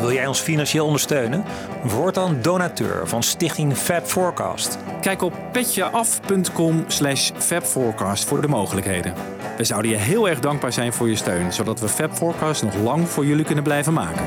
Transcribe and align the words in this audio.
Wil 0.00 0.12
jij 0.12 0.26
ons 0.26 0.40
financieel 0.40 0.86
ondersteunen? 0.86 1.44
Word 1.82 2.14
dan 2.14 2.38
donateur 2.42 3.08
van 3.08 3.22
Stichting 3.22 3.76
Fab 3.76 4.06
Forecast. 4.06 4.78
Kijk 5.00 5.22
op 5.22 5.32
petjeaf.com 5.52 6.84
slash 6.86 7.30
fabforecast 7.36 8.24
voor 8.24 8.40
de 8.40 8.48
mogelijkheden. 8.48 9.14
We 9.56 9.64
zouden 9.64 9.90
je 9.90 9.96
heel 9.96 10.28
erg 10.28 10.40
dankbaar 10.40 10.72
zijn 10.72 10.92
voor 10.92 11.08
je 11.08 11.16
steun, 11.16 11.52
zodat 11.52 11.80
we 11.80 11.88
Fab 11.88 12.12
Forecast 12.12 12.62
nog 12.62 12.74
lang 12.74 13.08
voor 13.08 13.26
jullie 13.26 13.44
kunnen 13.44 13.64
blijven 13.64 13.92
maken. 13.92 14.24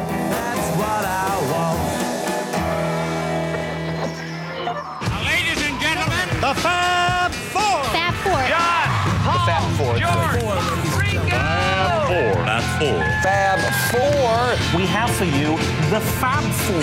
Four. 12.84 13.04
Fab 13.22 13.60
Four. 13.60 14.79
We 14.79 14.88
have 14.88 15.12
for 15.15 15.26
you 15.26 15.56
the 15.90 16.02
Fab 16.02 16.44
Four. 16.44 16.82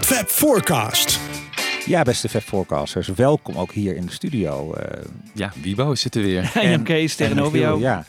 Fab 0.00 0.28
Forecast. 0.28 1.20
Ja, 1.86 2.02
beste 2.02 2.28
Fab 2.28 2.42
Forecasters, 2.42 3.08
welkom 3.08 3.56
ook 3.56 3.72
hier 3.72 3.96
in 3.96 4.06
de 4.06 4.12
studio. 4.12 4.74
eh, 4.74 5.04
Ja, 5.32 5.52
Wiebo 5.62 5.94
zit 5.94 6.14
er 6.14 6.22
weer. 6.22 6.50
En 6.54 6.70
Jan 6.70 6.82
Kees 6.82 7.14
tegenover 7.14 7.54
en 7.54 7.60
jou. 7.60 7.80
Ja. 7.80 8.04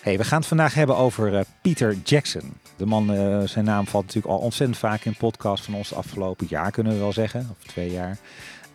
Hey, 0.00 0.18
we 0.18 0.24
gaan 0.24 0.38
het 0.38 0.48
vandaag 0.48 0.74
hebben 0.74 0.96
over 0.96 1.34
eh, 1.34 1.40
Peter 1.62 1.96
Jackson. 2.04 2.52
De 2.76 2.86
man, 2.86 3.14
eh, 3.14 3.40
zijn 3.44 3.64
naam 3.64 3.86
valt 3.86 4.04
natuurlijk 4.06 4.34
al 4.34 4.40
ontzettend 4.40 4.78
vaak 4.78 5.04
in 5.04 5.14
podcasts 5.14 5.64
van 5.64 5.74
ons 5.74 5.88
de 5.88 5.94
afgelopen 5.94 6.46
jaar, 6.50 6.70
kunnen 6.70 6.92
we 6.92 6.98
wel 6.98 7.12
zeggen, 7.12 7.48
of 7.50 7.66
twee 7.72 7.90
jaar. 7.92 8.18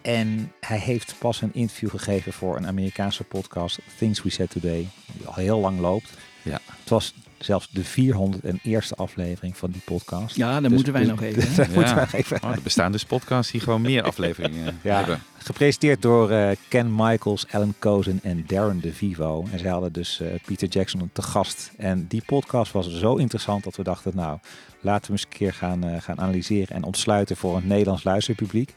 En 0.04 0.52
hij 0.60 0.78
heeft 0.80 1.16
pas 1.20 1.42
een 1.42 1.54
interview 1.54 1.90
gegeven 1.90 2.34
voor 2.34 2.58
een 2.58 2.68
Amerikaanse 2.68 3.24
podcast, 3.24 3.80
Things 3.98 4.24
We 4.24 4.30
Said 4.30 4.50
Today, 4.50 4.88
die 5.18 5.28
al 5.28 5.34
heel 5.34 5.60
lang 5.60 5.80
loopt. 5.80 6.10
Ja. 6.42 6.60
Het 6.82 6.90
was 6.90 7.14
zelfs 7.38 7.70
de 7.72 7.84
401ste 7.86 8.96
aflevering 8.96 9.58
van 9.58 9.72
die 9.72 9.82
podcast. 9.86 10.36
Ja, 10.36 10.54
dan 10.54 10.64
Dus- 10.64 10.72
moeten 10.72 10.94
wij 10.94 11.02
dus- 11.02 11.12
nog 11.12 11.22
even. 11.30 11.56
Daar 11.56 11.66
moeten 11.70 11.84
Ja. 11.84 11.94
we 11.95 12.00
nog 12.02 12.14
even 12.14 12.44
Oh, 12.44 12.52
er 12.52 12.62
bestaan 12.62 12.92
dus 12.92 13.06
podcasts 13.06 13.52
die 13.52 13.62
gewoon 13.62 13.82
meer 13.82 14.04
afleveringen 14.04 14.80
Ja. 14.84 14.95
hebben. 14.98 15.22
Gepresenteerd 15.38 16.02
door 16.02 16.30
eh, 16.32 16.50
Ken 16.67 16.95
Michaels, 16.95 17.45
Alan 17.52 17.73
Cozen 17.80 18.20
en 18.23 18.44
Darren 18.48 18.80
DeVivo. 18.80 19.48
En 19.52 19.60
zij 19.60 19.70
hadden 19.70 19.94
dus 19.94 20.20
eh, 20.20 20.28
Peter 20.45 20.67
Jackson 20.67 21.10
te 21.14 21.22
gast. 21.22 21.72
En 21.78 22.06
die 22.08 22.23
podcast 22.26 22.72
was 22.72 22.92
zo 22.98 23.16
interessant 23.16 23.64
dat 23.64 23.76
we 23.76 23.84
dachten, 23.84 24.12
nou, 24.16 24.38
laten 24.82 25.06
we 25.06 25.12
eens 25.12 25.23
een 25.23 25.38
keer 25.38 25.54
gaan, 25.54 25.84
eh, 25.84 26.02
gaan 26.02 26.20
analyseren 26.20 26.76
en 26.76 26.84
ontsluiten 26.84 27.38
voor 27.38 27.56
een 27.58 27.67
Nederlands 27.67 28.04
luisterpubliek. 28.04 28.73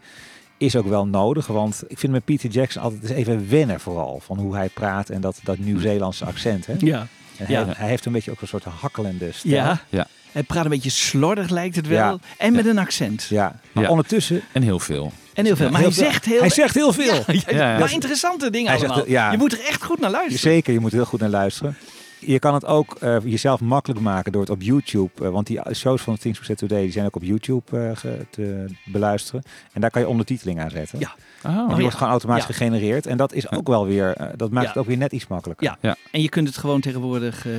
Is 0.59 0.77
ook 0.77 0.87
wel 0.87 1.07
nodig, 1.07 1.47
want 1.47 1.83
ik 1.89 1.99
vind 1.99 2.13
met 2.13 2.25
Peter 2.25 2.51
Jackson 2.51 2.83
altijd 2.83 3.03
eens 3.03 3.11
even 3.11 3.51
wennen 3.51 3.81
vooral. 3.81 4.21
Van 4.25 4.39
hoe 4.39 4.55
hij 4.57 4.69
praat 4.69 5.09
en 5.09 5.21
dat, 5.21 5.39
dat 5.43 5.59
Nieuw-Zeelandse 5.59 6.25
accent. 6.25 6.67
Hè? 6.67 6.75
Ja. 6.79 7.07
En 7.37 7.47
Ja. 7.49 7.65
hij, 7.65 7.75
hij 7.77 7.89
heeft 7.89 8.05
een 8.05 8.13
beetje 8.13 8.31
ook 8.31 8.41
een 8.41 8.49
soort 8.49 8.65
hakkelende 8.65 9.33
stem. 9.33 9.51
ja. 9.51 9.81
Ja. 9.89 10.07
Hij 10.33 10.43
praat 10.45 10.65
een 10.65 10.71
beetje 10.71 10.91
slordig 10.91 11.49
lijkt 11.51 11.77
het 11.77 11.87
wel. 11.87 11.99
Ja. 11.99 12.19
En 12.39 12.53
met 12.53 12.67
een 12.67 12.79
accent. 12.79 13.27
Ja, 13.31 13.61
maar 13.73 13.85
Ja. 13.85 13.91
ondertussen... 13.91 14.43
En 14.53 14.63
heel 14.63 14.79
veel. 14.79 15.13
En 15.35 15.45
heel 15.45 15.57
veel. 15.57 15.71
Maar 15.71 15.81
heel 15.81 15.89
hij 15.89 15.99
veel- 15.99 16.07
zegt 16.11 16.25
heel... 16.25 16.41
Hij 16.41 16.51
zegt 16.51 16.75
heel 16.75 16.93
veel. 16.93 17.15
Ja, 17.15 17.23
ja, 17.27 17.41
Ja, 17.47 17.73
ja. 17.73 17.79
Maar 17.79 17.93
interessante 17.93 18.51
dingen 18.51 18.71
Hij 18.71 18.79
zegt, 18.79 18.91
allemaal. 18.91 19.11
ja. 19.11 19.31
Je 19.31 19.39
moet 19.39 19.53
er 19.53 19.61
echt 19.69 19.83
goed 19.85 20.01
naar 20.01 20.11
luisteren. 20.11 20.39
Zeker, 20.39 20.73
je 20.73 20.81
moet 20.81 20.91
er 20.91 20.97
heel 20.97 21.07
goed 21.07 21.21
naar 21.21 21.29
luisteren. 21.29 21.77
Je 22.27 22.39
kan 22.39 22.55
het 22.55 22.65
ook 22.65 22.95
eh, 22.95 23.17
jezelf 23.25 23.61
makkelijk 23.61 24.01
maken 24.01 24.33
door 24.33 24.41
het 24.41 24.51
op 24.51 24.63
YouTube, 24.63 25.25
eh, 25.25 25.31
want 25.31 25.47
die 25.47 25.61
shows 25.75 26.03
van 26.03 26.17
Things 26.17 26.39
We 26.39 26.45
Said 26.45 26.59
Today 26.59 26.83
die 26.83 26.93
zijn 26.93 27.07
ook 27.07 27.17
op 27.17 27.23
YouTube 27.23 27.79
eh, 27.79 28.11
te 28.31 28.67
beluisteren. 28.85 29.43
En 29.73 29.81
daar 29.81 29.91
kan 29.91 30.01
je 30.01 30.09
ondertiteling 30.09 30.61
aan 30.61 30.71
zetten. 30.71 30.99
Ja. 30.99 31.15
Oh, 31.45 31.67
die 31.67 31.75
ja. 31.75 31.81
wordt 31.81 31.95
gewoon 31.97 32.11
automatisch 32.11 32.47
Ja. 32.47 32.53
gegenereerd. 32.53 33.07
En 33.07 33.17
dat 33.17 33.33
is 33.33 33.51
ook 33.51 33.67
wel 33.69 33.87
weer, 33.87 34.13
eh, 34.17 34.27
dat 34.37 34.51
maakt 34.51 34.63
Ja. 34.67 34.73
het 34.73 34.79
ook 34.81 34.87
weer 34.87 34.97
net 34.97 35.13
iets 35.13 35.27
makkelijker. 35.27 35.67
Ja. 35.67 35.79
Ja. 35.81 35.97
En 36.11 36.23
je 36.23 36.29
kunt 36.29 36.49
het 36.49 36.57
gewoon 36.57 36.81
tegenwoordig 36.81 37.47
eh, 37.47 37.53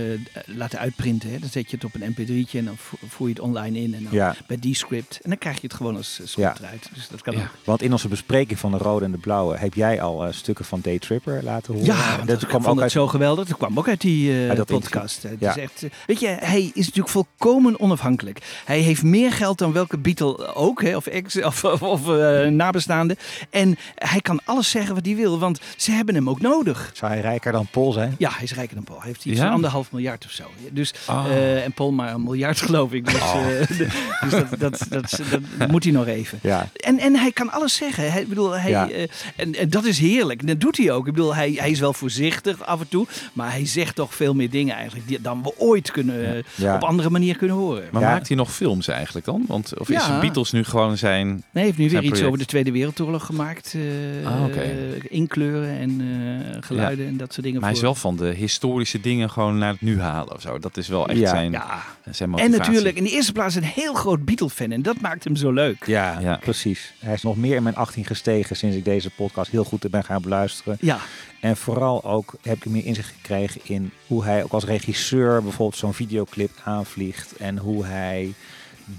laten 0.46 0.80
uitprinten. 0.80 1.30
Hè. 1.32 1.40
Dan 1.40 1.50
zet 1.50 1.70
je 1.70 1.76
het 1.76 1.86
op 1.86 1.92
een 1.96 2.12
mp3'tje 2.12 2.58
en 2.60 2.66
dan 2.66 2.78
vo- 2.78 2.98
voer 3.08 3.28
je 3.28 3.34
het 3.34 3.42
online 3.44 3.80
in. 3.80 3.94
En 3.94 4.04
dan 4.04 4.14
Ja. 4.14 4.36
bij 4.48 4.58
Descript. 4.60 5.20
En 5.24 5.30
dan 5.30 5.38
krijg 5.40 5.56
je 5.56 5.68
het 5.68 5.74
gewoon 5.76 5.96
als 5.96 6.20
eh, 6.20 6.26
Ja. 6.26 6.32
script 6.50 6.60
eruit. 6.60 6.90
Dus 6.94 7.08
dat 7.08 7.22
kan 7.22 7.34
Ja. 7.34 7.40
ook. 7.42 7.48
Want 7.64 7.82
in 7.82 7.92
onze 7.92 8.08
bespreking 8.08 8.60
van 8.60 8.72
de 8.72 8.78
rode 8.78 9.06
en 9.06 9.12
de 9.12 9.18
blauwe 9.18 9.58
heb 9.58 9.74
jij 9.74 10.02
al 10.02 10.26
stukken 10.30 10.66
van 10.66 10.80
Day 10.84 11.00
Tripper 11.00 11.44
laten 11.44 11.74
horen. 11.74 11.88
Ja, 11.88 12.18
dat 12.26 12.42
ik 12.42 12.48
kwam 12.48 12.50
vond 12.62 12.66
ook 12.66 12.74
het 12.74 12.82
uit. 12.84 12.92
zo 12.92 13.08
geweldig. 13.08 13.48
Dat 13.48 13.58
kwam 13.58 13.78
ook 13.78 13.88
uit 13.88 14.02
die 14.02 14.50
Uit 14.50 14.66
podcast. 14.66 15.24
Het 15.24 15.40
Ja. 15.40 15.50
is 15.56 15.62
echt, 15.62 15.86
weet 16.08 16.20
je, 16.20 16.28
hij 16.40 16.62
is 16.74 16.86
natuurlijk 16.86 17.10
volkomen 17.10 17.80
onafhankelijk. 17.80 18.62
Hij 18.66 18.80
heeft 18.80 19.04
meer 19.04 19.32
geld 19.32 19.58
dan 19.58 19.72
welke 19.74 19.98
Beatle 19.98 20.56
ook, 20.56 20.82
hè, 20.82 20.96
of 20.96 21.06
ex 21.08 21.42
of, 21.44 21.64
of, 21.64 21.82
of, 21.82 22.06
nabestaande. 22.50 23.18
En 23.50 23.67
hij 23.96 24.22
kan 24.22 24.40
alles 24.44 24.70
zeggen 24.70 24.96
wat 24.96 25.06
hij 25.06 25.16
wil, 25.16 25.40
want 25.40 25.60
ze 25.78 25.92
hebben 25.92 26.16
hem 26.16 26.30
ook 26.30 26.42
nodig. 26.42 26.92
Zou 26.94 27.12
hij 27.12 27.22
rijker 27.22 27.52
dan 27.52 27.68
Paul 27.72 27.92
zijn? 27.92 28.16
Ja, 28.18 28.30
hij 28.34 28.44
is 28.44 28.54
rijker 28.54 28.76
dan 28.76 28.84
Paul. 28.84 28.98
Hij 29.00 29.08
heeft 29.08 29.26
iets 29.26 29.38
Ja? 29.38 29.44
van 29.46 29.54
anderhalf 29.54 29.92
miljard 29.92 30.26
of 30.26 30.32
zo. 30.32 30.44
Dus, 30.72 30.94
Ah. 31.06 31.26
eh, 31.30 31.64
en 31.64 31.72
Paul 31.72 31.92
maar 31.92 32.14
een 32.14 32.24
miljard 32.24 32.62
geloof 32.62 32.92
ik. 32.94 33.06
Dus, 33.06 33.16
eh, 33.22 33.68
dus 34.30 34.32
dat, 34.32 34.60
dat, 34.60 34.86
dat, 34.90 35.20
dat 35.58 35.72
moet 35.72 35.84
hij 35.84 35.94
nog 35.94 36.08
even. 36.08 36.40
Ja. 36.42 36.68
En, 36.76 37.00
en 37.00 37.16
hij 37.16 37.32
kan 37.32 37.52
alles 37.52 37.76
zeggen. 37.76 38.12
Hij, 38.12 38.26
bedoel, 38.28 38.52
hij, 38.52 38.70
Ja. 38.70 38.90
eh, 38.90 39.08
en, 39.36 39.56
en 39.56 39.70
dat 39.70 39.86
is 39.86 40.00
heerlijk. 40.00 40.40
En 40.42 40.48
dat 40.48 40.60
doet 40.60 40.78
hij 40.78 40.92
ook. 40.92 41.08
Ik 41.08 41.14
bedoel, 41.14 41.36
hij, 41.36 41.52
hij 41.58 41.70
is 41.72 41.80
wel 41.80 41.94
voorzichtig 41.94 42.64
af 42.66 42.80
en 42.80 42.88
toe. 42.90 43.06
Maar 43.34 43.52
hij 43.52 43.66
zegt 43.66 43.96
toch 43.96 44.16
veel 44.16 44.34
meer 44.34 44.50
dingen 44.50 44.76
eigenlijk 44.76 45.08
die, 45.08 45.22
dan 45.22 45.44
we 45.44 45.54
ooit 45.58 45.92
kunnen, 45.92 46.44
Ja. 46.56 46.76
op 46.76 46.84
andere 46.84 47.10
manier 47.10 47.38
kunnen 47.38 47.56
horen. 47.56 47.84
Maar 47.92 48.02
Ja. 48.02 48.10
maakt 48.12 48.28
hij 48.28 48.38
nog 48.38 48.54
films 48.54 48.88
eigenlijk 48.88 49.26
dan? 49.26 49.44
Want, 49.48 49.78
of 49.80 49.90
is 49.90 50.06
Ja. 50.06 50.20
Beatles 50.20 50.52
nu 50.52 50.64
gewoon 50.64 50.98
zijn... 50.98 51.28
Nee, 51.28 51.44
hij 51.52 51.64
heeft 51.64 51.78
nu 51.78 51.90
weer 51.90 51.98
iets 52.00 52.08
project. 52.08 52.26
over 52.28 52.38
de 52.40 52.46
Tweede 52.46 52.72
Wereldoorlog 52.72 53.26
gemaakt. 53.26 53.57
Eh, 53.76 54.28
Ah, 54.28 54.44
oké. 54.46 54.74
inkleuren 55.10 55.78
en 55.78 56.02
eh, 56.02 56.58
geluiden 56.60 57.08
en 57.08 57.18
dat 57.18 57.34
soort 57.34 57.46
dingen. 57.46 57.60
Maar 57.60 57.70
hij 57.70 57.78
is 57.78 57.84
wel 57.84 57.96
van 57.96 58.16
de 58.16 58.28
historische 58.34 59.00
dingen 59.00 59.30
gewoon 59.30 59.58
naar 59.58 59.72
het 59.72 59.82
nu 59.82 60.00
halen 60.00 60.34
of 60.36 60.42
zo. 60.42 60.60
Dat 60.60 60.78
is 60.78 60.88
wel 60.88 61.08
echt 61.08 61.20
Ja. 61.20 61.30
zijn, 61.30 61.52
Ja, 61.52 61.84
zijn 62.12 62.34
en 62.38 62.52
natuurlijk 62.52 62.96
in 62.98 63.04
de 63.04 63.10
eerste 63.10 63.32
plaats 63.32 63.56
een 63.56 63.64
heel 63.64 63.94
groot 63.94 64.26
Beatle-fan. 64.26 64.72
En 64.72 64.82
dat 64.82 65.02
maakt 65.02 65.24
hem 65.24 65.36
zo 65.36 65.52
leuk. 65.52 65.86
Ja, 65.86 66.20
Ja. 66.20 66.36
precies. 66.36 66.94
Hij 67.00 67.14
is 67.14 67.24
nog 67.24 67.38
meer 67.38 67.56
in 67.56 67.64
mijn 67.64 67.76
18 67.76 68.06
gestegen 68.06 68.56
sinds 68.56 68.76
ik 68.76 68.86
deze 68.86 69.10
podcast 69.10 69.52
heel 69.52 69.64
goed 69.64 69.90
ben 69.92 70.04
gaan 70.04 70.22
beluisteren. 70.22 70.78
Ja, 70.82 71.00
En 71.40 71.58
vooral 71.58 72.04
ook 72.04 72.34
heb 72.42 72.58
ik 72.58 72.66
meer 72.66 72.86
inzicht 72.86 73.14
gekregen 73.16 73.62
in 73.64 73.92
hoe 74.08 74.24
hij 74.24 74.44
ook 74.44 74.52
als 74.52 74.66
regisseur 74.66 75.44
bijvoorbeeld 75.44 75.80
zo'n 75.80 75.94
videoclip 75.94 76.52
aanvliegt. 76.64 77.36
En 77.36 77.58
hoe 77.58 77.86
hij 77.86 78.34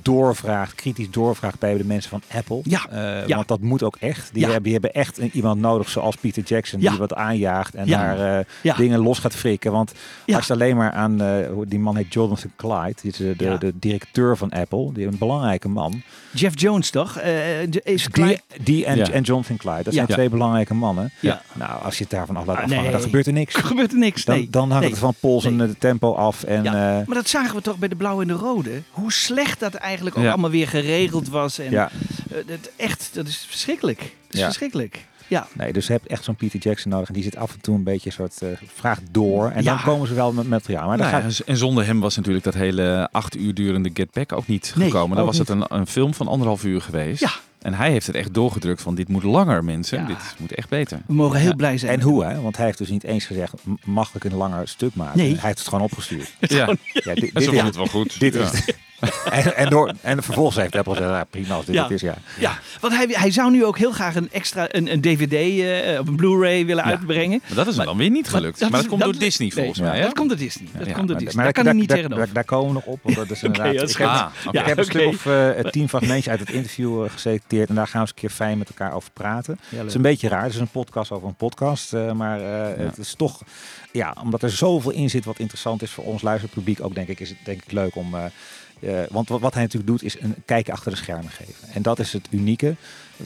doorvraagt, 0.03 0.75
kritisch 0.75 1.11
doorvraagt 1.11 1.59
bij 1.59 1.77
de 1.77 1.85
mensen 1.85 2.11
van 2.11 2.23
Apple. 2.35 2.61
Ja, 2.65 2.87
Eh, 2.91 3.27
ja. 3.27 3.37
Want 3.37 3.49
dat 3.49 3.61
moet 3.61 3.83
ook 3.83 3.97
echt. 4.01 4.31
Die, 4.33 4.41
Ja. 4.41 4.45
hebben, 4.47 4.63
die 4.65 4.73
hebben 4.73 4.93
echt 4.93 5.19
een- 5.19 5.31
iemand 5.33 5.61
nodig 5.61 5.89
zoals 5.89 6.17
Peter 6.17 6.43
Jackson 6.43 6.81
Ja. 6.81 6.91
die 6.91 6.99
wat 6.99 7.15
aanjaagt 7.15 7.75
en 7.75 7.87
Ja. 7.87 7.99
daar 8.15 8.39
eh, 8.39 8.45
Ja. 8.63 8.75
dingen 8.75 8.99
los 9.01 9.19
gaat 9.19 9.35
frikken. 9.35 9.73
Want 9.73 9.93
Ja. 10.27 10.37
als 10.37 10.47
je 10.47 10.53
alleen 10.53 10.77
maar 10.77 10.93
aan, 10.93 11.21
eh, 11.23 11.37
die 11.67 11.79
man 11.79 11.97
heet 11.97 12.13
Jonathan 12.13 12.51
Clyde, 12.57 12.95
die 13.03 13.11
is 13.11 13.17
de, 13.17 13.35
de, 13.37 13.45
Ja. 13.45 13.57
de 13.57 13.73
directeur 13.79 14.37
van 14.37 14.51
Apple, 14.51 14.93
die 14.93 15.07
een 15.07 15.19
belangrijke 15.19 15.69
man. 15.69 16.03
Jeff 16.33 16.61
Jones 16.61 16.91
toch? 16.91 17.17
Eh, 17.19 17.63
is 17.63 18.09
Die, 18.63 18.85
en, 18.87 19.21
Jonathan 19.23 19.57
Clyde, 19.57 19.83
dat 19.83 19.85
Ja. 19.87 19.93
zijn 19.93 20.07
twee 20.07 20.29
belangrijke 20.29 20.75
mannen. 20.75 21.13
Ja. 21.21 21.43
Nou, 21.55 21.83
als 21.83 21.97
je 21.97 22.03
het 22.03 22.13
daarvan 22.13 22.37
af 22.37 22.47
laat 22.47 22.57
Ah, 22.57 22.63
afhangen, 22.63 22.83
nee. 22.83 22.93
dan 22.93 23.01
gebeurt 23.01 23.27
er 23.27 23.33
niks. 23.33 23.55
Gebeurt 23.69 23.93
er 23.93 23.99
niks. 23.99 24.25
Dan, 24.25 24.37
nee. 24.37 24.51
dan 24.51 24.67
hangt 24.69 24.81
Nee. 24.83 24.91
het 24.91 24.99
van 24.99 25.15
Pols 25.21 25.45
en 25.45 25.77
tempo 25.79 26.13
af. 26.15 26.43
En, 26.43 26.63
Ja, 26.63 26.73
maar 27.07 27.17
dat 27.17 27.29
zagen 27.29 27.57
we 27.57 27.63
toch 27.63 27.79
bij 27.79 27.89
de 27.89 27.97
blauwe 27.97 28.23
en 28.23 28.29
de 28.29 28.35
rode. 28.35 28.83
Hoe 28.91 29.13
slecht 29.13 29.61
dat 29.61 29.78
eigenlijk 29.79 30.17
ook 30.19 30.27
allemaal 30.27 30.51
weer 30.51 30.69
geregeld 30.69 31.29
was. 31.29 31.59
En 31.59 31.71
ja, 31.71 31.91
eh, 32.31 32.37
dat, 32.47 32.71
echt, 32.77 33.11
dat 33.13 33.27
is 33.27 33.47
verschrikkelijk. 33.49 33.99
Dat 33.99 34.11
is 34.37 34.43
verschrikkelijk. 34.43 35.07
Ja. 35.27 35.47
nee, 35.53 35.73
dus 35.73 35.87
je 35.87 35.93
hebt 35.93 36.07
echt 36.07 36.25
zo'n 36.25 36.35
Peter 36.35 36.61
Jackson 36.61 36.91
nodig. 36.91 37.09
En 37.09 37.15
die 37.15 37.23
zit 37.23 37.37
af 37.37 37.53
en 37.53 37.61
toe 37.61 37.75
een 37.75 37.83
beetje 37.83 38.07
een 38.07 38.13
soort 38.15 38.43
uh, 38.43 38.49
vraag 38.75 38.99
door. 39.11 39.51
En 39.51 39.63
Ja. 39.63 39.75
dan 39.75 39.83
komen 39.85 40.09
ze 40.09 40.15
wel 40.15 40.33
met 40.33 40.49
materiaal. 40.49 40.87
Maar 40.89 40.99
Nou 40.99 41.11
ja, 41.11 41.21
gaat, 41.21 41.39
en 41.39 41.57
zonder 41.57 41.87
hem 41.87 42.01
was 42.01 42.17
natuurlijk 42.17 42.45
dat 42.45 42.55
hele 42.55 43.09
acht 43.13 43.37
uur 43.37 43.55
durende 43.55 43.91
Get 43.95 44.11
Back 44.13 44.33
ook 44.33 44.47
niet 44.47 44.73
Nee, 44.77 44.91
gekomen. 44.91 45.17
Dan 45.17 45.27
was 45.27 45.39
het 45.39 45.49
een, 45.49 45.65
een 45.69 45.87
film 45.87 46.15
van 46.15 46.29
anderhalf 46.29 46.65
uur 46.65 46.81
geweest. 46.81 47.21
Ja. 47.21 47.31
En 47.59 47.75
hij 47.75 47.91
heeft 47.91 48.07
het 48.07 48.17
echt 48.17 48.35
doorgedrukt 48.35 48.83
van 48.83 48.95
dit 48.95 49.09
moet 49.09 49.23
langer 49.23 49.65
mensen. 49.65 49.99
Ja. 50.01 50.07
Dit 50.07 50.35
moet 50.39 50.53
echt 50.55 50.69
beter. 50.69 51.01
We 51.07 51.15
mogen 51.15 51.41
heel 51.41 51.55
blij 51.57 51.79
zijn. 51.79 51.93
en 51.93 52.01
hoe, 52.01 52.25
hè? 52.25 52.41
Want 52.41 52.57
hij 52.57 52.67
heeft 52.67 52.79
dus 52.79 52.89
niet 52.89 53.05
eens 53.05 53.25
gezegd, 53.25 53.55
mag 53.85 54.15
ik 54.15 54.25
een 54.25 54.35
langer 54.35 54.69
stuk 54.69 54.95
maken? 54.95 55.19
Nee. 55.19 55.31
Hij 55.33 55.41
heeft 55.47 55.59
het 55.59 55.69
gewoon 55.69 55.85
opgestuurd. 55.85 56.33
Ja, 56.41 56.75
Ja, 56.93 57.15
dit, 57.15 57.35
dit 57.35 57.53
is, 57.53 57.61
het 57.61 57.77
wel 57.77 57.87
goed. 57.87 58.21
dit 58.21 58.35
is 58.35 58.51
en, 59.31 59.57
en, 59.57 59.71
door, 59.71 59.93
en 60.01 60.23
vervolgens 60.23 60.57
heeft 60.57 60.77
Apple 60.77 60.95
gezegd, 60.95 61.11
ja, 61.13 61.25
prima 61.25 61.55
als 61.55 61.65
dit 61.65 61.75
Ja. 61.75 61.83
het 61.83 61.91
is. 61.91 62.01
Ja. 62.01 62.15
Ja, 62.39 62.59
want 62.81 62.95
hij, 62.95 63.07
hij 63.11 63.31
zou 63.31 63.51
nu 63.51 63.65
ook 63.65 63.79
heel 63.79 63.91
graag 63.93 64.15
een 64.15 64.29
extra 64.33 64.67
een, 64.71 64.93
een 64.93 65.01
DVD 65.01 65.33
eh, 65.33 66.01
of 66.01 66.07
een 66.07 66.17
Blu-ray 66.17 66.67
willen 66.67 66.85
Ja. 66.85 66.91
uitbrengen. 66.91 67.41
Maar 67.47 67.57
dat 67.57 67.67
is 67.67 67.77
hem 67.77 67.87
dan 67.87 67.97
weer 67.97 68.11
niet 68.11 68.29
gelukt. 68.29 68.61
Maar 68.61 68.71
dat, 68.71 68.81
is- 68.81 68.87
komt 68.87 69.03
door 69.03 69.19
Disney 69.19 69.49
nee, 69.55 69.57
volgens 69.65 69.81
mij. 69.87 69.97
Hè? 69.97 70.03
Dat 70.03 70.15
komt 70.15 70.29
door 70.29 70.39
Disney. 70.39 70.69
Dat 70.79 70.87
Ja, 70.87 70.93
komt 70.93 70.97
door 70.97 71.07
Maar, 71.07 71.25
Disney. 71.25 71.35
maar 71.35 71.45
Daar 71.45 71.53
kan 71.53 71.65
hij 71.65 71.75
niet 71.75 71.89
tegenover. 71.89 72.17
daar, 72.25 72.35
daar 72.35 72.45
komen 72.45 72.69
we 72.69 72.73
nog 72.75 72.85
op. 72.85 73.01
Want 73.03 73.17
dat 73.17 73.31
is 73.31 73.43
inderdaad, 73.43 73.75
dat 73.75 73.83
is 73.89 73.91
ik 73.91 73.99
heb, 73.99 74.09
Ah, 74.09 74.27
oké. 74.47 74.59
ik 74.59 74.67
heb 74.67 74.79
een 74.79 74.85
stuk 74.85 75.07
of 75.07 75.27
eh, 75.27 75.51
tien 75.71 75.89
fragmentjes 75.89 76.29
uit 76.29 76.41
het 76.41 76.51
interview 76.51 77.05
eh, 77.05 77.11
geselecteerd. 77.11 77.69
En 77.69 77.75
daar 77.75 77.87
gaan 77.87 77.93
we 77.95 78.01
eens 78.01 78.11
een 78.11 78.17
keer 78.29 78.31
fijn 78.37 78.59
met 78.59 78.69
elkaar 78.69 78.93
over 78.93 79.11
praten. 79.13 79.59
Ja, 79.69 79.79
Het 79.79 79.87
is 79.87 79.95
een 79.95 80.03
beetje 80.03 80.29
raar. 80.29 80.43
Het 80.43 80.53
is 80.53 80.59
een 80.61 80.69
podcast 80.69 81.11
over 81.11 81.29
een 81.29 81.35
podcast. 81.35 81.93
eh, 81.93 82.13
maar 82.13 82.41
eh, 82.41 82.85
het 82.87 82.99
is 82.99 83.15
toch, 83.15 83.41
ja, 83.93 84.15
omdat 84.23 84.43
er 84.43 84.51
zoveel 84.51 84.91
in 84.91 85.11
zit 85.11 85.25
wat 85.25 85.39
interessant 85.39 85.83
is 85.83 85.91
voor 85.91 86.05
ons 86.05 86.23
luisterpubliek. 86.23 86.79
Ook 86.85 86.95
denk 86.95 87.09
ik, 87.09 87.21
is 87.21 87.29
het 87.29 87.39
denk 87.45 87.63
ik 87.65 87.73
leuk 87.73 87.97
om. 87.97 88.15
eh, 88.15 88.25
eh, 88.81 89.01
want 89.11 89.29
wat, 89.29 89.41
wat 89.41 89.55
hij 89.55 89.63
natuurlijk 89.63 89.91
doet, 89.91 90.03
is 90.03 90.21
een 90.21 90.35
kijkje 90.45 90.73
achter 90.73 90.91
de 90.91 90.97
schermen 90.97 91.31
geven. 91.31 91.69
En 91.73 91.83
dat 91.83 91.99
is 91.99 92.13
het 92.13 92.27
unieke. 92.31 92.75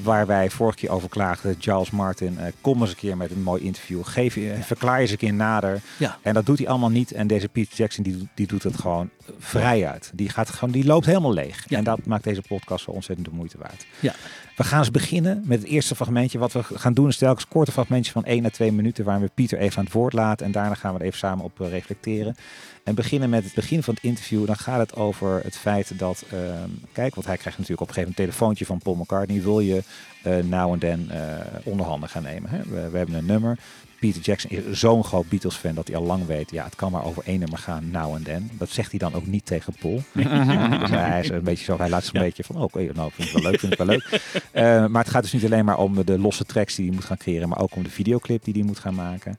Waar 0.02 0.26
wij 0.26 0.50
vorige 0.50 0.78
keer 0.78 0.90
over 0.90 1.08
klaagden, 1.08 1.56
Charles 1.58 1.90
Martin, 1.90 2.38
eh, 2.38 2.52
kom 2.60 2.81
eens 2.81 2.90
een 2.90 2.96
keer 2.96 3.16
met 3.16 3.31
een 3.31 3.43
mooi 3.43 3.62
interview. 3.62 4.04
Geef 4.04 4.34
je, 4.34 4.54
verklaar 4.60 4.99
eens 4.99 5.10
een 5.10 5.16
keer 5.16 5.34
nader. 5.34 5.81
Ja. 5.96 6.19
En 6.22 6.34
dat 6.34 6.46
doet 6.46 6.58
hij 6.58 6.69
allemaal 6.69 6.90
niet. 6.90 7.12
En 7.12 7.26
deze 7.26 7.49
Peter 7.49 7.76
Jackson, 7.76 8.04
die, 8.04 8.28
die 8.34 8.46
doet 8.46 8.62
het 8.62 8.81
gewoon 8.81 9.10
vrij 9.38 9.87
uit. 9.87 10.10
Die, 10.14 10.28
gaat 10.28 10.50
gewoon, 10.50 10.75
die 10.75 10.84
loopt 10.84 11.06
helemaal 11.06 11.32
leeg. 11.32 11.64
Ja. 11.69 11.78
En 11.78 11.84
dat 11.84 12.06
maakt 12.06 12.25
deze 12.25 12.43
podcast 12.48 12.84
zo 12.84 12.90
ontzettend 12.90 13.28
de 13.28 13.34
moeite 13.34 13.58
waard. 13.58 13.87
Ja. 14.00 14.14
We 14.56 14.64
gaan 14.64 14.78
eens 14.78 14.90
beginnen 14.90 15.43
met 15.44 15.58
het 15.58 15.69
eerste 15.69 15.94
fragmentje. 15.94 16.38
Wat 16.38 16.52
we 16.52 16.62
gaan 16.62 16.94
doen 16.94 17.08
is 17.08 17.16
telkens 17.16 17.48
korte 17.48 17.72
fragmentjes 17.72 18.12
van 18.12 18.25
1 18.25 18.44
à 18.44 18.48
2 18.48 18.72
minuten... 18.72 19.05
waar 19.05 19.20
we 19.20 19.31
Pieter 19.34 19.58
even 19.58 19.78
aan 19.78 19.84
het 19.84 19.93
woord 19.93 20.12
laten. 20.12 20.46
En 20.46 20.52
daarna 20.52 20.75
gaan 20.75 20.93
we 20.93 20.98
er 20.98 21.06
even 21.06 21.19
samen 21.19 21.44
op 21.44 21.58
reflecteren. 21.58 22.37
En 22.84 22.94
beginnen 22.94 23.31
met 23.31 23.44
het 23.44 23.55
begin 23.55 23.82
van 23.82 23.94
het 23.94 24.02
interview. 24.02 24.46
Dan 24.46 24.56
gaat 24.56 24.79
het 24.79 24.94
over 24.94 25.40
het 25.43 25.56
feit 25.56 25.99
dat... 25.99 26.25
ehm, 26.31 26.69
kijk, 26.93 27.14
want 27.14 27.26
hij 27.26 27.37
krijgt 27.37 27.58
natuurlijk 27.58 27.81
op 27.81 27.88
een 27.88 27.94
gegeven 27.94 28.00
moment 28.00 28.19
een 28.19 28.25
telefoontje 28.25 28.67
van 28.67 28.79
Paul 28.79 28.96
McCartney. 28.96 29.43
Wil 29.43 29.61
je 29.61 29.82
eh 30.23 30.37
nou 30.37 30.73
en 30.73 30.79
dan 30.79 31.11
eh 31.11 31.46
onderhanden 31.64 32.08
gaan 32.08 32.23
nemen? 32.23 32.50
Hè? 32.50 32.58
We, 32.58 32.90
we 32.90 32.96
hebben 32.96 33.14
een 33.14 33.26
nummer. 33.26 33.58
Peter 34.02 34.23
Jackson 34.23 34.50
is 34.50 34.81
zo'n 34.81 35.05
groot 35.05 35.29
Beatles-fan 35.29 35.75
dat 35.75 35.87
hij 35.87 35.96
al 35.96 36.02
lang 36.02 36.26
weet... 36.26 36.50
ja, 36.50 36.64
het 36.64 36.75
kan 36.75 36.93
maar 36.93 37.05
over 37.05 37.23
één 37.26 37.38
nummer 37.38 37.58
gaan, 37.58 37.90
now 37.90 38.14
en 38.14 38.23
then. 38.23 38.50
Dat 38.58 38.69
zegt 38.69 38.90
hij 38.90 38.99
dan 38.99 39.14
ook 39.14 39.26
niet 39.26 39.46
tegen 39.46 39.75
Paul. 39.81 40.02
dus 40.81 40.90
hij 40.90 41.20
is 41.20 41.29
een 41.29 41.43
beetje 41.43 41.64
zo, 41.64 41.76
hij 41.79 41.88
laat 41.88 42.05
zich 42.05 42.14
een 42.14 42.20
beetje 42.20 42.44
van... 42.44 42.56
oh, 42.56 42.62
oké, 42.62 42.93
nou, 42.94 43.11
vind 43.12 43.29
ik 43.29 43.34
wel 43.34 43.50
leuk, 43.50 43.61
vind 43.61 43.73
ik 43.73 43.79
wel 43.79 43.87
leuk. 43.87 44.20
Eh, 44.50 44.87
maar 44.87 45.02
het 45.02 45.12
gaat 45.12 45.23
dus 45.23 45.32
niet 45.32 45.44
alleen 45.44 45.64
maar 45.64 45.79
om 45.79 46.05
de 46.05 46.19
losse 46.19 46.44
tracks 46.44 46.75
die 46.75 46.87
hij 46.87 46.94
moet 46.94 47.05
gaan 47.05 47.17
creëren... 47.17 47.49
maar 47.49 47.61
ook 47.61 47.75
om 47.75 47.82
de 47.82 47.90
videoclip 47.90 48.44
die 48.44 48.55
hij 48.55 48.62
moet 48.62 48.79
gaan 48.79 48.94
maken. 48.94 49.38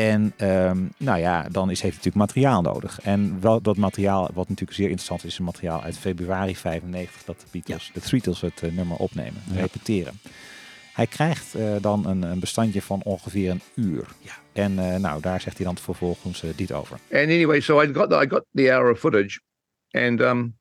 En 0.00 0.32
ehm, 0.36 0.78
nou 0.96 1.18
ja, 1.18 1.48
dan 1.50 1.70
is, 1.70 1.80
heeft 1.80 1.96
hij 1.96 2.04
natuurlijk 2.04 2.16
materiaal 2.16 2.62
nodig. 2.62 3.00
En 3.00 3.40
wel 3.40 3.60
dat 3.60 3.76
materiaal, 3.76 4.30
wat 4.34 4.48
natuurlijk 4.48 4.78
zeer 4.78 4.86
interessant 4.86 5.24
is, 5.24 5.32
is 5.32 5.38
een 5.38 5.44
materiaal 5.44 5.82
uit 5.82 5.98
februari 5.98 6.56
95 6.56 7.24
dat 7.24 7.40
de 7.40 7.46
Beatles, 7.50 7.90
de 7.94 8.00
Beatles 8.10 8.40
het 8.40 8.62
eh, 8.62 8.72
nummer 8.72 8.96
opnemen, 8.96 9.42
repeteren. 9.54 10.20
Hij 10.92 11.06
krijgt 11.06 11.54
eh, 11.54 11.76
dan 11.80 12.06
een, 12.06 12.22
een 12.22 12.40
bestandje 12.40 12.82
van 12.82 13.02
ongeveer 13.04 13.50
een 13.50 13.60
uur. 13.74 14.04
Ja. 14.20 14.32
En 14.52 14.78
eh, 14.78 14.96
nou, 14.96 15.20
daar 15.20 15.40
zegt 15.40 15.56
hij 15.56 15.66
dan 15.66 15.78
vervolgens 15.78 16.44
dit 16.56 16.72
over. 16.72 16.98
And 17.12 17.22
anyway, 17.22 17.60
so 17.60 17.82
I 17.82 17.92
got 17.92 18.10
the, 18.10 18.16
I 18.16 18.28
got 18.28 18.44
the 18.52 18.72
hour 18.72 18.90
of 18.90 18.98
footage, 18.98 19.40
and 19.90 20.20
um, 20.20 20.54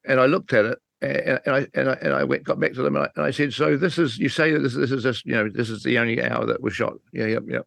and 0.00 0.18
I 0.18 0.26
looked 0.26 0.52
at 0.52 0.64
it, 0.64 0.80
and, 0.98 1.46
and 1.46 1.56
I 1.56 1.80
and 1.80 1.88
I 1.88 2.06
and 2.06 2.22
I 2.22 2.26
went 2.26 2.42
got 2.42 2.58
back 2.58 2.72
to 2.72 2.82
them, 2.82 2.96
and 2.96 3.04
I, 3.04 3.10
and 3.14 3.28
I 3.28 3.32
said, 3.32 3.52
so 3.52 3.76
this 3.76 3.98
is 3.98 4.16
you 4.16 4.28
say 4.28 4.52
that 4.52 4.62
this 4.62 4.74
this 4.74 4.90
is 4.90 5.02
just 5.02 5.24
you 5.24 5.34
know 5.34 5.50
this 5.52 5.68
is 5.68 5.82
the 5.82 5.98
only 5.98 6.22
hour 6.22 6.46
that 6.46 6.60
was 6.60 6.74
shot. 6.74 6.92
Yeah, 7.12 7.28
yep, 7.28 7.42
yep. 7.46 7.66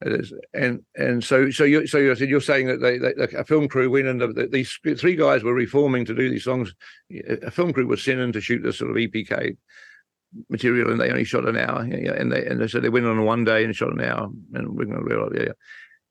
And 0.00 0.82
and 0.96 1.24
so 1.24 1.50
so 1.50 1.64
you 1.64 1.86
so 1.86 1.98
you 1.98 2.14
said 2.14 2.28
you're 2.28 2.40
saying 2.40 2.68
that 2.68 2.80
they, 2.80 2.98
they 2.98 3.36
a 3.36 3.44
film 3.44 3.66
crew 3.66 3.90
went 3.90 4.06
in. 4.06 4.18
The, 4.18 4.48
these 4.50 4.78
three 4.96 5.16
guys 5.16 5.42
were 5.42 5.54
reforming 5.54 6.04
to 6.04 6.14
do 6.14 6.30
these 6.30 6.44
songs. 6.44 6.72
A 7.10 7.50
film 7.50 7.72
crew 7.72 7.86
was 7.86 8.04
sent 8.04 8.20
in 8.20 8.32
to 8.32 8.40
shoot 8.40 8.62
this 8.62 8.78
sort 8.78 8.92
of 8.92 8.96
EPK 8.96 9.56
material, 10.48 10.90
and 10.90 11.00
they 11.00 11.10
only 11.10 11.24
shot 11.24 11.48
an 11.48 11.56
hour. 11.56 11.80
And 11.80 12.30
they 12.30 12.46
and 12.46 12.60
they 12.60 12.68
said 12.68 12.82
they 12.82 12.88
went 12.88 13.06
on 13.06 13.24
one 13.24 13.44
day 13.44 13.64
and 13.64 13.74
shot 13.74 13.92
an 13.92 14.00
hour, 14.00 14.28
and 14.54 14.68
we're 14.68 14.84
going 14.84 14.98
to 14.98 15.04
realize, 15.04 15.32
yeah. 15.34 15.52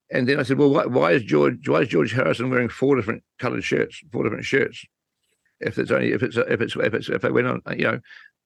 And 0.09 0.27
then 0.27 0.39
I 0.39 0.43
said, 0.43 0.57
well, 0.57 0.69
why, 0.69 0.85
why 0.85 1.11
is 1.13 1.23
George 1.23 1.67
why 1.67 1.81
is 1.81 1.87
George 1.87 2.11
Harrison 2.11 2.49
wearing 2.49 2.69
four 2.69 2.97
different 2.97 3.23
coloured 3.39 3.63
shirts, 3.63 4.01
four 4.11 4.23
different 4.23 4.45
shirts? 4.45 4.85
If 5.59 5.77
it's 5.77 5.91
only 5.91 6.11
if 6.11 6.23
it's 6.23 6.35
if 6.35 6.61
it's 6.61 6.75
if 6.75 6.93
it's 6.93 7.09
if 7.09 7.21
they 7.21 7.31
went 7.31 7.47
on, 7.47 7.61
you 7.71 7.83
know, 7.85 7.99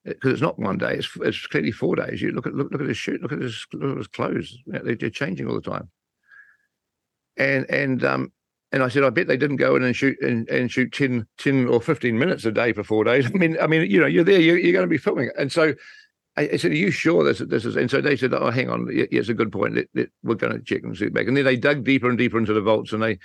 because 0.03 0.33
it's 0.33 0.41
not 0.41 0.59
one 0.59 0.77
day, 0.77 0.95
it's 0.95 1.09
it's 1.21 1.45
clearly 1.47 1.71
four 1.71 1.95
days. 1.95 2.21
You 2.21 2.31
look 2.31 2.47
at 2.47 2.55
look, 2.55 2.71
look 2.71 2.81
at 2.81 2.87
his 2.87 2.97
shirt, 2.97 3.21
look 3.21 3.31
at 3.31 3.41
his 3.41 3.65
look 3.73 3.91
at 3.91 3.97
his 3.97 4.07
clothes. 4.07 4.57
They're 4.65 5.09
changing 5.09 5.47
all 5.47 5.59
the 5.59 5.61
time. 5.61 5.89
And 7.37 7.69
and 7.69 8.03
um 8.03 8.31
and 8.71 8.83
I 8.83 8.87
said, 8.87 9.03
I 9.03 9.09
bet 9.09 9.27
they 9.27 9.37
didn't 9.37 9.57
go 9.57 9.75
in 9.75 9.83
and 9.83 9.95
shoot 9.95 10.17
and, 10.21 10.47
and 10.47 10.71
shoot 10.71 10.93
10, 10.93 11.27
10 11.37 11.67
or 11.67 11.81
fifteen 11.81 12.17
minutes 12.17 12.45
a 12.45 12.51
day 12.51 12.71
for 12.73 12.83
four 12.83 13.03
days. 13.03 13.25
I 13.33 13.37
mean, 13.37 13.57
I 13.59 13.67
mean, 13.67 13.89
you 13.89 13.99
know, 13.99 14.07
you're 14.07 14.23
there, 14.23 14.39
you're, 14.39 14.57
you're 14.57 14.73
going 14.73 14.85
to 14.85 14.89
be 14.89 14.97
filming 14.97 15.29
and 15.37 15.51
so. 15.51 15.73
I 16.37 16.43
I 16.53 16.55
said, 16.55 16.71
"Are 16.71 16.75
you 16.75 16.91
sure 16.91 17.25
this 17.25 17.39
this 17.39 17.65
is?" 17.65 17.75
And 17.75 17.91
so 17.91 17.99
they 17.99 18.15
said, 18.15 18.33
"Oh, 18.33 18.51
hang 18.51 18.69
on, 18.69 18.87
yeah, 18.89 19.03
it's 19.11 19.27
a 19.27 19.33
good 19.33 19.51
point. 19.51 19.75
Let- 19.75 19.89
let- 19.93 20.09
we're 20.23 20.35
going 20.35 20.53
to 20.53 20.63
check 20.63 20.81
and 20.83 20.95
see 20.97 21.07
it 21.07 21.13
back." 21.13 21.27
And 21.27 21.35
then 21.35 21.43
they 21.43 21.57
dug 21.57 21.83
deeper 21.83 22.07
and 22.07 22.17
deeper 22.17 22.37
into 22.37 22.53
the 22.53 22.61
vaults, 22.61 22.93
and 22.93 23.03
they 23.03 23.19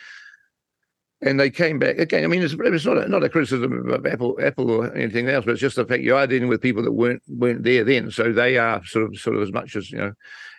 and 1.26 1.40
they 1.40 1.50
came 1.50 1.80
back 1.80 1.98
again. 1.98 2.22
I 2.22 2.28
mean, 2.28 2.42
it's, 2.42 2.54
it's 2.56 2.86
not 2.86 2.98
a, 2.98 3.08
not 3.08 3.24
a 3.24 3.28
criticism 3.28 3.88
of 3.90 4.06
Apple, 4.06 4.38
Apple 4.40 4.70
or 4.70 4.94
anything 4.96 5.28
else, 5.28 5.44
but 5.44 5.52
it's 5.52 5.60
just 5.60 5.74
the 5.74 5.84
fact 5.84 6.04
you 6.04 6.14
are 6.14 6.26
dealing 6.26 6.48
with 6.48 6.62
people 6.62 6.84
that 6.84 6.92
weren't 6.92 7.22
weren't 7.28 7.64
there 7.64 7.82
then, 7.82 8.12
so 8.12 8.32
they 8.32 8.58
are 8.58 8.84
sort 8.84 9.06
of 9.06 9.18
sort 9.18 9.36
of 9.36 9.42
as 9.42 9.52
much 9.52 9.74
as 9.74 9.90
you 9.90 9.98
know 9.98 10.12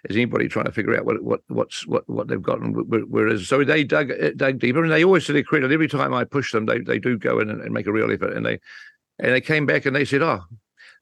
as 0.09 0.15
anybody 0.15 0.49
trying 0.49 0.65
to 0.65 0.71
figure 0.73 0.97
out 0.97 1.05
what 1.05 1.23
what 1.23 1.39
what's 1.47 1.87
what 1.87 2.07
what 2.09 2.27
they've 2.27 2.41
got 2.41 2.59
and 2.59 2.75
wh- 2.75 3.09
whereas 3.09 3.47
so 3.47 3.63
they 3.63 3.85
dug 3.85 4.11
dug 4.35 4.59
deeper, 4.59 4.83
and 4.83 4.91
they 4.91 5.05
always 5.05 5.25
to 5.25 5.33
their 5.33 5.43
credit, 5.43 5.71
every 5.71 5.87
time 5.87 6.13
I 6.13 6.25
push 6.25 6.51
them, 6.51 6.65
they 6.65 6.79
they 6.79 6.99
do 6.99 7.17
go 7.17 7.39
in 7.39 7.49
and, 7.49 7.61
and 7.61 7.73
make 7.73 7.87
a 7.87 7.93
real 7.93 8.11
effort, 8.11 8.33
and 8.33 8.45
they 8.45 8.59
and 9.19 9.31
they 9.31 9.41
came 9.41 9.65
back 9.65 9.85
and 9.85 9.95
they 9.95 10.05
said, 10.05 10.21
"Oh, 10.21 10.41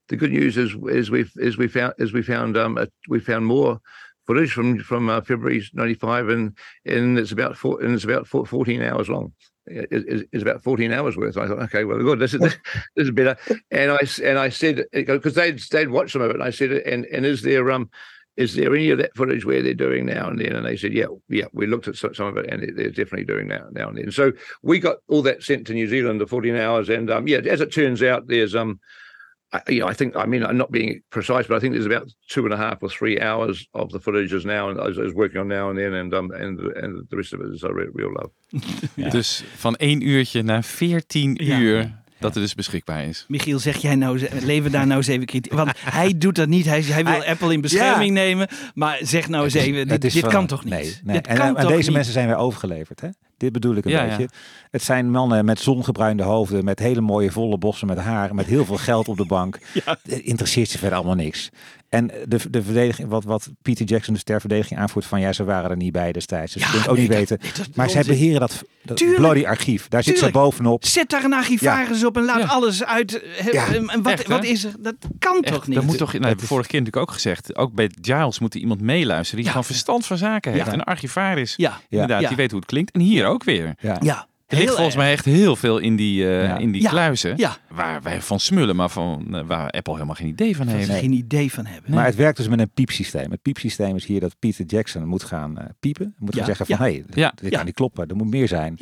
the 0.09 0.15
good 0.15 0.31
news 0.31 0.57
is 0.57 0.75
is 0.89 1.09
we've 1.09 1.31
is 1.37 1.57
we 1.57 1.67
found 1.67 1.95
is 1.97 2.13
we 2.13 2.21
found 2.21 2.55
um 2.55 2.77
a, 2.77 2.87
we 3.09 3.19
found 3.19 3.45
more." 3.47 3.81
Footage 4.27 4.53
from 4.53 4.79
from 4.79 5.07
uh, 5.07 5.21
February 5.21 5.63
'95, 5.73 6.29
and 6.29 6.57
and 6.83 7.19
it's 7.19 7.31
about 7.31 7.55
four, 7.55 7.79
and 7.83 7.93
it's 7.93 8.05
about 8.05 8.25
four, 8.25 8.43
14 8.43 8.81
hours 8.81 9.07
long 9.07 9.33
is, 9.67 10.23
is 10.31 10.41
about 10.41 10.63
14 10.63 10.91
hours 10.91 11.17
worth. 11.17 11.37
I 11.37 11.47
thought, 11.47 11.61
okay, 11.63 11.83
well, 11.83 11.97
good, 11.99 12.19
this 12.19 12.33
is 12.33 12.39
this, 12.41 12.57
is 12.97 13.11
better. 13.11 13.35
And 13.71 13.91
I 13.91 13.99
and 14.23 14.37
I 14.37 14.49
said 14.49 14.85
because 14.91 15.35
they'd 15.35 15.59
they'd 15.71 15.89
watched 15.89 16.13
some 16.13 16.21
of 16.21 16.29
it, 16.29 16.35
and 16.35 16.43
I 16.43 16.49
said, 16.51 16.71
and 16.71 17.05
and 17.05 17.25
is 17.25 17.41
there 17.41 17.71
um 17.71 17.89
is 18.37 18.55
there 18.55 18.75
any 18.75 18.89
of 18.89 18.97
that 18.97 19.15
footage 19.15 19.45
where 19.45 19.61
they're 19.61 19.73
doing 19.73 20.05
now 20.05 20.27
and 20.27 20.39
then? 20.39 20.53
And 20.53 20.65
they 20.65 20.75
said, 20.75 20.91
yeah, 20.93 21.05
yeah, 21.29 21.45
we 21.53 21.67
looked 21.67 21.87
at 21.87 21.95
some 21.95 22.27
of 22.27 22.35
it, 22.37 22.47
and 22.49 22.61
they're- 22.61 22.73
they're 22.75 22.89
definitely 22.89 23.23
doing 23.23 23.47
now 23.47 23.65
now 23.71 23.87
and 23.89 23.97
then. 23.97 24.11
So 24.11 24.33
we 24.61 24.79
got 24.79 24.97
all 25.07 25.21
that 25.21 25.41
sent 25.41 25.65
to 25.67 25.73
New 25.73 25.87
Zealand, 25.87 26.19
the 26.19 26.27
14 26.27 26.55
hours, 26.55 26.89
and 26.89 27.09
um 27.09 27.27
yeah, 27.27 27.37
as 27.37 27.61
it 27.61 27.71
turns 27.73 28.03
out, 28.03 28.27
there's 28.27 28.55
um. 28.55 28.79
You 29.67 29.79
know, 29.79 29.91
I 29.91 29.95
think 29.95 30.15
I 30.15 30.25
mean 30.27 30.43
I'm 30.43 30.57
not 30.57 30.69
being 30.71 31.01
precise, 31.09 31.47
but 31.47 31.57
I 31.57 31.59
think 31.59 31.73
there's 31.73 31.85
about 31.95 32.13
two 32.27 32.43
and 32.45 32.53
a 32.53 32.57
half 32.57 32.75
or 32.81 32.89
three 32.89 33.19
hours 33.21 33.67
of 33.71 33.89
the 33.91 33.99
footage 33.99 34.35
is 34.35 34.43
now, 34.43 34.69
and 34.69 34.79
I 34.79 34.87
was, 34.87 34.97
I 34.97 35.01
was 35.01 35.13
working 35.13 35.39
on 35.41 35.47
now 35.47 35.67
and 35.69 35.77
then, 35.77 35.93
and 35.93 36.13
um 36.13 36.31
and 36.31 36.59
and 36.59 37.09
the 37.09 37.15
rest 37.15 37.33
of 37.33 37.39
it 37.39 37.53
is 37.53 37.63
a 37.63 37.67
real, 37.73 37.89
real 37.93 38.11
love. 38.11 38.31
Dus 39.17 39.43
van 39.55 39.75
één 39.75 40.07
uurtje 40.07 40.41
naar 40.43 40.63
14 40.63 41.37
Ja. 41.43 41.59
uur 41.59 42.03
dat 42.19 42.33
het 42.33 42.43
dus 42.43 42.53
beschikbaar 42.55 43.05
is. 43.05 43.25
Michiel, 43.27 43.59
zeg 43.59 43.77
jij 43.77 43.95
nou, 43.95 44.17
ze- 44.17 44.29
leven 44.43 44.71
daar 44.71 44.85
nou 44.85 44.97
eens 44.97 45.07
even 45.07 45.25
kritiek. 45.25 45.53
Want 45.53 45.71
hij 45.79 46.17
doet 46.17 46.35
dat 46.35 46.47
niet. 46.47 46.65
Hij, 46.65 46.81
hij 46.81 47.03
wil 47.03 47.13
Hij- 47.13 47.27
Apple 47.27 47.53
in 47.53 47.61
bescherming 47.61 48.11
nemen. 48.11 48.47
Maar 48.73 48.97
zeg 49.01 49.27
nou 49.29 49.43
eens 49.43 49.53
even, 49.53 49.87
dit, 49.87 50.03
is 50.03 50.13
dit 50.13 50.21
van- 50.21 50.31
kan 50.31 50.47
toch 50.47 50.63
niet? 50.63 50.73
Nee, 50.73 50.93
nee. 51.03 51.15
Dit 51.15 51.27
En, 51.27 51.37
kan 51.37 51.47
en 51.47 51.61
toch 51.61 51.71
deze 51.71 51.83
niet? 51.83 51.91
mensen 51.93 52.13
zijn 52.13 52.27
weer 52.27 52.35
overgeleverd. 52.37 53.01
Hè? 53.01 53.07
Dit 53.37 53.51
bedoel 53.51 53.75
ik 53.75 53.85
een 53.85 53.91
Ja, 53.91 54.03
ja. 54.03 54.07
beetje. 54.17 54.29
Het 54.71 54.83
zijn 54.83 55.11
mannen 55.11 55.45
met 55.45 55.59
zongebruinde 55.59 56.23
hoofden, 56.23 56.63
met 56.63 56.79
hele 56.79 57.01
mooie 57.01 57.31
volle 57.31 57.57
bossen 57.57 57.87
met 57.87 57.97
haar, 57.97 58.35
met 58.35 58.45
heel 58.45 58.65
veel 58.65 58.77
geld 58.77 59.07
op 59.07 59.17
de 59.17 59.25
bank. 59.25 59.59
Het 59.83 60.07
interesseert 60.07 60.69
ze 60.69 60.77
verder 60.77 60.97
allemaal 60.97 61.15
niks. 61.15 61.49
En 61.95 62.07
de, 62.27 62.49
de 62.49 62.63
verdediging, 62.63 63.07
wat, 63.09 63.23
wat 63.23 63.49
Peter 63.61 63.85
Jackson 63.85 64.13
dus 64.13 64.23
ter 64.23 64.39
verdediging 64.39 64.79
aanvoert 64.79 65.05
van 65.05 65.19
ja, 65.19 65.33
ze 65.33 65.43
waren 65.43 65.69
er 65.69 65.77
niet 65.77 65.91
bij 65.91 66.11
destijds. 66.11 66.53
Dus 66.53 66.61
Ja, 66.61 66.67
ze 66.67 66.73
kunnen 66.73 66.89
het 66.91 67.01
ook 67.01 67.09
nee, 67.09 67.19
niet 67.19 67.29
dat- 67.29 67.41
weten. 67.41 67.57
dat- 67.63 67.75
maar 67.75 67.89
zij 67.89 67.99
onzin. 67.99 68.13
beheren 68.17 68.39
dat, 68.39 68.63
dat 68.83 68.97
Tuurlijk. 68.97 69.19
bloody 69.19 69.45
archief. 69.45 69.87
Daar 69.87 70.03
zit 70.03 70.17
ze 70.19 70.31
bovenop. 70.31 70.85
Zet 70.85 71.09
daar 71.09 71.23
een 71.23 71.33
archivaris 71.33 72.03
op 72.05 72.17
en 72.17 72.23
laat 72.25 72.39
Ja. 72.41 72.45
alles 72.47 72.83
uit. 72.83 73.23
Ja. 73.51 73.67
En 73.73 74.01
wat, 74.01 74.11
Echt, 74.13 74.27
wat 74.27 74.43
is 74.43 74.63
er? 74.63 74.71
Dat 74.79 74.95
kan 75.19 75.41
Echt, 75.43 75.53
toch 75.53 75.67
niet? 75.67 75.75
Dat 75.75 75.85
moet 75.85 75.97
toch, 75.97 76.13
nou, 76.13 76.35
is- 76.37 76.47
vorige 76.47 76.69
keer 76.69 76.79
natuurlijk 76.79 77.07
ook 77.09 77.13
gezegd. 77.15 77.55
Ook 77.55 77.73
bij 77.73 77.91
Giles 78.01 78.39
moet 78.39 78.53
er 78.53 78.59
iemand 78.59 78.81
meeluisteren 78.81 79.35
die 79.35 79.43
Ja. 79.45 79.49
gewoon 79.51 79.65
verstand 79.65 80.05
van 80.05 80.17
zaken 80.17 80.51
heeft. 80.51 80.65
Ja. 80.65 80.73
Een 80.73 80.83
archivaris. 80.83 81.53
Ja, 81.57 81.79
Inderdaad, 81.89 82.21
Ja. 82.21 82.27
die 82.27 82.37
weet 82.37 82.51
hoe 82.51 82.59
het 82.59 82.69
klinkt. 82.69 82.91
En 82.91 82.99
hier 83.01 83.25
ook 83.25 83.43
weer. 83.43 83.75
Ja. 83.79 84.27
Er 84.45 84.57
ligt 84.57 84.67
volgens 84.73 84.95
erg. 84.95 85.03
mij 85.03 85.11
echt 85.11 85.25
heel 85.25 85.55
veel 85.55 85.77
in 85.77 85.95
die, 85.95 86.27
eh, 86.27 86.43
Ja. 86.43 86.57
in 86.57 86.71
die 86.71 86.81
Ja. 86.81 86.89
kluizen. 86.89 87.37
Ja. 87.37 87.57
Waar 87.69 88.01
wij 88.01 88.21
van 88.21 88.39
smullen, 88.39 88.75
maar 88.75 88.89
van, 88.89 89.35
eh, 89.35 89.41
waar 89.45 89.69
Apple 89.69 89.93
helemaal 89.93 90.15
geen 90.15 90.27
idee 90.27 90.55
van 90.55 90.67
heeft. 90.67 90.89
geen 90.89 91.11
idee 91.11 91.51
van 91.51 91.65
hebben. 91.65 91.91
Maar 91.93 92.05
het 92.05 92.15
werkt 92.15 92.37
dus 92.37 92.47
met 92.47 92.59
een 92.59 92.69
piepsysteem. 92.73 93.31
Het 93.31 93.41
piepsysteem 93.41 93.95
is 93.95 94.05
hier 94.05 94.19
dat 94.19 94.35
Peter 94.39 94.65
Jackson 94.65 95.07
moet 95.07 95.23
gaan 95.23 95.57
eh, 95.57 95.65
piepen. 95.79 96.15
Moet 96.17 96.33
Ja, 96.33 96.37
gaan 96.37 96.55
zeggen 96.55 96.65
ja. 96.69 96.77
van, 96.77 96.85
hé, 96.85 96.91
hey, 96.91 97.03
Ja. 97.13 97.31
dit 97.41 97.49
Ja. 97.51 97.55
kan 97.57 97.65
niet 97.65 97.75
kloppen. 97.75 98.07
Er 98.07 98.15
moet 98.15 98.29
meer 98.29 98.47
zijn. 98.47 98.75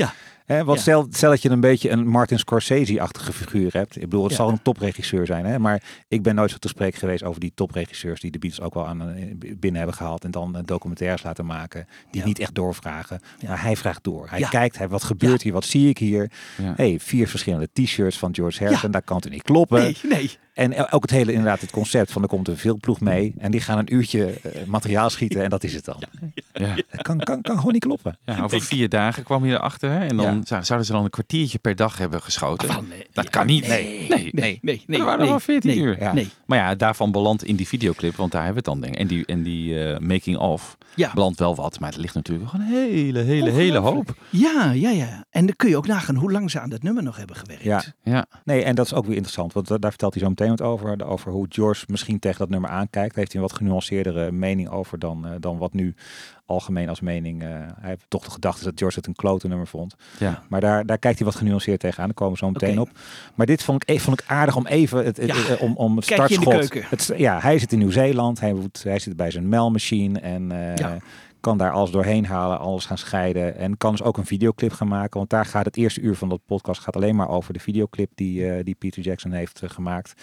Hè, 0.46 0.64
want 0.64 0.78
Ja. 0.78 0.84
stel, 0.84 1.08
stel 1.10 1.30
dat 1.30 1.42
je 1.42 1.50
een 1.50 1.60
beetje 1.60 1.90
een 1.90 2.08
Martin 2.08 2.40
Scorsese-achtige 2.40 3.34
figuur 3.34 3.74
hebt. 3.74 3.96
Ik 3.96 4.02
bedoel, 4.02 4.22
het 4.24 4.32
Ja. 4.32 4.38
zal 4.38 4.50
een 4.50 4.62
topregisseur 4.62 5.26
zijn. 5.26 5.46
Hè? 5.46 5.60
Maar 5.60 5.84
ik 6.08 6.22
ben 6.24 6.36
nooit 6.36 6.52
zo 6.52 6.58
te 6.58 6.68
spreken 6.68 7.00
geweest 7.00 7.24
over 7.24 7.40
die 7.40 7.52
topregisseurs 7.56 8.22
die 8.22 8.32
de 8.32 8.40
Beatles 8.40 8.66
ook 8.66 8.74
wel 8.74 8.88
aan 8.88 9.02
eh, 9.10 9.26
binnen 9.40 9.76
hebben 9.82 9.94
gehaald. 9.98 10.24
En 10.24 10.32
dan 10.32 10.56
eh, 10.56 10.62
documentaires 10.66 11.24
laten 11.24 11.46
maken. 11.46 11.88
Die 12.12 12.22
Ja. 12.22 12.28
niet 12.28 12.40
echt 12.40 12.56
doorvragen. 12.56 13.20
Ja. 13.40 13.48
Maar 13.50 13.62
hij 13.62 13.76
vraagt 13.76 14.04
door. 14.04 14.28
Hij 14.30 14.42
kijkt, 14.42 14.78
hij, 14.78 14.88
wat 14.88 15.04
gebeurt 15.04 15.42
hier? 15.42 15.54
Wat 15.54 15.66
zie 15.66 15.90
ik 15.90 15.98
hier? 15.98 16.32
Hey, 16.62 17.00
vier 17.00 17.28
verschillende 17.28 17.70
t-shirts 17.74 18.18
van 18.18 18.36
George 18.36 18.64
Harrison. 18.64 18.92
Daar 18.92 19.02
kan 19.02 19.18
het 19.18 19.30
niet 19.30 19.42
kloppen. 19.44 19.82
Nee, 19.82 19.98
nee. 20.10 20.38
En 20.54 20.92
ook 20.92 21.02
het 21.02 21.12
hele 21.12 21.32
inderdaad 21.32 21.62
het 21.62 21.72
concept 21.72 22.12
van 22.12 22.22
er 22.22 22.28
komt 22.28 22.48
een 22.48 22.58
filmploeg 22.58 23.00
mee 23.00 23.34
en 23.38 23.52
die 23.52 23.62
gaan 23.62 23.78
een 23.78 23.94
uurtje 23.94 24.26
eh, 24.26 24.66
materiaal 24.68 25.10
schieten 25.10 25.44
en 25.44 25.50
dat 25.50 25.64
is 25.64 25.74
het 25.74 25.86
dan. 25.86 26.04
Ja. 26.54 26.76
Het 26.88 27.02
kan, 27.02 27.18
kan, 27.18 27.42
kan 27.42 27.58
gewoon 27.58 27.74
niet 27.74 27.84
kloppen. 27.86 28.18
Ja, 28.26 28.42
over 28.44 28.62
vier 28.62 28.90
dagen 28.90 29.24
kwam 29.24 29.46
je 29.46 29.54
erachter. 29.54 29.90
Hè? 29.92 30.06
En 30.06 30.18
dan 30.18 30.44
Ja. 30.46 30.62
zouden 30.64 30.86
ze 30.88 30.92
dan 30.94 31.04
een 31.04 31.10
kwartiertje 31.10 31.58
per 31.58 31.76
dag 31.76 31.98
hebben 31.98 32.22
geschoten. 32.22 32.86
Nee. 32.90 33.06
dat 33.14 33.30
kan 33.30 33.46
niet. 33.46 33.68
Nee. 33.68 34.06
Nee, 34.10 34.30
Nee, 34.34 34.60
nee, 34.62 34.84
nee. 34.88 35.00
Er 35.00 35.06
waren 35.06 35.20
nee, 35.20 35.30
wel 35.30 35.40
14 35.40 35.70
nee, 35.70 35.80
uur. 35.80 36.00
Ja. 36.00 36.14
Nee. 36.14 36.30
Maar 36.46 36.58
ja, 36.58 36.76
daarvan 36.76 37.12
belandt 37.12 37.44
in 37.44 37.56
die 37.56 37.68
videoclip, 37.68 38.16
want 38.16 38.32
daar 38.32 38.44
hebben 38.44 38.64
we 38.64 38.70
het 38.72 38.80
dan 38.80 38.90
denk 38.92 38.94
ik. 38.94 39.02
En 39.02 39.08
die, 39.18 39.26
en 39.26 39.44
die 39.44 39.84
eh, 39.94 40.00
making 40.00 40.38
of 40.38 40.78
Ja. 40.96 41.12
belandt 41.14 41.40
wel 41.40 41.56
wat, 41.56 41.80
maar 41.80 41.90
het 41.90 42.00
ligt 42.00 42.14
natuurlijk 42.14 42.50
gewoon 42.50 42.66
een 42.66 42.72
hele, 42.74 43.20
hele, 43.20 43.50
hele 43.50 43.78
hoop. 43.78 44.16
Ja, 44.30 44.72
ja, 44.72 44.90
ja. 44.90 45.26
En 45.30 45.46
dan 45.46 45.56
kun 45.56 45.70
je 45.70 45.78
ook 45.78 45.88
nagaan 45.88 46.16
hoe 46.16 46.32
lang 46.32 46.52
ze 46.52 46.60
aan 46.60 46.70
dat 46.70 46.84
nummer 46.84 47.04
nog 47.04 47.18
hebben 47.18 47.36
gewerkt. 47.36 47.64
Ja. 47.64 47.84
Ja, 48.04 48.26
Nee, 48.44 48.64
en 48.64 48.76
dat 48.76 48.86
is 48.86 48.94
ook 48.94 49.06
weer 49.06 49.16
interessant, 49.16 49.54
want 49.54 49.68
da- 49.68 49.78
daar 49.78 49.90
vertelt 49.90 50.14
hij 50.14 50.24
zo 50.24 50.30
meteen 50.30 50.43
Entertainment 50.50 50.98
over. 51.08 51.12
Over 51.14 51.32
hoe 51.32 51.46
George 51.50 51.86
misschien 51.88 52.20
tegen 52.20 52.40
dat 52.40 52.50
nummer 52.50 52.70
aankijkt. 52.70 53.16
Heeft 53.16 53.32
hij 53.34 53.42
een 53.42 53.48
wat 53.48 53.58
genuanceerdere 53.58 54.32
mening 54.32 54.70
over 54.70 55.00
dan, 55.00 55.26
eh, 55.26 55.32
dan 55.40 55.58
wat 55.58 55.74
nu 55.74 55.96
algemeen 56.46 56.90
als 56.90 57.00
mening. 57.02 57.42
eh, 57.44 57.50
hij 57.50 57.90
heeft 57.90 58.06
toch 58.08 58.24
de 58.24 58.32
gedachte 58.32 58.64
dat 58.64 58.74
George 58.76 58.98
het 58.98 59.08
een 59.08 59.16
klote 59.16 59.48
nummer 59.48 59.68
vond. 59.68 59.96
Ja. 60.20 60.44
Maar 60.50 60.62
daar, 60.62 60.86
daar 60.86 60.98
kijkt 60.98 61.18
hij 61.18 61.28
wat 61.28 61.36
genuanceerd 61.38 61.80
tegenaan. 61.80 62.06
Daar 62.06 62.16
komen 62.16 62.34
we 62.34 62.40
zo 62.40 62.52
meteen 62.52 62.80
op. 62.80 62.90
Maar 63.36 63.46
dit 63.46 63.64
vond 63.64 63.82
ik, 63.84 63.90
eh, 63.90 64.00
vond 64.00 64.20
ik 64.22 64.28
aardig 64.30 64.56
om 64.56 64.68
even 64.68 65.06
het, 65.06 65.20
Ja. 65.26 65.56
om, 65.60 65.76
om 65.76 65.96
het 65.96 66.06
Kijkje 66.06 66.34
in 66.34 66.40
de 66.40 66.46
startschot. 66.46 66.70
keuken. 66.70 66.90
Het, 66.90 67.12
ja, 67.18 67.40
hij 67.40 67.60
zit 67.60 67.72
in 67.72 67.78
Nieuw-Zeeland. 67.80 68.40
Hij, 68.40 68.54
moet- 68.54 68.84
hij 68.84 69.00
zit 69.00 69.16
bij 69.16 69.32
zijn 69.32 69.50
mailmachine 69.50 70.20
en 70.20 70.52
eh, 70.52 70.76
Ja. 70.76 70.98
Kan 71.44 71.58
daar 71.58 71.72
alles 71.72 71.92
doorheen 71.92 72.26
halen, 72.26 72.60
alles 72.60 72.86
gaan 72.86 72.98
scheiden. 72.98 73.56
En 73.58 73.78
kan 73.78 73.92
dus 73.92 74.04
ook 74.04 74.18
een 74.18 74.26
videoclip 74.26 74.72
gaan 74.72 74.88
maken. 74.88 75.18
Want 75.18 75.30
daar 75.30 75.46
gaat 75.46 75.66
het 75.66 75.78
eerste 75.78 76.02
uur 76.02 76.16
van 76.16 76.30
dat 76.30 76.46
podcast 76.46 76.82
gaat 76.82 76.96
alleen 76.96 77.16
maar 77.16 77.30
over 77.30 77.54
de 77.54 77.60
videoclip 77.60 78.12
die, 78.16 78.50
eh, 78.50 78.64
die 78.64 78.76
Peter 78.76 79.02
Jackson 79.02 79.32
heeft 79.32 79.62
eh, 79.62 79.70
gemaakt. 79.70 80.14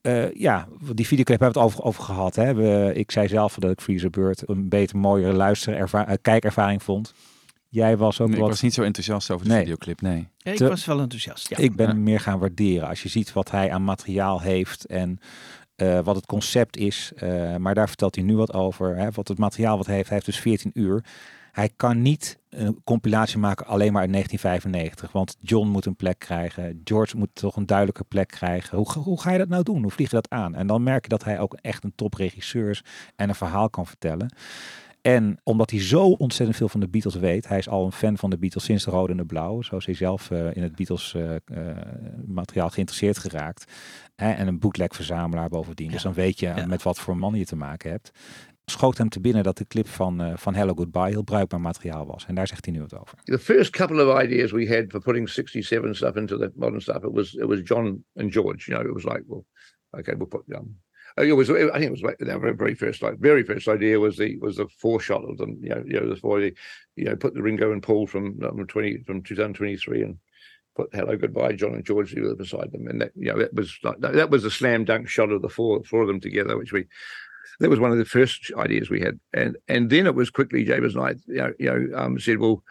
Eh, 0.00 0.32
ja, 0.34 0.68
die 0.94 1.06
videoclip 1.06 1.40
hebben 1.40 1.62
we 1.62 1.68
het 1.68 1.72
over, 1.72 1.84
over 1.84 2.02
gehad. 2.02 2.34
Hè. 2.36 2.54
We, 2.54 2.92
ik 2.94 3.10
zei 3.10 3.28
zelf 3.28 3.54
dat 3.54 3.70
ik 3.70 3.80
Freezer 3.80 4.10
Bird 4.10 4.48
een 4.48 4.68
beter, 4.68 4.96
mooiere 4.98 5.32
luister, 5.32 5.88
kijkervaring 6.22 6.82
vond. 6.82 7.14
Jij 7.68 7.96
was 7.96 8.20
ook 8.20 8.26
Nee, 8.26 8.36
ik 8.36 8.42
wat... 8.42 8.50
was 8.50 8.60
niet 8.60 8.74
zo 8.74 8.82
enthousiast 8.82 9.30
over 9.30 9.46
de 9.46 9.52
Nee. 9.52 9.60
videoclip, 9.62 10.00
nee. 10.00 10.28
Ja, 10.36 10.50
ik 10.50 10.56
Te- 10.56 10.68
was 10.68 10.84
wel 10.84 11.00
enthousiast. 11.00 11.48
Ja. 11.48 11.56
Ik 11.56 11.76
ben 11.76 11.86
Ja. 11.86 11.92
hem 11.92 12.02
meer 12.02 12.20
gaan 12.20 12.38
waarderen. 12.38 12.88
Als 12.88 13.02
je 13.02 13.08
ziet 13.08 13.32
wat 13.32 13.50
hij 13.50 13.70
aan 13.72 13.84
materiaal 13.84 14.40
heeft 14.40 14.84
en 14.84 15.20
eh, 15.80 15.98
wat 16.00 16.16
het 16.16 16.26
concept 16.26 16.76
is. 16.76 17.12
eh, 17.16 17.56
maar 17.56 17.74
daar 17.74 17.88
vertelt 17.88 18.14
hij 18.14 18.24
nu 18.24 18.36
wat 18.36 18.52
over. 18.52 18.96
Hè, 18.96 19.10
wat 19.10 19.28
het 19.28 19.38
materiaal 19.38 19.76
wat 19.76 19.86
hij 19.86 19.94
heeft. 19.94 20.08
Hij 20.08 20.16
heeft 20.16 20.30
dus 20.30 20.40
14 20.40 20.70
uur. 20.74 21.04
Hij 21.52 21.70
kan 21.76 22.02
niet 22.02 22.38
een 22.48 22.80
compilatie 22.84 23.38
maken 23.38 23.66
alleen 23.66 23.92
maar 23.92 24.04
in 24.04 24.10
1995. 24.12 25.12
Want 25.12 25.36
John 25.40 25.68
moet 25.68 25.86
een 25.86 25.96
plek 25.96 26.18
krijgen. 26.18 26.80
George 26.84 27.16
moet 27.16 27.28
toch 27.32 27.56
een 27.56 27.66
duidelijke 27.66 28.04
plek 28.04 28.28
krijgen. 28.28 28.76
Hoe, 28.76 28.92
hoe 28.92 29.20
ga 29.20 29.30
je 29.32 29.38
dat 29.38 29.48
nou 29.48 29.62
doen? 29.62 29.82
Hoe 29.82 29.90
vlieg 29.90 30.10
je 30.10 30.16
dat 30.16 30.30
aan? 30.30 30.54
En 30.54 30.66
dan 30.66 30.82
merk 30.82 31.02
je 31.02 31.08
dat 31.08 31.24
hij 31.24 31.40
ook 31.40 31.54
echt 31.54 31.84
een 31.84 31.92
topregisseur 31.94 32.70
is 32.70 32.84
en 33.16 33.28
een 33.28 33.34
verhaal 33.34 33.70
kan 33.70 33.86
vertellen. 33.86 34.32
En 35.02 35.38
omdat 35.42 35.70
hij 35.70 35.80
zo 35.80 36.02
ontzettend 36.10 36.58
veel 36.58 36.68
van 36.68 36.80
de 36.80 36.88
Beatles 36.88 37.14
weet, 37.14 37.48
hij 37.48 37.58
is 37.58 37.68
al 37.68 37.84
een 37.84 37.92
fan 37.92 38.18
van 38.18 38.30
de 38.30 38.38
Beatles 38.38 38.64
sinds 38.64 38.84
de 38.84 38.90
Rode 38.90 39.10
en 39.12 39.16
de 39.18 39.24
Blauwe, 39.24 39.64
zoals 39.64 39.86
hij 39.86 39.94
zelf 39.94 40.30
eh, 40.30 40.56
in 40.56 40.62
het 40.62 40.74
Beatles 40.76 41.14
eh, 41.14 41.34
eh, 41.34 41.76
materiaal 42.26 42.70
geïnteresseerd 42.70 43.18
geraakt. 43.18 43.72
Hè, 44.16 44.30
en 44.32 44.46
een 44.46 44.58
bootleg-verzamelaar 44.58 45.48
bovendien. 45.48 45.90
Dus 45.90 46.02
dan 46.02 46.12
weet 46.12 46.40
je 46.40 46.46
Ja. 46.46 46.66
met 46.66 46.82
wat 46.82 46.98
voor 46.98 47.16
man 47.16 47.34
je 47.34 47.44
te 47.44 47.56
maken 47.56 47.90
hebt. 47.90 48.10
Schoot 48.64 48.98
hem 48.98 49.08
te 49.08 49.20
binnen 49.20 49.42
dat 49.42 49.58
de 49.58 49.66
clip 49.66 49.88
van, 49.88 50.38
van 50.38 50.54
Hello 50.54 50.74
Goodbye 50.74 51.08
heel 51.08 51.22
bruikbaar 51.22 51.60
materiaal 51.60 52.06
was. 52.06 52.26
En 52.26 52.34
daar 52.34 52.46
zegt 52.46 52.64
hij 52.64 52.74
nu 52.74 52.80
wat 52.80 52.98
over. 53.00 53.18
the 53.24 53.38
first 53.38 53.70
couple 53.70 54.06
of 54.06 54.22
ideas 54.22 54.50
we 54.52 54.68
had 54.76 54.84
for 54.88 55.00
putting 55.00 55.28
67 55.28 55.96
stuff 55.96 56.14
into 56.16 56.38
the 56.38 56.52
modern 56.54 56.80
stuff, 56.80 57.02
it 57.04 57.12
was 57.12 57.34
it 57.34 57.44
was 57.46 57.60
John 57.64 58.04
and 58.14 58.32
George. 58.32 58.70
You 58.70 58.82
know, 58.82 58.96
it 58.96 59.02
was 59.02 59.12
like, 59.14 59.24
well, 59.26 59.44
okay, 59.90 60.14
we'll 60.16 60.26
put 60.28 60.42
um 60.56 60.80
it 61.18 61.32
was 61.32 61.50
I 61.50 61.54
think 61.54 61.82
it 61.82 61.90
was 61.90 62.02
like 62.02 62.18
the 62.18 62.54
very, 62.56 62.74
first 62.74 63.02
like 63.02 63.18
very 63.18 63.42
first 63.42 63.68
idea 63.68 63.98
was 63.98 64.16
the 64.16 64.38
was 64.38 64.56
the 64.56 64.68
four 64.78 65.00
shot 65.00 65.24
of 65.28 65.38
them, 65.38 65.58
you 65.62 65.70
know, 65.70 65.82
you 65.86 66.00
know, 66.00 66.08
the 66.08 66.16
four 66.16 66.40
you 66.40 66.54
know, 66.96 67.16
put 67.16 67.34
the 67.34 67.42
Ringo 67.42 67.72
and 67.72 67.82
Paul 67.82 68.06
from 68.06 68.38
um, 68.42 68.66
twenty 68.66 69.02
from 69.04 69.22
2023 69.22 70.02
and 70.02 70.18
put 70.76 70.88
hello 70.92 71.16
goodbye 71.16 71.52
John 71.52 71.74
and 71.74 71.84
George 71.84 72.10
together 72.10 72.34
beside 72.34 72.72
them. 72.72 72.86
And 72.86 73.00
that 73.00 73.12
you 73.16 73.32
know, 73.32 73.38
that 73.38 73.54
was 73.54 73.76
like 73.82 74.00
that, 74.00 74.30
was 74.30 74.44
a 74.44 74.50
slam 74.50 74.84
dunk 74.84 75.08
shot 75.08 75.30
of 75.30 75.42
the 75.42 75.48
four 75.48 75.82
four 75.84 76.02
of 76.02 76.08
them 76.08 76.20
together, 76.20 76.56
which 76.56 76.72
we 76.72 76.86
that 77.58 77.70
was 77.70 77.80
one 77.80 77.92
of 77.92 77.98
the 77.98 78.04
first 78.04 78.50
ideas 78.56 78.90
we 78.90 79.00
had. 79.00 79.18
And 79.32 79.56
and 79.68 79.90
then 79.90 80.06
it 80.06 80.14
was 80.14 80.30
quickly 80.30 80.64
James 80.64 80.94
and 80.94 81.04
I, 81.04 81.14
you 81.26 81.34
know, 81.34 81.52
you 81.58 81.66
know, 81.66 81.98
um, 81.98 82.18
said, 82.18 82.38
well, 82.38 82.62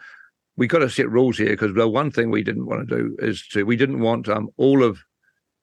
we 0.56 0.66
got 0.66 0.80
to 0.80 0.90
set 0.90 1.10
rules 1.10 1.38
here 1.38 1.50
because 1.50 1.74
the 1.74 1.88
one 1.88 2.10
thing 2.10 2.30
we 2.30 2.42
didn't 2.42 2.66
want 2.66 2.88
to 2.88 2.96
do 2.96 3.16
is 3.18 3.46
to 3.48 3.64
we 3.64 3.76
didn't 3.76 4.00
want 4.00 4.28
um, 4.28 4.48
all 4.56 4.82
of 4.82 4.98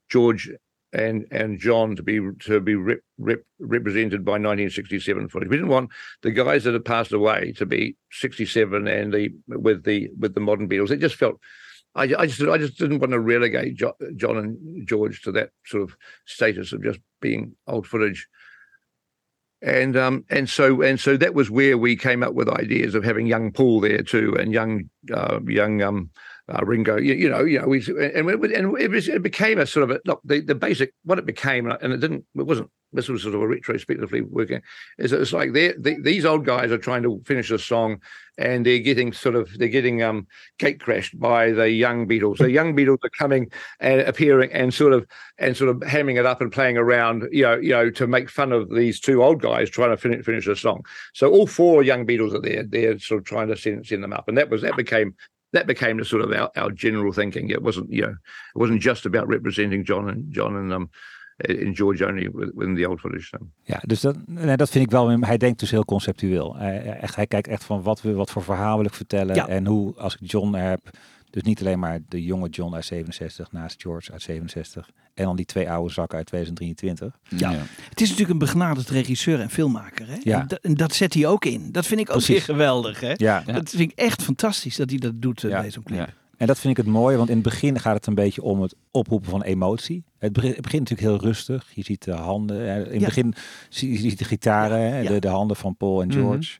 George 0.09 0.49
and 0.93 1.25
and 1.31 1.59
John 1.59 1.95
to 1.95 2.03
be 2.03 2.19
to 2.45 2.59
be 2.59 2.75
rep, 2.75 2.99
rep, 3.17 3.39
represented 3.59 4.23
by 4.23 4.33
1967 4.33 5.29
footage. 5.29 5.49
We 5.49 5.57
didn't 5.57 5.69
want 5.69 5.91
the 6.21 6.31
guys 6.31 6.63
that 6.63 6.73
had 6.73 6.85
passed 6.85 7.11
away 7.11 7.53
to 7.57 7.65
be 7.65 7.95
67 8.11 8.87
and 8.87 9.13
the 9.13 9.33
with 9.47 9.83
the 9.83 10.09
with 10.17 10.33
the 10.33 10.41
modern 10.41 10.69
Beatles. 10.69 10.91
It 10.91 10.99
just 10.99 11.15
felt. 11.15 11.39
I, 11.95 12.03
I 12.03 12.27
just 12.27 12.41
I 12.41 12.57
just 12.59 12.77
didn't 12.77 12.99
want 12.99 13.13
to 13.13 13.19
relegate 13.19 13.75
jo, 13.75 13.93
John 14.15 14.37
and 14.37 14.87
George 14.87 15.21
to 15.23 15.31
that 15.31 15.49
sort 15.65 15.83
of 15.83 15.97
status 16.25 16.71
of 16.71 16.83
just 16.83 16.99
being 17.21 17.55
old 17.65 17.87
footage 17.87 18.27
and 19.61 19.97
um 19.97 20.23
and 20.29 20.47
so 20.47 20.81
and 20.83 20.99
so 20.99 21.17
that 21.17 21.33
was 21.33 21.49
where 21.49 21.77
we 21.77 21.95
came 21.95 22.21
up 22.21 22.33
with 22.33 22.47
ideas 22.49 22.93
of 22.93 23.03
having 23.03 23.25
young 23.25 23.51
Paul 23.51 23.81
there 23.81 24.03
too 24.03 24.35
and 24.39 24.53
young 24.53 24.89
uh, 25.11 25.39
young 25.47 25.81
um 25.81 26.11
uh, 26.49 26.63
Ringo 26.63 26.97
you, 26.97 27.13
you 27.13 27.29
know 27.29 27.43
you 27.43 27.59
know 27.59 27.67
we 27.67 27.79
and 27.79 28.29
it, 28.29 28.51
and 28.51 28.77
it, 28.79 28.91
was, 28.91 29.07
it 29.07 29.21
became 29.21 29.59
a 29.59 29.65
sort 29.65 29.89
of 29.89 29.97
a 29.97 30.01
look 30.05 30.21
the, 30.23 30.39
the 30.41 30.55
basic 30.55 30.93
what 31.03 31.19
it 31.19 31.25
became 31.25 31.69
and 31.69 31.93
it 31.93 31.97
didn't 31.97 32.25
it 32.35 32.45
wasn't 32.45 32.69
this 32.93 33.09
was 33.09 33.21
sort 33.21 33.35
of 33.35 33.41
a 33.41 33.47
retrospectively 33.47 34.21
working 34.21 34.61
is 34.97 35.11
it's 35.11 35.33
like 35.33 35.51
they 35.51 35.73
these 35.77 36.25
old 36.25 36.45
guys 36.45 36.71
are 36.71 36.77
trying 36.77 37.03
to 37.03 37.21
finish 37.25 37.51
a 37.51 37.59
song 37.59 38.01
and 38.37 38.65
they're 38.65 38.79
getting 38.79 39.11
sort 39.11 39.35
of 39.35 39.49
they're 39.57 39.67
getting 39.67 40.01
um 40.01 40.25
gate 40.57 40.79
crashed 40.79 41.19
by 41.19 41.51
the 41.51 41.69
young 41.69 42.07
Beatles 42.07 42.37
the 42.37 42.49
young 42.49 42.75
Beatles 42.75 43.03
are 43.03 43.09
coming 43.09 43.51
and 43.81 44.01
appearing 44.01 44.51
and 44.53 44.73
sort 44.73 44.93
of 44.93 45.05
and 45.37 45.55
sort 45.55 45.69
of 45.69 45.77
hamming 45.81 46.17
it 46.17 46.25
up 46.25 46.41
and 46.41 46.51
playing 46.51 46.77
around, 46.77 47.27
you 47.31 47.43
know, 47.43 47.55
you 47.55 47.69
know, 47.69 47.89
to 47.91 48.07
make 48.07 48.29
fun 48.29 48.51
of 48.51 48.73
these 48.73 48.99
two 48.99 49.23
old 49.23 49.41
guys 49.41 49.69
trying 49.69 49.91
to 49.91 49.97
finish 49.97 50.25
finish 50.25 50.47
a 50.47 50.55
song. 50.55 50.83
So 51.13 51.29
all 51.29 51.47
four 51.47 51.83
young 51.83 52.07
Beatles 52.07 52.33
are 52.33 52.41
there. 52.41 52.63
They're 52.63 52.99
sort 52.99 53.19
of 53.19 53.25
trying 53.25 53.49
to 53.49 53.57
send 53.57 53.85
send 53.85 54.03
them 54.03 54.13
up, 54.13 54.27
and 54.27 54.37
that 54.37 54.49
was 54.49 54.61
that 54.61 54.75
became 54.75 55.15
that 55.51 55.65
became 55.65 55.97
the 55.97 56.03
sort 56.03 56.23
of 56.23 56.31
our, 56.31 56.49
our 56.55 56.73
general 56.73 57.13
thinking. 57.13 57.49
It 57.49 57.61
wasn't, 57.61 57.89
you 57.89 58.01
know, 58.01 58.15
it 58.53 58.59
wasn't 58.59 58.81
just 58.81 59.05
about 59.05 59.27
representing 59.29 59.85
John 59.85 60.09
and 60.09 60.35
John 60.35 60.55
and 60.55 60.71
um 60.73 60.89
and 61.39 61.75
George 61.75 62.01
only 62.05 62.29
within 62.29 62.75
the 62.75 62.87
old 62.87 62.99
footage. 62.99 63.27
So. 63.27 63.37
Ja, 63.63 63.81
dus 63.85 64.01
dat, 64.01 64.15
nee, 64.25 64.57
dat 64.57 64.69
vind 64.69 64.85
ik 64.85 64.91
wel. 64.91 65.19
Hij 65.19 65.37
denkt 65.37 65.59
dus 65.59 65.71
heel 65.71 65.85
conceptueel. 65.85 66.55
Hij, 66.57 66.81
echt, 66.81 67.15
hij 67.15 67.27
kijkt 67.27 67.47
echt 67.47 67.63
van 67.63 67.81
wat 67.81 68.01
we 68.01 68.13
wat 68.13 68.31
voor 68.31 68.43
verhaal 68.43 68.77
wil 68.77 68.85
ik 68.85 68.93
vertellen. 68.93 69.35
Ja. 69.35 69.47
En 69.47 69.65
hoe, 69.65 69.95
als 69.95 70.17
ik 70.19 70.31
John 70.31 70.53
heb. 70.53 70.79
Dus 71.29 71.41
niet 71.43 71.59
alleen 71.59 71.79
maar 71.79 71.99
de 72.07 72.23
jonge 72.23 72.49
John 72.49 72.73
uit 72.75 72.85
67 72.85 73.51
naast 73.51 73.81
George 73.81 74.11
uit 74.11 74.21
67. 74.21 74.89
En 75.13 75.23
dan 75.23 75.35
die 75.35 75.45
twee 75.45 75.69
oude 75.69 75.93
zakken 75.93 76.17
uit 76.17 76.27
2023. 76.27 77.19
Ja. 77.37 77.51
Het 77.89 78.01
is 78.01 78.09
natuurlijk 78.09 78.29
een 78.29 78.45
begnaderd 78.45 78.89
regisseur 78.89 79.39
en 79.39 79.49
filmmaker. 79.49 80.07
Hè? 80.07 80.15
Ja. 80.19 80.39
En, 80.41 80.47
dat, 80.47 80.59
en 80.61 80.73
dat 80.73 80.93
zet 80.93 81.13
hij 81.13 81.25
ook 81.27 81.45
in. 81.45 81.71
Dat 81.71 81.85
vind 81.85 81.99
ik 81.99 82.09
ook 82.15 82.21
weer 82.21 82.41
geweldig. 82.41 82.99
Hè? 82.99 83.13
Ja. 83.15 83.43
Dat 83.45 83.69
vind 83.69 83.91
ik 83.91 83.97
echt 83.97 84.23
fantastisch 84.23 84.75
dat 84.75 84.89
hij 84.89 84.99
dat 84.99 85.21
doet 85.21 85.41
Ja. 85.41 85.61
bij 85.61 85.71
zo'n 85.71 85.83
clip. 85.83 85.97
Ja. 85.97 86.09
En 86.37 86.47
dat 86.47 86.59
vind 86.59 86.77
ik 86.77 86.85
het 86.85 86.93
mooie, 86.93 87.17
want 87.17 87.29
in 87.29 87.35
het 87.35 87.43
begin 87.43 87.79
gaat 87.79 87.95
het 87.95 88.05
een 88.07 88.15
beetje 88.15 88.41
om 88.41 88.61
het 88.61 88.75
oproepen 88.91 89.29
van 89.29 89.41
emotie. 89.43 90.03
Het 90.17 90.33
begint, 90.33 90.53
het 90.53 90.61
begint 90.63 90.89
natuurlijk 90.89 91.09
heel 91.21 91.29
rustig. 91.29 91.67
Je 91.73 91.83
ziet 91.83 92.03
de 92.03 92.11
handen. 92.11 92.61
In 92.61 92.91
het 92.91 92.99
Ja. 92.99 93.05
begin 93.05 93.33
zie 93.69 93.91
je 93.91 93.97
ziet 93.97 94.17
de 94.17 94.25
gitaren, 94.25 94.79
hè, 94.79 94.99
Ja. 94.99 95.09
De, 95.09 95.19
de 95.19 95.27
handen 95.27 95.57
van 95.57 95.75
Paul 95.75 96.01
en 96.01 96.07
Mhm. 96.07 96.17
George. 96.19 96.57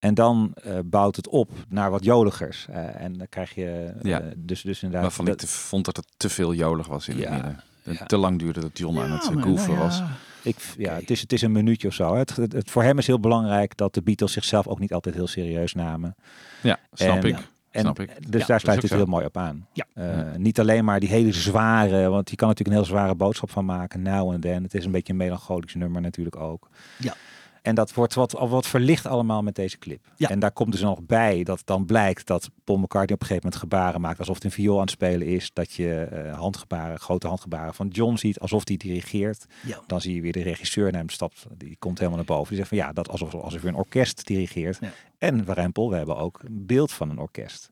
En 0.00 0.14
dan 0.14 0.52
eh, 0.62 0.78
bouwt 0.84 1.16
het 1.16 1.28
op 1.28 1.50
naar 1.68 1.90
wat 1.90 2.04
joligers. 2.04 2.66
Eh, 2.70 3.00
en 3.00 3.18
dan 3.18 3.28
krijg 3.28 3.54
je 3.54 3.92
eh, 3.98 4.02
Ja. 4.02 4.22
dus, 4.36 4.62
dus 4.62 4.82
inderdaad... 4.82 5.02
Waarvan 5.02 5.24
dat- 5.24 5.34
ik 5.34 5.40
te- 5.40 5.46
vond 5.46 5.84
dat 5.84 5.96
het 5.96 6.06
te 6.16 6.28
veel 6.28 6.54
jolig 6.54 6.86
was 6.86 7.08
in 7.08 7.16
Ja. 7.16 7.22
het 7.22 7.32
midden. 7.32 7.60
En 7.84 7.92
Ja. 7.92 8.06
Te 8.06 8.16
lang 8.16 8.38
duurde 8.38 8.60
dat 8.60 8.78
John 8.78 8.98
aan 8.98 9.10
het 9.10 9.22
goefen 9.24 9.44
nou 9.54 9.72
ja. 9.72 9.78
was. 9.78 10.02
Ik, 10.42 10.56
ja, 10.78 10.94
het, 10.94 11.10
is, 11.10 11.20
het 11.20 11.32
is 11.32 11.42
een 11.42 11.52
minuutje 11.52 11.88
of 11.88 11.94
zo. 11.94 12.12
hè. 12.12 12.18
Het, 12.18 12.36
het, 12.36 12.52
het- 12.52 12.70
voor 12.70 12.82
hem 12.82 12.98
is 12.98 13.06
heel 13.06 13.20
belangrijk 13.20 13.76
dat 13.76 13.94
de 13.94 14.02
Beatles 14.02 14.32
zichzelf 14.32 14.66
ook 14.66 14.78
niet 14.78 14.92
altijd 14.92 15.14
heel 15.14 15.26
serieus 15.26 15.74
namen. 15.74 16.14
Ja, 16.62 16.78
snap 16.92 17.22
En- 17.24 17.28
ik. 17.28 17.36
En, 17.70 17.80
Snap 17.80 18.00
ik. 18.00 18.30
Dus 18.32 18.40
Ja, 18.40 18.46
daar 18.46 18.60
sluit 18.60 18.82
zo. 18.84 18.94
heel 18.96 19.06
mooi 19.06 19.24
op 19.24 19.36
aan. 19.36 19.66
Ja. 19.72 19.86
Eh, 19.94 20.18
Niet 20.36 20.60
alleen 20.60 20.84
maar 20.84 21.00
die 21.00 21.08
hele 21.08 21.32
zware, 21.32 22.08
want 22.08 22.30
je 22.30 22.36
kan 22.36 22.48
natuurlijk 22.48 22.76
een 22.76 22.82
heel 22.84 22.92
zware 22.94 23.14
boodschap 23.14 23.50
van 23.50 23.64
maken. 23.64 24.02
Now 24.02 24.32
and 24.32 24.42
then. 24.42 24.62
Het 24.62 24.74
is 24.74 24.84
een 24.84 24.90
beetje 24.90 25.12
een 25.12 25.18
melancholisch 25.18 25.74
nummer 25.74 26.00
natuurlijk 26.00 26.36
ook. 26.36 26.68
Ja. 26.98 27.14
En 27.62 27.74
dat 27.74 27.94
wordt 27.94 28.14
wat, 28.14 28.32
wat 28.32 28.66
verlicht 28.66 29.06
allemaal 29.06 29.42
met 29.42 29.54
deze 29.54 29.78
clip. 29.78 30.06
Ja. 30.16 30.28
En 30.28 30.38
daar 30.38 30.52
komt 30.52 30.72
dus 30.72 30.80
nog 30.80 31.02
bij 31.02 31.42
dat 31.42 31.62
dan 31.64 31.84
blijkt 31.84 32.26
dat 32.26 32.50
Paul 32.64 32.78
McCartney 32.78 33.14
op 33.14 33.20
een 33.20 33.26
gegeven 33.26 33.42
moment 33.50 33.62
gebaren 33.62 34.00
maakt 34.00 34.18
alsof 34.18 34.34
het 34.34 34.44
een 34.44 34.50
viool 34.50 34.74
aan 34.74 34.80
het 34.80 34.90
spelen 34.90 35.26
is. 35.26 35.50
Dat 35.52 35.72
je 35.72 36.02
eh, 36.02 36.38
handgebaren, 36.38 36.98
grote 36.98 37.26
handgebaren 37.26 37.74
van 37.74 37.88
John 37.88 38.16
ziet 38.16 38.40
alsof 38.40 38.68
hij 38.68 38.76
dirigeert. 38.76 39.46
Ja. 39.66 39.80
Dan 39.86 40.00
zie 40.00 40.14
je 40.14 40.20
weer 40.20 40.32
de 40.32 40.42
regisseur 40.42 40.90
naar 40.90 41.00
hem 41.00 41.08
stapt. 41.08 41.46
Die 41.56 41.76
komt 41.78 41.98
helemaal 41.98 42.18
naar 42.18 42.36
boven. 42.36 42.48
Die 42.48 42.56
zegt 42.56 42.68
van 42.68 42.78
ja, 42.78 42.92
dat 42.92 43.08
alsof, 43.08 43.34
alsof 43.34 43.62
je 43.62 43.68
een 43.68 43.74
orkest 43.74 44.26
dirigeert. 44.26 44.78
Ja. 44.80 44.92
En 45.18 45.44
Warempel, 45.44 45.90
we 45.90 45.96
hebben 45.96 46.16
ook 46.16 46.40
een 46.44 46.66
beeld 46.66 46.92
van 46.92 47.10
een 47.10 47.18
orkest. 47.18 47.70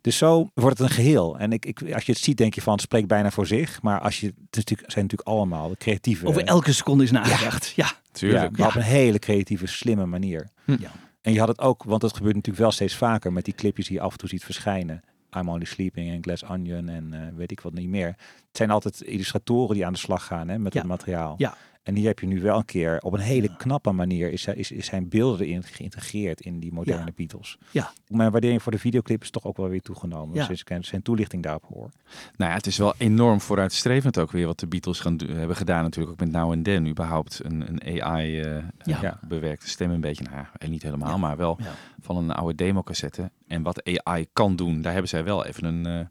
Dus 0.00 0.16
zo 0.16 0.48
wordt 0.54 0.78
het 0.78 0.88
een 0.88 0.94
geheel. 0.94 1.38
En 1.38 1.52
ik, 1.52 1.64
ik, 1.66 1.92
als 1.92 2.04
je 2.06 2.12
het 2.12 2.20
ziet, 2.20 2.36
denk 2.36 2.54
je 2.54 2.62
van 2.62 2.72
het 2.72 2.82
spreekt 2.82 3.08
bijna 3.08 3.30
voor 3.30 3.46
zich. 3.46 3.82
Maar 3.82 4.00
als 4.00 4.20
je, 4.20 4.26
het 4.26 4.36
is 4.50 4.56
natuurlijk, 4.56 4.90
zijn 4.92 5.04
natuurlijk 5.04 5.30
allemaal 5.30 5.68
de 5.68 5.76
creatieve. 5.76 6.26
Over 6.26 6.44
elke 6.44 6.72
seconde 6.72 7.04
is 7.04 7.10
nagedacht. 7.10 7.72
Ja. 7.76 7.84
ja, 7.84 7.92
Tuurlijk. 8.12 8.58
maar 8.58 8.68
op 8.68 8.74
een 8.74 8.82
hele 8.82 9.18
creatieve, 9.18 9.66
slimme 9.66 10.06
manier. 10.06 10.48
Hm. 10.64 10.76
Ja. 10.80 10.90
En 11.22 11.32
je 11.32 11.38
had 11.38 11.48
het 11.48 11.60
ook, 11.60 11.82
want 11.84 12.00
dat 12.00 12.14
gebeurt 12.16 12.34
natuurlijk 12.34 12.62
wel 12.62 12.72
steeds 12.72 12.96
vaker 12.96 13.32
met 13.32 13.44
die 13.44 13.54
clipjes 13.54 13.86
die 13.86 13.96
je 13.96 14.02
af 14.02 14.12
en 14.12 14.18
toe 14.18 14.28
ziet 14.28 14.44
verschijnen. 14.44 15.00
I'm 15.36 15.48
Only 15.48 15.64
Sleeping 15.64 16.10
en 16.10 16.22
Glass 16.22 16.44
Onion 16.44 16.88
en 16.88 17.12
eh, 17.12 17.20
weet 17.36 17.50
ik 17.50 17.60
wat 17.60 17.72
niet 17.72 17.88
meer. 17.88 18.06
Het 18.06 18.56
zijn 18.56 18.70
altijd 18.70 19.00
illustratoren 19.00 19.74
die 19.74 19.86
aan 19.86 19.92
de 19.92 19.98
slag 19.98 20.26
gaan 20.26 20.48
hè, 20.48 20.58
met 20.58 20.72
Ja. 20.72 20.78
het 20.80 20.88
materiaal. 20.88 21.34
Ja. 21.38 21.56
En 21.90 21.96
hier 21.96 22.06
heb 22.06 22.18
je 22.18 22.26
nu 22.26 22.40
wel 22.40 22.56
een 22.56 22.64
keer 22.64 22.98
op 23.00 23.12
een 23.12 23.20
hele 23.20 23.56
knappe 23.56 23.92
manier 23.92 24.32
is, 24.32 24.46
is, 24.46 24.70
is 24.70 24.86
zijn 24.86 25.08
beelden 25.08 25.46
erin 25.46 25.62
geïntegreerd 25.62 26.40
in 26.40 26.60
die 26.60 26.72
moderne 26.72 27.04
Ja. 27.04 27.12
Beatles. 27.16 27.58
Ja. 27.70 27.92
Mijn 28.08 28.30
waardering 28.30 28.62
voor 28.62 28.72
de 28.72 28.78
videoclip 28.78 29.22
is 29.22 29.30
toch 29.30 29.44
ook 29.44 29.56
wel 29.56 29.68
weer 29.68 29.80
toegenomen. 29.82 30.34
Ja. 30.36 30.44
Sinds 30.44 30.62
ik 30.66 30.78
zijn 30.84 31.02
toelichting 31.02 31.42
daarop 31.42 31.64
hoor. 31.68 31.90
Nou 32.36 32.50
ja, 32.50 32.56
het 32.56 32.66
is 32.66 32.76
wel 32.76 32.94
enorm 32.98 33.40
vooruitstrevend 33.40 34.18
ook 34.18 34.30
weer 34.30 34.46
wat 34.46 34.60
de 34.60 34.66
Beatles 34.66 35.00
gaan, 35.00 35.18
hebben 35.26 35.56
gedaan 35.56 35.82
natuurlijk. 35.82 36.12
Ook 36.12 36.20
met 36.26 36.30
Now 36.32 36.50
and 36.52 36.64
Then 36.64 36.86
überhaupt 36.86 37.40
een, 37.44 37.64
een 37.68 38.02
AI 38.02 38.40
eh, 38.40 38.56
Ja. 38.84 39.02
eh, 39.02 39.12
bewerkte 39.28 39.68
stem 39.68 39.90
een 39.90 40.00
beetje. 40.00 40.24
Nou, 40.24 40.36
ja, 40.36 40.50
eh, 40.58 40.68
niet 40.68 40.82
helemaal, 40.82 41.08
Ja. 41.10 41.16
maar 41.16 41.36
wel 41.36 41.56
Ja. 41.62 41.74
van 42.00 42.16
een 42.16 42.30
oude 42.30 42.54
democassette. 42.54 43.30
En 43.46 43.62
wat 43.62 43.82
AI 44.04 44.26
kan 44.32 44.56
doen, 44.56 44.82
daar 44.82 44.92
hebben 44.92 45.10
zij 45.10 45.24
wel 45.24 45.46
even 45.46 45.64
een... 45.64 45.86
eh, 45.86 46.06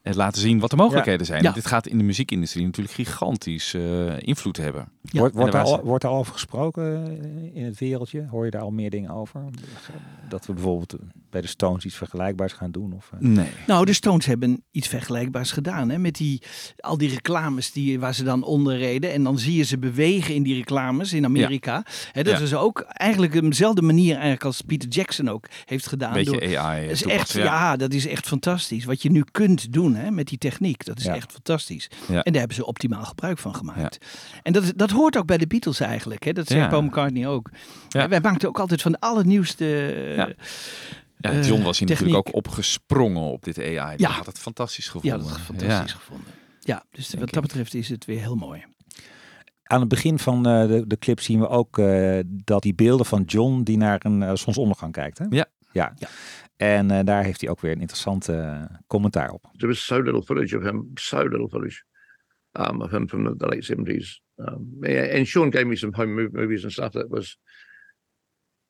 het 0.00 0.14
laten 0.14 0.40
zien 0.40 0.58
wat 0.60 0.70
de 0.70 0.76
mogelijkheden 0.76 1.26
zijn. 1.26 1.42
Ja. 1.42 1.52
Dit 1.52 1.66
gaat 1.66 1.86
in 1.86 1.98
de 1.98 2.04
muziekindustrie 2.04 2.64
natuurlijk 2.64 2.94
gigantisch 2.94 3.74
eh, 3.74 4.18
invloed 4.18 4.56
hebben. 4.56 4.88
Wordt, 5.02 5.34
daar 5.36 5.50
waren 5.50 5.62
al, 5.78 5.80
wordt 5.84 6.02
daar 6.02 6.12
al 6.12 6.18
over 6.18 6.32
gesproken 6.32 7.06
eh, 7.22 7.56
in 7.60 7.64
het 7.64 7.78
wereldje? 7.78 8.26
Hoor 8.30 8.44
je 8.44 8.50
daar 8.50 8.60
al 8.62 8.70
meer 8.70 8.90
dingen 8.90 9.10
over? 9.10 9.44
Dat 10.28 10.46
we 10.46 10.52
bijvoorbeeld 10.52 10.94
bij 11.30 11.40
de 11.40 11.46
Stones 11.46 11.84
iets 11.84 11.94
vergelijkbaars 11.96 12.52
gaan 12.52 12.70
doen? 12.70 12.92
Of, 12.92 13.10
eh? 13.14 13.20
Nee. 13.20 13.48
Nou, 13.66 13.84
de 13.84 13.92
Stones 13.92 14.26
hebben 14.26 14.62
iets 14.70 14.88
vergelijkbaars 14.88 15.50
gedaan. 15.52 15.88
Hè? 15.90 15.98
Met 15.98 16.14
die, 16.16 16.42
al 16.78 16.98
die 16.98 17.08
reclames 17.08 17.72
die, 17.72 18.00
waar 18.00 18.14
ze 18.14 18.24
dan 18.24 18.42
onder 18.42 18.76
reden. 18.78 19.12
En 19.12 19.22
dan 19.22 19.38
zie 19.38 19.56
je 19.56 19.62
ze 19.62 19.78
bewegen 19.78 20.34
in 20.34 20.42
die 20.42 20.54
reclames 20.54 21.12
in 21.12 21.24
Amerika. 21.24 21.84
Hè, 22.12 22.22
dat 22.22 22.38
Ja. 22.38 22.44
is 22.44 22.54
ook 22.54 22.80
eigenlijk 22.80 23.34
op 23.34 23.42
dezelfde 23.42 23.82
manier 23.82 24.12
eigenlijk 24.12 24.44
als 24.44 24.60
Peter 24.60 24.88
Jackson 24.88 25.28
ook 25.28 25.46
heeft 25.64 25.86
gedaan. 25.86 26.12
Beetje 26.12 26.30
door, 26.40 26.58
AI. 26.58 26.82
dat 26.82 26.90
is 26.94 27.04
echt, 27.04 27.32
ja. 27.32 27.76
dat 27.76 27.92
is 27.92 28.06
echt 28.06 28.26
fantastisch. 28.26 28.84
Wat 28.84 29.02
je 29.02 29.10
nu 29.10 29.24
kunt 29.30 29.72
doen 29.72 29.94
hè, 29.94 30.10
met 30.10 30.28
die 30.28 30.38
techniek, 30.38 30.84
dat 30.84 30.98
is 30.98 31.04
Ja. 31.04 31.14
echt 31.14 31.32
fantastisch. 31.32 31.90
Ja. 32.08 32.22
En 32.22 32.30
daar 32.32 32.38
hebben 32.40 32.56
ze 32.56 32.66
optimaal 32.66 33.04
gebruik 33.04 33.38
van 33.38 33.54
gemaakt. 33.54 33.98
En 34.42 34.52
dat, 34.52 34.62
is- 34.62 34.72
dat 34.90 34.98
hoort 34.98 35.16
ook 35.16 35.26
bij 35.26 35.38
de 35.38 35.46
Beatles 35.46 35.80
eigenlijk. 35.80 36.24
Hè? 36.24 36.32
Dat 36.32 36.46
zegt 36.46 36.60
Ja. 36.60 36.68
Paul 36.68 36.82
McCartney 36.82 37.26
ook. 37.28 37.50
Ja. 37.88 38.08
Wij 38.08 38.20
maakten 38.20 38.48
ook 38.48 38.58
altijd 38.58 38.82
van 38.82 38.92
de 38.92 39.00
allernieuwste... 39.00 39.64
Ja. 40.16 40.28
Ja, 41.16 41.30
eh, 41.30 41.46
John 41.48 41.62
was 41.62 41.78
hier 41.78 41.88
natuurlijk 41.88 42.16
ook 42.16 42.34
opgesprongen 42.34 43.22
op 43.22 43.44
dit 43.44 43.58
AI. 43.58 43.94
Ja. 43.96 44.10
had 44.10 44.26
het 44.26 44.38
fantastisch 44.38 44.84
Ja, 44.84 44.90
gevonden. 44.90 45.18
dat 45.28 45.36
is 45.36 45.42
fantastisch 45.42 45.92
Ja. 45.92 45.98
gevonden. 45.98 46.26
Ja, 46.60 46.84
dus 46.90 47.08
Denk 47.08 47.24
wat 47.24 47.32
dat 47.32 47.42
betreft 47.42 47.74
is 47.74 47.88
het 47.88 48.04
weer 48.04 48.20
heel 48.20 48.34
mooi. 48.36 48.64
Aan 49.62 49.80
het 49.80 49.88
begin 49.88 50.18
van 50.18 50.46
eh, 50.46 50.66
de, 50.66 50.84
de 50.86 50.98
clip 50.98 51.20
zien 51.20 51.40
we 51.40 51.48
ook 51.48 51.78
eh, 51.78 52.18
dat 52.26 52.62
die 52.62 52.74
beelden 52.74 53.06
van 53.06 53.22
John 53.22 53.62
die 53.62 53.76
naar 53.76 54.00
een 54.04 54.22
eh, 54.22 54.34
zonsondergang 54.34 54.92
kijkt. 54.92 55.18
Hè? 55.18 55.24
Ja. 55.30 55.44
ja. 55.72 55.92
Ja. 55.98 56.08
En 56.56 56.90
eh, 56.90 57.04
daar 57.04 57.24
heeft 57.24 57.40
hij 57.40 57.50
ook 57.50 57.60
weer 57.60 57.72
een 57.72 57.80
interessante 57.80 58.66
commentaar 58.86 59.30
op. 59.30 59.50
There 59.56 59.66
was 59.66 59.84
so 59.84 60.02
little 60.02 60.22
footage 60.22 60.56
of 60.56 60.62
him, 60.62 60.90
so 60.94 61.22
little 61.22 61.48
footage 61.48 61.82
um, 62.56 62.82
of 62.82 62.92
him 62.92 63.06
from 63.06 63.24
the, 63.24 63.34
the 63.34 63.48
late 63.48 63.64
seventies. 63.64 64.20
Um, 64.38 64.80
and 64.86 65.28
Sean 65.28 65.50
gave 65.50 65.66
me 65.66 65.76
some 65.76 65.92
home 65.92 66.30
movies 66.32 66.64
and 66.64 66.72
stuff 66.72 66.94
that 66.94 67.10
was, 67.10 67.36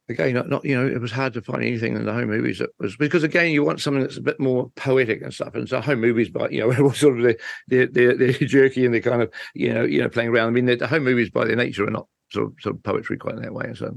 again, 0.08 0.34
not, 0.34 0.48
not 0.48 0.64
you 0.64 0.76
know, 0.76 0.86
it 0.86 1.00
was 1.00 1.12
hard 1.12 1.32
to 1.34 1.42
find 1.42 1.62
anything 1.62 1.94
in 1.94 2.04
the 2.04 2.12
home 2.12 2.28
movies 2.28 2.58
that 2.58 2.70
was 2.78 2.96
because 2.96 3.22
again, 3.22 3.52
you 3.52 3.62
want 3.64 3.80
something 3.80 4.02
that's 4.02 4.16
a 4.16 4.22
bit 4.22 4.40
more 4.40 4.70
poetic 4.76 5.22
and 5.22 5.32
stuff. 5.32 5.54
And 5.54 5.68
so 5.68 5.80
home 5.80 6.00
movies, 6.00 6.28
but 6.28 6.52
you 6.52 6.60
know, 6.60 6.90
sort 6.92 7.18
of 7.18 7.24
the 7.24 7.38
the 7.68 7.86
the, 7.86 8.14
the 8.14 8.32
jerky 8.46 8.84
and 8.84 8.94
the 8.94 9.00
kind 9.00 9.22
of 9.22 9.32
you 9.54 9.72
know 9.72 9.84
you 9.84 10.02
know 10.02 10.08
playing 10.08 10.30
around. 10.30 10.48
I 10.48 10.50
mean, 10.50 10.66
the, 10.66 10.86
home 10.86 11.04
movies 11.04 11.30
by 11.30 11.44
their 11.44 11.56
nature 11.56 11.86
are 11.86 11.90
not 11.90 12.08
sort 12.32 12.46
of 12.46 12.54
sort 12.60 12.76
of 12.76 12.82
poetry 12.82 13.16
quite 13.16 13.36
in 13.36 13.42
that 13.42 13.54
way. 13.54 13.66
and 13.66 13.78
So. 13.78 13.94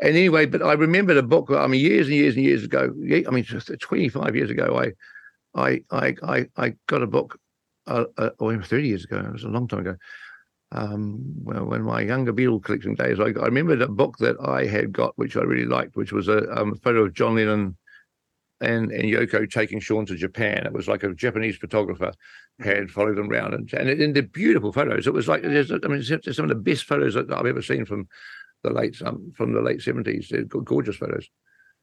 And 0.00 0.16
anyway, 0.16 0.46
but 0.46 0.62
I 0.62 0.72
remember 0.72 1.14
the 1.14 1.22
book. 1.22 1.50
I 1.50 1.66
mean, 1.66 1.80
years 1.80 2.08
and 2.08 2.16
years 2.16 2.34
and 2.34 2.44
years 2.44 2.64
ago. 2.64 2.92
I 2.92 3.30
mean, 3.30 3.44
just 3.44 3.70
25 3.78 4.34
years 4.34 4.50
ago, 4.50 4.76
I, 4.76 4.92
I, 5.60 5.84
I, 5.90 6.16
I, 6.22 6.46
I 6.56 6.74
got 6.88 7.02
a 7.02 7.06
book. 7.06 7.38
Uh, 7.86 8.04
uh, 8.16 8.30
or 8.38 8.62
30 8.62 8.88
years 8.88 9.04
ago. 9.04 9.18
It 9.18 9.32
was 9.32 9.44
a 9.44 9.48
long 9.48 9.68
time 9.68 9.80
ago. 9.80 9.96
Um, 10.72 11.20
well, 11.42 11.66
when 11.66 11.82
my 11.82 12.00
younger 12.00 12.32
Beatle 12.32 12.62
collecting 12.62 12.94
days, 12.94 13.20
I, 13.20 13.24
I 13.24 13.44
remembered 13.44 13.82
a 13.82 13.88
book 13.88 14.16
that 14.18 14.36
I 14.40 14.64
had 14.66 14.90
got, 14.90 15.12
which 15.16 15.36
I 15.36 15.42
really 15.42 15.66
liked, 15.66 15.94
which 15.94 16.10
was 16.10 16.26
a 16.26 16.50
um, 16.58 16.74
photo 16.76 17.04
of 17.04 17.12
John 17.12 17.34
Lennon 17.34 17.76
and 18.60 18.90
and 18.90 19.04
Yoko 19.04 19.50
taking 19.50 19.80
Sean 19.80 20.06
to 20.06 20.16
Japan. 20.16 20.66
It 20.66 20.72
was 20.72 20.88
like 20.88 21.02
a 21.02 21.14
Japanese 21.14 21.56
photographer 21.56 22.12
had 22.60 22.90
followed 22.90 23.16
them 23.16 23.30
around, 23.30 23.54
and 23.54 23.72
and, 23.74 23.88
and 23.88 24.14
they're 24.14 24.22
beautiful 24.22 24.72
photos. 24.72 25.06
It 25.06 25.12
was 25.12 25.28
like 25.28 25.42
there's, 25.42 25.70
I 25.70 25.76
mean, 25.86 26.02
some 26.02 26.44
of 26.44 26.48
the 26.48 26.54
best 26.54 26.84
photos 26.84 27.14
that 27.14 27.32
I've 27.32 27.46
ever 27.46 27.62
seen 27.62 27.84
from 27.84 28.08
the 28.62 28.70
late 28.70 29.00
um, 29.04 29.32
from 29.36 29.52
the 29.52 29.60
late 29.60 29.82
seventies. 29.82 30.28
They're 30.30 30.44
gorgeous 30.44 30.96
photos. 30.96 31.28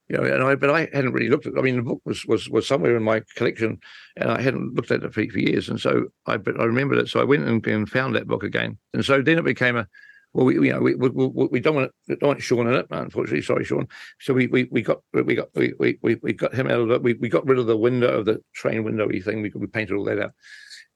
You 0.09 0.17
know, 0.17 0.23
and 0.23 0.43
I 0.43 0.55
but 0.55 0.69
I 0.69 0.89
hadn't 0.93 1.13
really 1.13 1.29
looked 1.29 1.45
at. 1.45 1.57
I 1.57 1.61
mean, 1.61 1.77
the 1.77 1.83
book 1.83 2.01
was 2.05 2.25
was 2.25 2.49
was 2.49 2.67
somewhere 2.67 2.97
in 2.97 3.03
my 3.03 3.21
collection, 3.35 3.79
and 4.17 4.29
I 4.29 4.41
hadn't 4.41 4.73
looked 4.75 4.91
at 4.91 5.03
it 5.03 5.13
for, 5.13 5.25
for 5.25 5.39
years. 5.39 5.69
And 5.69 5.79
so 5.79 6.07
I 6.25 6.37
but 6.37 6.59
I 6.59 6.65
remembered 6.65 6.97
it, 6.97 7.07
so 7.07 7.21
I 7.21 7.23
went 7.23 7.47
and, 7.47 7.65
and 7.65 7.89
found 7.89 8.15
that 8.15 8.27
book 8.27 8.43
again. 8.43 8.77
And 8.93 9.05
so 9.05 9.21
then 9.21 9.37
it 9.37 9.45
became 9.45 9.77
a 9.77 9.87
well, 10.33 10.45
we 10.45 10.55
you 10.55 10.73
know 10.73 10.79
we 10.79 10.95
we, 10.95 11.09
we, 11.09 11.59
don't 11.59 11.75
want 11.75 11.91
it, 12.07 12.19
don't 12.19 12.29
want 12.29 12.41
Sean 12.41 12.67
in 12.67 12.73
it, 12.73 12.87
unfortunately. 12.89 13.41
Sorry, 13.41 13.65
Sean. 13.65 13.87
So 14.19 14.33
we 14.33 14.47
we, 14.47 14.67
we 14.71 14.81
got 14.81 14.99
we 15.13 15.35
got 15.35 15.49
we, 15.55 15.73
we 15.79 16.15
we 16.21 16.33
got 16.33 16.53
him 16.53 16.67
out 16.67 16.79
of 16.79 16.87
the 16.87 16.99
we, 16.99 17.13
we 17.13 17.29
got 17.29 17.45
rid 17.45 17.59
of 17.59 17.67
the 17.67 17.77
window 17.77 18.19
of 18.19 18.25
the 18.25 18.41
train 18.53 18.83
windowy 18.83 19.23
thing. 19.23 19.41
We 19.41 19.51
we 19.55 19.67
painted 19.67 19.95
all 19.95 20.05
that 20.05 20.21
out. 20.21 20.31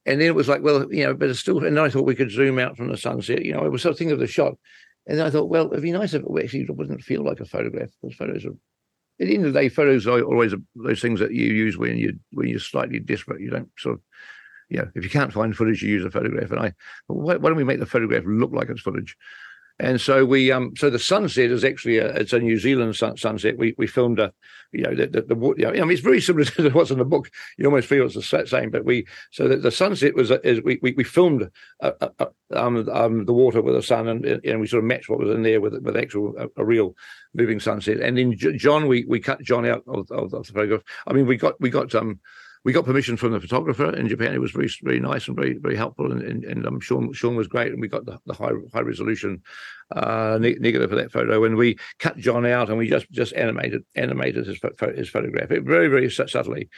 And 0.06 0.22
then 0.22 0.28
it 0.28 0.36
was 0.36 0.48
like, 0.48 0.62
well, 0.62 0.92
you 0.94 1.04
know, 1.04 1.16
but 1.16 1.30
it's 1.30 1.40
still. 1.40 1.64
And 1.66 1.80
I 1.80 1.90
thought 1.90 2.06
we 2.06 2.16
could 2.16 2.32
zoom 2.32 2.60
out 2.60 2.78
from 2.78 2.90
the 2.90 2.98
sunset. 2.98 3.44
You 3.44 3.54
know, 3.54 3.66
it 3.66 3.72
was 3.72 3.82
something 3.82 4.12
of 4.12 4.20
the 4.20 4.28
shot. 4.28 4.54
And 5.08 5.22
I 5.22 5.30
thought, 5.30 5.50
well, 5.50 5.68
it'd 5.68 5.82
be 5.82 5.92
nice 5.92 6.14
if 6.14 6.24
it 6.24 6.44
actually 6.44 6.66
wouldn't 6.70 7.02
feel 7.02 7.24
like 7.24 7.40
a 7.40 7.46
photograph. 7.46 7.90
Because 8.02 8.16
photos 8.16 8.46
are, 8.46 8.56
at 9.20 9.28
the 9.28 9.36
end 9.36 9.46
of 9.46 9.54
the 9.54 9.60
day, 9.60 9.70
photos 9.70 10.08
are 10.08 10.22
always 10.22 10.54
those 10.76 11.02
things 11.02 11.20
that 11.20 11.32
you 11.32 11.46
use 11.46 11.78
when 11.78 11.98
you 11.98 12.20
when 12.32 12.48
you're 12.48 12.60
slightly 12.60 13.00
desperate. 13.00 13.42
You 13.42 13.50
don't 13.50 13.70
sort 13.78 13.96
of, 13.96 14.02
you 14.70 14.78
know, 14.78 14.90
if 14.94 15.04
you 15.04 15.10
can't 15.10 15.32
find 15.32 15.56
footage, 15.56 15.82
you 15.82 15.90
use 15.90 16.06
a 16.06 16.12
photograph. 16.12 16.52
And 16.52 16.60
I, 16.60 16.74
why, 17.08 17.38
why 17.38 17.50
don't 17.50 17.58
we 17.58 17.64
make 17.64 17.80
the 17.80 17.86
photograph 17.86 18.24
look 18.26 18.52
like 18.52 18.70
it's 18.70 18.82
footage? 18.82 19.16
And 19.78 20.00
so 20.00 20.24
we, 20.24 20.54
um, 20.54 20.74
so 20.78 20.90
the 20.90 21.00
sunset 21.00 21.52
is 21.52 21.66
actually 21.66 21.98
a, 21.98 22.08
it's 22.16 22.32
a 22.32 22.40
New 22.40 22.58
Zealand 22.58 22.96
sun, 22.96 23.18
sunset. 23.18 23.58
We 23.58 23.76
we 23.78 23.88
filmed 23.88 24.20
a, 24.20 24.32
you 24.72 24.84
know, 24.84 24.96
the 24.96 25.08
the, 25.08 25.22
the 25.24 25.36
you 25.58 25.66
know, 25.66 25.70
I 25.70 25.82
mean, 25.82 25.92
it's 25.92 26.02
very 26.02 26.22
similar 26.22 26.46
to 26.46 26.70
what's 26.70 26.92
in 26.92 26.98
the 26.98 27.06
book. 27.06 27.30
You 27.58 27.66
almost 27.66 27.90
feel 27.90 28.06
it's 28.06 28.16
the 28.16 28.46
same, 28.48 28.70
but 28.70 28.86
we 28.86 29.06
so 29.32 29.50
that 29.50 29.64
the 29.64 29.72
sunset 29.72 30.16
was 30.16 30.32
is 30.32 30.62
we 30.64 30.80
we, 30.82 30.94
we 30.94 31.04
filmed 31.04 31.50
uh, 31.82 31.92
uh, 32.00 32.26
um, 32.54 32.88
um, 32.90 33.26
the 33.26 33.34
water 33.34 33.62
with 33.62 33.76
the 33.76 33.84
sun, 33.84 34.08
and 34.08 34.26
and 34.26 34.62
we 34.62 34.68
sort 34.68 34.82
of 34.82 34.88
matched 34.88 35.10
what 35.10 35.20
was 35.20 35.36
in 35.36 35.44
there 35.44 35.60
with 35.60 35.74
with 35.82 35.98
actual 35.98 36.34
a, 36.38 36.62
a 36.62 36.66
real 36.66 36.96
moving 37.34 37.60
sunset. 37.60 38.00
And 38.00 38.18
then 38.18 38.34
John, 38.38 38.88
we 38.88 39.04
we 39.06 39.20
cut 39.20 39.42
John 39.42 39.66
out 39.66 39.84
of, 39.88 40.10
of, 40.10 40.34
of 40.34 40.48
the 40.48 40.54
photograph. 40.54 40.84
I 41.06 41.12
mean, 41.12 41.26
we 41.26 41.36
got 41.36 41.60
we 41.60 41.70
got 41.70 41.94
um 41.96 42.22
we 42.66 42.74
got 42.74 42.84
permission 42.84 43.16
from 43.16 43.32
the 43.32 43.40
photographer 43.40 43.96
in 43.96 44.10
Japan. 44.10 44.34
It 44.34 44.42
was 44.42 44.52
very 44.52 44.70
very 44.82 45.00
nice 45.00 45.28
and 45.28 45.38
very 45.38 45.54
very 45.54 45.76
helpful, 45.76 46.12
and 46.12 46.22
and, 46.22 46.44
and 46.44 46.66
um, 46.66 46.80
Sean 46.80 47.14
Sean 47.14 47.36
was 47.36 47.48
great, 47.48 47.72
and 47.72 47.80
we 47.80 47.88
got 47.88 48.06
the, 48.06 48.20
the 48.26 48.34
high 48.34 48.52
high 48.74 48.82
resolution 48.82 49.44
uh, 49.96 50.40
negative 50.42 50.90
for 50.90 50.96
that 50.96 51.12
photo. 51.12 51.44
And 51.46 51.56
we 51.56 51.78
cut 52.00 52.18
John 52.18 52.44
out, 52.46 52.70
and 52.70 52.78
we 52.78 52.90
just 52.90 53.10
just 53.12 53.34
animated 53.34 53.86
animated 53.94 54.48
his 54.48 54.60
his 54.96 55.10
photograph 55.10 55.52
it 55.52 55.64
very 55.64 55.88
very 55.88 56.10
subtly, 56.10 56.70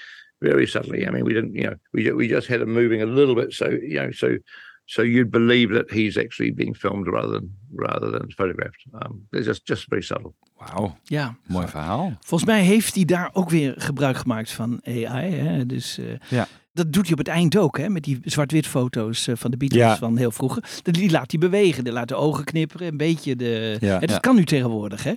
very 0.42 0.68
subtly. 0.68 1.08
I 1.08 1.10
mean, 1.10 1.24
we 1.24 1.34
didn't 1.34 1.56
you 1.56 1.64
know 1.64 1.76
we 1.94 2.12
we 2.12 2.28
just 2.28 2.48
had 2.48 2.62
him 2.62 2.74
moving 2.74 3.02
a 3.02 3.08
little 3.08 3.34
bit, 3.34 3.54
so 3.54 3.70
you 3.70 3.96
know 3.96 4.12
so. 4.12 4.38
So 4.90 5.04
you'd 5.04 5.30
believe 5.32 5.74
that 5.74 5.90
he's 5.92 6.18
actually 6.18 6.54
being 6.54 6.76
filmed 6.76 7.08
rather 7.08 7.32
than 7.32 7.58
rather 7.76 8.12
than 8.12 8.32
photographed. 8.36 8.86
Um, 8.94 9.28
it's 9.32 9.46
just 9.46 9.68
just 9.68 9.86
very 9.90 10.02
subtle. 10.02 10.34
Wauw, 10.58 10.98
Ja, 11.04 11.36
mooi 11.48 11.68
verhaal. 11.68 12.18
volgens 12.20 12.50
mij 12.50 12.62
heeft 12.64 12.96
hij 12.96 13.06
daar 13.06 13.30
ook 13.34 13.50
weer 13.50 13.74
gebruik 13.78 14.18
gemaakt 14.18 14.52
van 14.52 14.80
AI. 14.84 15.32
Hè? 15.32 15.66
Dus, 15.66 15.98
eh, 15.98 16.06
Ja. 16.30 16.48
Dat 16.74 16.94
doet 16.94 17.04
hij 17.04 17.12
op 17.12 17.18
het 17.18 17.28
eind 17.28 17.58
ook, 17.58 17.78
hè? 17.78 17.90
met 17.90 18.04
die 18.04 18.20
zwart-wit 18.24 18.68
foto's 18.68 19.28
eh, 19.28 19.36
van 19.36 19.52
de 19.52 19.58
Beatles 19.58 19.82
Ja. 19.82 19.98
van 19.98 20.18
heel 20.18 20.32
vroeger. 20.32 20.64
Die- 20.82 20.94
Die 20.94 21.12
laat 21.12 21.32
hij 21.32 21.40
bewegen, 21.40 21.84
die 21.84 21.94
laat 21.94 22.08
de 22.08 22.16
ogen 22.16 22.44
knipperen, 22.44 22.88
een 22.88 22.98
beetje 22.98 23.36
de... 23.36 23.78
Ja. 23.80 23.94
En 23.94 24.00
dat 24.00 24.10
Ja. 24.10 24.18
kan 24.18 24.36
nu 24.36 24.44
tegenwoordig, 24.46 25.04
hè? 25.04 25.14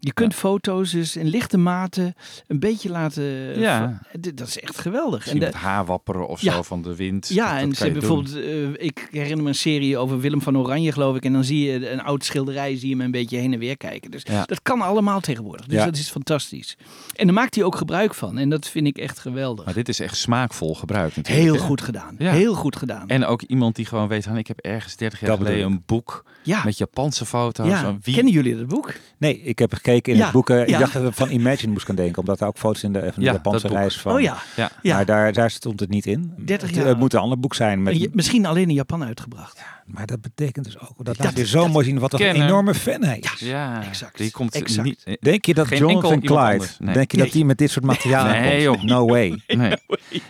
Je 0.00 0.12
kunt 0.12 0.34
foto's 0.34 0.90
dus 0.90 1.16
in 1.16 1.26
lichte 1.26 1.58
mate 1.58 2.14
een 2.46 2.58
beetje 2.58 2.90
laten... 2.90 3.24
Ja. 3.60 4.00
Dat 4.34 4.48
is 4.48 4.60
echt 4.60 4.78
geweldig. 4.78 5.18
Misschien 5.18 5.38
de- 5.40 5.44
met 5.46 5.54
haar 5.54 5.84
wapperen 5.84 6.28
of 6.28 6.40
Ja. 6.40 6.52
zo 6.52 6.62
van 6.62 6.82
de 6.82 6.96
wind. 6.96 7.28
Ja, 7.28 7.50
Dat- 7.52 7.60
en 7.60 7.68
dat 7.68 7.76
ze 7.76 7.82
kan 7.84 7.92
je 7.94 7.98
hebben 8.00 8.10
doen. 8.14 8.22
bijvoorbeeld, 8.24 8.76
eh, 8.78 8.86
ik 8.86 9.08
herinner 9.10 9.42
me 9.42 9.48
een 9.48 9.54
serie 9.54 9.98
over 9.98 10.20
Willem 10.20 10.42
van 10.42 10.58
Oranje, 10.58 10.92
geloof 10.92 11.16
ik. 11.16 11.24
En 11.24 11.32
dan 11.32 11.44
zie 11.44 11.64
je 11.70 11.90
een 11.90 12.02
oud 12.02 12.24
schilderij, 12.24 12.76
zie 12.76 12.88
je 12.88 12.94
hem 12.94 13.04
een 13.04 13.10
beetje 13.10 13.36
heen 13.38 13.52
en 13.52 13.58
weer 13.58 13.76
kijken. 13.76 14.10
Dus 14.10 14.22
Ja. 14.24 14.44
dat 14.44 14.62
kan 14.62 14.80
allemaal 14.80 15.20
tegenwoordig. 15.20 15.66
Dus 15.66 15.78
Ja. 15.78 15.84
dat 15.84 15.96
is 15.96 16.10
fantastisch. 16.10 16.76
En 17.14 17.26
daar 17.26 17.34
maakt 17.34 17.54
hij 17.54 17.64
ook 17.64 17.76
gebruik 17.76 18.14
van. 18.14 18.38
En 18.38 18.48
dat 18.50 18.68
vind 18.68 18.86
ik 18.86 18.98
echt 18.98 19.18
geweldig. 19.18 19.64
Maar 19.64 19.74
dit 19.74 19.88
is 19.88 20.00
echt 20.00 20.16
smaakvol 20.16 20.74
gebruikt 20.74 21.16
natuurlijk. 21.16 21.44
Heel 21.46 21.56
goed 21.58 21.80
gedaan. 21.80 22.14
Ja. 22.18 22.32
Heel 22.32 22.54
goed 22.54 22.76
gedaan. 22.76 23.08
En 23.08 23.24
ook 23.24 23.42
iemand 23.42 23.76
die 23.76 23.84
gewoon 23.86 24.08
weet, 24.08 24.24
van, 24.24 24.36
ik 24.36 24.46
heb 24.46 24.58
ergens 24.58 24.96
30 24.96 25.20
jaar 25.20 25.36
geleden 25.36 25.66
een 25.66 25.82
boek 25.86 26.24
ja, 26.42 26.64
met 26.64 26.78
Japanse 26.78 27.26
foto's. 27.26 27.68
ja. 27.68 27.80
van 27.82 27.98
wie... 28.02 28.14
kennen 28.14 28.32
jullie 28.32 28.56
dat 28.56 28.66
boek? 28.66 28.92
Nee, 29.18 29.40
ik 29.42 29.58
heb 29.58 29.72
gekeken 29.86 30.12
in 30.12 30.18
Ja, 30.18 30.24
het 30.24 30.32
boek. 30.32 30.50
eh, 30.50 30.56
ja. 30.56 30.62
Ik 30.64 30.78
dacht 30.78 30.92
dat 30.92 31.06
ik 31.08 31.14
van 31.14 31.30
Imagine 31.30 31.72
moest 31.72 31.86
gaan 31.86 31.94
denken. 31.94 32.18
Omdat 32.18 32.40
er 32.40 32.46
ook 32.46 32.58
foto's 32.58 32.82
in 32.82 32.92
de, 32.92 32.98
van 33.00 33.12
de 33.14 33.20
Ja, 33.20 33.32
Japanse 33.32 33.68
reis 33.68 34.00
van. 34.00 34.12
Oh 34.14 34.20
ja. 34.20 34.36
Ja. 34.56 34.70
Ja. 34.82 34.94
Maar 34.94 35.04
daar, 35.04 35.32
daar 35.32 35.50
stond 35.50 35.80
het 35.80 35.88
niet 35.88 36.06
in. 36.06 36.32
30 36.36 36.68
Het, 36.68 36.76
jaar. 36.76 36.86
het 36.86 36.98
moet 36.98 37.12
een 37.12 37.20
ander 37.20 37.40
boek 37.40 37.54
zijn. 37.54 37.82
Met, 37.82 37.98
Je- 38.00 38.10
Misschien 38.12 38.46
alleen 38.46 38.68
in 38.68 38.74
Japan 38.74 39.04
uitgebracht. 39.04 39.62
maar 39.86 40.06
dat 40.06 40.20
betekent 40.20 40.64
dus 40.64 40.78
ook 40.80 40.88
dat, 40.96 41.06
Dat- 41.06 41.18
laat 41.18 41.36
je 41.38 41.46
zo 41.46 41.60
dat- 41.62 41.70
mooi 41.72 41.84
zien 41.84 41.98
wat 41.98 42.10
toch 42.10 42.20
een 42.20 42.42
enorme 42.42 42.74
fan 42.74 43.02
hij 43.04 43.18
is. 43.18 43.40
Ja, 43.40 43.82
exact, 43.84 44.18
Die 44.18 44.30
komt 44.30 44.54
exact. 44.54 44.84
niet... 44.86 45.16
Denk 45.20 45.44
je 45.44 45.54
dat 45.54 45.68
Jonathan 45.78 46.20
Clyde. 46.20 46.64
Nee. 46.78 46.94
denk 46.94 47.10
je 47.12 47.16
dat 47.18 47.32
die 47.32 47.44
met 47.44 47.58
dit 47.58 47.70
soort 47.70 47.84
materiaal 47.84 48.26
Nee, 48.26 48.66
komt? 48.66 48.80
joh. 48.80 48.88
No 48.90 49.06
way. 49.06 49.40
Nee. 49.56 49.74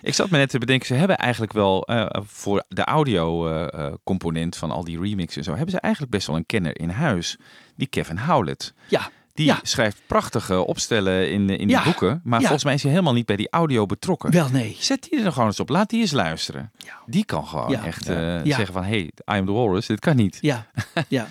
Ik 0.02 0.14
zat 0.14 0.30
me 0.30 0.38
net 0.38 0.50
te 0.50 0.58
bedenken, 0.58 0.86
ze 0.86 0.94
hebben 0.94 1.16
eigenlijk 1.18 1.52
wel 1.52 1.82
eh, 1.82 2.06
voor 2.24 2.64
de 2.68 2.84
audio 2.84 3.48
eh, 3.48 3.86
eh, 3.86 3.92
component 4.04 4.56
van 4.56 4.70
al 4.70 4.84
die 4.84 5.00
remixen 5.00 5.38
en 5.38 5.44
zo, 5.44 5.50
hebben 5.54 5.70
ze 5.70 5.80
eigenlijk 5.80 6.12
best 6.12 6.26
wel 6.26 6.36
een 6.36 6.46
kenner 6.46 6.78
in 6.80 6.88
huis. 6.88 7.38
Die 7.76 7.86
Kevin 7.86 8.18
Howlett. 8.18 8.74
Ja. 8.88 9.10
Die 9.36 9.46
Ja. 9.46 9.58
schrijft 9.62 9.96
prachtige 10.06 10.66
opstellen 10.66 11.30
in, 11.30 11.50
in 11.50 11.68
Ja. 11.68 11.76
die 11.82 11.84
boeken. 11.92 12.20
Maar 12.24 12.34
Ja. 12.40 12.44
volgens 12.44 12.64
mij 12.64 12.74
is 12.74 12.82
hij 12.82 12.90
helemaal 12.90 13.12
niet 13.12 13.26
bij 13.26 13.36
die 13.36 13.50
audio 13.50 13.86
betrokken. 13.86 14.30
Wel 14.30 14.48
nee. 14.48 14.76
Zet 14.78 15.06
die 15.10 15.22
er 15.24 15.32
gewoon 15.32 15.46
eens 15.48 15.60
op. 15.60 15.68
Laat 15.68 15.90
die 15.90 16.00
eens 16.00 16.12
luisteren. 16.12 16.70
Die 17.06 17.24
kan 17.24 17.46
gewoon 17.46 17.74
echt 17.74 18.08
eh, 18.08 18.40
zeggen 18.44 18.72
van... 18.72 18.84
Hey, 18.84 19.00
I 19.00 19.10
am 19.24 19.46
the 19.46 19.52
walrus. 19.52 19.86
Dit 19.86 20.00
kan 20.00 20.16
niet. 20.16 20.38
Ja. 20.40 20.66
Ja. 21.08 21.26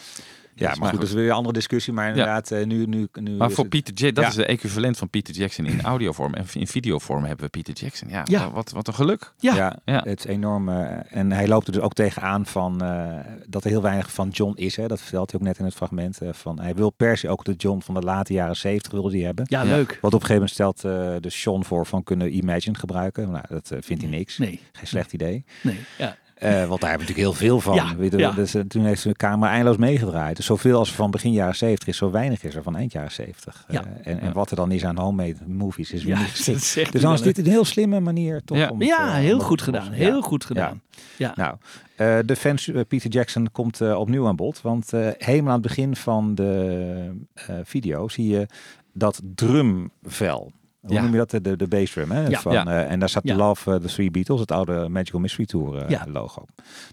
Ja, 0.57 0.75
maar 0.79 0.89
goed, 0.89 0.99
dat 0.99 1.07
is 1.09 1.13
weer 1.15 1.25
een 1.25 1.31
andere 1.35 1.53
discussie. 1.53 1.93
Maar 1.93 2.07
inderdaad, 2.09 2.51
eh, 2.51 2.65
nu, 2.65 2.85
nu, 2.85 3.07
nu 3.13 3.31
Maar 3.31 3.49
voor 3.51 3.59
het- 3.63 3.69
Peter 3.69 3.93
Jackson, 3.93 4.13
dat 4.13 4.23
Ja. 4.23 4.29
is 4.29 4.35
de 4.35 4.45
equivalent 4.45 4.97
van 4.97 5.09
Peter 5.09 5.33
Jackson 5.33 5.65
in 5.65 5.81
audiovorm. 5.81 6.33
En 6.33 6.45
in 6.53 6.67
videovorm 6.67 7.23
hebben 7.23 7.45
we 7.45 7.51
Peter 7.51 7.73
Jackson. 7.73 8.09
Ja, 8.09 8.21
Ja. 8.23 8.51
Wat, 8.51 8.71
wat 8.71 8.87
een 8.87 8.93
geluk. 8.93 9.33
Ja. 9.39 9.55
Ja, 9.55 9.79
Ja. 9.85 10.01
het 10.03 10.19
is 10.19 10.25
enorm. 10.25 10.69
eh, 10.69 11.17
en 11.17 11.31
hij 11.31 11.47
loopt 11.47 11.67
er 11.67 11.73
dus 11.73 11.81
ook 11.81 11.93
tegenaan 11.93 12.45
van 12.45 12.81
eh, 12.83 13.19
dat 13.47 13.63
er 13.63 13.69
heel 13.69 13.81
weinig 13.81 14.11
van 14.11 14.29
John 14.29 14.53
is. 14.57 14.75
Hè. 14.75 14.87
Dat 14.87 15.01
vertelt 15.01 15.31
hij 15.31 15.39
ook 15.39 15.45
net 15.45 15.57
in 15.59 15.65
het 15.65 15.73
fragment. 15.73 16.21
eh, 16.21 16.29
van, 16.33 16.59
hij 16.59 16.75
wil 16.75 16.89
per 16.89 17.17
se 17.17 17.29
ook 17.29 17.43
de 17.45 17.53
John 17.53 17.79
van 17.81 17.93
de 17.95 18.01
late 18.01 18.33
jaren 18.33 18.55
zeventig 18.55 18.91
wilde 18.91 19.11
hij 19.17 19.25
hebben. 19.25 19.45
Ja, 19.49 19.61
Ja. 19.61 19.69
leuk. 19.75 19.97
Wat 20.01 20.13
op 20.13 20.21
een 20.21 20.27
gegeven 20.27 20.33
moment 20.33 20.51
stelt 20.51 20.83
eh 20.83 21.15
de 21.19 21.29
Sean 21.29 21.65
voor 21.65 21.85
van 21.85 22.03
kunnen 22.03 22.35
Imagine 22.37 22.77
gebruiken. 22.77 23.31
Nou, 23.31 23.43
dat 23.49 23.71
vindt 23.79 24.01
hij 24.01 24.11
niks. 24.11 24.37
Nee. 24.37 24.59
Geen 24.71 24.87
slecht 24.87 25.13
idee. 25.13 25.45
Nee. 25.61 25.79
Ja. 25.97 26.15
Eh, 26.45 26.67
want 26.67 26.81
daar 26.81 26.89
hebben 26.89 27.07
we 27.07 27.13
natuurlijk 27.13 27.39
heel 27.39 27.49
veel 27.49 27.59
van. 27.59 27.75
Ja, 27.75 27.95
Weet 27.95 28.11
je, 28.11 28.17
ja. 28.17 28.31
dus, 28.31 28.55
toen 28.67 28.85
heeft 28.85 29.03
de 29.03 29.13
camera 29.13 29.51
eindeloos 29.51 29.77
meegedraaid. 29.77 30.35
Dus 30.35 30.45
zoveel 30.45 30.77
als 30.77 30.93
van 30.93 31.11
begin 31.11 31.31
jaren 31.31 31.55
70 31.55 31.87
is, 31.87 31.97
zo 31.97 32.11
weinig 32.11 32.43
is 32.43 32.55
er 32.55 32.63
van 32.63 32.75
eind 32.75 32.91
jaren 32.91 33.11
70. 33.11 33.65
Ja. 33.69 33.83
Eh, 34.03 34.23
en, 34.23 34.33
wat 34.33 34.49
er 34.49 34.55
dan 34.55 34.71
is 34.71 34.85
aan 34.85 34.97
homemade 34.97 35.35
movies 35.47 35.91
is 35.91 36.03
weer 36.03 36.17
Ja, 36.17 36.53
Dus 36.91 37.01
dan 37.01 37.13
is 37.13 37.21
dit 37.21 37.37
een 37.37 37.45
heel 37.45 37.65
slimme 37.65 37.99
manier 37.99 38.41
toch 38.43 38.57
Ja. 38.57 38.69
om 38.69 38.79
het, 38.79 38.87
Ja, 38.87 39.13
heel 39.13 39.37
om 39.37 39.43
goed 39.43 39.61
gedaan. 39.61 39.91
Heel 39.91 40.15
Ja. 40.15 40.21
goed 40.21 40.45
gedaan. 40.45 40.81
Ja. 41.17 41.33
Nou, 41.35 41.55
eh, 41.95 42.17
de 42.25 42.35
fans 42.35 42.71
Peter 42.87 43.09
Jackson 43.09 43.51
komt 43.51 43.81
eh, 43.81 43.99
opnieuw 43.99 44.27
aan 44.27 44.35
bod. 44.35 44.61
Want 44.61 44.93
eh, 44.93 45.07
helemaal 45.17 45.53
aan 45.53 45.59
het 45.59 45.67
begin 45.67 45.95
van 45.95 46.35
de 46.35 47.11
eh, 47.33 47.55
video 47.63 48.07
zie 48.07 48.27
je 48.27 48.47
dat 48.93 49.21
drumvel. 49.35 50.51
Hoe 50.85 50.93
Ja. 50.93 51.01
noem 51.01 51.11
je 51.11 51.17
dat? 51.17 51.29
De, 51.31 51.41
de, 51.41 51.55
de 51.55 51.67
bassdrum. 51.67 52.11
Hè? 52.11 52.27
Ja. 52.27 52.39
Van, 52.39 52.53
Ja. 52.53 52.65
eh, 52.65 52.91
en 52.91 52.99
daar 52.99 53.09
staat 53.09 53.23
Ja. 53.23 53.35
Love 53.35 53.71
eh, 53.73 53.77
the 53.79 53.87
Three 53.87 54.11
Beatles, 54.11 54.39
het 54.39 54.51
oude 54.51 54.89
Magical 54.89 55.19
Mystery 55.19 55.45
Tour 55.45 55.77
eh, 55.77 55.89
Ja. 55.89 56.05
logo. 56.11 56.45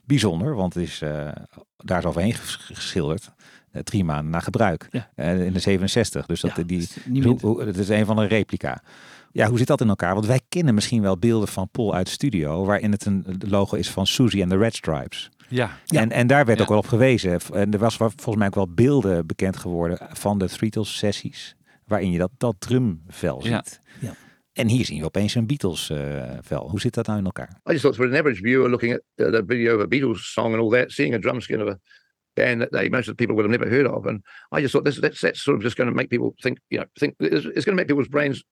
Bijzonder, 0.04 0.54
want 0.54 0.74
het 0.74 0.82
is, 0.82 1.02
eh, 1.02 1.28
daar 1.76 1.98
is 1.98 2.04
overheen 2.04 2.34
ges- 2.34 2.56
geschilderd. 2.72 3.30
eh, 3.72 3.82
drie 3.82 4.04
maanden 4.04 4.30
na 4.30 4.40
gebruik. 4.40 4.88
Ja. 4.90 5.08
In 5.30 5.52
de 5.52 5.58
67. 5.58 6.26
Dus 6.26 6.40
dat, 6.40 6.56
Ja, 6.56 6.62
die, 6.62 6.78
dat 6.78 6.88
is 6.88 6.96
niet 7.06 7.40
hoe- 7.40 7.62
het 7.64 7.76
is 7.76 7.88
een 7.88 8.06
van 8.06 8.16
de 8.16 8.24
replica. 8.24 8.82
Ja, 9.32 9.48
hoe 9.48 9.58
zit 9.58 9.66
dat 9.66 9.80
in 9.80 9.88
elkaar? 9.88 10.14
Want 10.14 10.26
wij 10.26 10.40
kennen 10.48 10.74
misschien 10.74 11.02
wel 11.02 11.18
beelden 11.18 11.48
van 11.48 11.68
Paul 11.70 11.94
uit 11.94 12.06
de 12.06 12.12
studio, 12.12 12.64
waarin 12.64 12.92
het 12.92 13.04
een 13.06 13.24
logo 13.48 13.76
is 13.76 13.90
van 13.90 14.06
Susie 14.06 14.42
en 14.42 14.48
de 14.48 14.56
Red 14.56 14.74
Stripes. 14.74 15.30
Ja. 15.48 15.70
En, 15.86 16.10
en 16.10 16.26
daar 16.26 16.44
werd 16.44 16.56
Ja. 16.58 16.62
ook 16.64 16.70
wel 16.70 16.78
op 16.78 16.86
gewezen. 16.86 17.38
En 17.52 17.72
er 17.72 17.78
was 17.78 17.96
wa- 17.96 18.08
volgens 18.08 18.36
mij 18.36 18.46
ook 18.46 18.54
wel 18.54 18.68
beelden 18.68 19.26
bekend 19.26 19.56
geworden 19.56 19.98
van 20.12 20.38
de 20.38 20.48
Beatles 20.60 20.96
sessies, 20.98 21.56
waarin 21.92 22.10
je 22.10 22.18
dat, 22.18 22.30
dat 22.36 22.56
drumvel 22.58 23.46
Ja. 23.46 23.62
ziet. 23.64 23.80
Ja. 24.00 24.14
En 24.52 24.68
hier 24.68 24.84
zien 24.84 24.98
we 25.00 25.04
opeens 25.04 25.34
een 25.34 25.46
Beatles 25.46 25.90
eh, 25.90 26.38
vel. 26.40 26.70
Hoe 26.70 26.80
zit 26.80 26.94
dat 26.94 27.06
nou 27.06 27.18
in 27.18 27.24
elkaar? 27.24 27.48
I 27.48 27.70
just 27.70 27.82
thought 27.82 27.96
for 27.96 28.06
an 28.06 28.14
average 28.16 28.40
viewer 28.42 28.70
looking 28.70 28.92
at 28.92 29.02
uh, 29.16 29.30
the 29.32 29.42
video 29.46 29.74
of 29.74 29.80
a 29.80 29.86
Beatles 29.86 30.32
song 30.32 30.52
and 30.52 30.62
all 30.62 30.70
that, 30.70 30.90
seeing 30.90 31.14
a 31.14 31.18
drum 31.18 31.40
skin 31.40 31.60
of 31.60 31.68
a 31.68 31.78
band 32.34 32.60
that 32.60 32.70
they 32.70 32.88
most 32.88 33.08
of 33.08 33.16
the 33.16 33.22
people 33.24 33.34
would 33.34 33.50
have 33.50 33.58
never 33.60 33.70
heard 33.76 33.86
of, 33.86 34.06
and 34.06 34.22
I 34.56 34.60
just 34.60 34.72
thought 34.72 34.84
this 34.84 35.00
that's, 35.00 35.20
that's 35.20 35.42
sort 35.42 35.56
of 35.56 35.62
just 35.62 35.76
going 35.76 35.88
to 35.90 35.94
make 35.96 36.08
people 36.08 36.34
think, 36.42 36.58
you 36.68 36.78
know, 36.78 36.86
think 36.98 37.14
it's, 37.18 37.44
it's 37.46 37.64
going 37.64 37.76
to 37.76 37.82
make 37.82 37.88
people's 37.88 38.08
brains 38.08 38.42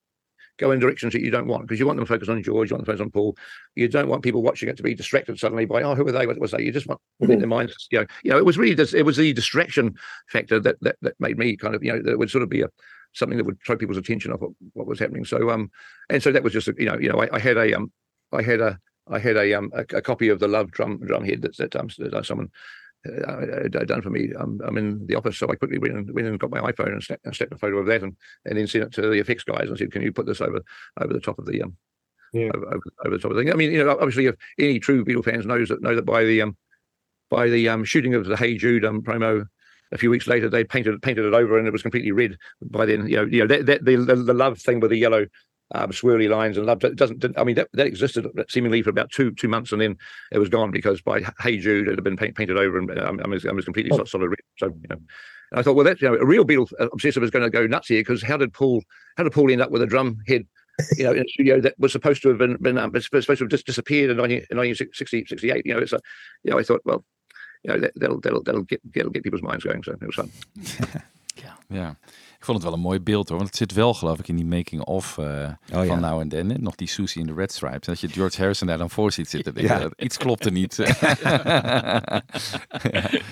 go 0.59 0.73
in 0.73 0.81
directions 0.81 1.13
that 1.13 1.23
you 1.23 1.31
don't 1.31 1.47
want 1.47 1.63
because 1.63 1.79
you 1.81 1.87
want 1.87 1.97
them 1.99 2.07
to 2.07 2.13
focus 2.13 2.29
on 2.29 2.43
George, 2.43 2.71
you 2.71 2.77
want 2.77 2.87
them 2.87 2.95
to 2.95 2.99
focus 2.99 3.05
on 3.07 3.11
Paul. 3.11 3.37
You 3.75 3.89
don't 3.89 4.09
want 4.09 4.23
people 4.23 4.43
watching 4.43 4.69
it 4.69 4.77
to 4.77 4.83
be 4.83 4.95
distracted 4.95 5.39
suddenly 5.39 5.65
by 5.67 5.83
oh 5.83 5.95
who 5.95 6.07
are 6.07 6.13
they? 6.13 6.27
What 6.27 6.39
was 6.39 6.51
they? 6.51 6.63
You 6.63 6.73
just 6.73 6.87
want 6.87 7.01
to 7.21 7.27
get 7.27 7.39
their 7.39 7.49
minds, 7.49 7.89
you 7.91 7.99
know, 7.99 8.07
you 8.25 8.31
know. 8.31 8.39
It 8.39 8.45
was 8.45 8.59
really 8.59 8.75
this, 8.75 8.95
it 8.95 9.05
was 9.05 9.17
the 9.17 9.33
distraction 9.33 9.95
factor 10.29 10.61
that 10.61 10.77
that 10.81 10.97
that 11.03 11.15
made 11.19 11.39
me 11.39 11.57
kind 11.57 11.75
of 11.75 11.83
you 11.83 11.93
know 11.93 12.03
that 12.03 12.19
would 12.19 12.31
sort 12.31 12.43
of 12.43 12.49
be 12.49 12.63
a 12.63 12.69
something 13.13 13.39
that 13.39 13.45
would 13.45 13.59
throw 13.67 13.77
people's 13.77 13.99
attention 13.99 14.33
off 14.33 14.41
what, 14.41 14.53
what 14.73 14.87
was 14.87 14.99
happening. 14.99 15.25
So 15.25 15.51
um, 15.51 15.71
and 16.09 16.23
so 16.23 16.33
that 16.33 16.43
was 16.43 16.53
just 16.53 16.69
a, 16.69 16.75
you 16.79 16.87
know 16.87 16.99
you 16.99 17.09
know 17.09 17.21
I, 17.23 17.29
I 17.37 17.39
had 17.39 17.57
a 17.57 17.75
um 17.75 17.93
I 18.33 18.43
had 18.43 18.61
a 18.61 18.79
I 19.09 19.19
had 19.19 19.37
a 19.37 19.55
um 19.55 19.71
a, 19.75 19.85
a 19.97 20.03
copy 20.03 20.29
of 20.29 20.39
the 20.39 20.49
Love 20.49 20.71
drum 20.71 20.99
drum 21.07 21.25
head 21.25 21.43
that 21.43 21.57
that 21.57 21.77
um 21.77 21.89
that 21.99 22.27
someone 22.27 22.51
uh, 23.07 23.41
had 23.63 23.89
done 23.89 24.03
for 24.03 24.11
me. 24.11 24.33
Um, 24.39 24.61
I'm 24.65 24.77
in 24.77 25.07
the 25.07 25.15
office, 25.15 25.39
so 25.39 25.51
I 25.51 25.55
quickly 25.55 25.79
went 25.79 25.95
and 25.95 26.15
went 26.15 26.27
and 26.27 26.39
got 26.39 26.51
my 26.51 26.61
iPhone 26.61 26.93
and 26.93 27.03
snapped, 27.03 27.25
and 27.25 27.35
snapped 27.35 27.53
a 27.53 27.59
photo 27.59 27.79
of 27.79 27.87
that, 27.87 28.03
and 28.03 28.17
and 28.45 28.59
then 28.59 28.67
sent 28.67 28.85
it 28.85 28.93
to 28.93 29.03
the 29.03 29.19
effects 29.19 29.45
guys 29.45 29.69
and 29.69 29.79
said, 29.79 29.91
"Can 29.91 30.03
you 30.03 30.13
put 30.13 30.27
this 30.27 30.41
over 30.41 30.61
over 31.01 31.13
the 31.13 31.21
top 31.21 31.39
of 31.39 31.47
the 31.47 31.63
um 31.63 31.77
Yeah. 32.33 32.51
over, 32.55 32.67
over, 32.67 32.83
over 33.07 33.17
the 33.17 33.23
top 33.23 33.31
of 33.31 33.37
the 33.37 33.43
thing?" 33.43 33.53
I 33.53 33.57
mean, 33.57 33.73
you 33.73 33.83
know, 33.85 33.91
obviously, 33.93 34.27
if 34.27 34.37
any 34.59 34.79
true 34.79 35.05
Beatle 35.05 35.25
fans 35.25 35.47
knows 35.47 35.69
that 35.71 35.83
know 35.83 35.95
that 35.97 36.05
by 36.05 36.25
the 36.25 36.43
um 36.43 36.57
by 37.31 37.49
the 37.49 37.69
um 37.69 37.85
shooting 37.85 38.15
of 38.15 38.27
the 38.27 38.37
Hey 38.37 38.57
Jude 38.57 38.85
um 38.85 39.03
promo. 39.03 39.47
A 39.93 39.99
few 39.99 40.11
weeks 40.11 40.27
later, 40.27 40.49
they 40.49 40.65
painted 40.65 41.01
painted 41.03 41.25
it 41.25 41.35
over, 41.35 41.59
and 41.59 41.67
it 41.67 41.73
was 41.73 41.83
completely 41.83 42.13
red. 42.13 42.37
By 42.63 42.87
then, 42.87 43.09
you 43.09 43.17
know, 43.17 43.25
you 43.25 43.41
know 43.41 43.47
that, 43.47 43.67
that 43.67 43.85
the, 43.85 43.97
the 43.97 44.17
the 44.17 44.35
love 44.35 44.59
thing 44.59 44.81
with 44.81 44.91
the 44.91 44.99
yellow 44.99 45.27
um, 45.73 45.91
swirly 45.91 46.29
lines 46.29 46.57
and 46.57 46.67
love 46.67 46.83
it 46.85 46.97
doesn't. 46.97 47.25
I 47.39 47.45
mean, 47.45 47.57
that, 47.57 47.69
that 47.75 47.87
existed 47.87 48.27
seemingly 48.49 48.83
for 48.83 48.91
about 48.91 49.11
two 49.11 49.31
two 49.33 49.49
months, 49.49 49.73
and 49.73 49.81
then 49.81 49.97
it 50.33 50.39
was 50.39 50.49
gone 50.49 50.71
because 50.71 51.01
by 51.01 51.23
Hey 51.41 51.59
Jude 51.59 51.89
it 51.89 51.97
had 51.97 52.05
been 52.05 52.17
paint, 52.17 52.37
painted 52.37 52.57
over, 52.57 52.79
and 52.79 52.99
um, 52.99 53.21
I 53.25 53.29
was 53.29 53.47
I 53.47 53.53
was 53.53 53.65
completely 53.65 53.91
solid, 53.91 54.09
solid 54.09 54.29
red. 54.29 54.39
So 54.59 54.67
you 54.67 54.89
know, 54.91 54.97
and 55.51 55.61
I 55.61 55.63
thought, 55.63 55.77
well, 55.77 55.85
that's 55.85 56.03
you 56.03 56.09
know, 56.09 56.17
a 56.17 56.27
real 56.27 56.45
Beatle 56.45 56.71
obsessive 56.93 57.23
is 57.23 57.31
going 57.31 57.45
to 57.45 57.51
go 57.51 57.67
nuts 57.67 57.89
here 57.89 58.01
because 58.01 58.23
how 58.23 58.37
did 58.37 58.53
Paul 58.53 58.83
how 59.17 59.25
did 59.25 59.33
Paul 59.33 59.51
end 59.51 59.61
up 59.61 59.71
with 59.71 59.83
a 59.83 59.87
drum 59.87 60.19
head? 60.27 60.47
You 60.97 61.05
know, 61.05 61.13
in 61.13 61.27
a 61.27 61.29
studio 61.29 61.61
that 61.61 61.75
was 61.79 61.93
supposed 61.93 62.23
to 62.23 62.31
have 62.31 62.39
been, 62.39 62.57
been 62.57 62.79
um, 62.79 62.99
supposed 62.99 63.27
to 63.27 63.37
have 63.37 63.49
just 63.49 63.67
disappeared 63.67 64.09
in 64.09 64.17
19, 64.17 64.47
in 64.51 64.57
1960, 64.57 65.27
68. 65.27 65.67
You 65.67 65.75
know, 65.75 65.81
it's 65.81 65.93
a, 65.93 66.01
you 66.43 66.51
know, 66.51 66.59
I 66.59 66.63
thought, 66.63 66.81
well, 66.87 67.05
you 67.63 67.73
know, 67.73 67.81
that, 67.81 67.93
that'll 67.97 68.21
that'll 68.21 68.43
that'll 68.43 68.63
get 68.63 68.81
that'll 68.95 69.11
get 69.11 69.23
people's 69.23 69.43
minds 69.43 69.65
going. 69.65 69.83
So 69.83 69.93
it 69.93 70.07
was 70.07 70.15
fun. 70.15 70.31
Ja, 71.69 71.95
ik 72.41 72.47
vond 72.47 72.59
het 72.59 72.67
wel 72.67 72.77
een 72.77 72.83
mooi 72.85 73.01
beeld 73.01 73.29
hoor. 73.29 73.37
Want 73.39 73.49
het 73.49 73.59
zit 73.59 73.73
wel 73.73 73.95
geloof 73.95 74.19
ik 74.19 74.29
in 74.29 74.37
die 74.37 74.45
making 74.45 74.83
of 74.83 75.19
eh, 75.19 75.27
ja. 75.65 75.85
van 75.85 76.01
Now 76.01 76.21
and 76.21 76.31
Then. 76.31 76.51
hè. 76.51 76.59
Nog 76.59 76.75
die 76.75 76.89
Susie 76.89 77.21
in 77.21 77.27
de 77.27 77.35
Red 77.35 77.53
Stripes. 77.53 77.87
En 77.87 77.93
dat 77.93 78.01
je 78.01 78.09
George 78.09 78.39
Harrison 78.39 78.67
daar 78.67 78.79
dan 78.79 78.91
voor 78.91 79.13
ziet 79.13 79.31
zitten. 79.31 79.55
denk 79.55 79.67
Ja. 79.69 79.79
dat 79.79 79.93
Iets 79.97 80.17
klopt 80.17 80.45
er 80.45 80.53
niet. 80.53 80.79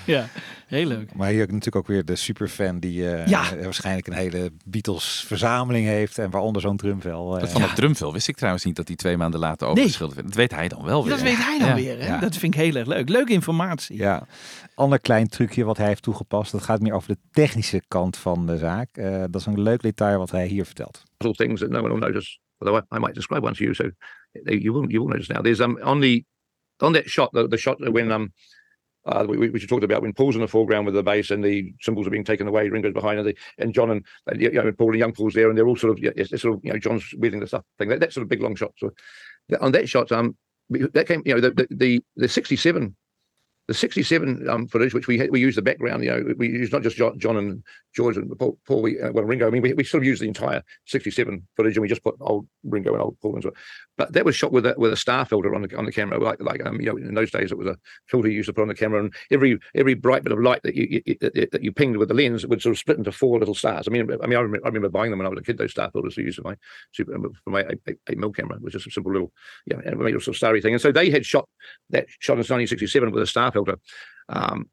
Ja, 0.05 0.27
heel 0.67 0.85
leuk. 0.85 1.13
Maar 1.15 1.29
hier 1.29 1.39
natuurlijk 1.39 1.75
ook 1.75 1.87
weer 1.87 2.05
de 2.05 2.15
superfan 2.15 2.79
die 2.79 3.11
eh, 3.15 3.27
Ja. 3.27 3.51
eh, 3.55 3.63
waarschijnlijk 3.63 4.07
een 4.07 4.13
hele 4.13 4.51
Beatles 4.65 5.23
verzameling 5.27 5.87
heeft 5.87 6.17
en 6.17 6.29
waaronder 6.29 6.61
zo'n 6.61 6.77
drumvel. 6.77 7.35
eh, 7.35 7.41
Dat 7.41 7.51
van 7.51 7.61
dat 7.61 7.75
drumvel 7.75 8.13
wist 8.13 8.27
ik 8.27 8.35
trouwens 8.35 8.63
niet 8.65 8.75
dat 8.75 8.87
die 8.87 8.95
twee 8.95 9.17
maanden 9.17 9.39
later 9.39 9.67
overgeschilderd 9.67 10.15
werd. 10.15 10.27
Dat 10.27 10.37
weet 10.37 10.51
hij 10.55 10.67
dan 10.67 10.83
wel 10.83 11.01
weer. 11.03 11.13
Dat 11.13 11.21
weet 11.21 11.37
hij 11.37 11.59
dan 11.59 11.67
Ja. 11.67 11.75
weer. 11.75 11.99
Hè? 11.99 12.07
Ja. 12.07 12.19
Dat 12.19 12.35
vind 12.37 12.53
ik 12.53 12.59
heel 12.59 12.75
erg 12.75 12.87
leuk. 12.87 13.09
Leuke 13.09 13.33
informatie. 13.33 13.97
Ja, 13.97 14.27
ander 14.79 14.99
klein 14.99 15.27
trucje 15.27 15.63
wat 15.63 15.77
hij 15.77 15.87
heeft 15.87 16.03
toegepast. 16.03 16.51
Dat 16.51 16.63
gaat 16.63 16.81
meer 16.81 16.93
over 16.93 17.07
de 17.07 17.19
technische 17.31 17.81
kant 17.87 18.17
van 18.17 18.45
de 18.45 18.57
zaak. 18.57 18.97
Eh, 18.97 19.19
dat 19.29 19.35
is 19.35 19.45
een 19.45 19.61
leuk 19.61 19.81
detail 19.81 20.17
wat 20.17 20.31
hij 20.31 20.47
hier 20.47 20.65
vertelt. 20.65 21.03
little 21.17 21.45
things 21.45 21.59
that 21.59 21.69
no 21.69 21.79
one 21.79 21.89
will 21.89 21.99
notice. 21.99 22.39
Although 22.57 22.85
I, 22.91 22.99
might 22.99 23.15
describe 23.15 23.45
one 23.45 23.53
to 23.53 23.63
you, 23.63 23.73
so 23.73 23.91
you 24.43 24.73
will 24.73 24.89
you 24.89 24.99
will 24.99 25.07
notice 25.07 25.33
now. 25.33 25.41
There's 25.41 25.59
um 25.59 25.77
on 25.81 26.01
the 26.01 26.25
on 26.77 26.93
that 26.93 27.07
shot, 27.07 27.31
the, 27.31 27.47
the 27.47 27.57
shot 27.57 27.77
when 27.79 28.11
um 28.11 28.33
uh 29.05 29.25
we, 29.27 29.37
we 29.37 29.49
we 29.49 29.59
talked 29.59 29.83
about 29.83 30.01
when 30.01 30.13
Paul's 30.13 30.35
in 30.35 30.41
the 30.41 30.47
foreground 30.47 30.85
with 30.85 30.95
the 30.95 31.03
bass 31.03 31.31
and 31.31 31.43
the 31.43 31.73
cymbals 31.79 32.07
are 32.07 32.11
being 32.11 32.25
taken 32.25 32.47
away, 32.47 32.69
Ringo's 32.69 32.93
behind, 32.93 33.19
and, 33.19 33.27
the, 33.27 33.35
and 33.57 33.73
John 33.73 33.91
and 33.91 34.05
uh, 34.31 34.35
you 34.37 34.51
know 34.51 34.71
Paul 34.71 34.89
and 34.89 34.99
young 34.99 35.13
Paul's 35.13 35.33
there, 35.33 35.49
and 35.49 35.57
they're 35.57 35.67
all 35.67 35.77
sort 35.77 35.97
of 35.97 36.39
sort 36.39 36.55
of 36.55 36.59
you 36.63 36.71
know 36.73 36.79
John's 36.79 37.13
wheeling 37.17 37.39
the 37.39 37.47
stuff 37.47 37.63
thing. 37.77 37.89
That, 37.89 38.13
sort 38.13 38.23
of 38.23 38.29
big 38.29 38.41
long 38.41 38.55
shot. 38.55 38.73
So 38.77 38.91
on 39.61 39.71
that 39.71 39.89
shot, 39.89 40.11
um, 40.11 40.35
that 40.69 41.07
came 41.07 41.21
you 41.25 41.35
know 41.35 41.41
the 41.41 41.51
the 41.51 41.67
the, 41.71 42.03
the 42.15 42.27
67 42.27 42.95
the 43.69 43.75
67 43.75 44.49
um, 44.49 44.67
footage, 44.67 44.95
which 44.95 45.05
we 45.05 45.19
had, 45.19 45.29
we 45.29 45.39
use 45.39 45.55
the 45.55 45.61
background, 45.61 46.03
you 46.03 46.09
know, 46.09 46.33
we 46.37 46.47
use 46.49 46.71
not 46.71 46.81
just 46.81 46.97
John, 46.97 47.37
and 47.37 47.63
George 47.93 48.17
and 48.17 48.35
Paul, 48.39 48.57
Paul 48.65 48.81
we, 48.81 48.99
uh, 48.99 49.11
well, 49.11 49.23
Ringo. 49.23 49.45
I 49.45 49.51
mean, 49.51 49.61
we, 49.61 49.73
we 49.73 49.83
sort 49.83 50.01
of 50.01 50.07
use 50.07 50.19
the 50.19 50.27
entire 50.27 50.63
67 50.87 51.47
footage 51.55 51.77
and 51.77 51.83
we 51.83 51.87
just 51.87 52.03
put 52.03 52.15
old 52.19 52.47
Ringo 52.63 52.93
and 52.93 53.01
old 53.01 53.19
Paul 53.21 53.35
into 53.35 53.49
it. 53.49 53.53
But 53.95 54.13
that 54.13 54.25
was 54.25 54.35
shot 54.35 54.51
with 54.51 54.65
a, 54.65 54.73
with 54.75 54.91
a 54.91 54.97
star 54.97 55.23
filter 55.23 55.53
on 55.53 55.61
the, 55.61 55.77
on 55.77 55.85
the 55.85 55.91
camera. 55.91 56.19
Like, 56.19 56.41
like, 56.41 56.65
um, 56.65 56.81
you 56.81 56.87
know, 56.87 56.97
in 56.97 57.13
those 57.13 57.29
days 57.29 57.51
it 57.51 57.59
was 57.59 57.67
a 57.67 57.77
filter 58.07 58.27
you 58.27 58.37
used 58.37 58.47
to 58.47 58.53
put 58.53 58.63
on 58.63 58.69
the 58.69 58.73
camera 58.73 59.01
and 59.01 59.13
every, 59.31 59.59
every 59.75 59.93
bright 59.93 60.23
bit 60.23 60.33
of 60.33 60.39
light 60.39 60.63
that 60.63 60.73
you, 60.75 61.03
you 61.05 61.15
that 61.19 61.61
you 61.61 61.71
pinged 61.71 61.97
with 61.97 62.07
the 62.07 62.15
lens 62.15 62.47
would 62.47 62.63
sort 62.63 62.73
of 62.73 62.79
split 62.79 62.97
into 62.97 63.11
four 63.11 63.37
little 63.37 63.53
stars. 63.53 63.87
I 63.87 63.91
mean, 63.91 64.01
I 64.01 64.25
mean, 64.25 64.37
I 64.37 64.41
remember, 64.41 64.65
I 64.65 64.69
remember 64.69 64.89
buying 64.89 65.11
them 65.11 65.19
when 65.19 65.27
I 65.27 65.29
was 65.29 65.39
a 65.39 65.43
kid, 65.43 65.59
those 65.59 65.71
star 65.71 65.91
filters 65.91 66.15
to 66.15 66.21
use 66.21 66.37
for 66.37 66.41
my 66.41 66.55
super, 66.91 67.15
for 67.43 67.49
my 67.51 67.61
eight, 67.61 67.79
eight, 67.87 67.97
eight 68.09 68.17
mil 68.17 68.31
camera, 68.31 68.57
which 68.61 68.73
is 68.73 68.87
a 68.87 68.89
simple 68.89 69.11
little, 69.11 69.31
yeah, 69.67 69.77
made 69.93 70.15
a 70.15 70.19
sort 70.19 70.29
of 70.29 70.37
starry 70.37 70.59
thing. 70.59 70.73
And 70.73 70.81
so 70.81 70.91
they 70.91 71.11
had 71.11 71.25
shot 71.25 71.47
that 71.91 72.07
shot 72.19 72.33
in 72.33 72.39
1967 72.39 73.11
with 73.11 73.21
a 73.21 73.27
star 73.27 73.51
filter. 73.51 73.58
Um, 74.29 74.69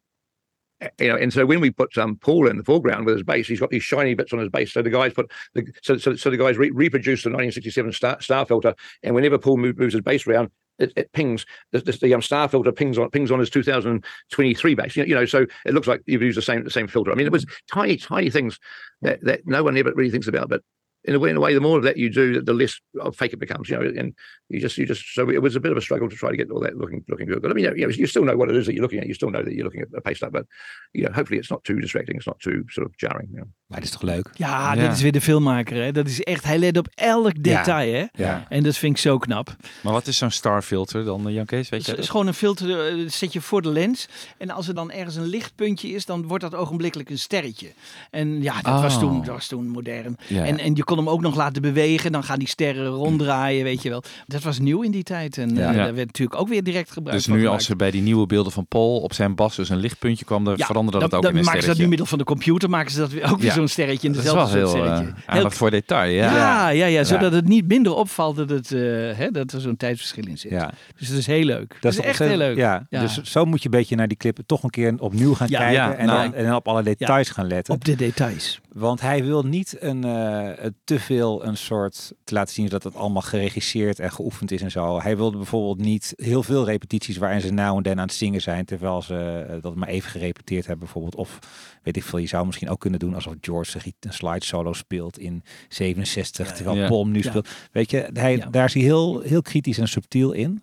you 0.99 1.09
know, 1.09 1.17
and 1.17 1.33
so 1.33 1.47
when 1.47 1.61
we 1.61 1.71
put 1.71 1.97
um, 1.97 2.17
Paul 2.17 2.49
in 2.49 2.59
the 2.59 2.65
foreground 2.65 3.07
with 3.07 3.17
his 3.17 3.23
bass, 3.23 3.49
he's 3.49 3.61
got 3.61 3.71
these 3.71 3.83
shiny 3.83 4.15
bits 4.15 4.33
on 4.33 4.39
his 4.39 4.51
bass. 4.51 4.73
So 4.73 4.83
the 4.83 4.91
guys 4.91 5.15
put 5.15 5.31
the 5.55 5.65
so 5.83 5.97
so, 5.97 6.15
so 6.17 6.31
the 6.31 6.37
guys 6.37 6.59
re- 6.59 6.71
reproduced 6.71 7.25
the 7.25 7.31
1967 7.31 7.93
star, 7.93 8.21
star 8.21 8.45
filter, 8.45 8.75
and 9.03 9.15
whenever 9.15 9.39
Paul 9.39 9.57
move, 9.57 9.79
moves 9.79 9.95
his 9.95 10.03
bass 10.03 10.27
around, 10.27 10.51
it, 10.79 10.93
it 10.95 11.13
pings 11.13 11.47
the, 11.73 11.81
the, 11.81 11.93
the 11.93 12.15
um, 12.15 12.21
star 12.21 12.47
filter 12.49 12.73
pings 12.73 12.99
on 12.99 13.11
pings 13.11 13.31
on 13.31 13.39
his 13.39 13.49
2023 13.49 14.75
bass. 14.75 14.97
You 14.97 15.03
know, 15.03 15.09
you 15.09 15.15
know, 15.15 15.25
so 15.25 15.47
it 15.65 15.73
looks 15.73 15.87
like 15.87 16.03
you've 16.05 16.23
used 16.23 16.37
the 16.37 16.43
same 16.43 16.63
the 16.63 16.71
same 16.71 16.89
filter. 16.89 17.11
I 17.11 17.15
mean, 17.15 17.27
it 17.27 17.33
was 17.33 17.47
tiny 17.73 17.97
tiny 17.97 18.31
things 18.31 18.59
that 19.01 19.23
that 19.23 19.47
no 19.47 19.63
one 19.63 19.79
ever 19.79 19.93
really 19.95 20.11
thinks 20.11 20.29
about, 20.29 20.51
but 20.51 20.63
in 21.07 21.15
a 21.15 21.19
way, 21.19 21.31
in 21.31 21.37
a 21.37 21.41
way, 21.41 21.55
the 21.55 21.61
more 21.61 21.79
of 21.79 21.85
that 21.85 21.97
you 21.97 22.09
do, 22.11 22.43
the 22.43 22.53
less 22.55 22.81
of 22.99 23.15
fake 23.17 23.33
it 23.33 23.39
becomes. 23.39 23.69
You 23.69 23.77
know, 23.79 24.01
and 24.01 24.13
you 24.49 24.61
just, 24.61 24.77
you 24.77 24.87
just. 24.87 25.03
So 25.15 25.31
it 25.31 25.41
was 25.43 25.55
a 25.57 25.61
bit 25.61 25.71
of 25.71 25.77
a 25.77 25.81
struggle 25.81 26.09
to 26.09 26.17
try 26.17 26.31
to 26.31 26.37
get 26.37 26.51
all 26.51 26.61
that 26.61 26.75
looking, 26.77 27.05
looking 27.09 27.29
good. 27.29 27.41
But 27.43 27.51
I 27.51 27.55
mean, 27.55 27.65
you, 27.65 27.87
know, 27.87 27.95
you 28.03 28.07
still 28.07 28.25
know 28.25 28.37
what 28.37 28.49
it 28.51 28.57
is 28.57 28.65
that 28.67 28.73
you're 28.75 28.83
looking 28.87 29.01
at. 29.01 29.07
You 29.07 29.15
still 29.15 29.31
know 29.31 29.43
that 29.45 29.53
you're 29.55 29.65
looking 29.65 29.83
at 29.83 29.89
a 29.95 30.01
paste 30.01 30.23
up, 30.27 30.33
but 30.33 30.47
you 30.93 31.03
know, 31.05 31.13
hopefully 31.15 31.39
it's 31.41 31.51
not 31.51 31.63
too 31.65 31.79
distracting. 31.81 32.17
It's 32.17 32.27
not 32.27 32.39
too 32.41 32.63
sort 32.67 32.87
of 32.89 32.93
jarring. 32.97 33.29
You 33.31 33.37
know. 33.41 33.49
Maar 33.67 33.79
dat 33.81 33.89
is 33.89 33.95
toch 33.95 34.03
leuk? 34.03 34.31
Ja, 34.35 34.75
Ja. 34.75 34.83
dit 34.83 34.93
is 34.97 35.03
weer 35.03 35.13
de 35.13 35.21
filmmaker. 35.21 35.83
Hè? 35.83 35.93
Dat 35.93 36.07
is 36.07 36.21
echt, 36.23 36.45
hij 36.45 36.59
let 36.59 36.77
op 36.79 36.89
elk 36.95 37.43
detail. 37.43 37.93
Hè? 37.95 38.25
Ja. 38.25 38.47
En 38.49 38.63
dat 38.63 38.77
vind 38.77 38.93
ik 38.95 39.01
zo 39.01 39.19
knap. 39.19 39.57
Maar 39.83 39.93
wat 39.93 40.07
is 40.07 40.19
zo'n 40.19 40.31
starfilter 40.31 41.05
dan, 41.05 41.27
eh, 41.29 41.35
Jan 41.35 41.45
Kees? 41.45 41.69
Weet 41.69 41.85
je 41.85 41.91
Het 41.91 42.01
is 42.01 42.09
gewoon 42.09 42.27
een 42.27 42.35
filter, 42.35 42.87
eh, 42.87 42.97
dat 43.03 43.13
zet 43.13 43.33
je 43.33 43.41
voor 43.41 43.63
de 43.63 43.69
lens. 43.69 44.09
En 44.39 44.51
als 44.51 44.69
er 44.69 44.75
dan 44.75 44.91
ergens 44.91 45.17
een 45.17 45.27
lichtpuntje 45.27 45.89
is, 45.89 46.07
dan 46.07 46.27
wordt 46.27 46.43
dat 46.45 46.55
ogenblikkelijk 46.55 47.11
een 47.11 47.19
sterretje. 47.19 47.69
En 48.11 48.43
ja, 48.43 48.61
dat, 48.63 48.81
was, 48.83 48.95
Oh. 48.95 49.01
toen, 49.01 49.17
dat 49.19 49.27
was 49.35 49.47
toen 49.49 49.69
modern. 49.69 50.17
Ja. 50.29 50.45
En, 50.45 50.59
en 50.59 50.75
je 50.75 50.85
kon 50.85 50.96
hem 50.97 51.09
ook 51.09 51.21
nog 51.21 51.37
laten 51.37 51.63
bewegen. 51.63 52.13
Dan 52.13 52.25
gaan 52.25 52.39
die 52.39 52.49
sterren 52.49 52.87
ronddraaien, 52.87 53.65
weet 53.65 53.83
je 53.83 53.89
wel. 53.89 54.03
Dat 54.27 54.43
was 54.43 54.59
nieuw 54.59 54.83
in 54.83 54.91
die 54.91 55.03
tijd. 55.03 55.39
En 55.39 55.51
eh, 55.51 55.57
Ja. 55.57 55.73
daar 55.73 55.95
werd 55.95 56.07
natuurlijk 56.07 56.41
ook 56.41 56.49
weer 56.49 56.63
direct 56.63 56.91
gebruikt 56.93 57.25
Dus 57.25 57.33
nu 57.35 57.39
gemaakt. 57.41 57.55
als 57.59 57.69
er 57.69 57.77
bij 57.77 57.91
die 57.91 58.03
nieuwe 58.03 58.27
beelden 58.27 58.53
van 58.53 58.67
Paul 58.67 59.01
op 59.01 59.13
zijn 59.13 59.35
bas 59.35 59.57
dus 59.57 59.69
een 59.69 59.77
lichtpuntje 59.79 60.25
kwam, 60.25 60.45
dan 60.45 60.55
Ja, 60.57 60.67
veranderde 60.67 60.99
dat 60.99 61.15
ook 61.15 61.23
dan 61.23 61.31
in 61.31 61.39
een 61.39 61.45
maken 61.45 61.61
ze 61.63 61.67
dat 61.69 61.77
nu 61.79 61.89
middel 61.89 62.07
van 62.07 62.19
de 62.19 62.25
computer, 62.25 62.71
maken 62.71 62.91
ze 62.93 62.99
dat 62.99 63.11
weer, 63.11 63.31
ook 63.31 63.37
weer 63.39 63.47
Ja. 63.47 63.53
zo'n 63.55 63.69
sterretje 63.69 64.07
in 64.07 64.13
Dat 64.13 64.23
is 64.25 64.31
dezelfde 64.31 64.59
wel 64.59 64.75
heel 64.75 64.85
eh, 64.85 65.07
aandacht 65.27 65.57
voor 65.57 65.71
detail. 65.71 66.11
Ja. 66.13 66.37
Ja, 66.37 66.69
ja, 66.69 66.87
ja, 66.87 67.05
zodat 67.05 67.33
het 67.33 67.49
niet 67.49 67.69
minder 67.69 67.95
opvalt 67.95 68.37
dat, 68.37 68.51
het, 68.51 68.73
eh, 68.73 68.81
hè, 69.17 69.31
dat 69.31 69.53
er 69.53 69.61
zo'n 69.61 69.77
tijdsverschil 69.77 70.25
in 70.27 70.39
zit. 70.39 70.51
Ja. 70.51 70.71
Dus 70.99 71.09
dat 71.09 71.19
is 71.19 71.27
heel 71.27 71.45
leuk. 71.45 71.77
Dat, 71.81 71.93
is 71.93 72.01
echt 72.01 72.19
heel 72.19 72.37
leuk. 72.37 72.57
Ja, 72.57 72.87
Ja. 72.91 73.01
dus 73.01 73.23
zo 73.23 73.45
moet 73.45 73.59
je 73.63 73.65
een 73.65 73.71
beetje 73.79 73.97
naar 73.97 74.09
die 74.09 74.17
clippen 74.17 74.47
toch 74.47 74.63
een 74.63 74.71
keer 74.71 74.95
opnieuw 74.99 75.35
gaan 75.35 75.49
Ja, 75.51 75.59
kijken. 75.59 75.75
ja, 75.77 75.93
en, 75.95 76.07
nou, 76.07 76.23
dan, 76.23 76.35
en 76.35 76.45
dan 76.45 76.55
op 76.55 76.69
alle 76.69 76.83
details 76.83 77.31
gaan 77.31 77.47
letten. 77.47 77.75
Op 77.75 77.85
de 77.85 77.97
details. 77.97 78.61
Want 78.79 79.01
hij 79.01 79.25
wil 79.25 79.43
niet 79.43 79.77
een, 79.83 80.05
eh, 80.05 80.67
te 80.85 80.99
veel 81.01 81.45
een 81.45 81.57
soort 81.57 82.13
te 82.25 82.35
laten 82.35 82.55
zien 82.55 82.69
dat 82.69 82.83
het 82.83 82.95
allemaal 82.95 83.23
geregisseerd 83.23 83.99
en 83.99 84.13
geoefend 84.13 84.51
is 84.51 84.63
en 84.63 84.71
zo. 84.71 85.01
Hij 85.01 85.17
wilde 85.17 85.37
bijvoorbeeld 85.37 85.79
niet 85.79 86.13
heel 86.17 86.43
veel 86.43 86.65
repetities 86.65 87.17
waarin 87.17 87.41
ze 87.41 87.53
nou 87.53 87.77
en 87.77 87.83
dan 87.83 87.99
aan 87.99 88.07
het 88.07 88.15
zingen 88.15 88.41
zijn, 88.41 88.65
terwijl 88.65 89.03
ze 89.03 89.47
eh, 89.49 89.63
dat 89.63 89.75
maar 89.75 89.89
even 89.89 90.11
gerepeteerd 90.11 90.67
hebben 90.67 90.85
bijvoorbeeld. 90.85 91.15
Of 91.15 91.39
weet 91.83 91.97
ik 91.97 92.03
veel, 92.03 92.19
je 92.19 92.27
zou 92.27 92.47
misschien 92.47 92.69
ook 92.69 92.81
kunnen 92.81 92.99
doen 92.99 93.15
alsof 93.15 93.35
George 93.41 93.79
een 94.01 94.13
slide 94.13 94.45
solo 94.45 94.73
speelt 94.73 95.19
in 95.19 95.43
67, 95.69 96.53
terwijl 96.53 96.77
Ja. 96.77 96.89
Paul 96.89 97.03
hem 97.03 97.13
nu 97.13 97.23
Ja. 97.23 97.29
speelt. 97.29 97.49
Weet 97.73 97.91
je, 97.91 98.11
hij, 98.13 98.37
Ja. 98.37 98.47
daar 98.51 98.65
is 98.65 98.75
hij 98.75 98.83
heel, 98.83 99.21
heel 99.21 99.43
kritisch 99.43 99.79
en 99.79 99.89
subtiel 99.89 100.33
in. 100.33 100.63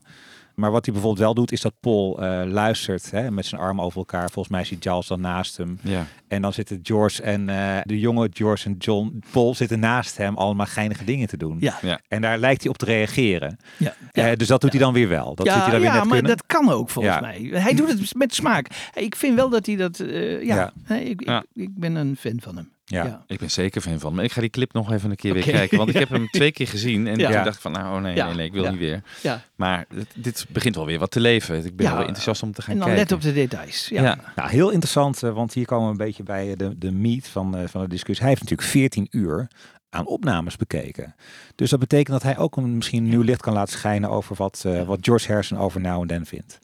Maar 0.55 0.71
wat 0.71 0.85
hij 0.85 0.93
bijvoorbeeld 0.93 1.23
wel 1.25 1.33
doet, 1.33 1.51
is 1.51 1.61
dat 1.61 1.73
Paul 1.79 2.21
eh, 2.23 2.41
luistert 2.51 3.11
hè, 3.11 3.31
met 3.31 3.45
zijn 3.45 3.61
armen 3.61 3.85
over 3.85 3.97
elkaar. 3.97 4.29
Volgens 4.29 4.55
mij 4.55 4.63
zit 4.63 4.77
Giles 4.83 5.07
dan 5.07 5.21
naast 5.21 5.57
hem. 5.57 5.77
Ja. 5.81 6.05
En 6.27 6.41
dan 6.41 6.53
zitten 6.53 6.79
George 6.83 7.21
en 7.21 7.49
eh, 7.49 7.77
de 7.83 7.99
jonge 7.99 8.29
George 8.33 8.65
en 8.69 8.75
John 8.79 9.23
Paul 9.31 9.55
zitten 9.55 9.79
naast 9.79 10.17
hem 10.17 10.35
allemaal 10.37 10.65
geinige 10.65 11.03
dingen 11.03 11.27
te 11.27 11.37
doen. 11.37 11.57
Ja. 11.59 11.77
Ja. 11.81 11.99
En 12.07 12.21
daar 12.21 12.37
lijkt 12.37 12.61
hij 12.61 12.71
op 12.71 12.77
te 12.77 12.85
reageren. 12.85 13.57
Ja, 13.77 13.93
Eh, 14.11 14.35
dus 14.35 14.47
dat 14.47 14.61
doet 14.61 14.71
hij 14.71 14.79
dan 14.79 14.93
weer 14.93 15.07
wel. 15.09 15.35
Dat 15.35 15.45
ja, 15.45 15.53
hij 15.61 15.71
dan 15.71 15.79
weer 15.79 15.89
ja 15.89 15.93
net 15.95 16.03
maar 16.03 16.11
kunnen. 16.13 16.37
dat 16.37 16.45
kan 16.45 16.69
ook 16.69 16.89
volgens 16.89 17.15
Ja. 17.15 17.21
mij. 17.21 17.49
Hij 17.61 17.73
doet 17.73 17.87
het 17.87 18.15
met 18.15 18.33
smaak. 18.33 18.67
Ik 18.93 19.15
vind 19.15 19.35
wel 19.35 19.49
dat 19.49 19.65
hij 19.65 19.75
dat... 19.75 19.99
eh, 19.99 20.43
ja, 20.43 20.55
Ja. 20.55 20.71
Nee, 20.87 21.03
ik, 21.03 21.25
Ja. 21.25 21.43
Ik, 21.53 21.63
ik 21.63 21.69
ben 21.79 21.95
een 21.95 22.15
fan 22.19 22.39
van 22.41 22.55
hem. 22.55 22.71
Ja. 22.85 23.05
Ja. 23.05 23.23
Ik 23.27 23.39
ben 23.39 23.51
zeker 23.51 23.81
fan 23.81 23.99
van. 23.99 24.13
Maar 24.15 24.23
ik 24.23 24.31
ga 24.31 24.41
die 24.41 24.49
clip 24.49 24.73
nog 24.73 24.91
even 24.91 25.09
een 25.09 25.15
keer 25.15 25.33
weer 25.33 25.43
kijken. 25.43 25.77
Want 25.77 25.89
ik 25.89 25.95
heb 25.95 26.09
hem 26.17 26.27
twee 26.29 26.51
keer 26.51 26.67
gezien. 26.67 27.07
En 27.07 27.17
Ja. 27.17 27.31
toen 27.31 27.43
dacht 27.43 27.55
ik 27.55 27.61
van, 27.61 27.71
nou 27.71 27.95
oh 27.95 28.01
nee, 28.01 28.15
Ja. 28.15 28.25
nee, 28.25 28.35
nee, 28.35 28.45
ik 28.45 28.51
wil 28.53 28.63
Ja. 28.63 28.69
niet 28.69 28.79
weer. 28.79 29.03
Ja. 29.21 29.41
Maar 29.55 29.85
dit, 29.89 30.07
dit 30.15 30.45
begint 30.49 30.75
wel 30.75 30.85
weer 30.85 30.99
wat 30.99 31.11
te 31.11 31.19
leven. 31.19 31.65
Ik 31.65 31.75
ben 31.75 31.85
Ja. 31.85 31.91
wel 31.97 32.01
enthousiast 32.05 32.43
om 32.43 32.51
te 32.51 32.61
gaan 32.61 32.73
En 32.73 32.79
dan 32.79 32.87
kijken. 32.87 33.03
let 33.05 33.13
op 33.17 33.21
de 33.21 33.33
details. 33.33 33.87
Ja. 33.89 34.01
Ja. 34.03 34.17
Nou, 34.35 34.49
heel 34.49 34.69
interessant, 34.69 35.23
eh, 35.23 35.33
want 35.33 35.53
hier 35.53 35.65
komen 35.65 35.85
we 35.85 35.91
een 35.91 35.97
beetje 36.05 36.23
bij 36.23 36.55
de, 36.55 36.77
de 36.77 36.91
meat 36.91 37.27
van, 37.27 37.57
eh, 37.57 37.67
van 37.67 37.81
de 37.81 37.87
discussie. 37.87 38.25
Hij 38.25 38.29
heeft 38.35 38.41
natuurlijk 38.49 38.69
14 38.69 39.07
uur 39.11 39.47
aan 39.89 40.05
opnames 40.07 40.55
bekeken. 40.55 41.15
Dus 41.55 41.69
dat 41.69 41.79
betekent 41.79 42.07
dat 42.21 42.23
hij 42.23 42.37
ook 42.37 42.55
een, 42.57 42.75
misschien 42.75 43.03
een 43.03 43.09
nieuw 43.09 43.21
licht 43.21 43.41
kan 43.41 43.53
laten 43.53 43.73
schijnen 43.77 44.09
over 44.09 44.35
wat, 44.35 44.63
eh, 44.65 44.83
wat 44.83 44.97
George 45.01 45.27
Harrison 45.27 45.57
over 45.57 45.81
Now 45.81 45.99
and 45.99 46.07
Then 46.09 46.25
vindt. 46.25 46.59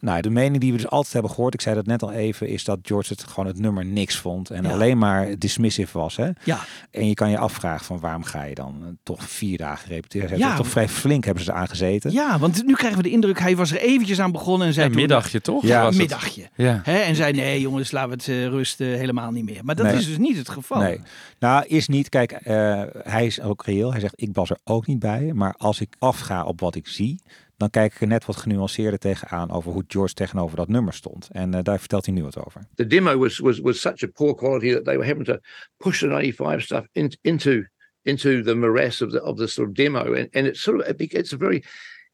Nou, 0.00 0.20
de 0.20 0.30
mening 0.30 0.60
die 0.60 0.70
we 0.72 0.76
dus 0.78 0.88
altijd 0.90 1.12
hebben 1.12 1.30
gehoord, 1.30 1.54
ik 1.54 1.60
zei 1.60 1.74
dat 1.74 1.86
net 1.86 2.02
al 2.02 2.12
even, 2.12 2.48
is 2.48 2.64
dat 2.64 2.78
George 2.82 3.12
het 3.12 3.24
gewoon 3.24 3.46
het 3.46 3.58
nummer 3.58 3.84
niks 3.84 4.16
vond 4.16 4.50
en 4.50 4.62
Ja. 4.62 4.70
alleen 4.70 4.98
maar 4.98 5.38
dismissive 5.38 5.98
was. 5.98 6.16
Hè? 6.16 6.28
Ja. 6.44 6.58
En 6.90 7.06
je 7.08 7.14
kan 7.14 7.30
je 7.30 7.38
afvragen 7.38 7.84
van 7.86 8.00
waarom 8.00 8.24
ga 8.24 8.42
je 8.42 8.54
dan 8.54 8.78
eh, 8.82 8.88
toch 9.02 9.22
vier 9.30 9.58
dagen 9.58 9.88
repeteren? 9.88 10.28
Ze 10.28 10.34
Ja. 10.36 10.40
hebben 10.46 10.62
toch 10.62 10.72
vrij 10.72 10.88
flink 10.88 11.24
hebben 11.24 11.44
ze 11.44 11.50
er 11.50 11.56
aan 11.56 11.68
gezeten. 11.68 12.12
ja, 12.12 12.38
want 12.38 12.64
nu 12.66 12.74
krijgen 12.74 12.96
we 12.96 13.02
de 13.04 13.10
indruk, 13.10 13.38
hij 13.38 13.56
was 13.56 13.70
er 13.72 13.80
eventjes 13.80 14.20
aan 14.20 14.32
begonnen 14.32 14.66
en 14.66 14.72
zei 14.72 14.88
Een 14.88 14.94
middagje 14.94 15.40
toch? 15.40 15.62
Ja, 15.62 15.86
het? 15.86 15.96
middagje. 15.96 16.48
Ja. 16.54 16.80
Hè, 16.84 16.98
en 16.98 17.14
zei, 17.14 17.32
nee 17.32 17.60
jongens, 17.60 17.90
laten 17.90 18.08
we 18.10 18.14
het 18.16 18.28
eh, 18.28 18.46
rusten, 18.46 18.86
helemaal 18.86 19.30
niet 19.30 19.44
meer. 19.44 19.64
Maar 19.64 19.74
dat 19.74 19.86
Nee. 19.86 19.96
is 19.96 20.06
dus 20.06 20.18
niet 20.18 20.36
het 20.36 20.48
geval. 20.48 20.80
Nee, 20.80 21.00
nou 21.38 21.64
is 21.66 21.88
niet. 21.88 22.08
Kijk, 22.08 22.32
eh, 22.32 22.82
hij 23.02 23.26
is 23.26 23.40
ook 23.40 23.64
reëel. 23.64 23.90
Hij 23.90 24.00
zegt, 24.00 24.14
ik 24.16 24.28
was 24.32 24.50
er 24.50 24.58
ook 24.64 24.86
niet 24.86 24.98
bij. 24.98 25.32
Maar 25.34 25.54
als 25.58 25.80
ik 25.80 25.94
afga 25.98 26.44
op 26.44 26.60
wat 26.60 26.74
ik 26.74 26.88
zie, 26.88 27.20
dan 27.60 27.70
kijk 27.70 27.94
ik 27.94 28.00
er 28.00 28.06
net 28.06 28.24
wat 28.24 28.36
genuanceerder 28.36 28.98
tegenaan 28.98 29.50
over 29.50 29.72
hoe 29.72 29.84
George 29.86 30.14
tegenover 30.14 30.56
dat 30.56 30.68
nummer 30.68 30.92
stond. 30.92 31.28
En 31.32 31.54
eh, 31.54 31.62
daar 31.62 31.78
vertelt 31.78 32.06
hij 32.06 32.14
nu 32.14 32.22
wat 32.22 32.46
over. 32.46 32.60
the 32.74 32.86
demo 32.86 33.18
was 33.18 33.38
was 33.38 33.58
was 33.60 33.80
such 33.80 34.02
a 34.02 34.06
poor 34.06 34.34
quality 34.34 34.72
that 34.72 34.84
they 34.84 34.96
were 34.96 35.06
having 35.06 35.26
to 35.26 35.36
push 35.76 36.00
the 36.00 36.06
95 36.06 36.62
stuff 36.62 36.86
in, 36.92 37.18
into 37.20 37.64
into 38.02 38.42
the 38.42 38.54
morass 38.54 39.00
of 39.00 39.10
the 39.10 39.22
of 39.22 39.36
the 39.36 39.46
sort 39.46 39.68
of 39.68 39.74
demo 39.74 40.14
and 40.14 40.28
and 40.34 40.46
it's 40.46 40.62
sort 40.62 40.80
of 40.80 40.96
it's 40.98 41.32
a 41.32 41.36
very 41.36 41.62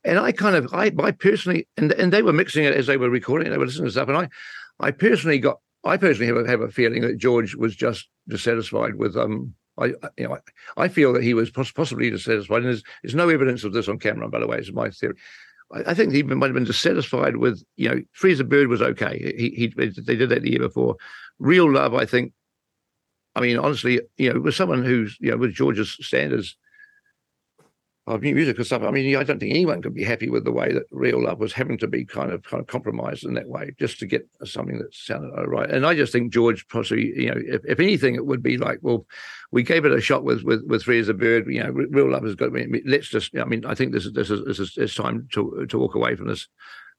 and 0.03 0.19
I 0.29 0.33
kind 0.33 0.57
of 0.57 0.65
I 0.73 1.09
I 1.09 1.13
personally 1.13 1.67
and 1.77 1.93
and 1.93 2.13
they 2.13 2.23
were 2.23 2.33
mixing 2.33 2.67
it 2.67 2.77
as 2.77 2.87
they 2.87 2.97
were 2.97 3.11
recording 3.11 3.51
they 3.51 3.59
were 3.59 3.67
listening 3.67 3.89
to 3.89 3.93
stuff 3.93 4.09
and 4.09 4.19
I 4.19 4.29
I 4.89 4.93
personally 4.93 5.39
got 5.39 5.57
I 5.83 5.97
personally 5.97 6.27
have 6.27 6.45
a, 6.45 6.49
have 6.49 6.69
a 6.69 6.73
feeling 6.73 7.03
that 7.03 7.21
George 7.23 7.55
was 7.55 7.77
just 7.77 8.09
dissatisfied 8.25 8.95
with 8.95 9.17
um 9.17 9.55
I 9.79 9.87
you 10.17 10.29
know 10.29 10.35
I, 10.35 10.85
I 10.85 10.89
feel 10.89 11.13
that 11.13 11.23
he 11.23 11.35
was 11.35 11.51
possibly 11.51 12.11
dissatisfied 12.11 12.59
and 12.59 12.67
there's 12.67 12.83
there's 13.03 13.15
no 13.15 13.29
evidence 13.29 13.65
of 13.65 13.73
this 13.73 13.89
on 13.89 13.99
camera 13.99 14.29
by 14.29 14.41
the 14.41 14.47
way 14.47 14.59
it's 14.59 14.73
my 14.73 14.91
theory 14.91 15.15
I 15.73 15.91
I 15.91 15.95
think 15.95 16.13
he 16.13 16.23
might 16.23 16.47
have 16.47 16.55
been 16.55 16.65
dissatisfied 16.65 17.37
with, 17.37 17.65
you 17.77 17.89
know, 17.89 18.01
Free 18.13 18.33
as 18.33 18.41
a 18.41 18.45
Bird 18.45 18.69
was 18.69 18.83
okay. 18.83 19.35
He, 19.37 19.51
he 19.51 19.67
they 19.77 20.17
did 20.17 20.29
that 20.29 20.43
the 20.43 20.51
year 20.51 20.61
before. 20.61 20.97
Real 21.39 21.71
Love, 21.71 21.95
I 21.95 22.07
think. 22.07 22.33
I 23.35 23.41
mean, 23.41 23.59
honestly, 23.59 24.01
you 24.17 24.33
know, 24.33 24.41
with 24.41 24.55
someone 24.55 24.83
who's, 24.83 25.17
you 25.21 25.31
know, 25.31 25.37
with 25.37 25.55
George's 25.55 25.97
standards 26.01 26.57
of 28.07 28.23
music 28.23 28.57
and 28.57 28.67
stuff, 28.67 28.83
I 28.83 28.93
mean, 28.93 29.17
I 29.17 29.25
don't 29.25 29.41
think 29.41 29.51
anyone 29.51 29.83
could 29.83 29.95
be 29.95 30.05
happy 30.05 30.31
with 30.31 30.45
the 30.45 30.53
way 30.53 30.73
that 30.73 30.85
Real 30.93 31.25
Love 31.25 31.41
was 31.41 31.53
having 31.53 31.77
to 31.79 31.89
be 31.89 32.05
kind 32.05 32.31
of 32.31 32.45
kind 32.45 32.61
of 32.61 32.69
compromised 32.69 33.25
in 33.25 33.35
that 33.35 33.49
way 33.49 33.73
just 33.81 33.99
to 33.99 34.07
get 34.07 34.29
something 34.45 34.79
that 34.79 34.95
sounded 34.95 35.33
right. 35.47 35.69
And 35.69 35.85
I 35.85 35.95
just 35.95 36.13
think 36.13 36.33
George 36.33 36.69
possibly, 36.69 37.13
you 37.21 37.35
know, 37.35 37.41
if, 37.45 37.63
if 37.65 37.81
anything, 37.81 38.15
it 38.15 38.25
would 38.25 38.43
be 38.45 38.59
like, 38.59 38.79
well, 38.83 39.07
we 39.51 39.65
gave 39.65 39.85
it 39.85 39.93
a 39.93 40.01
shot 40.01 40.23
with 40.23 40.45
with 40.45 40.63
with 40.67 40.85
Free 40.85 41.01
as 41.01 41.09
a 41.09 41.15
Bird. 41.15 41.47
You 41.49 41.65
know, 41.65 41.71
Real 41.71 42.11
Love 42.11 42.25
has 42.25 42.37
got. 42.37 42.49
I 42.49 42.67
mean, 42.67 42.83
let's 42.87 43.09
just. 43.09 43.37
I 43.37 43.45
mean, 43.45 43.67
I 43.67 43.75
think 43.75 43.93
this 43.93 44.07
is 44.07 44.13
this 44.13 44.31
is 44.31 44.45
this 44.45 44.61
is 44.61 44.75
it's 44.77 44.95
time 44.95 45.29
to 45.33 45.67
to 45.69 45.79
walk 45.79 45.97
away 45.97 46.15
from 46.15 46.29
this 46.29 46.49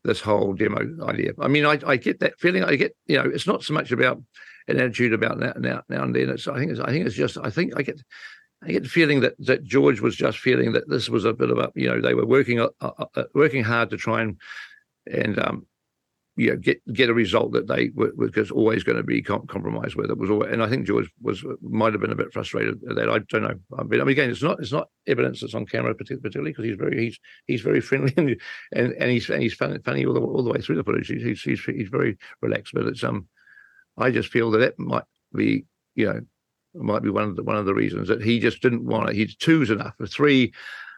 this 0.04 0.20
whole 0.20 0.54
demo 0.54 0.82
idea. 1.08 1.32
I 1.40 1.48
mean, 1.48 1.66
I, 1.66 1.80
I 1.86 1.98
get 1.98 2.20
that 2.20 2.40
feeling. 2.40 2.64
I 2.64 2.76
get 2.76 2.96
you 3.06 3.18
know, 3.18 3.30
it's 3.30 3.48
not 3.48 3.64
so 3.64 3.74
much 3.74 3.92
about 3.92 4.22
an 4.68 4.78
attitude 4.78 5.14
about 5.14 5.40
that 5.40 5.60
now, 5.62 5.84
now 5.88 6.04
and 6.04 6.14
then. 6.14 6.30
It's 6.30 6.48
I 6.48 6.58
think 6.58 6.72
it's 6.72 6.80
I 6.82 6.92
think 6.92 7.06
it's 7.06 7.16
just 7.16 7.38
I 7.38 7.50
think 7.50 7.74
I 7.78 7.82
get. 7.82 8.02
I 8.64 8.72
get 8.72 8.84
the 8.84 8.90
feeling 8.90 9.20
that, 9.22 9.36
that 9.40 9.64
George 9.64 10.02
was 10.02 10.16
just 10.16 10.40
feeling 10.40 10.72
that 10.74 10.90
this 10.90 11.10
was 11.10 11.26
a 11.26 11.34
bit 11.34 11.52
of 11.52 11.58
a 11.60 11.72
you 11.76 11.88
know 11.88 12.02
they 12.02 12.14
were 12.14 12.26
working 12.26 12.60
uh, 12.60 12.70
uh, 12.82 13.06
uh, 13.16 13.24
working 13.34 13.64
hard 13.64 13.90
to 13.92 13.98
try 13.98 14.22
and 14.22 14.38
and 15.12 15.40
um 15.40 15.68
you 16.38 16.52
know 16.52 16.56
get 16.56 16.82
get 16.94 17.10
a 17.10 17.14
result 17.14 17.52
that 17.52 17.68
they 17.68 17.90
were, 17.96 18.12
was 18.16 18.52
always 18.52 18.84
going 18.84 18.98
to 18.98 19.04
be 19.04 19.22
com- 19.22 19.48
compromised 19.48 19.96
with. 19.96 20.10
It 20.10 20.18
was 20.18 20.30
always, 20.30 20.52
and 20.52 20.64
I 20.64 20.70
think 20.70 20.86
George 20.86 21.10
was 21.20 21.44
might 21.62 21.94
have 21.94 22.02
been 22.02 22.12
a 22.12 22.16
bit 22.16 22.32
frustrated 22.32 22.80
at 22.90 22.96
that. 22.96 23.10
I 23.10 23.20
don't 23.20 23.42
know. 23.42 23.60
I 23.78 23.84
mean, 23.84 24.08
again, 24.08 24.30
it's 24.30 24.44
not 24.44 24.60
it's 24.60 24.72
not 24.72 24.90
evidence 25.08 25.42
that's 25.42 25.56
on 25.56 25.66
camera 25.66 25.96
particularly 25.96 26.52
because 26.52 26.66
he's 26.66 26.78
very 26.78 27.06
he's 27.06 27.20
he's 27.48 27.62
very 27.62 27.82
friendly 27.82 28.14
and 28.18 28.40
and, 28.72 28.94
and 28.94 29.12
he's 29.12 29.30
and 29.30 29.42
he's 29.42 29.56
funny, 29.56 29.80
funny 29.84 30.06
all 30.06 30.14
the 30.14 30.22
all 30.22 30.44
the 30.44 30.52
way 30.52 30.62
through 30.62 30.78
the 30.78 30.84
footage. 30.84 31.08
He's, 31.08 31.24
he's 31.24 31.42
he's 31.42 31.64
he's 31.64 31.90
very 31.90 32.18
relaxed, 32.42 32.74
but 32.74 32.86
it's 32.86 33.04
um 33.04 33.28
I 33.98 34.12
just 34.12 34.30
feel 34.30 34.52
that 34.52 34.60
that 34.60 34.80
might 34.80 35.06
be 35.34 35.66
you 35.96 36.06
know 36.06 36.22
might 36.78 37.02
be 37.04 37.10
one 37.10 37.24
of 37.30 37.36
the 37.36 37.44
one 37.44 37.58
of 37.58 37.66
the 37.66 37.74
reasons 37.74 38.08
that 38.08 38.22
he 38.22 38.40
just 38.40 38.62
didn't 38.62 38.86
want 38.86 39.10
it. 39.10 39.16
He's 39.16 39.36
two's 39.36 39.70
enough. 39.70 39.94
For 39.98 40.08
three, 40.08 40.52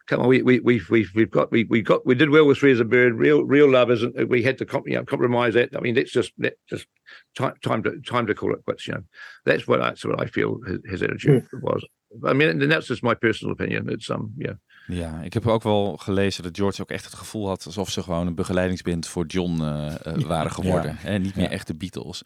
come 0.06 0.20
on, 0.20 0.28
we 0.28 0.42
we 0.42 0.60
we've 0.60 0.88
we've 0.90 1.10
we've 1.14 1.30
got 1.30 1.50
we 1.50 1.64
we 1.64 1.82
got 1.82 2.04
we 2.06 2.14
did 2.14 2.30
well 2.30 2.46
with 2.46 2.58
three 2.58 2.72
as 2.72 2.80
a 2.80 2.84
bird. 2.84 3.14
Real 3.14 3.42
real 3.44 3.70
love 3.70 3.90
isn't. 3.90 4.28
We 4.28 4.42
had 4.42 4.58
to 4.58 4.64
comp, 4.64 4.86
you 4.88 4.94
know, 4.96 5.04
compromise 5.04 5.54
that. 5.54 5.70
I 5.76 5.80
mean, 5.80 5.94
let's 5.94 6.12
just 6.12 6.32
let 6.38 6.54
just 6.68 6.86
time 7.34 7.54
time 7.60 7.82
to 7.82 8.00
time 8.00 8.26
to 8.26 8.34
call 8.34 8.52
it 8.54 8.64
quits. 8.64 8.86
You 8.86 8.94
know, 8.94 9.04
that's 9.44 9.66
what 9.66 9.80
that's 9.80 10.04
what 10.04 10.20
I 10.20 10.26
feel 10.26 10.58
his, 10.66 10.78
his 10.84 11.02
attitude 11.02 11.46
was. 11.62 11.84
I 12.24 12.32
mean, 12.32 12.48
and 12.48 12.70
that's 12.70 12.88
just 12.88 13.02
my 13.02 13.14
personal 13.14 13.52
opinion. 13.52 13.88
It's 13.88 14.08
um 14.10 14.32
yeah. 14.36 14.56
Ja, 14.86 15.22
ik 15.22 15.32
heb 15.32 15.46
ook 15.46 15.62
wel 15.62 15.96
gelezen 15.96 16.42
dat 16.42 16.56
George 16.56 16.82
ook 16.82 16.90
echt 16.90 17.04
het 17.04 17.14
gevoel 17.14 17.46
had 17.48 17.66
alsof 17.66 17.90
ze 17.90 18.02
gewoon 18.02 18.26
een 18.26 18.34
begeleidingsband 18.34 19.06
voor 19.08 19.26
John 19.26 19.60
eh, 19.62 20.06
eh, 20.06 20.14
waren 20.22 20.50
geworden. 20.50 20.96
En 21.04 21.22
niet 21.22 21.36
meer 21.36 21.44
Ja. 21.44 21.50
echt 21.50 21.66
de 21.66 21.74
Beatles. 21.74 22.22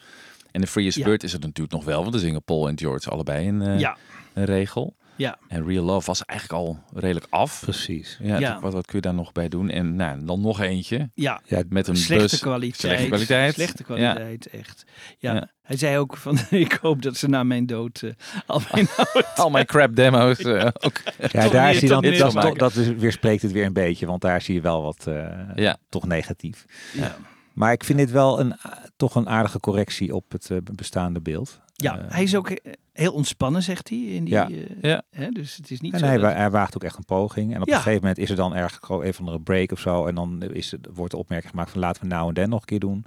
En 0.54 0.60
de 0.60 0.66
Free 0.66 0.90
Ja. 0.94 1.04
Bird 1.04 1.22
is 1.22 1.32
het 1.32 1.40
natuurlijk 1.42 1.74
nog 1.74 1.84
wel, 1.84 2.02
want 2.02 2.14
er 2.14 2.20
zingen 2.20 2.42
Paul 2.44 2.68
en 2.68 2.78
George 2.78 3.10
allebei 3.10 3.48
een, 3.48 3.62
eh, 3.62 3.78
Ja, 3.78 3.96
een 4.34 4.44
regel. 4.44 4.96
ja. 5.16 5.38
En 5.48 5.66
Real 5.66 5.84
Love 5.84 6.06
was 6.06 6.24
eigenlijk 6.24 6.60
al 6.60 6.78
redelijk 6.94 7.26
af. 7.30 7.60
Precies. 7.60 8.18
Ja, 8.22 8.38
Ja. 8.38 8.60
Wat, 8.60 8.72
wat 8.72 8.84
kun 8.86 8.94
je 8.96 9.00
daar 9.00 9.14
nog 9.14 9.32
bij 9.32 9.48
doen? 9.48 9.70
En 9.70 9.96
nou, 9.96 10.24
dan 10.24 10.40
nog 10.40 10.60
eentje 10.60 11.10
Ja, 11.14 11.40
Ja, 11.44 11.62
met 11.68 11.88
een 11.88 11.96
slechte 11.96 12.28
bus. 12.28 12.40
kwaliteit. 12.40 12.80
Slechte 12.80 13.06
kwaliteit. 13.08 13.54
Slechte 13.54 13.84
Ja. 13.88 13.94
kwaliteit, 14.12 14.46
echt. 14.50 14.84
Ja. 15.18 15.34
Ja. 15.34 15.48
Hij 15.62 15.76
zei 15.76 15.98
ook 15.98 16.16
van, 16.16 16.38
ik 16.50 16.72
hoop 16.82 17.02
dat 17.02 17.16
ze 17.16 17.28
na 17.28 17.42
mijn 17.42 17.66
dood 17.66 18.02
eh, 18.02 18.10
al 18.46 18.60
mijn 18.72 18.86
Al 19.34 19.50
mijn 19.50 19.66
crap 19.66 19.96
demo's 19.96 20.38
eh, 20.38 20.64
ook. 20.86 21.00
Ja, 21.32 21.48
daar 21.48 21.72
zie 21.74 21.82
je 21.82 21.88
dan, 21.88 22.02
dat, 22.02 22.32
dat, 22.42 22.58
dat 22.58 22.74
is- 22.76 22.88
weerspreekt 22.88 23.42
het 23.42 23.52
weer 23.52 23.64
een 23.66 23.72
beetje, 23.72 24.06
want 24.06 24.20
daar 24.20 24.42
zie 24.42 24.54
je 24.54 24.60
wel 24.60 24.82
wat 24.82 25.06
eh, 25.06 25.26
Ja. 25.54 25.76
toch 25.88 26.06
negatief. 26.06 26.64
Ja. 26.92 27.16
Maar 27.54 27.72
ik 27.72 27.84
vind 27.84 27.98
dit 27.98 28.10
wel 28.10 28.40
een, 28.40 28.54
toch 28.96 29.14
een 29.14 29.28
aardige 29.28 29.60
correctie 29.60 30.14
op 30.14 30.32
het 30.32 30.50
eh, 30.50 30.56
bestaande 30.74 31.20
beeld. 31.20 31.60
Ja, 31.74 31.98
Eh, 31.98 32.04
hij 32.08 32.22
is 32.22 32.36
ook 32.36 32.50
eh, 32.50 32.72
heel 32.92 33.12
ontspannen, 33.12 33.62
zegt 33.62 33.88
hij. 33.88 33.98
In 33.98 34.24
die, 34.24 34.34
Ja. 34.34 34.48
eh, 34.50 34.56
Ja. 34.80 35.02
Hè, 35.10 35.28
dus 35.28 35.56
het 35.56 35.70
is 35.70 35.80
niet 35.80 35.92
En 35.92 35.98
zo 35.98 36.04
hij, 36.04 36.18
dat- 36.18 36.32
hij 36.32 36.50
waagt 36.50 36.74
ook 36.74 36.84
echt 36.84 36.96
een 36.96 37.04
poging. 37.04 37.54
En 37.54 37.60
op 37.62 37.68
Ja. 37.68 37.74
een 37.74 37.80
gegeven 37.80 38.00
moment 38.00 38.18
is 38.18 38.30
er 38.30 38.36
dan 38.36 38.54
ergens 38.54 38.78
gewoon 38.84 39.04
een 39.04 39.14
van 39.14 39.24
de 39.26 39.40
break 39.40 39.72
of 39.72 39.78
zo. 39.80 40.06
En 40.06 40.14
dan 40.14 40.42
is 40.42 40.70
het, 40.70 40.88
wordt 40.94 41.10
de 41.10 41.16
opmerking 41.18 41.50
gemaakt 41.50 41.70
van 41.70 41.80
laten 41.80 42.02
we 42.02 42.08
nou 42.08 42.28
en 42.28 42.34
dan 42.34 42.48
nog 42.48 42.60
een 42.60 42.66
keer 42.66 42.78
doen. 42.80 43.04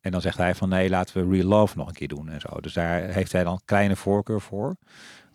En 0.00 0.10
dan 0.10 0.20
zegt 0.20 0.36
hij 0.36 0.54
van 0.54 0.68
nee, 0.68 0.88
laten 0.90 1.28
we 1.28 1.36
Real 1.36 1.46
Love 1.48 1.76
nog 1.76 1.88
een 1.88 1.94
keer 1.94 2.08
doen 2.08 2.28
en 2.28 2.40
zo. 2.40 2.60
Dus 2.60 2.72
daar 2.72 3.00
heeft 3.02 3.32
hij 3.32 3.44
dan 3.44 3.60
kleine 3.64 3.96
voorkeur 3.96 4.40
voor. 4.40 4.76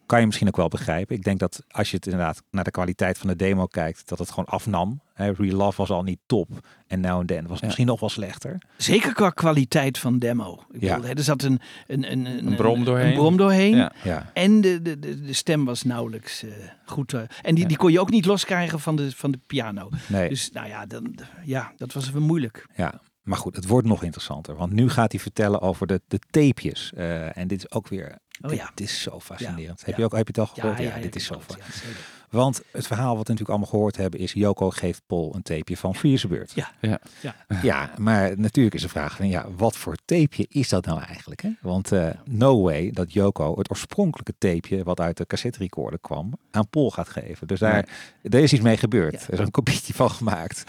Kan 0.06 0.20
je 0.20 0.26
misschien 0.26 0.48
ook 0.48 0.56
wel 0.58 0.68
begrijpen. 0.68 1.16
Ik 1.16 1.24
denk 1.24 1.39
dat 1.39 1.63
als 1.68 1.89
je 1.89 1.96
het 1.96 2.06
inderdaad 2.06 2.44
naar 2.52 2.63
de 2.63 2.72
kwaliteit 2.72 3.18
van 3.18 3.28
de 3.28 3.36
demo 3.36 3.66
kijkt, 3.66 4.08
dat 4.08 4.20
het 4.20 4.30
gewoon 4.30 4.46
afnam. 4.46 5.02
Hè, 5.13 5.32
Real 5.32 5.56
Love 5.56 5.78
was 5.78 5.89
al 5.89 6.04
niet 6.04 6.20
top. 6.26 6.50
En 6.88 7.00
Now 7.00 7.18
and 7.20 7.28
Then 7.28 7.48
was 7.48 7.60
Ja. 7.60 7.66
misschien 7.66 7.86
nog 7.88 8.00
wel 8.00 8.10
slechter. 8.10 8.58
Zeker 8.78 9.13
qua 9.13 9.30
kwaliteit 9.30 9.98
van 9.98 10.20
demo. 10.20 10.63
Ik 10.72 10.82
Ja. 10.82 10.96
bedoel, 10.96 11.10
hè, 11.10 11.16
er 11.16 11.24
zat 11.24 11.44
een, 11.44 11.60
een, 11.88 12.12
een, 12.12 12.26
een, 12.26 12.48
Een 12.48 12.56
brom 12.56 12.84
doorheen. 12.84 13.08
Een 13.08 13.13
brom 13.18 13.38
doorheen. 13.38 13.76
Ja. 13.76 13.92
Ja. 14.04 14.30
En 14.34 14.62
de, 14.62 14.82
de, 14.82 15.00
de, 15.00 15.22
de 15.22 15.34
stem 15.34 15.66
was 15.66 15.84
nauwelijks 15.84 16.44
eh, 16.44 16.50
goed. 16.86 17.13
eh, 17.13 17.22
en 17.42 17.56
die, 17.56 17.66
die 17.68 17.78
kon 17.78 17.92
je 17.92 18.00
ook 18.00 18.10
niet 18.12 18.26
loskrijgen 18.26 18.80
van 18.80 18.96
de, 18.96 19.12
van 19.12 19.32
de 19.32 19.39
piano. 19.48 19.89
Nee. 20.08 20.30
Dus 20.30 20.52
nou 20.52 20.68
ja, 20.68 20.86
dan, 20.86 21.16
ja, 21.46 21.74
dat 21.78 21.94
was 21.94 22.12
wel 22.12 22.22
moeilijk. 22.22 22.66
Ja, 22.76 23.02
maar 23.22 23.38
goed, 23.38 23.56
het 23.56 23.68
wordt 23.68 23.88
nog 23.88 24.04
interessanter. 24.04 24.56
Want 24.56 24.72
nu 24.74 24.89
gaat 24.89 25.12
hij 25.12 25.22
vertellen 25.22 25.62
over 25.62 25.88
de, 25.88 26.02
de 26.08 26.20
tapejes. 26.30 26.94
Eh, 26.94 27.38
en 27.38 27.48
dit 27.48 27.58
is 27.58 27.72
ook 27.72 27.88
weer. 27.88 28.18
Oh 28.43 28.49
dit, 28.49 28.60
ja. 28.60 28.71
dit 28.75 28.88
is 28.88 29.01
zo 29.01 29.19
fascinerend. 29.19 29.79
Ja, 29.79 29.86
Heb, 29.86 29.95
ja. 29.95 29.99
je 29.99 30.03
ook, 30.03 30.15
heb 30.15 30.27
je 30.27 30.41
het 30.41 30.49
al 30.49 30.56
gehoord? 30.56 30.77
Ja, 30.77 30.95
ja, 30.95 31.01
dit 31.01 31.15
is 31.15 31.25
zo 31.25 31.39
fascinerend. 31.39 31.97
Want 32.34 32.62
het 32.71 32.88
verhaal 32.88 33.15
wat 33.15 33.27
we 33.27 33.34
natuurlijk 33.34 33.49
allemaal 33.49 33.67
gehoord 33.67 33.97
hebben 33.97 34.19
is... 34.19 34.34
Joko 34.34 34.69
geeft 34.69 35.01
Paul 35.08 35.36
een 35.36 35.41
tapeje 35.41 35.77
van 35.77 35.95
Viersebeurt. 35.95 36.51
Ja. 36.56 36.71
Ja. 36.82 36.99
Ja. 37.21 37.36
Ja, 37.62 37.91
maar 37.97 38.39
natuurlijk 38.39 38.75
is 38.75 38.82
de 38.82 38.89
vraag 38.89 39.15
van... 39.15 39.27
Ja, 39.27 39.45
wat 39.58 39.77
voor 39.77 39.95
tapeje 40.06 40.45
is 40.49 40.69
dat 40.69 40.86
nou 40.86 41.01
eigenlijk? 41.01 41.41
Hè? 41.41 41.49
Want 41.62 41.91
eh, 41.91 42.10
no 42.25 42.62
way 42.62 42.91
dat 42.91 43.13
Joko 43.13 43.58
het 43.58 43.69
oorspronkelijke 43.69 44.34
tapeje... 44.38 44.84
wat 44.84 44.99
uit 44.99 45.17
de 45.17 45.25
cassette 45.25 45.60
recorder 45.60 45.99
kwam, 45.99 46.34
aan 46.51 46.69
Paul 46.69 46.91
gaat 46.91 47.10
geven. 47.10 47.47
Dus 47.47 47.60
daar, 47.60 47.88
er 48.21 48.39
is 48.39 48.53
iets 48.53 48.63
mee 48.63 48.77
gebeurd. 48.77 49.27
Er 49.27 49.34
is 49.34 49.39
een 49.39 49.51
kopietje 49.51 49.93
van 49.93 50.10
gemaakt. 50.10 50.63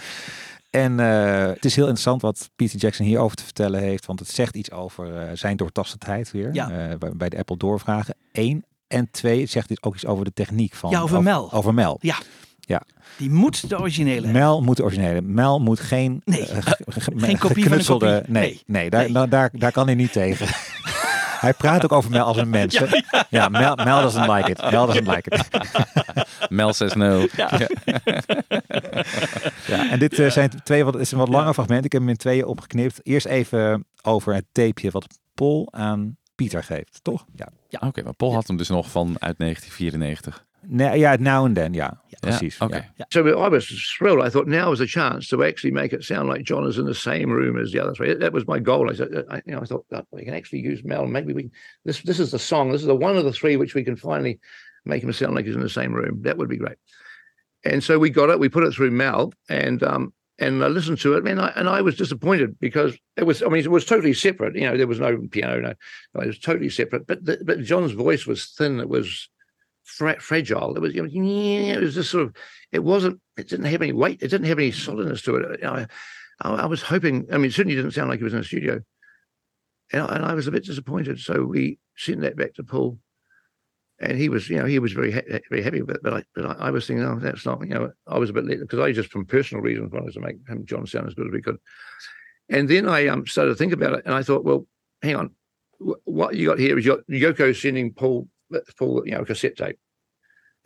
En 0.75 1.01
eh, 1.01 1.47
het 1.47 1.65
is 1.65 1.75
heel 1.75 1.85
interessant 1.85 2.23
wat 2.23 2.51
Peter 2.57 2.79
Jackson 2.79 3.07
hierover 3.07 3.37
te 3.37 3.45
vertellen 3.45 3.81
heeft. 3.81 4.07
Want 4.07 4.19
het 4.21 4.29
zegt 4.31 4.57
iets 4.57 4.71
over 4.71 5.17
eh, 5.17 5.29
zijn 5.35 5.57
doortastendheid 5.57 6.31
weer. 6.31 6.55
Ja. 6.55 6.71
eh, 6.71 6.99
bij, 6.99 7.11
bij 7.17 7.29
de 7.29 7.39
Apple 7.39 7.57
doorvragen. 7.57 8.15
Eén. 8.33 8.65
En 8.89 9.11
twee, 9.11 9.41
het 9.41 9.51
zegt 9.51 9.69
dit 9.69 9.83
ook 9.83 9.95
iets 9.95 10.07
over 10.07 10.25
de 10.25 10.33
techniek 10.33 10.75
van... 10.75 10.91
Ja, 10.91 11.01
over 11.01 11.23
Mel. 11.23 11.53
Over 11.53 11.75
Mel. 11.75 11.99
Ja. 12.01 12.17
Ja. 12.61 12.83
Die 13.17 13.31
moet 13.31 13.69
de 13.69 13.79
originele. 13.79 14.27
Mel 14.33 14.63
moet 14.63 14.77
de 14.77 14.83
originele. 14.83 15.21
Mel 15.23 15.61
moet 15.61 15.81
geen, 15.81 16.23
Nee. 16.25 16.47
ge- 16.47 16.77
ge- 16.87 17.13
Geen 17.17 17.39
kopie 17.39 17.69
van 17.69 17.79
een 17.79 17.85
kopie. 17.85 18.09
Nee, 18.09 18.23
Nee. 18.29 18.63
nee, 18.67 18.91
daar, 18.91 19.03
Nee. 19.03 19.13
nou, 19.13 19.29
daar, 19.29 19.51
daar 19.53 19.73
kan 19.73 19.87
hij 19.87 19.95
niet 19.95 20.13
tegen. 20.13 20.47
hij 21.45 21.55
praat 21.55 21.85
ook 21.85 21.93
over 21.93 22.11
Mel 22.11 22.25
als 22.25 22.37
een 22.37 22.51
mens. 22.51 22.79
hè? 22.85 22.87
Ja, 23.29 23.49
Mel, 23.49 23.77
Mel 23.77 24.03
doesn't 24.03 24.29
like 24.29 24.51
it. 24.51 24.71
Mel 24.71 24.87
doesn't 24.87 25.07
like 25.07 25.31
it. 25.31 25.49
Mel 26.51 26.73
says 26.73 26.95
no. 26.95 27.27
Ja, 27.37 27.51
en 29.91 29.99
dit 29.99 30.19
eh, 30.19 30.31
zijn 30.31 30.51
twee 30.63 30.85
wat, 30.85 30.99
is 30.99 31.13
een 31.13 31.19
wat 31.19 31.29
langer 31.29 31.55
fragment. 31.55 31.85
Ik 31.85 31.93
heb 31.93 32.01
hem 32.01 32.11
in 32.11 32.17
tweeën 32.17 32.47
opgeknipt. 32.47 33.01
Eerst 33.03 33.27
even 33.27 33.87
over 34.03 34.35
het 34.35 34.45
tapeje 34.53 34.91
wat 34.91 35.19
Paul 35.35 35.69
aan 35.71 36.17
Pieter 36.35 36.65
geeft, 36.65 36.99
toch? 37.03 37.25
Ja. 37.35 37.49
Oké, 37.81 38.03
maar 38.03 38.15
Paul 38.15 38.35
had 38.35 38.47
hem 38.47 38.57
dus 38.57 38.69
nog 38.69 38.91
van 38.91 39.17
uit 39.19 39.39
1994. 39.39 40.45
Nee, 40.69 40.99
ja, 40.99 41.17
now 41.19 41.45
and 41.45 41.57
then, 41.57 41.75
yeah. 41.75 41.91
Precies. 42.25 42.59
Oké. 42.61 42.85
ja. 42.97 43.05
So 43.11 43.27
I 43.27 43.49
was 43.49 43.95
thrilled. 43.99 44.23
I 44.23 44.31
thought 44.31 44.49
now 44.49 44.73
is 44.73 44.81
a 44.81 44.87
chance 44.87 45.29
to 45.29 45.45
actually 45.45 45.73
make 45.73 45.93
it 45.93 46.05
sound 46.05 46.29
like 46.29 46.43
John 46.43 46.67
is 46.67 46.79
in 46.79 46.87
the 46.87 46.95
same 46.95 47.31
room 47.31 47.59
as 47.59 47.73
the 47.73 47.81
other 47.81 47.95
three. 47.95 48.15
That 48.15 48.33
was 48.33 48.47
my 48.47 48.59
goal. 48.59 48.91
I 48.91 48.95
said, 48.95 49.09
I, 49.31 49.43
you 49.47 49.53
know, 49.53 49.61
I 49.61 49.65
thought 49.65 49.87
that 49.91 50.07
we 50.11 50.25
can 50.25 50.35
actually 50.35 50.61
use 50.61 50.83
Mel. 50.85 51.07
Maybe 51.07 51.33
we 51.33 51.51
this 51.85 52.01
this 52.03 52.21
is 52.21 52.31
the 52.31 52.39
song. 52.39 52.73
This 52.73 52.81
is 52.81 52.87
the 52.87 52.95
one 52.95 53.17
of 53.17 53.25
the 53.25 53.33
three 53.33 53.57
which 53.57 53.75
we 53.75 53.85
can 53.85 53.97
finally 53.97 54.39
make 54.85 55.03
him 55.03 55.13
sound 55.13 55.35
like 55.35 55.47
he's 55.47 55.55
in 55.55 55.63
the 55.63 55.69
same 55.69 55.93
room. 55.93 56.23
That 56.23 56.39
would 56.39 56.49
be 56.49 56.57
great. 56.57 56.79
And 57.65 57.83
so 57.83 57.99
we 57.99 58.11
got 58.11 58.31
it. 58.31 58.39
We 58.39 58.49
put 58.49 58.65
it 58.65 58.75
through 58.75 58.91
Mel, 58.91 59.33
and 59.49 59.83
um, 59.83 60.13
and 60.39 60.63
I 60.65 60.69
listened 60.69 61.01
to 61.01 61.15
it, 61.15 61.27
and 61.27 61.41
I 61.41 61.53
and 61.57 61.69
I 61.69 61.81
was 61.81 61.97
disappointed 61.97 62.59
because 62.59 62.97
it 63.17 63.25
was. 63.25 63.43
I 63.43 63.49
mean, 63.49 63.65
it 63.65 63.71
was 63.71 63.85
totally 63.85 64.15
separate. 64.15 64.55
You 64.55 64.63
know, 64.63 64.77
there 64.77 64.87
was 64.87 65.01
no 65.01 65.19
piano. 65.31 65.61
No, 65.61 65.75
no 66.15 66.21
it 66.21 66.27
was 66.27 66.39
totally 66.39 66.71
separate. 66.71 67.07
But 67.07 67.25
the, 67.25 67.39
but 67.45 67.63
John's 67.63 67.93
voice 67.93 68.27
was 68.27 68.47
thin. 68.47 68.81
It 68.81 68.89
was 68.89 69.29
fra- 69.85 70.21
fragile. 70.21 70.77
It 70.77 70.81
was. 70.81 70.95
You 70.95 71.03
know, 71.03 71.09
it 71.75 71.81
was 71.81 71.95
just 71.95 72.11
sort 72.11 72.25
of. 72.25 72.37
It 72.73 72.81
wasn't. 72.81 73.21
It 73.37 73.49
didn't 73.49 73.67
have 73.67 73.83
any 73.83 73.93
weight. 73.93 74.23
It 74.23 74.29
didn't 74.29 74.47
have 74.47 74.59
any 74.59 74.73
solidness 74.73 75.23
to 75.23 75.37
it. 75.37 75.61
You 75.61 75.67
know, 75.67 75.87
I, 76.43 76.51
I 76.51 76.67
was 76.67 76.83
hoping. 76.83 77.27
I 77.33 77.37
mean, 77.37 77.47
it 77.47 77.53
certainly 77.53 77.77
didn't 77.77 77.93
sound 77.93 78.09
like 78.11 78.19
he 78.19 78.25
was 78.25 78.35
in 78.35 78.41
a 78.41 78.45
studio. 78.45 78.81
And, 79.93 80.03
I- 80.03 80.17
and 80.17 80.25
I 80.25 80.35
was 80.35 80.47
a 80.47 80.53
bit 80.53 80.65
disappointed. 80.65 81.21
So 81.21 81.45
we 81.45 81.79
sent 81.97 82.23
that 82.23 82.37
back 82.37 82.55
to 82.55 82.65
Paul, 82.65 82.99
and 84.01 84.19
he 84.19 84.29
was, 84.29 84.49
you 84.49 84.57
know, 84.57 84.65
he 84.65 84.79
was 84.79 84.93
very 84.93 85.13
ha- 85.13 85.39
very 85.51 85.63
happy 85.63 85.83
with 85.83 85.97
it. 85.97 86.03
But 86.03 86.15
I, 86.15 86.23
but 86.35 86.47
I, 86.47 86.67
I 86.67 86.71
was 86.71 86.87
thinking, 86.87 87.05
oh, 87.05 87.19
that's 87.21 87.47
not, 87.47 87.61
you 87.61 87.75
know, 87.75 87.93
I 88.07 88.19
was 88.19 88.31
a 88.31 88.33
bit 88.33 88.47
because 88.47 88.81
I 88.81 88.93
just 88.93 89.11
from 89.11 89.27
personal 89.27 89.63
reasons 89.63 89.93
wanted 89.93 90.13
to 90.15 90.21
make 90.21 90.37
him 90.49 90.65
John 90.67 90.87
sound 90.87 91.07
as 91.07 91.15
good 91.15 91.27
as 91.27 91.33
we 91.33 91.43
could. 91.43 91.59
And 92.49 92.69
then 92.69 92.89
I 92.89 93.07
um, 93.09 93.27
started 93.27 93.51
to 93.51 93.57
think 93.57 93.73
about 93.73 93.95
it, 93.95 94.03
and 94.05 94.15
I 94.15 94.23
thought, 94.23 94.45
well, 94.45 94.67
hang 95.03 95.17
on, 95.17 95.31
what 96.05 96.35
you 96.35 96.49
got 96.49 96.59
here 96.59 96.79
is 96.79 96.85
Yoko 96.87 97.55
sending 97.59 97.93
Paul, 97.93 98.29
Paul, 98.79 99.03
you 99.05 99.13
know, 99.13 99.25
cassette 99.25 99.57
tape. 99.57 99.79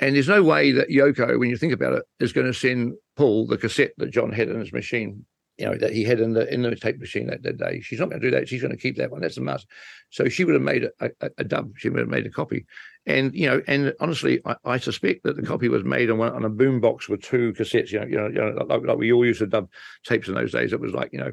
And 0.01 0.14
there's 0.14 0.29
no 0.29 0.42
way 0.42 0.72
that 0.72 0.90
Yoko, 0.90 1.38
when 1.38 1.51
you 1.51 1.57
think 1.57 1.72
about 1.72 1.94
it, 1.94 2.05
is 2.20 2.33
going 2.33 2.46
to 2.46 2.55
send 2.55 2.94
Paul 3.16 3.46
the 3.46 3.59
cassette 3.59 3.92
that 3.98 4.12
John 4.12 4.31
had 4.31 4.48
in 4.48 4.61
his 4.61 4.72
machine, 4.72 5.24
you 5.57 5.66
know, 5.66 5.77
that 5.77 5.92
he 5.92 6.05
had 6.05 6.20
in 6.20 6.35
the 6.35 6.53
in 6.53 6.62
the 6.62 6.77
tape 6.77 7.01
machine 7.01 7.27
that, 7.27 7.42
that 7.42 7.59
day. 7.59 7.81
She's 7.81 7.98
not 7.98 8.09
going 8.09 8.20
to 8.20 8.31
do 8.31 8.37
that. 8.37 8.48
She's 8.48 8.62
going 8.62 8.74
to 8.74 8.81
keep 8.81 8.96
that 8.98 9.11
one. 9.11 9.20
That's 9.20 9.38
a 9.38 9.40
must. 9.40 9.66
So 10.11 10.29
she 10.29 10.44
would 10.44 10.55
have 10.55 10.62
made 10.62 10.85
a, 10.85 11.11
a, 11.20 11.31
a 11.38 11.44
dub. 11.44 11.72
She 11.77 11.88
would 11.88 11.98
have 11.98 12.09
made 12.09 12.27
a 12.27 12.31
copy. 12.31 12.64
And 13.07 13.35
you 13.35 13.48
know, 13.48 13.61
and 13.66 13.92
honestly, 13.98 14.40
I, 14.44 14.55
I 14.64 14.79
suspect 14.79 15.24
that 15.24 15.35
the 15.35 15.42
copy 15.42 15.68
was 15.68 15.83
made 15.83 16.11
on 16.11 16.18
one, 16.18 16.33
on 16.33 16.44
a 16.44 16.48
boom 16.48 16.81
box 16.81 17.09
with 17.09 17.22
two 17.22 17.53
cassettes. 17.55 17.90
You 17.90 18.01
know, 18.01 18.07
you 18.07 18.16
know, 18.18 18.29
you 18.29 18.35
know 18.35 18.66
like, 18.66 18.83
like 18.85 18.98
we 18.98 19.12
all 19.12 19.27
used 19.27 19.40
to 19.40 19.46
dub 19.46 19.68
tapes 20.05 20.29
in 20.29 20.35
those 20.35 20.53
days. 20.53 20.72
It 20.72 20.81
was 20.81 20.92
like 20.92 21.12
you 21.12 21.18
know, 21.18 21.33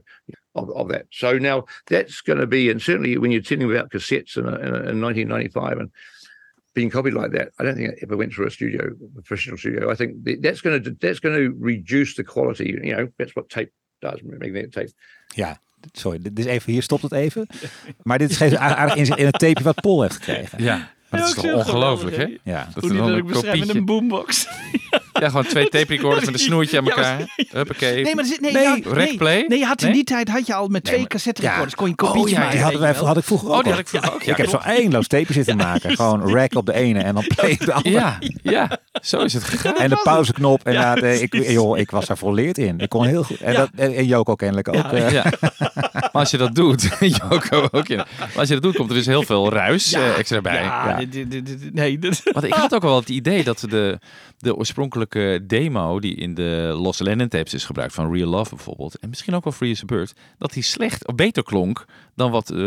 of, 0.56 0.72
of 0.72 0.88
that. 0.90 1.06
So 1.12 1.38
now 1.38 1.66
that's 1.86 2.22
going 2.22 2.40
to 2.40 2.48
be, 2.48 2.72
and 2.72 2.82
certainly 2.82 3.16
when 3.20 3.30
you're 3.30 3.42
telling 3.42 3.70
about 3.70 3.92
cassettes 3.92 4.38
in, 4.38 4.48
in, 4.48 4.74
in 4.90 5.02
1995 5.02 5.78
and 5.78 5.92
being 6.76 6.92
copied 6.92 7.14
like 7.14 7.32
that, 7.32 7.48
I 7.60 7.64
don't 7.64 7.76
think 7.76 7.90
it 7.90 8.04
ever 8.04 8.18
went 8.18 8.34
through 8.34 8.48
a 8.48 8.52
studio, 8.52 8.82
a 8.84 9.22
professional 9.22 9.58
studio. 9.58 9.92
I 9.92 9.96
think 9.96 10.42
that's 10.42 10.62
going 10.62 10.84
to 10.84 10.96
that's 11.00 11.20
going 11.20 11.36
to 11.36 11.56
reduce 11.60 12.14
the 12.16 12.24
quality. 12.24 12.66
You 12.66 12.96
know, 12.96 13.08
that's 13.18 13.34
what 13.34 13.50
tape 13.50 13.72
does, 14.00 14.22
magnetic 14.24 14.72
tape. 14.72 14.92
Ja, 15.36 15.58
sorry, 15.92 16.20
dit 16.20 16.40
is 16.40 16.46
even, 16.46 16.72
hier 16.72 16.82
stopt 16.82 17.02
het 17.02 17.12
even. 17.12 17.48
Maar 18.04 18.18
dit 18.18 18.36
geeft 18.36 18.52
een 18.52 18.60
aardig 18.60 18.96
inzicht 18.96 19.20
in 19.20 19.26
het 19.26 19.40
tapeje 19.40 19.64
wat 19.64 19.82
Paul 19.82 20.02
heeft 20.02 20.16
gekregen. 20.16 20.64
Ja, 20.64 20.94
maar 21.10 21.20
dat 21.20 21.30
is 21.30 21.38
ook 21.38 21.44
toch 21.44 21.52
zo 21.52 21.58
ongelooflijk, 21.58 22.16
hè? 22.16 22.22
geweldig, 22.22 22.44
Ja. 22.44 22.70
Dat 22.74 22.74
Hoe 22.74 22.84
is 22.84 22.90
die 22.90 22.98
dan 22.98 23.08
dat 23.08 23.18
een 23.18 23.24
ook 23.24 23.28
beschrijft 23.28 23.60
met 23.60 23.76
een 23.76 23.86
boombox. 23.86 24.48
Ja, 24.92 25.02
gewoon 25.22 25.44
twee 25.46 25.70
tape 25.70 25.94
recorders 25.96 26.26
met 26.26 26.34
een 26.34 26.40
snoertje 26.40 26.78
aan 26.78 26.86
Ja, 26.86 26.96
maar- 26.96 27.10
elkaar. 27.20 27.28
Huppakee. 27.52 28.04
Nee, 28.04 28.16
maar 28.16 28.24
er 28.24 28.30
zit, 28.30 28.42
nee, 28.42 28.52
Nee, 28.52 28.64
ja, 28.64 28.78
nee, 28.94 29.18
play? 29.18 29.46
nee, 29.48 29.60
je 29.60 29.66
had 29.66 29.80
in 29.82 29.86
Nee? 29.88 29.96
die 29.96 30.04
tijd 30.04 30.30
had 30.30 30.48
je 30.48 30.54
al 30.54 30.68
met 30.68 30.84
twee 30.84 31.00
maar- 31.00 31.08
cassette 31.08 31.42
ja. 31.42 31.48
recorders 31.48 31.76
kon 31.76 31.86
je 31.86 31.92
een 31.92 31.98
kopietje 31.98 32.22
Oh, 32.24 32.30
ja, 32.30 32.38
maken. 32.38 32.52
Die 32.54 32.62
hadden 32.64 32.82
wij, 32.82 32.94
had 32.94 33.18
ik 33.18 33.24
vroeger 33.24 33.48
ook 33.50 33.56
Oh, 33.56 33.64
die 33.64 33.72
had 33.72 33.80
ik 33.82 33.88
vroeger 33.88 34.14
ook. 34.14 34.24
ik 34.24 34.38
heb 34.38 34.50
zo 34.50 34.58
eindeloos 34.58 35.08
tapejes 35.08 35.36
zitten 35.36 35.58
maken. 35.58 35.96
Gewoon 35.96 36.34
rack 36.34 36.56
op 36.56 36.66
de 36.66 36.74
ene 36.74 37.00
en 37.00 37.14
dan 37.14 37.28
play 37.36 37.52
op 37.52 37.60
de 37.66 37.74
andere. 37.74 37.94
Ja, 37.96 38.18
ja, 38.44 38.80
zo 39.06 39.18
is 39.24 39.34
het 39.34 39.44
gegaan. 39.44 39.76
En 39.78 39.90
de 39.90 40.00
pauzeknop. 40.04 40.64
En 40.64 40.74
Ja, 40.74 40.82
ja, 40.82 40.96
de, 40.96 41.22
ik, 41.22 41.50
joh, 41.50 41.78
ik 41.78 41.92
was 41.92 42.06
daar 42.06 42.18
volleerd 42.18 42.58
in. 42.58 42.80
Ik 42.80 42.90
kon 42.90 43.06
heel 43.06 43.24
goed. 43.24 43.40
En, 43.42 43.52
Ja. 43.52 43.58
dat, 43.58 43.70
en, 43.76 44.06
Joko 44.06 44.36
kennelijk 44.36 44.68
ook. 44.68 44.74
Ja. 44.76 44.92
eh. 44.92 45.12
Ja. 45.12 45.26
Maar 45.94 46.24
als 46.24 46.32
je 46.32 46.38
dat 46.38 46.56
doet, 46.56 46.90
Joko 47.30 47.68
ook 47.72 47.88
in. 47.88 47.98
Maar 47.98 48.30
als 48.36 48.48
je 48.48 48.54
dat 48.54 48.64
doet, 48.64 48.76
komt 48.76 48.90
er 48.90 48.96
dus 48.96 49.06
heel 49.06 49.24
veel 49.24 49.50
ruis 49.52 49.94
eh, 49.94 50.18
extra 50.18 50.42
bij. 50.42 50.64
Ja, 50.64 50.90
Ja. 50.90 50.98
dit- 50.98 51.12
dit- 51.12 51.32
dit- 51.32 51.48
dit- 51.48 51.74
nee, 51.74 52.00
Want 52.32 52.46
ik 52.46 52.54
had 52.54 52.74
ook 52.76 52.82
wel 52.82 52.96
het 52.96 53.10
idee 53.10 53.44
dat 53.44 53.60
de, 53.70 54.00
de 54.38 54.56
oorspronkelijke 54.56 55.44
demo 55.48 56.00
die 56.00 56.16
in 56.16 56.34
de 56.34 56.74
Lost 56.78 57.00
Lennon 57.00 57.28
tapes 57.28 57.54
is 57.54 57.66
gebruikt, 57.66 57.94
van 57.94 58.14
Real 58.14 58.28
Love 58.30 58.56
bijvoorbeeld, 58.56 59.00
en 59.00 59.10
misschien 59.10 59.36
ook 59.36 59.44
wel 59.44 59.54
Free 59.54 59.72
as 59.72 59.82
a 59.82 59.86
Bird, 59.86 60.14
dat 60.38 60.54
die 60.54 60.64
slecht 60.64 61.08
of 61.08 61.16
beter 61.16 61.44
klonk 61.44 61.86
dan 62.16 62.32
wat 62.32 62.50
eh, 62.50 62.58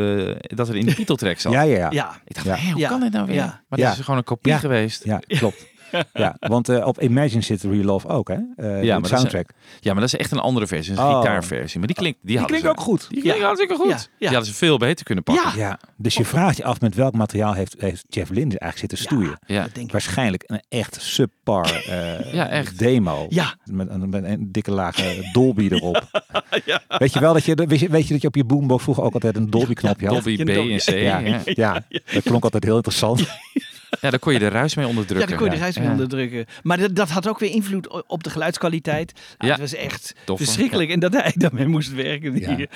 dat 0.41 0.69
er 0.69 0.77
in 0.77 0.87
de 0.87 0.95
Beatle 0.97 1.17
track 1.17 1.39
zat. 1.39 1.53
Ja, 1.53 1.63
ja, 1.63 1.77
ja. 1.77 1.89
ja. 1.91 2.21
Ik 2.27 2.35
dacht, 2.35 2.47
Ja. 2.47 2.55
hé, 2.57 2.71
hoe 2.71 2.81
Ja. 2.81 2.89
kan 2.89 3.01
dit 3.01 3.13
nou 3.13 3.27
weer? 3.27 3.35
Ja. 3.35 3.63
Maar 3.69 3.79
Ja. 3.79 3.89
dit 3.89 3.99
is 3.99 4.05
gewoon 4.05 4.19
een 4.19 4.25
kopie 4.25 4.53
Ja. 4.53 4.59
geweest. 4.59 5.05
Ja, 5.05 5.21
klopt. 5.27 5.67
Ja, 6.13 6.37
want 6.39 6.69
eh, 6.69 6.87
op 6.87 7.01
Imagine 7.03 7.43
zit 7.43 7.63
Real 7.63 7.85
Love 7.85 8.09
ook, 8.09 8.29
hè? 8.29 8.35
Eh, 8.35 8.45
de 8.57 8.87
maar 8.87 9.01
is- 9.03 9.09
soundtrack. 9.09 9.51
Ja, 9.81 9.93
maar 9.93 10.01
dat 10.01 10.13
is 10.13 10.19
echt 10.19 10.31
een 10.31 10.39
andere 10.39 10.67
versie. 10.67 10.93
Een 10.93 10.99
Oh. 10.99 11.19
gitaarversie. 11.19 11.79
Maar 11.79 11.87
die 11.87 11.97
klinkt, 11.97 12.19
die 12.23 12.45
klinkt 12.45 12.67
ook 12.67 12.81
goed. 12.81 13.07
Die 13.09 13.21
klinkt 13.21 13.39
Ja. 13.39 13.45
hartstikke 13.45 13.75
goed. 13.75 13.89
Ja, 13.89 13.95
ja. 13.97 14.07
Die 14.19 14.29
hadden 14.29 14.47
ze 14.47 14.55
veel 14.55 14.79
beter 14.79 15.05
kunnen 15.05 15.25
pakken. 15.25 15.59
Ja, 15.59 15.79
dus 15.97 16.15
je 16.15 16.25
vraagt 16.25 16.57
je 16.57 16.65
af 16.65 16.81
met 16.81 16.95
welk 16.95 17.15
materiaal 17.15 17.53
heeft, 17.55 17.75
heeft 17.79 18.05
Jeff 18.09 18.31
Lynne 18.31 18.59
eigenlijk 18.59 18.79
zitten 18.79 18.99
stoeien. 18.99 19.39
Ja. 19.47 19.63
Dat 19.63 19.75
denk 19.75 19.87
ik. 19.87 19.93
Waarschijnlijk 19.93 20.43
een 20.47 20.63
echt 20.69 20.97
subpar 21.01 21.83
eh, 21.89 22.33
Ja, 22.35 22.49
echt. 22.49 22.79
demo. 22.79 23.27
Ja. 23.29 23.55
Met, 23.65 23.89
een, 23.91 24.09
met 24.09 24.25
een 24.25 24.53
dikke 24.53 24.71
lage 24.71 25.29
Dolby 25.33 25.69
erop. 25.71 26.03
Weet 26.99 27.13
je 27.13 27.21
wel 27.21 27.33
dat 27.33 27.45
je, 27.45 27.55
weet 27.55 27.81
je, 27.81 27.89
weet 27.89 28.07
je 28.07 28.13
dat 28.13 28.23
je 28.23 28.29
op 28.29 28.35
je 28.35 28.45
boombox 28.45 28.83
vroeger 28.83 29.05
ook 29.05 29.15
altijd 29.15 29.37
een 29.37 29.51
Dolby 29.51 29.75
knopje 29.75 30.07
had? 30.07 30.15
Dolby 30.25 30.45
B 30.45 30.49
en 30.49 30.77
C. 30.77 30.89
Ja, 30.89 31.19
Ja. 31.19 31.41
ja. 31.45 31.83
dat 32.15 32.23
klonk 32.23 32.43
altijd 32.45 32.65
heel 32.65 32.75
interessant. 32.77 33.27
Ja, 34.01 34.11
daar 34.11 34.19
kon 34.19 34.33
je 34.33 34.39
de 34.39 34.49
ruis 34.49 34.75
mee 34.75 34.85
Ja, 34.85 34.91
onderdrukken. 34.91 35.29
daar 35.29 35.39
kon 35.39 35.47
je 35.47 35.53
de 35.53 35.61
reis 35.61 35.77
mee 35.77 35.85
Ja. 35.87 35.91
onderdrukken. 35.93 36.45
Maar 36.63 36.79
dat, 36.79 36.95
dat 36.95 37.09
had 37.09 37.29
ook 37.29 37.39
weer 37.39 37.51
invloed 37.51 38.07
op 38.07 38.23
de 38.25 38.31
geluidskwaliteit. 38.31 39.13
Ah, 39.37 39.47
Ja. 39.47 39.53
Het 39.53 39.61
was 39.61 39.75
echt 39.75 40.15
verschrikkelijk. 40.25 40.91
En 40.91 41.01
dat 41.01 41.13
hij 41.13 41.33
daarmee 41.35 41.67
moest 41.67 41.93
werken. 41.95 42.39
Ja. 42.39 42.57
hier. 42.57 42.69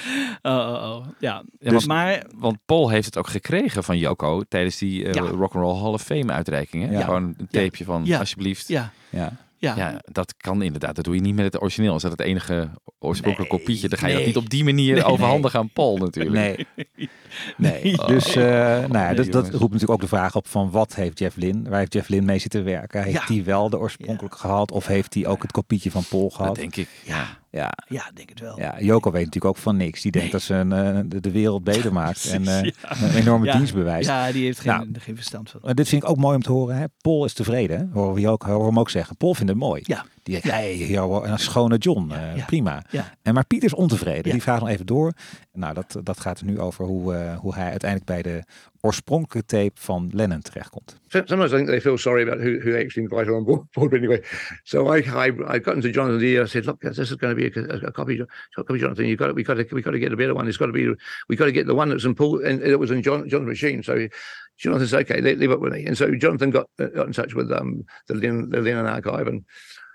Oh, 0.43 0.53
oh, 0.53 0.91
oh. 0.97 1.07
Ja. 1.19 1.43
Ja, 1.59 1.71
Dus, 1.71 1.87
maar- 1.87 2.25
Want 2.35 2.59
Paul 2.67 2.89
heeft 2.89 3.07
het 3.07 3.17
ook 3.19 3.29
gekregen 3.29 3.85
van 3.85 3.99
Yoko 3.99 4.43
tijdens 4.49 4.79
die 4.79 5.05
eh 5.07 5.13
Ja. 5.15 5.21
Rock'n'Roll 5.21 5.81
Hall 5.81 5.93
of 5.93 6.03
Fame 6.03 6.33
uitreiking. 6.33 6.87
Hè? 6.87 6.93
Ja. 6.99 7.05
Gewoon 7.05 7.35
een 7.39 7.49
tapeje 7.51 7.85
van 7.85 8.03
Ja. 8.05 8.19
alsjeblieft. 8.19 8.69
ja, 8.69 8.93
Ja. 9.11 9.33
Ja. 9.63 9.77
Ja, 9.77 10.01
dat 10.05 10.35
kan 10.37 10.63
inderdaad. 10.63 10.95
Dat 10.97 11.05
doe 11.05 11.15
je 11.15 11.21
niet 11.21 11.35
met 11.35 11.45
het 11.45 11.63
origineel. 11.63 11.97
Is 11.97 12.03
dat 12.03 12.11
het 12.11 12.21
enige 12.21 12.71
oorspronkelijke 12.99 13.55
Nee, 13.55 13.65
kopietje? 13.65 13.89
Dan 13.89 13.99
ga 13.99 14.07
je 14.07 14.13
nee. 14.15 14.25
dat 14.25 14.35
niet 14.35 14.45
op 14.45 14.51
die 14.51 14.65
manier 14.65 14.95
Nee, 14.95 15.05
overhandigen 15.05 15.59
aan 15.59 15.71
Paul 15.73 15.97
natuurlijk. 15.97 16.35
Nee. 16.35 16.67
Nee. 17.57 17.99
Oh. 17.99 18.07
Dus 18.07 18.37
eh, 18.37 18.45
nou 18.45 18.93
ja, 18.93 19.07
Nee, 19.07 19.15
dat, 19.15 19.33
dat 19.33 19.45
roept 19.51 19.61
natuurlijk 19.73 19.91
ook 19.91 20.01
de 20.01 20.07
vraag 20.07 20.37
op 20.37 20.49
van 20.49 20.71
wat 20.71 20.95
heeft 20.95 21.19
Jeff 21.19 21.37
Lynne, 21.37 21.69
waar 21.71 21.79
heeft 21.79 21.93
Jeff 21.93 22.09
Lynne 22.09 22.27
mee 22.27 22.39
zitten 22.39 22.65
werken? 22.65 23.03
Heeft 23.03 23.29
Ja. 23.29 23.35
hij 23.35 23.45
wel 23.45 23.71
de 23.71 23.79
oorspronkelijke 23.79 24.39
gehad 24.39 24.71
of 24.73 24.87
heeft 24.87 25.15
hij 25.15 25.27
ook 25.27 25.43
het 25.43 25.53
kopietje 25.53 25.91
van 25.91 26.03
Paul 26.09 26.23
Dat 26.23 26.33
gehad? 26.35 26.55
denk 26.57 26.77
ik. 26.77 26.89
Ja. 27.05 27.27
Ja, 27.55 27.73
ja, 27.89 28.11
denk 28.15 28.29
het 28.29 28.41
wel. 28.41 28.59
ja, 28.59 28.81
Joko 28.81 29.11
weet 29.11 29.25
natuurlijk 29.25 29.55
ook 29.57 29.63
van 29.63 29.77
niks. 29.77 30.03
Die 30.03 30.11
denkt 30.13 30.27
Nee. 30.33 30.37
dat 30.39 30.43
ze 30.47 30.55
een, 30.55 30.73
eh, 30.73 31.01
de, 31.07 31.21
de 31.21 31.31
wereld 31.31 31.65
beter 31.65 31.93
maakt 31.93 32.31
en 32.33 32.47
eh, 32.47 32.71
een 33.03 33.15
enorme 33.15 33.47
Ja. 33.47 33.57
dienst 33.57 33.75
bewijst. 33.75 34.09
Ja, 34.09 34.33
die 34.33 34.45
heeft 34.45 34.61
geen, 34.61 34.73
Nou. 34.73 34.89
geen 34.99 35.17
verstand 35.17 35.51
van. 35.51 35.61
Maar 35.63 35.75
dit 35.75 35.89
vind 35.89 36.03
ik 36.03 36.09
ook 36.09 36.17
mooi 36.17 36.37
om 36.37 36.43
te 36.43 36.53
horen. 36.53 36.77
Hè? 36.77 36.85
Paul 37.01 37.25
is 37.25 37.33
tevreden. 37.33 37.91
Horen 37.93 38.15
we 38.15 38.29
ook, 38.29 38.43
horen 38.43 38.61
we 38.61 38.67
hem 38.67 38.79
ook 38.79 38.91
zeggen. 38.91 39.17
Paul 39.17 39.35
vindt 39.35 39.51
het 39.51 39.61
mooi. 39.61 39.81
Ja. 39.85 40.05
Die 40.23 40.35
zegt, 40.35 40.51
hey, 40.55 40.97
een 40.99 41.39
schone 41.39 41.77
John. 41.77 42.13
ja. 42.37 42.45
Prima. 42.47 42.83
Ja. 42.91 43.15
En 43.23 43.35
maar 43.35 43.45
Pieter 43.47 43.69
is 43.69 43.75
ontevreden. 43.75 44.33
Die 44.33 44.43
vraagt 44.43 44.61
nog 44.61 44.69
even 44.69 44.87
door. 44.87 45.13
Nou, 45.55 45.75
dat, 45.75 46.01
dat 46.03 46.21
gaat 46.21 46.43
nu 46.43 46.61
over 46.61 46.85
hoe, 46.85 47.15
eh, 47.15 47.37
hoe 47.37 47.55
hij 47.55 47.71
uiteindelijk 47.71 48.11
bij 48.11 48.23
de 48.23 48.43
oorspronkelijke 48.81 49.45
tape 49.57 49.73
van 49.75 50.11
Lennon 50.13 50.41
terechtkomt. 50.41 50.97
So- 51.09 51.23
Sometimes 51.25 51.53
I 51.53 51.57
think 51.57 51.69
they 51.69 51.81
feel 51.81 51.99
sorry 51.99 52.23
about 52.23 52.39
who, 52.41 52.51
who 52.51 52.75
actually 52.79 53.09
invited 53.09 53.29
on 53.35 53.45
board. 53.75 53.93
anyway, 53.93 54.23
so 54.63 54.95
I, 54.97 54.99
I 54.99 55.27
I 55.55 55.59
got 55.61 55.75
into 55.75 55.91
Jonathan's 55.91 56.23
ear. 56.23 56.43
I 56.43 56.47
said, 56.47 56.65
"Look, 56.67 56.81
this 56.81 56.99
is 56.99 57.17
going 57.17 57.37
to 57.37 57.51
be 57.51 57.61
a, 57.87 57.91
copy. 57.93 58.25
Copy, 58.55 58.79
Jonathan. 58.79 59.07
You 59.07 59.17
got 59.17 59.35
we 59.35 59.43
got 59.45 59.57
to, 59.57 59.75
we 59.75 59.83
got 59.83 59.93
to 59.93 59.99
get 59.99 60.13
a 60.13 60.17
better 60.17 60.35
one. 60.35 60.49
It's 60.49 60.59
got 60.59 60.67
to 60.67 60.73
be, 60.73 60.95
we 61.29 61.37
got 61.37 61.47
to 61.47 61.53
get 61.53 61.67
the 61.67 61.75
one 61.75 61.89
that's 61.91 62.05
in 62.05 62.15
Paul, 62.15 62.45
and 62.45 62.63
it 62.63 62.79
was 62.79 62.91
in 62.91 63.03
John, 63.03 63.29
John's 63.29 63.47
machine." 63.47 63.83
So 63.83 64.09
Jonathan 64.57 64.87
said, 64.89 65.01
"Okay, 65.11 65.21
leave, 65.21 65.51
it 65.53 65.61
with 65.61 65.73
me." 65.73 65.87
And 65.87 65.97
so 65.97 66.15
Jonathan 66.15 66.51
got 66.51 66.67
uh, 66.79 66.87
got 66.95 67.07
in 67.07 67.13
touch 67.13 67.35
with 67.35 67.53
um 67.53 67.85
the 68.07 68.15
Lennon, 68.15 68.51
the 68.51 68.61
Lennon 68.61 68.87
archive 68.87 69.29
and. 69.29 69.45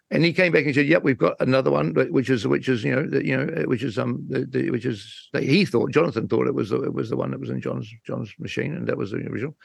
And 0.10 0.24
he 0.24 0.32
came 0.32 0.54
back 0.54 0.66
and 0.66 0.74
said, 0.74 0.88
"Yep, 0.88 1.04
we've 1.04 1.18
got 1.18 1.36
another 1.40 1.70
one, 1.70 1.92
but 1.92 2.12
which 2.12 2.30
is 2.30 2.48
which 2.48 2.70
is 2.70 2.84
you 2.84 2.96
know 2.96 3.06
the, 3.06 3.26
you 3.26 3.36
know 3.36 3.64
which 3.64 3.84
is 3.84 4.00
um 4.00 4.26
the, 4.30 4.46
the 4.46 4.72
which 4.72 4.86
is 4.86 5.30
he 5.38 5.66
thought 5.66 5.92
Jonathan 5.92 6.28
thought 6.28 6.48
it 6.48 6.56
was 6.56 6.70
the, 6.70 6.82
it 6.84 6.94
was 6.94 7.10
the 7.10 7.18
one 7.18 7.32
that 7.32 7.40
was 7.40 7.50
in 7.50 7.60
John's 7.60 7.92
John's 8.06 8.34
machine, 8.40 8.74
and 8.74 8.88
that 8.88 8.98
was 8.98 9.12
the 9.12 9.18
original." 9.18 9.56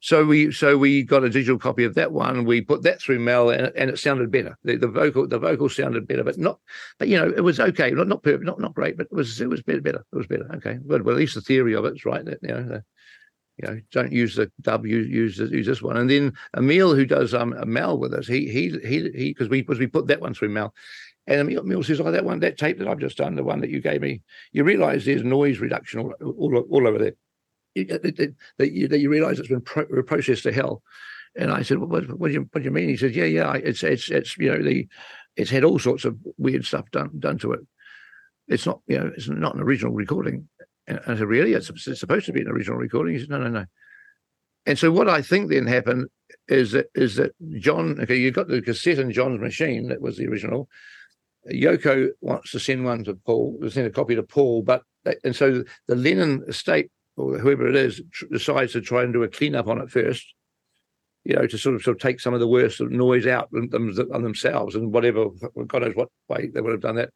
So 0.00 0.24
we 0.24 0.52
so 0.52 0.78
we 0.78 1.02
got 1.02 1.24
a 1.24 1.30
digital 1.30 1.58
copy 1.58 1.84
of 1.84 1.94
that 1.94 2.12
one. 2.12 2.44
We 2.44 2.60
put 2.60 2.82
that 2.82 3.00
through 3.00 3.18
Mel, 3.18 3.50
and, 3.50 3.72
and 3.74 3.90
it 3.90 3.98
sounded 3.98 4.30
better. 4.30 4.56
The, 4.62 4.76
the 4.76 4.86
vocal 4.86 5.26
the 5.26 5.38
vocal 5.38 5.68
sounded 5.68 6.06
better, 6.06 6.22
but 6.22 6.38
not. 6.38 6.60
But 6.98 7.08
you 7.08 7.16
know, 7.16 7.32
it 7.36 7.40
was 7.40 7.58
okay. 7.58 7.90
Not 7.90 8.06
not 8.06 8.22
perfect, 8.22 8.44
not 8.44 8.60
not 8.60 8.74
great, 8.74 8.96
but 8.96 9.08
it 9.10 9.14
was 9.14 9.40
it 9.40 9.48
was 9.48 9.62
better. 9.62 9.80
Better. 9.80 10.04
It 10.12 10.16
was 10.16 10.28
better. 10.28 10.48
Okay. 10.56 10.78
Well, 10.84 11.02
well 11.02 11.16
at 11.16 11.18
least 11.18 11.34
the 11.34 11.40
theory 11.40 11.74
of 11.74 11.84
it's 11.84 12.04
right. 12.04 12.24
That 12.24 12.38
you 12.42 12.48
know, 12.48 12.82
you 13.60 13.68
know, 13.68 13.80
don't 13.90 14.12
use 14.12 14.36
the 14.36 14.50
dub. 14.60 14.86
Use 14.86 15.08
use, 15.08 15.38
use 15.38 15.66
this 15.66 15.82
one. 15.82 15.96
And 15.96 16.08
then 16.08 16.32
Emil, 16.56 16.94
who 16.94 17.06
does 17.06 17.34
um 17.34 17.54
Mel 17.66 17.98
with 17.98 18.14
us, 18.14 18.26
he 18.26 18.48
he 18.48 18.70
he 18.86 19.10
he 19.14 19.30
because 19.32 19.48
we 19.48 19.62
because 19.62 19.78
we 19.78 19.86
put 19.86 20.06
that 20.08 20.20
one 20.20 20.34
through 20.34 20.50
Mel. 20.50 20.74
And 21.26 21.40
Emil, 21.40 21.62
Emil 21.62 21.82
says, 21.82 22.00
"Oh, 22.00 22.10
that 22.10 22.24
one, 22.24 22.40
that 22.40 22.56
tape 22.56 22.78
that 22.78 22.88
I've 22.88 23.00
just 23.00 23.18
done, 23.18 23.34
the 23.36 23.44
one 23.44 23.60
that 23.60 23.70
you 23.70 23.80
gave 23.80 24.00
me, 24.00 24.22
you 24.52 24.64
realise 24.64 25.04
there's 25.04 25.24
noise 25.24 25.58
reduction 25.58 26.00
all, 26.00 26.14
all, 26.20 26.56
all 26.70 26.88
over 26.88 26.98
there." 26.98 27.12
you- 27.74 27.84
that, 28.58 28.72
you, 28.72 28.88
you 28.88 29.10
realize 29.10 29.38
it's 29.38 29.48
been 29.48 29.60
pro- 29.60 30.02
processed 30.02 30.42
to 30.44 30.52
hell. 30.52 30.82
And 31.36 31.50
I 31.52 31.62
said, 31.62 31.78
well, 31.78 31.88
what, 31.88 32.18
what 32.18 32.28
do 32.28 32.34
you 32.34 32.48
what 32.52 32.62
do 32.62 32.64
you 32.64 32.70
mean? 32.70 32.88
He 32.88 32.96
said, 32.96 33.14
yeah, 33.14 33.24
yeah, 33.24 33.54
it's 33.54 33.82
it's 33.82 34.10
it's 34.10 34.36
you 34.38 34.50
know 34.50 34.62
the 34.62 34.88
it's 35.36 35.50
had 35.50 35.64
all 35.64 35.78
sorts 35.78 36.04
of 36.04 36.16
weird 36.36 36.64
stuff 36.64 36.90
done 36.90 37.10
done 37.18 37.38
to 37.38 37.52
it. 37.52 37.60
It's 38.48 38.66
not 38.66 38.80
you 38.86 38.98
know 38.98 39.12
it's 39.14 39.28
not 39.28 39.54
an 39.54 39.60
original 39.60 39.92
recording. 39.92 40.48
And 40.88 41.00
I 41.06 41.16
said, 41.16 41.28
really? 41.28 41.52
It's, 41.52 41.70
supposed 42.00 42.26
to 42.26 42.32
be 42.32 42.40
an 42.40 42.48
original 42.48 42.78
recording. 42.78 43.14
He 43.14 43.20
said, 43.20 43.28
no, 43.28 43.38
no, 43.38 43.48
no. 43.48 43.66
And 44.64 44.78
so 44.78 44.90
what 44.90 45.08
I 45.08 45.22
think 45.22 45.50
then 45.50 45.66
happened 45.66 46.08
is 46.48 46.72
that 46.72 46.86
is 46.94 47.16
that 47.16 47.32
John, 47.58 47.98
okay, 48.00 48.16
you've 48.16 48.34
got 48.34 48.48
the 48.48 48.60
cassette 48.60 48.98
in 48.98 49.12
John's 49.12 49.40
machine 49.40 49.88
that 49.88 50.00
was 50.00 50.16
the 50.16 50.26
original. 50.26 50.68
Yoko 51.50 52.08
wants 52.20 52.50
to 52.50 52.60
send 52.60 52.84
one 52.84 53.04
to 53.04 53.14
Paul, 53.14 53.58
send 53.70 53.86
a 53.86 53.90
copy 53.90 54.14
to 54.14 54.22
Paul, 54.22 54.62
but 54.62 54.82
and 55.24 55.34
so 55.34 55.64
the 55.86 55.94
Lennon 55.94 56.44
estate 56.48 56.90
or 57.16 57.38
whoever 57.38 57.66
it 57.66 57.76
is 57.76 58.02
tr- 58.12 58.26
decides 58.30 58.72
to 58.72 58.80
try 58.80 59.02
and 59.02 59.12
do 59.12 59.22
a 59.22 59.28
cleanup 59.28 59.68
on 59.68 59.80
it 59.80 59.90
first. 59.90 60.26
You 61.24 61.36
know, 61.36 61.46
to 61.46 61.58
sort 61.58 61.74
of 61.74 61.82
sort 61.82 61.96
of 61.96 62.00
take 62.00 62.20
some 62.20 62.32
of 62.32 62.40
the 62.40 62.48
worst 62.48 62.80
noise 62.80 63.26
out 63.26 63.48
on, 63.54 63.68
them, 63.70 63.94
on 64.14 64.22
themselves 64.22 64.74
and 64.74 64.92
whatever 64.92 65.26
God 65.66 65.82
knows 65.82 65.94
what 65.94 66.08
way 66.28 66.48
they 66.52 66.60
would 66.60 66.72
have 66.72 66.80
done 66.80 66.96
that. 66.96 67.10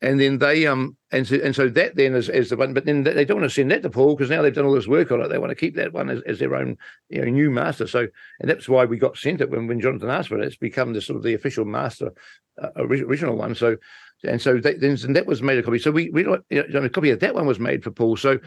And 0.00 0.20
then 0.20 0.38
they 0.38 0.66
um 0.66 0.96
and 1.10 1.26
so 1.26 1.36
and 1.42 1.54
so 1.54 1.68
that 1.70 1.96
then 1.96 2.14
is, 2.14 2.28
is 2.28 2.50
the 2.50 2.56
one, 2.56 2.72
but 2.72 2.84
then 2.84 3.02
they 3.02 3.24
don't 3.24 3.40
want 3.40 3.50
to 3.50 3.54
send 3.54 3.70
that 3.72 3.82
to 3.82 3.90
Paul 3.90 4.14
because 4.14 4.30
now 4.30 4.42
they've 4.42 4.54
done 4.54 4.64
all 4.64 4.74
this 4.74 4.86
work 4.86 5.10
on 5.10 5.20
it. 5.20 5.28
They 5.28 5.38
want 5.38 5.50
to 5.50 5.56
keep 5.56 5.74
that 5.74 5.92
one 5.92 6.08
as, 6.08 6.22
as 6.26 6.38
their 6.38 6.54
own 6.54 6.76
you 7.08 7.20
know 7.20 7.28
new 7.28 7.50
master. 7.50 7.86
So 7.86 8.06
and 8.40 8.48
that's 8.48 8.68
why 8.68 8.84
we 8.84 8.96
got 8.96 9.16
sent 9.16 9.40
it 9.40 9.50
when 9.50 9.66
when 9.66 9.80
Jonathan 9.80 10.10
asked 10.10 10.28
for 10.28 10.38
it. 10.38 10.46
It's 10.46 10.56
become 10.56 10.92
the 10.92 11.00
sort 11.00 11.16
of 11.16 11.24
the 11.24 11.34
official 11.34 11.64
master 11.64 12.12
uh, 12.62 12.68
original 12.76 13.36
one. 13.36 13.54
So 13.56 13.76
and 14.24 14.40
so 14.40 14.58
that, 14.58 14.80
then 14.80 14.98
and 15.04 15.14
that 15.14 15.26
was 15.26 15.42
made 15.42 15.58
a 15.58 15.62
copy. 15.62 15.78
So 15.78 15.90
we 15.90 16.10
we 16.10 16.22
you 16.50 16.64
know, 16.68 16.82
a 16.82 16.88
copy 16.88 17.10
of 17.10 17.20
that 17.20 17.34
one 17.34 17.46
was 17.46 17.60
made 17.60 17.84
for 17.84 17.90
Paul. 17.90 18.16
So 18.16 18.38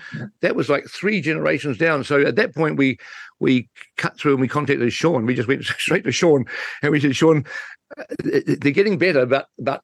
that 0.42 0.56
was 0.56 0.70
like 0.70 0.86
three 0.88 1.22
generations 1.22 1.78
down. 1.78 2.04
So 2.04 2.22
at 2.22 2.36
that 2.36 2.54
point 2.54 2.78
we 2.78 2.98
we 3.40 3.70
cut 3.98 4.18
through 4.18 4.34
and 4.34 4.42
we 4.42 4.48
contacted 4.48 4.92
Sean. 4.94 5.26
We 5.26 5.36
just 5.36 5.48
went 5.48 5.64
straight 5.80 6.04
to 6.04 6.12
Sean 6.12 6.46
and 6.82 6.92
we 6.92 7.00
said, 7.00 7.16
Sean, 7.16 7.46
they're 8.24 8.72
getting 8.72 8.98
better, 8.98 9.26
but 9.26 9.48
but 9.60 9.84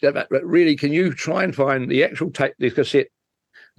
but 0.00 0.44
really, 0.44 0.76
can 0.76 0.92
you 0.92 1.12
try 1.12 1.44
and 1.44 1.54
find 1.54 1.90
the 1.90 2.04
actual 2.04 2.30
tape, 2.30 2.54
the 2.58 2.70
cassette 2.70 3.08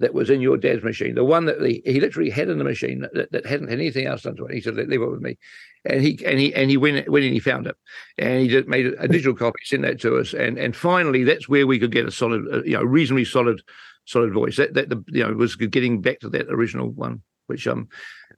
that 0.00 0.14
was 0.14 0.30
in 0.30 0.40
your 0.40 0.56
dad's 0.56 0.84
machine, 0.84 1.14
the 1.14 1.24
one 1.24 1.46
that 1.46 1.60
he, 1.60 1.82
he 1.84 2.00
literally 2.00 2.30
had 2.30 2.48
in 2.48 2.58
the 2.58 2.64
machine 2.64 3.00
that, 3.00 3.32
that 3.32 3.46
hadn't 3.46 3.68
had 3.68 3.80
anything 3.80 4.06
else 4.06 4.22
done 4.22 4.36
to 4.36 4.46
it. 4.46 4.54
He 4.54 4.60
said, 4.60 4.76
"Leave 4.76 5.02
it 5.02 5.10
with 5.10 5.20
me," 5.20 5.36
and 5.84 6.02
he 6.02 6.18
and 6.24 6.38
he 6.38 6.54
and 6.54 6.70
he 6.70 6.76
went 6.76 7.08
went 7.08 7.24
and 7.24 7.34
he 7.34 7.40
found 7.40 7.66
it, 7.66 7.76
and 8.16 8.40
he 8.40 8.48
just 8.48 8.68
made 8.68 8.86
a 8.98 9.08
digital 9.08 9.34
copy, 9.34 9.58
sent 9.64 9.82
that 9.82 10.00
to 10.00 10.16
us, 10.16 10.34
and 10.34 10.58
and 10.58 10.76
finally 10.76 11.24
that's 11.24 11.48
where 11.48 11.66
we 11.66 11.78
could 11.78 11.92
get 11.92 12.06
a 12.06 12.10
solid, 12.10 12.44
uh, 12.52 12.62
you 12.62 12.72
know, 12.72 12.82
reasonably 12.82 13.24
solid, 13.24 13.60
solid 14.04 14.32
voice. 14.32 14.56
That 14.56 14.74
that 14.74 14.88
the 14.88 15.02
you 15.08 15.24
know 15.24 15.32
was 15.34 15.56
getting 15.56 16.00
back 16.00 16.20
to 16.20 16.28
that 16.30 16.48
original 16.48 16.90
one, 16.90 17.22
which 17.46 17.66
um, 17.66 17.88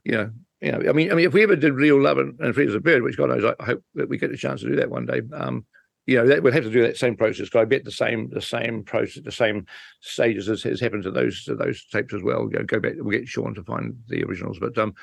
you 0.05 0.13
know. 0.13 0.31
You 0.61 0.73
know, 0.73 0.91
I 0.91 0.93
mean, 0.93 1.11
I 1.11 1.15
mean, 1.15 1.27
if 1.27 1.33
we 1.33 1.43
ever 1.43 1.57
did 1.57 1.73
real 1.73 2.01
love 2.01 2.19
and, 2.19 2.39
and 2.39 2.55
free 2.55 2.67
as 2.67 2.75
a 2.75 2.81
bird, 2.81 3.03
which 3.03 3.17
God 3.17 3.31
knows, 3.31 3.45
I, 3.45 3.65
hope 3.65 3.83
that 3.95 4.09
we 4.09 4.19
get 4.19 4.31
a 4.31 4.37
chance 4.37 4.61
to 4.61 4.69
do 4.69 4.77
that 4.77 4.91
one 4.91 5.07
day. 5.07 5.23
Um, 5.33 5.65
you 6.07 6.17
know, 6.17 6.27
that 6.27 6.43
would 6.43 6.55
have 6.55 6.65
to 6.65 6.71
do 6.71 6.83
that 6.83 6.97
same 6.97 7.17
process. 7.17 7.47
Because 7.47 7.63
I 7.63 7.65
bet 7.65 7.85
the 7.85 7.91
same, 7.91 8.29
the 8.31 8.43
same 8.43 8.83
process, 8.83 9.23
the 9.23 9.33
same 9.33 9.67
stages 10.01 10.49
as 10.49 10.63
has 10.65 10.81
happened 10.81 11.05
to 11.05 11.11
those 11.11 11.45
to 11.45 11.55
those 11.55 11.85
tapes 11.87 12.13
as 12.13 12.23
well. 12.23 12.47
Go, 12.47 12.63
go 12.65 12.81
back, 12.81 12.95
we'll 12.97 13.19
get 13.19 13.29
Sean 13.29 13.55
to 13.55 13.63
find 13.63 13.97
the 14.09 14.23
originals, 14.25 14.59
but 14.59 14.77
um, 14.77 14.95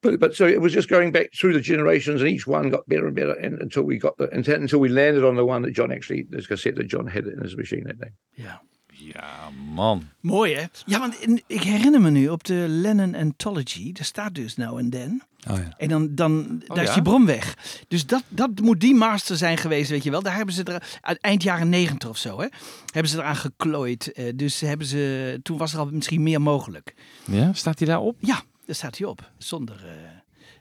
but 0.00 0.20
but 0.20 0.34
so 0.34 0.46
it 0.46 0.60
was 0.60 0.72
just 0.72 0.88
going 0.88 1.12
back 1.12 1.30
through 1.32 1.54
the 1.54 1.60
generations, 1.60 2.20
and 2.20 2.30
each 2.30 2.46
one 2.46 2.70
got 2.70 2.88
better 2.88 3.06
and 3.06 3.16
better, 3.16 3.32
and 3.32 3.60
until 3.60 3.84
we 3.84 3.98
got 3.98 4.16
the 4.18 4.28
until, 4.30 4.56
until 4.56 4.80
we 4.80 4.88
landed 4.88 5.24
on 5.24 5.36
the 5.36 5.44
one 5.44 5.62
that 5.62 5.72
John 5.72 5.90
actually, 5.90 6.26
this 6.28 6.46
cassette 6.46 6.76
that 6.76 6.88
John 6.88 7.06
had 7.06 7.26
in 7.26 7.40
his 7.40 7.56
machine 7.56 7.84
that 7.84 8.00
day. 8.00 8.10
Ja. 8.36 8.58
Ja, 9.04 9.48
man. 9.72 10.08
Mooi 10.20 10.54
hè? 10.54 10.64
Ja, 10.86 10.98
want 10.98 11.14
in- 11.20 11.42
ik 11.46 11.62
herinner 11.62 12.00
me 12.00 12.10
nu 12.10 12.28
op 12.28 12.44
de 12.44 12.64
Lennon 12.68 13.14
Anthology, 13.14 13.92
daar 13.92 14.04
staat 14.04 14.34
dus 14.34 14.56
nou 14.56 14.78
en 14.78 14.90
dan. 14.90 15.22
Oh 15.50 15.56
ja. 15.56 15.74
En 15.76 15.88
dan, 15.88 16.14
dan 16.14 16.62
daar 16.66 16.82
is 16.82 16.88
ja? 16.88 16.94
die 16.94 17.02
bron 17.02 17.26
weg. 17.26 17.56
Dus 17.88 18.06
dat, 18.06 18.22
dat 18.28 18.60
moet 18.60 18.80
die 18.80 18.94
master 18.94 19.36
zijn 19.36 19.58
geweest, 19.58 19.90
weet 19.90 20.02
je 20.02 20.10
wel. 20.10 20.22
Daar 20.22 20.36
hebben 20.36 20.54
ze 20.54 20.62
er 20.64 20.82
eind 21.20 21.42
jaren 21.42 21.68
negentig 21.68 22.08
of 22.08 22.16
zo, 22.16 22.40
hè, 22.40 22.46
hebben 22.92 23.10
ze 23.12 23.18
eraan 23.18 23.36
geklooid. 23.36 24.12
Eh, 24.12 24.32
dus 24.34 24.60
hebben 24.60 24.86
ze, 24.86 25.40
toen 25.42 25.56
was 25.58 25.72
er 25.72 25.78
al 25.78 25.88
misschien 25.92 26.22
meer 26.22 26.40
mogelijk. 26.42 26.94
Ja, 27.24 27.52
staat 27.52 27.78
hij 27.78 27.88
daarop? 27.88 28.16
Ja, 28.20 28.42
daar 28.66 28.74
staat 28.76 28.98
hij 28.98 29.06
op, 29.06 29.30
zonder 29.38 29.84
eh, 29.86 29.92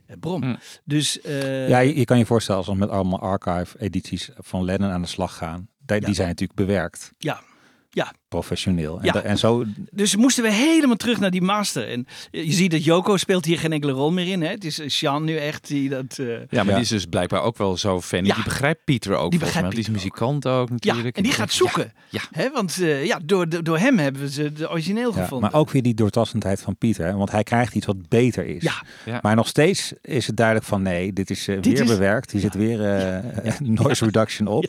eh, 0.06 0.18
bron. 0.20 0.44
Hm. 0.44 0.56
Dus 0.84 1.22
eh, 1.22 1.70
Ja, 1.70 1.80
je, 1.80 1.98
je 1.98 2.06
kan 2.06 2.18
je 2.18 2.26
voorstellen 2.26 2.60
als 2.62 2.70
we 2.70 2.76
met 2.76 2.90
allemaal 2.90 3.20
archive-edities 3.20 4.30
van 4.38 4.64
Lennon 4.66 4.90
aan 4.92 5.02
de 5.02 5.08
slag 5.08 5.38
gaan. 5.38 5.70
Die, 5.86 6.00
die 6.00 6.14
zijn 6.16 6.28
natuurlijk 6.28 6.60
bewerkt. 6.60 7.12
ja, 7.18 7.42
ja, 7.90 8.14
professioneel. 8.36 8.98
En, 9.00 9.06
Ja. 9.06 9.12
da- 9.12 9.22
en 9.22 9.38
zo, 9.38 9.66
Dus 9.92 10.16
moesten 10.16 10.44
we 10.44 10.52
helemaal 10.52 10.96
terug 10.96 11.20
naar 11.20 11.32
die 11.32 11.42
master. 11.42 11.88
En 11.90 12.08
je 12.32 12.52
ziet 12.52 12.72
dat 12.72 12.84
Joko 12.84 13.18
speelt 13.18 13.46
hier 13.46 13.58
geen 13.60 13.72
enkele 13.74 13.92
rol 13.92 14.12
meer 14.12 14.28
in. 14.28 14.42
Hè? 14.42 14.48
Het 14.50 14.64
is 14.66 14.80
eh, 14.80 14.90
Sean 14.90 15.24
nu 15.24 15.38
echt 15.38 15.68
die 15.68 15.90
dat... 15.90 16.18
eh, 16.20 16.28
Ja, 16.28 16.36
maar 16.50 16.66
Ja. 16.66 16.72
die 16.74 16.82
is 16.82 16.88
dus 16.90 17.06
blijkbaar 17.06 17.42
ook 17.42 17.58
wel 17.58 17.78
zo 17.78 18.02
fan. 18.02 18.26
Ja. 18.26 18.36
Die 18.36 18.44
begrijpt 18.44 18.84
Pieter 18.84 19.16
ook 19.16 19.32
Die 19.32 19.40
begrijpt 19.40 19.62
want 19.62 19.72
Die 19.72 19.80
is 19.84 19.86
Pieter 20.02 20.04
muzikant 20.04 20.48
ook 20.48 20.68
Ja, 20.68 20.74
natuurlijk. 20.74 21.18
en 21.18 21.24
die 21.24 21.32
gaat 21.32 21.52
zoeken. 21.52 21.94
Ja. 22.10 22.22
Hè? 22.32 22.52
Want 22.52 22.78
eh, 22.82 23.06
ja, 23.06 23.20
door, 23.26 23.64
door 23.64 23.78
hem 23.78 23.98
hebben 23.98 24.30
ze 24.30 24.54
de 24.54 24.70
origineel 24.70 25.14
ja, 25.16 25.22
gevonden. 25.22 25.52
maar 25.52 25.60
ook 25.60 25.72
weer 25.72 25.82
die 25.82 25.94
doortastendheid 25.94 26.62
van 26.62 26.76
Pieter. 26.78 27.06
hè, 27.06 27.14
Want 27.14 27.32
hij 27.32 27.44
krijgt 27.44 27.76
iets 27.76 27.86
wat 27.86 28.10
beter 28.10 28.46
is. 28.46 28.64
Ja. 28.64 28.74
Ja. 29.06 29.20
Maar 29.22 29.36
nog 29.36 29.48
steeds 29.48 29.94
is 30.02 30.28
het 30.28 30.38
duidelijk 30.38 30.68
van 30.68 30.82
nee, 30.82 31.14
dit 31.14 31.30
is 31.30 31.48
eh, 31.48 31.56
Dit 31.56 31.66
weer 31.66 31.82
is- 31.82 31.88
bewerkt. 31.90 32.32
Hier 32.32 32.42
zit 32.42 32.54
weer 32.54 32.86
eh, 32.86 33.60
noise 33.60 34.06
reduction 34.06 34.48
op. 34.48 34.64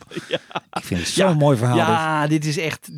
Ik 0.73 0.85
vind 0.85 1.01
het 1.01 1.09
zo'n 1.09 1.29
Ja. 1.29 1.35
mooi 1.35 1.57
verhaal. 1.57 1.77
dit. 1.77 1.87
Ja, 1.87 2.27
dit 2.27 2.45
is 2.45 2.59
echt... 2.59 2.91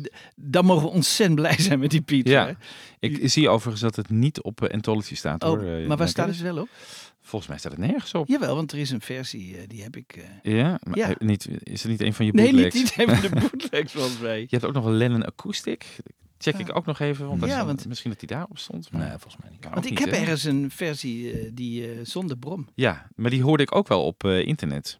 Dan 0.55 0.65
mogen 0.65 0.83
we 0.87 0.93
ontzettend 0.93 1.39
blij 1.39 1.59
zijn 1.59 1.79
met 1.79 1.89
die 1.89 2.01
Pieter. 2.01 2.33
Ja. 2.33 2.45
hè? 2.45 2.53
Ik 2.99 3.29
zie 3.29 3.49
overigens 3.49 3.81
dat 3.81 3.95
het 3.95 4.09
niet 4.09 4.41
op 4.41 4.63
Anthology 4.71 5.15
staat 5.15 5.43
Oh, 5.43 5.49
hoor. 5.49 5.61
eh, 5.63 5.87
maar 5.87 5.97
waar 5.97 6.07
staat 6.07 6.27
het 6.27 6.41
wel 6.41 6.57
op? 6.57 6.69
Volgens 7.21 7.49
mij 7.49 7.59
staat 7.59 7.71
het 7.71 7.81
nergens 7.81 8.13
op. 8.13 8.27
Jawel, 8.27 8.55
want 8.55 8.71
er 8.71 8.77
is 8.77 8.89
een 8.89 9.01
versie, 9.01 9.57
eh, 9.57 9.63
die 9.67 9.83
heb 9.83 9.95
ik... 9.95 10.25
Ja? 10.43 10.79
Maar 10.83 10.97
Ja. 10.97 11.15
Niet, 11.17 11.47
is 11.63 11.81
het 11.81 11.91
niet 11.91 12.01
een 12.01 12.13
van 12.13 12.25
je 12.25 12.31
Nee, 12.33 12.51
bootlegs? 12.51 12.75
niet, 12.75 12.83
niet 12.97 13.09
even 13.09 13.21
de 13.21 13.39
bootlegs 13.51 13.91
volgens 13.91 14.19
mij. 14.19 14.39
Je 14.39 14.47
hebt 14.49 14.65
ook 14.65 14.73
nog 14.73 14.85
een 14.85 14.97
Lennon 14.97 15.25
Acoustic. 15.25 15.85
Check 16.37 16.57
ik 16.57 16.75
ook 16.75 16.85
nog 16.85 16.99
even, 16.99 17.27
want, 17.27 17.39
dat 17.39 17.49
Ja, 17.49 17.65
want- 17.65 17.87
misschien 17.87 18.09
dat 18.11 18.19
die 18.19 18.29
daarop 18.29 18.57
stond. 18.57 18.91
Maar 18.91 19.01
Nee, 19.01 19.09
volgens 19.09 19.37
mij 19.41 19.49
niet. 19.51 19.59
kan 19.59 19.71
Want 19.71 19.85
ik 19.85 19.91
niet, 19.91 19.99
heb 19.99 20.09
hè? 20.11 20.17
ergens 20.19 20.43
een 20.43 20.71
versie 20.71 21.53
die 21.53 21.89
zonder 22.03 22.37
brom. 22.37 22.67
Ja, 22.75 23.07
maar 23.15 23.29
die 23.29 23.43
hoorde 23.43 23.63
ik 23.63 23.75
ook 23.75 23.87
wel 23.87 24.03
op 24.05 24.23
internet. 24.23 24.99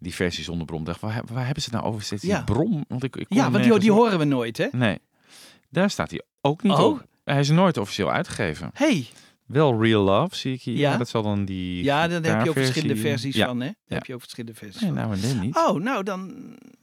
Die 0.00 0.14
versie 0.14 0.44
zonder 0.44 0.66
brom. 0.66 0.84
Dacht, 0.84 1.00
waar, 1.00 1.22
waar 1.32 1.44
hebben 1.44 1.62
ze 1.62 1.70
het 1.70 1.80
nou 1.80 1.92
over? 1.92 2.02
Steeds 2.04 2.22
die 2.22 2.30
Ja. 2.30 2.42
brom? 2.42 2.84
Want 2.88 3.04
ik, 3.04 3.16
ik 3.16 3.26
Ja, 3.28 3.50
want 3.50 3.64
die, 3.64 3.78
die 3.78 3.92
horen 3.92 4.18
we 4.18 4.24
nooit, 4.24 4.56
hè? 4.56 4.66
Nee, 4.72 4.98
daar 5.68 5.90
staat 5.90 6.10
hij 6.10 6.22
ook 6.40 6.62
niet 6.62 6.72
Oh. 6.72 6.84
op. 6.84 7.06
Hij 7.24 7.40
is 7.40 7.50
nooit 7.50 7.76
officieel 7.76 8.12
uitgegeven. 8.12 8.70
hey, 8.74 9.06
Wel 9.46 9.82
Real 9.82 10.02
Love 10.02 10.36
zie 10.36 10.52
ik 10.54 10.62
hier. 10.62 10.76
Ja. 10.76 10.90
Ja. 10.90 10.96
Dat 10.96 11.08
zal 11.08 11.22
dan 11.22 11.44
die 11.44 11.84
ja, 11.84 12.08
daar 12.08 12.22
heb 12.22 12.42
je 12.42 12.48
ook 12.48 12.56
verschillende 12.56 12.96
versies 12.96 13.34
ja. 13.34 13.46
van, 13.46 13.60
hè? 13.60 13.70
Heb 13.86 14.04
je 14.06 14.14
ook 14.14 14.20
verschillende 14.20 14.58
versies 14.58 14.80
Nee, 14.80 14.92
van. 14.92 15.00
nou, 15.00 15.16
nee, 15.20 15.34
niet. 15.34 15.56
Oh, 15.56 15.80
nou 15.80 16.02
dan 16.04 16.34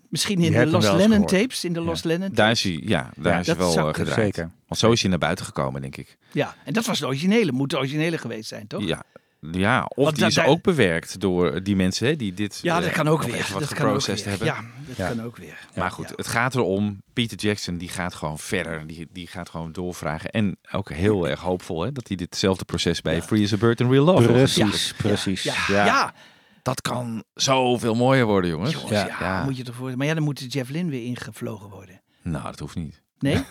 misschien 0.09 0.41
in 0.41 0.51
de 0.51 0.59
eens 0.75 0.91
Lennon 0.91 1.25
tapes, 1.25 1.63
in 1.63 1.73
de 1.73 1.81
Lost 1.81 2.03
Lennon 2.03 2.29
Daar 2.33 2.51
is 2.51 2.63
hij, 2.63 2.81
ja, 2.85 3.09
daar 3.15 3.33
Ja, 3.33 3.39
is 3.39 3.57
wel 3.57 3.77
eh, 3.77 3.93
gedraaid. 3.93 4.35
Zeker. 4.35 4.51
Want 4.67 4.79
zo 4.79 4.91
is 4.91 5.01
hij 5.01 5.09
naar 5.09 5.19
buiten 5.19 5.45
gekomen, 5.45 5.81
denk 5.81 5.97
ik. 5.97 6.17
Ja, 6.31 6.55
en 6.65 6.73
dat 6.73 6.85
was 6.85 6.99
de 6.99 7.05
originele, 7.05 7.51
moet 7.51 7.69
de 7.69 7.77
originele 7.77 8.17
geweest 8.17 8.47
zijn, 8.49 8.67
toch? 8.67 8.83
Ja, 8.83 9.03
ja 9.51 9.85
of 9.95 10.03
Want 10.03 10.15
die 10.15 10.25
is 10.25 10.39
ook 10.39 10.61
bewerkt 10.61 11.19
door 11.19 11.63
die 11.63 11.75
mensen 11.75 12.07
hè, 12.07 12.15
die 12.15 12.33
dit 12.33 12.59
Ja, 12.61 12.79
dat 12.79 12.89
eh, 12.89 12.95
kan 12.95 13.07
ook 13.07 13.23
weer. 13.23 13.47
wat 13.51 13.59
Dat 13.59 13.73
kan 13.73 13.85
ook 13.85 13.85
geprocessed 13.85 14.25
weer. 14.25 14.29
hebben. 14.29 14.47
Ja, 14.47 14.85
dat 14.87 14.97
Ja. 14.97 15.07
kan 15.07 15.23
ook 15.25 15.37
weer. 15.37 15.67
Maar 15.75 15.91
goed, 15.91 16.07
Ja. 16.09 16.13
het 16.15 16.27
gaat 16.27 16.55
erom. 16.55 17.01
Peter 17.13 17.37
Jackson 17.37 17.77
die 17.77 17.89
gaat 17.89 18.13
gewoon 18.15 18.39
verder. 18.39 18.87
Die, 18.87 19.07
die 19.11 19.27
gaat 19.27 19.49
gewoon 19.49 19.71
doorvragen. 19.71 20.29
En 20.29 20.57
ook 20.71 20.89
heel 20.91 21.27
erg 21.27 21.39
hoopvol 21.39 21.81
hè, 21.83 21.91
dat 21.91 22.07
hij 22.07 22.17
ditzelfde 22.17 22.65
proces 22.65 23.01
bij 23.01 23.21
Free 23.21 23.43
as 23.43 23.53
a 23.53 23.57
Bird 23.57 23.79
en 23.81 23.89
Real 23.89 24.05
Love. 24.05 24.27
Precies, 24.27 24.93
precies. 24.97 25.43
Ja, 25.43 25.53
Ja. 25.67 25.85
ja. 25.85 26.13
Dat 26.61 26.81
kan 26.81 27.23
zoveel 27.33 27.95
mooier 27.95 28.25
worden, 28.25 28.49
jongens. 28.49 28.71
Jongens, 28.71 28.91
ja, 28.91 29.07
Ja. 29.19 29.43
moet 29.43 29.57
je 29.57 29.63
toch 29.63 29.75
voor. 29.75 29.97
Maar 29.97 30.07
ja, 30.07 30.13
dan 30.13 30.23
moet 30.23 30.53
Jeff 30.53 30.69
Lynne 30.69 30.91
weer 30.91 31.03
ingevlogen 31.05 31.69
worden. 31.69 32.01
Nou, 32.23 32.43
dat 32.43 32.59
hoeft 32.59 32.75
niet. 32.75 33.01
Nee? 33.19 33.43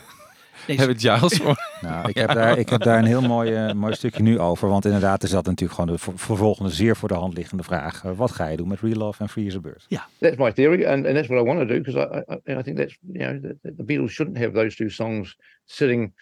Nee, 0.67 0.77
Hebben 0.77 0.99
Giles 0.99 1.37
voor? 1.37 1.57
Nou, 1.81 2.09
ik, 2.09 2.15
heb 2.15 2.33
daar, 2.33 2.59
ik 2.59 2.69
heb 2.69 2.83
daar 2.83 2.99
een 2.99 3.05
heel 3.05 3.23
mooi, 3.23 3.55
eh, 3.55 3.73
mooi 3.73 3.95
stukje 3.95 4.23
nu 4.23 4.39
over. 4.39 4.69
Want 4.69 4.85
inderdaad 4.85 5.23
is 5.23 5.31
dat 5.31 5.45
natuurlijk 5.45 5.79
gewoon 5.81 5.95
de 5.95 5.99
ver- 6.03 6.19
vervolgende 6.19 6.71
zeer 6.71 6.97
voor 6.97 7.09
de 7.09 7.15
hand 7.15 7.35
liggende 7.35 7.63
vraag. 7.63 8.05
Eh, 8.05 8.11
wat 8.17 8.33
ga 8.33 8.47
je 8.49 8.57
doen 8.57 8.69
met 8.69 8.81
Real 8.81 8.97
Love 8.97 9.23
en 9.23 9.29
Free 9.29 9.47
as 9.47 9.55
a 9.55 9.61
Bird? 9.61 9.87
That's 10.19 10.37
my 10.37 10.53
theory, 10.53 10.85
and, 10.85 11.07
and 11.07 11.15
that's 11.15 11.29
what 11.29 11.43
I 11.43 11.45
want 11.47 11.59
to 11.59 11.67
do 11.75 11.81
because 11.81 11.99
I, 11.99 12.35
I 12.51 12.59
I 12.59 12.63
think 12.63 12.77
that's 12.77 12.97
you 13.13 13.25
know 13.27 13.41
the, 13.63 13.73
the 13.77 13.85
Beatles 13.85 14.11
shouldn't 14.11 14.39
have 14.39 14.53
those 14.53 14.77
two 14.77 14.89
songs 14.89 15.37
sitting 15.65 16.13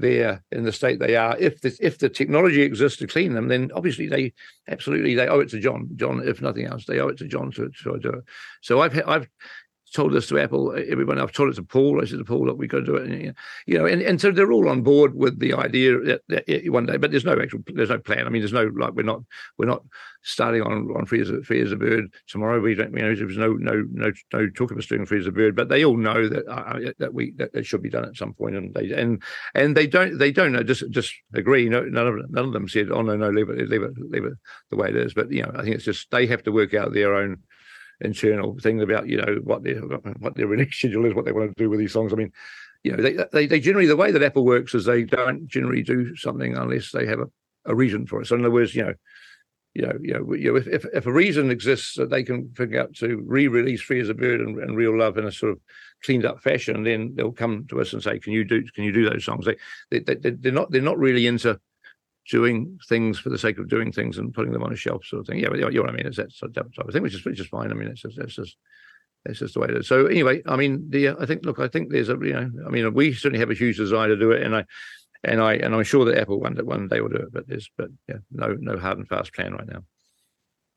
there 0.00 0.42
in 0.48 0.64
the 0.64 0.72
state 0.72 0.98
they 0.98 1.16
are. 1.16 1.36
If 1.38 1.60
the 1.60 1.76
if 1.80 1.96
the 1.98 2.08
technology 2.08 2.62
exists 2.62 2.98
to 2.98 3.06
clean 3.06 3.32
them, 3.34 3.48
then 3.48 3.70
obviously 3.72 4.08
they 4.08 4.32
absolutely 4.66 5.14
they 5.14 5.28
owe 5.28 5.40
it 5.42 5.50
to 5.50 5.58
John. 5.58 5.88
John, 5.96 6.20
if 6.28 6.40
nothing 6.40 6.66
else, 6.66 6.84
they 6.84 7.00
owe 7.00 7.10
it 7.10 7.16
to 7.18 7.26
John 7.26 7.50
to, 7.52 7.68
to 7.82 7.98
do 7.98 8.08
it. 8.18 8.24
So 8.60 8.82
I've 8.82 8.94
I've 9.06 9.28
told 9.94 10.12
this 10.12 10.26
to 10.26 10.38
Apple, 10.38 10.74
everyone. 10.76 11.18
I've 11.18 11.32
told 11.32 11.50
it 11.50 11.54
to 11.54 11.62
Paul. 11.62 12.02
I 12.02 12.04
said 12.04 12.18
to 12.18 12.24
Paul, 12.24 12.46
look, 12.46 12.58
we've 12.58 12.68
got 12.68 12.80
to 12.80 12.84
do 12.84 12.96
it. 12.96 13.08
And, 13.08 13.34
you 13.66 13.78
know, 13.78 13.86
and, 13.86 14.02
and 14.02 14.20
so 14.20 14.32
they're 14.32 14.52
all 14.52 14.68
on 14.68 14.82
board 14.82 15.14
with 15.14 15.38
the 15.38 15.54
idea 15.54 15.98
that, 16.00 16.22
that 16.28 16.44
one 16.66 16.86
day, 16.86 16.96
but 16.96 17.12
there's 17.12 17.24
no 17.24 17.40
actual, 17.40 17.60
there's 17.66 17.90
no 17.90 17.98
plan. 17.98 18.26
I 18.26 18.30
mean, 18.30 18.42
there's 18.42 18.52
no 18.52 18.64
like 18.64 18.94
we're 18.94 19.04
not 19.04 19.22
we're 19.56 19.66
not 19.66 19.82
starting 20.22 20.62
on 20.62 20.88
on 20.96 21.06
free 21.06 21.20
as 21.20 21.30
a, 21.30 21.42
free 21.42 21.62
as 21.62 21.70
a 21.70 21.76
bird 21.76 22.12
tomorrow. 22.26 22.60
We 22.60 22.74
don't, 22.74 22.92
you 22.92 23.02
know, 23.02 23.14
there's 23.14 23.38
no 23.38 23.52
no 23.52 23.84
no 23.92 24.12
no 24.32 24.50
talk 24.50 24.72
of 24.72 24.78
us 24.78 24.86
doing 24.86 25.06
free 25.06 25.20
as 25.20 25.26
a 25.26 25.32
bird, 25.32 25.54
but 25.54 25.68
they 25.68 25.84
all 25.84 25.96
know 25.96 26.28
that 26.28 26.46
uh, 26.48 26.92
that 26.98 27.14
we 27.14 27.32
that 27.36 27.50
it 27.54 27.64
should 27.64 27.82
be 27.82 27.90
done 27.90 28.04
at 28.04 28.16
some 28.16 28.34
point, 28.34 28.56
and 28.56 28.74
they 28.74 28.90
and 28.92 29.22
and 29.54 29.76
they 29.76 29.86
don't 29.86 30.18
they 30.18 30.32
don't 30.32 30.52
know, 30.52 30.64
just 30.64 30.90
just 30.90 31.14
agree. 31.34 31.68
No, 31.68 31.82
none 31.82 32.06
of 32.06 32.30
none 32.30 32.46
of 32.46 32.52
them 32.52 32.68
said, 32.68 32.90
oh 32.90 33.02
no 33.02 33.16
no 33.16 33.30
leave 33.30 33.48
it 33.48 33.68
leave 33.68 33.82
it 33.82 33.92
leave 33.96 34.24
it 34.24 34.34
the 34.70 34.76
way 34.76 34.88
it 34.88 34.96
is. 34.96 35.14
But 35.14 35.30
you 35.30 35.42
know, 35.42 35.52
I 35.54 35.62
think 35.62 35.76
it's 35.76 35.84
just 35.84 36.10
they 36.10 36.26
have 36.26 36.42
to 36.44 36.52
work 36.52 36.74
out 36.74 36.92
their 36.92 37.14
own 37.14 37.42
internal 38.00 38.58
thing 38.58 38.80
about 38.80 39.08
you 39.08 39.16
know 39.18 39.40
what 39.44 39.62
their 39.62 39.80
what 39.80 40.34
their 40.34 40.46
release 40.54 40.74
schedule 40.74 41.06
is, 41.06 41.14
what 41.14 41.24
they 41.24 41.32
want 41.32 41.56
to 41.56 41.62
do 41.62 41.70
with 41.70 41.78
these 41.78 41.92
songs. 41.92 42.12
I 42.12 42.16
mean, 42.16 42.32
you 42.82 42.92
know, 42.92 43.02
they 43.02 43.16
they, 43.32 43.46
they 43.46 43.60
generally 43.60 43.86
the 43.86 43.96
way 43.96 44.10
that 44.10 44.22
Apple 44.22 44.44
works 44.44 44.74
is 44.74 44.84
they 44.84 45.04
don't 45.04 45.46
generally 45.46 45.82
do 45.82 46.14
something 46.16 46.56
unless 46.56 46.92
they 46.92 47.06
have 47.06 47.20
a, 47.20 47.26
a 47.66 47.74
reason 47.74 48.06
for 48.06 48.20
it. 48.20 48.26
So 48.26 48.36
in 48.36 48.42
other 48.42 48.50
words, 48.50 48.74
you 48.74 48.84
know, 48.84 48.94
you 49.74 49.82
know, 49.82 49.98
you 50.00 50.12
know, 50.14 50.34
you 50.34 50.52
know 50.52 50.56
if, 50.56 50.66
if 50.66 50.86
if 50.92 51.06
a 51.06 51.12
reason 51.12 51.50
exists 51.50 51.96
that 51.96 52.10
they 52.10 52.22
can 52.22 52.50
figure 52.54 52.80
out 52.80 52.94
to 52.96 53.22
re-release 53.26 53.82
Free 53.82 54.00
as 54.00 54.08
a 54.08 54.14
Bird 54.14 54.40
and, 54.40 54.58
and 54.58 54.76
Real 54.76 54.96
Love 54.96 55.18
in 55.18 55.26
a 55.26 55.32
sort 55.32 55.52
of 55.52 55.60
cleaned 56.04 56.24
up 56.24 56.42
fashion, 56.42 56.84
then 56.84 57.12
they'll 57.14 57.32
come 57.32 57.66
to 57.70 57.80
us 57.80 57.92
and 57.92 58.02
say, 58.02 58.18
"Can 58.18 58.32
you 58.32 58.44
do 58.44 58.62
can 58.74 58.84
you 58.84 58.92
do 58.92 59.08
those 59.08 59.24
songs?" 59.24 59.46
They 59.46 59.56
they, 59.90 60.14
they 60.14 60.30
they're 60.30 60.52
not 60.52 60.70
they're 60.70 60.80
not 60.80 60.98
really 60.98 61.26
into 61.26 61.58
doing 62.30 62.78
things 62.88 63.18
for 63.18 63.28
the 63.28 63.38
sake 63.38 63.58
of 63.58 63.68
doing 63.68 63.92
things 63.92 64.18
and 64.18 64.32
putting 64.32 64.52
them 64.52 64.62
on 64.62 64.72
a 64.72 64.76
shelf 64.76 65.04
sort 65.04 65.20
of 65.20 65.26
thing. 65.26 65.38
Yeah, 65.38 65.48
but 65.50 65.58
you 65.58 65.70
know 65.70 65.82
what 65.82 65.90
I 65.90 65.96
mean? 65.96 66.06
It's 66.06 66.16
that 66.16 66.32
sort 66.32 66.56
of 66.56 66.74
type 66.74 66.86
of 66.86 66.92
thing, 66.92 67.02
which 67.02 67.14
is 67.14 67.24
which 67.24 67.40
is 67.40 67.46
fine. 67.46 67.70
I 67.70 67.74
mean, 67.74 67.88
it's 67.88 68.02
just 68.02 68.18
it's 68.18 68.34
just 68.34 68.56
it's 69.24 69.38
just 69.38 69.54
the 69.54 69.60
way 69.60 69.68
it 69.68 69.76
is. 69.76 69.88
So 69.88 70.06
anyway, 70.06 70.42
I 70.46 70.56
mean, 70.56 70.86
the 70.90 71.08
uh, 71.08 71.16
I 71.20 71.26
think 71.26 71.44
look, 71.44 71.58
I 71.58 71.68
think 71.68 71.90
there's 71.90 72.08
a 72.08 72.14
you 72.14 72.32
know, 72.32 72.50
I 72.66 72.70
mean, 72.70 72.92
we 72.94 73.12
certainly 73.12 73.40
have 73.40 73.50
a 73.50 73.54
huge 73.54 73.76
desire 73.76 74.08
to 74.08 74.16
do 74.16 74.32
it, 74.32 74.42
and 74.42 74.56
I 74.56 74.64
and 75.22 75.40
I 75.40 75.54
and 75.54 75.74
I'm 75.74 75.84
sure 75.84 76.04
that 76.04 76.18
Apple 76.18 76.40
one 76.40 76.54
day 76.54 76.62
one 76.62 76.88
day 76.88 77.00
will 77.00 77.08
do 77.08 77.16
it, 77.16 77.32
but 77.32 77.48
there's 77.48 77.70
but 77.76 77.88
yeah, 78.08 78.16
no 78.30 78.56
no 78.58 78.78
hard 78.78 78.98
and 78.98 79.08
fast 79.08 79.34
plan 79.34 79.54
right 79.54 79.66
now. 79.66 79.84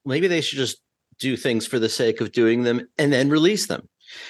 Maybe 0.06 0.28
they 0.28 0.42
should 0.42 0.58
just 0.58 0.82
do 1.20 1.36
things 1.36 1.66
for 1.66 1.80
the 1.80 1.90
sake 1.90 2.22
of 2.22 2.32
doing 2.32 2.64
them 2.64 2.88
and 2.98 3.12
then 3.12 3.30
release 3.30 3.68
them. 3.68 3.90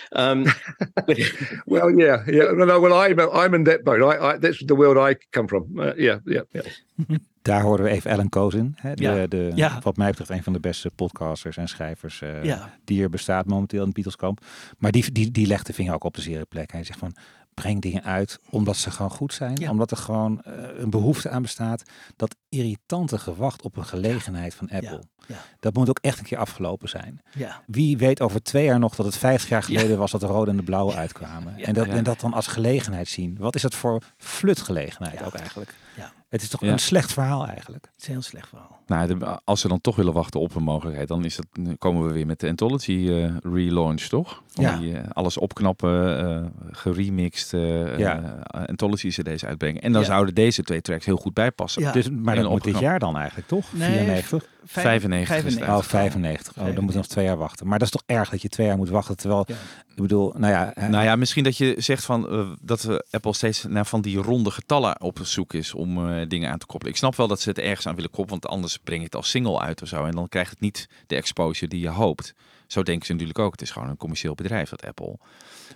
Um, 0.10 0.44
Well, 1.66 1.98
yeah, 1.98 2.26
yeah. 2.28 2.52
No, 2.52 2.66
no, 2.66 2.80
well, 2.80 3.10
I'm 3.10 3.20
I'm 3.20 3.54
in 3.54 3.64
that 3.64 3.84
boat. 3.84 4.14
I, 4.14 4.18
I 4.34 4.38
that's 4.40 4.66
the 4.66 4.76
world 4.76 5.10
I 5.10 5.16
come 5.30 5.48
from. 5.48 5.66
Uh, 5.76 5.94
yeah, 5.96 6.18
yeah, 6.26 6.44
yeah. 6.52 6.66
Daar 7.42 7.62
hoorden 7.62 7.86
we 7.86 7.92
even 7.92 8.12
Alan 8.12 8.30
Kozin. 8.30 8.74
Hè, 8.76 8.94
de, 8.94 9.04
Ja. 9.04 9.28
de, 9.28 9.52
Ja. 9.56 9.80
Wat 9.84 9.98
mij 9.98 10.10
betreft 10.10 10.30
een 10.30 10.44
van 10.44 10.54
de 10.54 10.60
beste 10.60 10.92
podcasters 10.96 11.58
en 11.58 11.68
schrijvers 11.68 12.22
eh, 12.22 12.44
Ja. 12.44 12.78
die 12.84 13.04
er 13.04 13.10
bestaat 13.10 13.46
momenteel 13.46 13.80
in 13.80 13.86
het 13.86 13.94
Beatleskamp. 13.94 14.42
Maar 14.78 14.92
die, 14.92 15.12
die, 15.12 15.32
die 15.32 15.48
legt 15.48 15.66
de 15.68 15.74
vinger 15.74 15.94
ook 15.94 16.04
op 16.04 16.16
de 16.16 16.22
zere 16.22 16.46
plek. 16.46 16.72
Hij 16.72 16.84
zegt 16.84 17.00
van, 17.00 17.16
breng 17.62 17.82
dingen 17.82 18.04
uit 18.04 18.40
omdat 18.50 18.78
ze 18.78 18.92
gewoon 18.92 19.12
goed 19.12 19.34
zijn. 19.34 19.56
Ja. 19.56 19.70
Omdat 19.70 19.92
er 19.92 19.98
gewoon 19.98 20.42
eh, 20.42 20.54
een 20.80 20.90
behoefte 20.90 21.30
aan 21.30 21.42
bestaat. 21.42 21.84
Dat 22.16 22.36
irritante 22.50 23.18
gewacht 23.18 23.62
op 23.62 23.78
een 23.78 23.86
gelegenheid 23.86 24.56
van 24.56 24.70
Apple. 24.70 25.04
ja. 25.28 25.36
Dat 25.60 25.74
moet 25.74 25.90
ook 25.90 26.00
echt 26.02 26.20
een 26.20 26.26
keer 26.26 26.38
afgelopen 26.38 26.90
zijn. 26.90 27.22
Ja. 27.34 27.64
Wie 27.68 27.98
weet 27.98 28.22
over 28.22 28.44
twee 28.44 28.66
jaar 28.66 28.80
nog 28.80 28.96
dat 28.96 29.06
het 29.06 29.18
50 29.18 29.50
jaar 29.50 29.64
geleden 29.64 29.98
was 29.98 30.12
dat 30.12 30.22
de 30.22 30.28
rode 30.28 30.52
en 30.52 30.58
de 30.58 30.64
blauwe 30.64 30.94
uitkwamen. 31.04 31.54
Ja. 31.58 31.66
en, 31.66 31.74
dat, 31.74 31.86
Ja. 31.86 31.92
en 31.94 32.04
dat 32.04 32.20
dan 32.20 32.34
als 32.34 32.48
gelegenheid 32.48 33.08
zien. 33.08 33.38
Wat 33.40 33.56
is 33.56 33.62
dat 33.62 33.76
voor 33.76 34.02
flutgelegenheid 34.18 35.20
Ja. 35.20 35.26
ook 35.26 35.34
eigenlijk? 35.36 35.74
Ja. 35.96 36.12
Het 36.30 36.42
is 36.42 36.50
toch 36.50 36.62
Ja. 36.62 36.72
een 36.72 36.80
slecht 36.80 37.14
verhaal 37.14 37.48
eigenlijk. 37.48 37.86
Het 37.92 38.02
is 38.02 38.08
een 38.08 38.14
heel 38.14 38.22
slecht 38.22 38.48
verhaal. 38.48 38.77
Nou, 38.88 39.08
de- 39.18 39.40
als 39.44 39.62
ze 39.62 39.68
dan 39.68 39.82
toch 39.82 39.96
willen 39.96 40.14
wachten 40.14 40.40
op 40.40 40.56
een 40.56 40.64
mogelijkheid, 40.64 41.08
dan 41.08 41.26
is 41.26 41.36
dat, 41.36 41.46
dan 41.52 41.78
komen 41.78 42.06
we 42.08 42.14
weer 42.14 42.26
met 42.26 42.40
de 42.40 42.48
Anthology 42.48 43.08
eh, 43.10 43.36
relaunch, 43.44 44.02
toch? 44.02 44.44
Van 44.48 44.64
Ja. 44.64 44.78
Die, 44.78 44.98
eh, 44.98 45.04
alles 45.12 45.38
opknappen, 45.38 46.20
eh 46.20 46.46
geremixed, 46.72 47.54
eh 47.54 47.98
Ja. 47.98 48.40
Anthology 48.48 49.10
CD's 49.10 49.46
uitbrengen. 49.46 49.82
En 49.82 49.92
dan 49.92 50.02
Ja. 50.02 50.08
zouden 50.08 50.36
deze 50.36 50.64
twee 50.64 50.82
tracks 50.82 51.06
heel 51.06 51.18
goed 51.18 51.34
bijpassen. 51.34 51.82
Ja. 51.82 51.92
Dus, 51.92 52.10
maar 52.10 52.36
En 52.36 52.42
dat 52.42 52.52
moet 52.52 52.64
dit 52.64 52.80
jaar 52.80 53.00
dan 53.00 53.18
eigenlijk, 53.18 53.48
toch? 53.48 53.74
Nee, 53.74 53.90
94? 53.90 54.46
95 54.66 55.46
is 55.46 55.56
het 55.56 55.64
Oh, 55.64 55.82
95. 55.82 56.58
Oh, 56.58 56.66
dan 56.76 56.84
moet 56.84 56.92
je 56.92 56.98
nog 56.98 57.08
twee 57.08 57.26
jaar 57.26 57.38
wachten. 57.38 57.68
Maar 57.68 57.80
dat 57.80 57.88
is 57.88 57.94
toch 57.94 58.04
erg 58.18 58.30
dat 58.30 58.42
je 58.42 58.50
twee 58.50 58.68
jaar 58.68 58.78
moet 58.78 58.90
wachten. 58.90 59.18
Terwijl, 59.18 59.44
Ja. 59.48 59.54
ik 59.96 60.02
bedoel, 60.02 60.34
nou 60.38 60.54
ja, 60.54 60.74
Nou 60.90 61.04
ja, 61.04 61.16
misschien 61.16 61.44
dat 61.44 61.58
je 61.58 61.76
zegt 61.78 62.06
van 62.06 62.56
dat 62.62 62.88
Apple 63.12 63.34
steeds 63.34 63.64
naar 63.64 63.86
van 63.86 64.02
die 64.02 64.18
ronde 64.18 64.52
getallen 64.52 65.02
op 65.02 65.20
zoek 65.24 65.54
is 65.54 65.74
om 65.74 66.10
eh, 66.10 66.28
dingen 66.28 66.52
aan 66.52 66.58
te 66.58 66.66
koppelen. 66.66 66.94
Ik 66.94 67.00
snap 67.00 67.16
wel 67.16 67.28
dat 67.28 67.42
ze 67.42 67.50
het 67.50 67.60
ergens 67.60 67.88
aan 67.88 67.96
willen 67.96 68.10
koppelen, 68.12 68.40
want 68.42 68.54
anders 68.54 68.77
breng 68.84 69.04
het 69.04 69.16
als 69.16 69.30
single 69.30 69.60
uit 69.60 69.82
of 69.82 69.88
zo. 69.88 70.06
En 70.06 70.12
dan 70.12 70.30
krijgt 70.30 70.50
het 70.50 70.60
niet 70.60 70.90
de 71.08 71.16
exposure 71.16 71.68
die 71.68 71.80
je 71.80 71.90
hoopt. 71.90 72.34
Zo 72.68 72.84
denken 72.84 73.06
ze 73.06 73.12
natuurlijk 73.12 73.40
ook. 73.40 73.52
Het 73.52 73.62
is 73.62 73.72
gewoon 73.72 73.90
een 73.90 73.98
commercieel 73.98 74.36
bedrijf, 74.36 74.70
dat 74.70 74.86
Apple. 74.86 75.18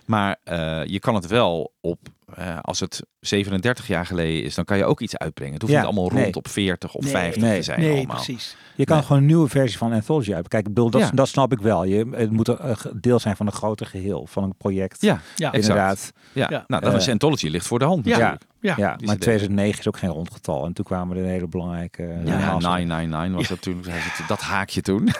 Maar 0.04 0.36
eh, 0.44 0.84
je 0.84 0.98
kan 0.98 1.14
het 1.14 1.26
wel 1.26 1.72
op 1.80 1.98
eh, 2.36 2.58
als 2.60 2.80
het 2.80 3.02
37 3.20 3.86
jaar 3.86 4.06
geleden 4.06 4.42
is, 4.44 4.54
dan 4.54 4.64
kan 4.64 4.76
je 4.76 4.84
ook 4.84 5.00
iets 5.00 5.16
uitbrengen. 5.16 5.52
Het 5.52 5.62
hoeft 5.62 5.74
Ja, 5.74 5.80
niet 5.80 5.88
allemaal 5.90 6.10
rond 6.10 6.22
nee. 6.24 6.34
op 6.34 6.48
40 6.48 6.94
of 6.94 7.02
Nee, 7.02 7.12
50 7.12 7.42
nee, 7.42 7.56
te 7.58 7.62
zijn 7.62 7.80
nee, 7.80 7.96
allemaal. 7.96 8.16
precies. 8.16 8.56
Je 8.76 8.84
kan 8.84 8.96
Nee. 8.96 9.04
gewoon 9.06 9.20
een 9.22 9.26
nieuwe 9.28 9.48
versie 9.48 9.78
van 9.78 9.92
Anthology 9.92 10.34
uit. 10.34 10.48
Kijk, 10.48 10.66
ik 10.66 10.74
bedoel, 10.74 10.90
dat, 10.90 11.00
Ja. 11.00 11.10
dat 11.10 11.28
snap 11.28 11.52
ik 11.52 11.58
wel. 11.60 11.84
Je, 11.84 12.06
het 12.10 12.30
moet 12.30 12.48
een 12.48 12.58
eh, 12.58 12.76
deel 12.94 13.18
zijn 13.18 13.36
van 13.36 13.46
een 13.46 13.52
groter 13.52 13.86
geheel, 13.86 14.26
van 14.30 14.42
een 14.42 14.54
project. 14.56 15.00
Ja, 15.00 15.20
inderdaad. 15.36 16.12
Ja, 16.32 16.46
Ja. 16.50 16.64
nou, 16.66 16.82
dan 16.82 16.92
Eh, 16.92 16.98
is 16.98 17.08
Anthology 17.08 17.48
ligt 17.48 17.66
voor 17.66 17.78
de 17.78 17.84
hand 17.84 18.04
Ja. 18.04 18.10
natuurlijk. 18.10 18.42
ja. 18.60 18.74
Ja, 18.76 18.96
maar 19.04 19.14
CD. 19.16 19.20
2009 19.20 19.78
is 19.80 19.88
ook 19.88 19.98
geen 19.98 20.10
rondgetal. 20.10 20.64
En 20.66 20.72
toen 20.72 20.84
kwamen 20.84 21.16
er 21.16 21.22
een 21.22 21.28
hele 21.28 21.48
belangrijke... 21.48 22.02
eh, 22.02 22.08
Ja, 22.08 22.36
remaster. 22.38 22.70
999 22.70 23.34
was 23.34 23.48
dat 23.48 23.62
toen. 23.62 23.82
Dat 24.26 24.40
haakje 24.40 24.80
toen. 24.80 25.08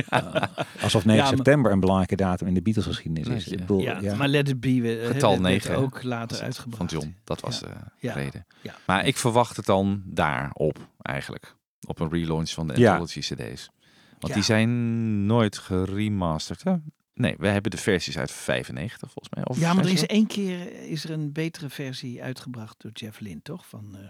Alsof 0.82 1.04
9 1.04 1.14
Ja, 1.22 1.28
maar- 1.28 1.36
september 1.36 1.72
een 1.72 1.80
belangrijke 1.80 2.16
datum 2.16 2.46
in 2.46 2.54
de 2.54 2.62
Beatles-geschiedenis 2.62 3.28
is. 3.28 3.44
Nee, 3.46 3.54
Ik 3.54 3.60
bedoel, 3.60 3.80
Ja, 4.02 4.14
maar 4.16 4.28
Let 4.28 4.48
It 4.48 4.60
Be 4.60 4.68
eh, 4.68 5.06
Getal 5.06 5.08
werd- 5.08 5.20
werd 5.20 5.40
9, 5.40 5.70
hè? 5.70 5.76
ook 5.76 6.02
later 6.02 6.36
Van 6.36 6.44
uitgebracht. 6.46 6.90
John. 6.90 7.16
Dat 7.24 7.40
was 7.40 7.58
Ja. 7.60 7.66
de 7.68 7.74
Ja. 8.06 8.12
reden. 8.12 8.46
Ja. 8.62 8.74
Maar 8.86 9.06
ik 9.06 9.16
verwacht 9.16 9.56
het 9.56 9.66
dan 9.66 10.02
daarop 10.06 10.78
eigenlijk. 11.02 11.54
Op 11.86 12.00
een 12.00 12.10
relaunch 12.10 12.50
van 12.50 12.66
de 12.66 12.78
Ja. 12.80 12.96
Anthology 12.96 13.20
CD's. 13.20 13.70
Want 14.10 14.26
Ja. 14.28 14.34
die 14.34 14.42
zijn 14.42 15.26
nooit 15.26 15.58
geremasterd. 15.58 16.62
Hè? 16.64 16.74
Nee, 17.14 17.34
we 17.38 17.46
hebben 17.48 17.70
de 17.70 17.76
versies 17.76 18.18
uit 18.18 18.30
95 18.32 19.10
volgens 19.12 19.34
mij. 19.34 19.44
Of 19.46 19.58
Ja, 19.58 19.72
maar 19.72 19.84
er 19.84 19.90
is 19.92 20.06
één 20.06 20.26
keer 20.26 20.72
eh, 20.72 20.90
is 20.90 21.04
er 21.04 21.10
een 21.10 21.32
betere 21.32 21.68
versie 21.70 22.22
uitgebracht 22.22 22.80
door 22.82 22.90
Jeff 22.94 23.20
Lynne, 23.20 23.42
toch? 23.42 23.66
Van, 23.68 23.96
eh, 23.96 24.00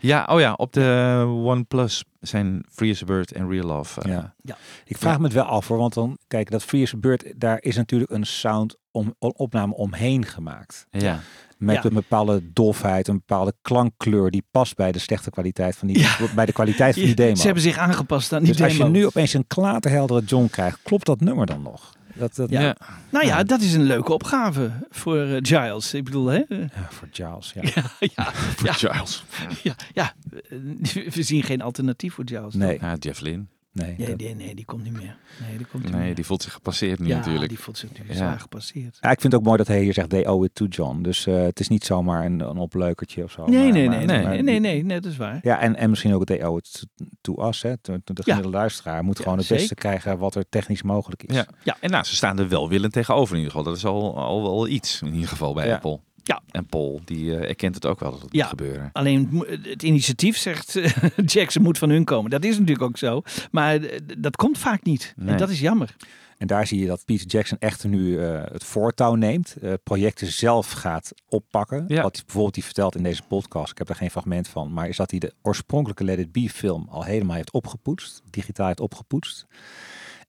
Ja, 0.00 0.24
oh 0.30 0.40
ja, 0.40 0.52
op 0.52 0.72
de 0.72 1.22
OnePlus 1.26 2.04
zijn 2.20 2.64
Free 2.70 2.90
as 2.90 3.02
a 3.02 3.04
Bird 3.04 3.32
en 3.32 3.48
Real 3.50 3.66
Love. 3.66 4.00
eh, 4.00 4.10
Ja. 4.42 4.56
Ik 4.84 4.96
vraag 4.96 5.18
me 5.18 5.24
het 5.24 5.32
wel 5.32 5.44
af 5.44 5.68
hoor, 5.68 5.78
want 5.78 5.94
dan, 5.94 6.18
kijk, 6.28 6.50
dat 6.50 6.62
Free 6.62 6.82
as 6.82 6.94
a 6.94 6.96
Bird, 6.96 7.32
daar 7.36 7.58
is 7.62 7.76
natuurlijk 7.76 8.10
een 8.10 8.26
sound 8.26 8.76
om, 8.90 9.14
opname 9.18 9.74
omheen 9.74 10.24
gemaakt. 10.24 10.86
ja. 10.90 11.18
Met 11.58 11.74
Ja. 11.76 11.84
een 11.84 11.94
bepaalde 11.94 12.52
dofheid, 12.52 13.08
een 13.08 13.16
bepaalde 13.26 13.54
klankkleur 13.62 14.30
die 14.30 14.44
past 14.50 14.76
bij 14.76 14.92
de 14.92 14.98
slechte 14.98 15.30
kwaliteit 15.30 15.76
van 15.76 15.88
die, 15.88 15.98
Ja. 15.98 16.16
bij 16.34 16.46
de 16.46 16.52
kwaliteit 16.52 16.94
van 16.94 17.02
die 17.04 17.14
demo. 17.14 17.34
Ze 17.34 17.44
hebben 17.44 17.62
zich 17.62 17.78
aangepast 17.78 18.32
aan 18.32 18.42
die 18.42 18.52
dus 18.52 18.62
als 18.62 18.72
demo. 18.72 18.84
je 18.84 18.90
nu 18.90 19.06
opeens 19.06 19.32
een 19.34 19.46
klaterheldere 19.46 20.22
John 20.24 20.46
krijgt, 20.50 20.78
klopt 20.82 21.06
dat 21.06 21.20
nummer 21.20 21.46
dan 21.46 21.62
nog? 21.62 21.92
Dat, 22.20 22.34
dat, 22.36 22.50
Ja. 22.50 22.60
Ja. 22.60 22.76
Nou 23.10 23.26
ja, 23.26 23.36
Ja. 23.38 23.42
dat 23.44 23.60
is 23.60 23.72
een 23.74 23.82
leuke 23.82 24.12
opgave 24.12 24.70
voor 24.90 25.22
eh, 25.22 25.36
Giles. 25.42 25.94
Ik 25.94 26.04
bedoel, 26.04 26.26
hè? 26.26 26.42
Ja, 26.48 26.68
voor 26.90 27.08
Giles, 27.12 27.52
ja. 27.54 27.62
ja, 27.74 27.82
ja, 27.98 28.32
ja, 28.62 28.72
Giles. 28.72 29.24
ja, 29.62 29.74
ja. 29.92 30.12
Eh, 30.50 31.10
We 31.12 31.22
zien 31.22 31.42
geen 31.42 31.60
alternatief 31.62 32.14
voor 32.14 32.24
Giles. 32.26 32.54
Nee, 32.54 32.78
Ja, 32.80 32.94
Jeff 32.98 33.20
Lynne. 33.20 33.44
Nee. 33.86 33.94
Nee, 33.98 34.06
dat- 34.06 34.18
nee, 34.18 34.34
nee, 34.34 34.54
die 34.54 34.64
komt 34.64 34.82
niet 34.84 34.92
meer. 34.92 35.16
Nee, 35.48 35.56
die 35.56 35.66
komt 35.66 35.82
niet 35.84 35.92
Nee, 35.92 36.02
meer. 36.02 36.14
die 36.14 36.24
voelt 36.26 36.42
zich 36.42 36.52
gepasseerd 36.52 36.98
nu 36.98 37.06
ja, 37.06 37.16
natuurlijk. 37.16 37.48
die 37.48 37.58
voelt 37.58 37.78
zich 37.78 37.90
nu 37.98 38.04
Ja. 38.08 38.14
zwaar 38.14 38.40
gepasseerd. 38.40 38.98
Ja, 39.00 39.10
ik 39.10 39.20
vind 39.20 39.32
het 39.32 39.40
ook 39.40 39.46
mooi 39.46 39.56
dat 39.58 39.66
hij 39.66 39.82
hier 39.82 39.92
zegt, 39.92 40.08
they 40.10 40.26
owe 40.26 40.44
it 40.46 40.54
to 40.54 40.64
John. 40.66 41.02
Dus 41.02 41.26
eh, 41.26 41.42
het 41.42 41.60
is 41.60 41.68
niet 41.68 41.84
zomaar 41.84 42.24
een, 42.24 42.40
een 42.40 42.58
opleukertje 42.58 43.22
of 43.24 43.30
zo. 43.30 43.46
Nee, 43.46 43.62
maar- 43.62 43.72
nee, 43.72 43.88
maar- 43.88 43.96
nee, 43.96 44.06
nee, 44.06 44.16
nee, 44.16 44.22
maar 44.24 44.32
nee, 44.32 44.42
nee, 44.42 44.60
nee, 44.60 44.84
nee, 44.84 45.00
dat 45.00 45.10
is 45.10 45.16
waar. 45.16 45.38
Ja, 45.42 45.60
en, 45.60 45.76
en 45.76 45.90
misschien 45.90 46.14
ook 46.14 46.24
they 46.24 46.44
owe 46.44 46.58
it 46.58 46.86
to, 46.96 47.04
to 47.20 47.48
us. 47.48 47.62
Hè. 47.62 47.72
De 47.82 47.92
Ja. 48.04 48.22
gemiddelde 48.22 48.56
luisteraar 48.56 49.04
moet 49.04 49.16
Ja, 49.16 49.22
gewoon 49.22 49.38
het 49.38 49.46
zeker. 49.46 49.62
beste 49.62 49.80
krijgen 49.80 50.18
wat 50.18 50.34
er 50.34 50.44
technisch 50.48 50.82
mogelijk 50.82 51.22
is. 51.22 51.34
Ja. 51.36 51.46
Ja. 51.62 51.76
En 51.80 51.90
nou, 51.90 52.04
ze 52.04 52.14
staan 52.14 52.38
er 52.38 52.48
welwillend 52.48 52.92
tegenover 52.92 53.34
in 53.36 53.40
ieder 53.42 53.50
geval. 53.56 53.66
Dat 53.68 53.76
is 53.76 53.84
al, 53.84 54.16
al 54.18 54.42
wel 54.42 54.68
iets 54.68 55.02
in 55.02 55.14
ieder 55.14 55.28
geval 55.28 55.54
bij 55.54 55.66
Ja. 55.66 55.74
Apple. 55.74 56.00
Ja. 56.24 56.42
En 56.50 56.66
Paul, 56.66 57.00
die 57.04 57.36
eh, 57.36 57.48
erkent 57.48 57.74
het 57.74 57.86
ook 57.86 58.00
wel 58.00 58.10
dat 58.10 58.20
het 58.20 58.32
Ja. 58.32 58.40
moet 58.40 58.48
gebeuren. 58.58 58.90
Alleen 58.92 59.44
het 59.62 59.82
initiatief 59.82 60.36
zegt 60.36 60.76
eh, 60.76 60.90
Jackson 61.26 61.62
moet 61.62 61.78
van 61.78 61.90
hun 61.90 62.04
komen. 62.04 62.30
Dat 62.30 62.44
is 62.44 62.58
natuurlijk 62.58 62.82
ook 62.88 62.98
zo. 62.98 63.22
Maar 63.50 63.76
eh, 63.82 63.98
dat 64.18 64.36
komt 64.36 64.58
vaak 64.58 64.82
niet. 64.82 65.12
Nee. 65.16 65.28
En 65.32 65.38
dat 65.38 65.48
is 65.50 65.60
jammer. 65.60 65.96
En 66.38 66.46
daar 66.46 66.66
zie 66.66 66.80
je 66.80 66.86
dat 66.86 67.04
Peter 67.04 67.26
Jackson 67.26 67.58
echt 67.58 67.84
nu 67.84 68.18
eh, 68.24 68.42
het 68.52 68.64
voortouw 68.64 69.14
neemt. 69.14 69.56
eh, 69.62 69.72
projecten 69.84 70.26
zelf 70.32 70.70
gaat 70.70 71.12
oppakken. 71.28 71.84
Ja. 71.88 72.02
Wat 72.02 72.14
hij 72.14 72.22
bijvoorbeeld 72.24 72.54
die 72.54 72.64
vertelt 72.64 72.94
in 72.96 73.02
deze 73.02 73.22
podcast. 73.28 73.70
Ik 73.70 73.78
heb 73.78 73.88
er 73.88 73.94
geen 73.94 74.10
fragment 74.10 74.48
van. 74.48 74.72
Maar 74.72 74.88
is 74.88 74.96
dat 74.96 75.10
hij 75.10 75.20
de 75.20 75.32
oorspronkelijke 75.42 76.04
Let 76.04 76.18
It 76.18 76.32
Be 76.32 76.48
film 76.50 76.86
al 76.90 77.02
helemaal 77.04 77.36
heeft 77.36 77.52
opgepoetst. 77.52 78.22
Digitaal 78.30 78.66
heeft 78.66 78.80
opgepoetst. 78.80 79.46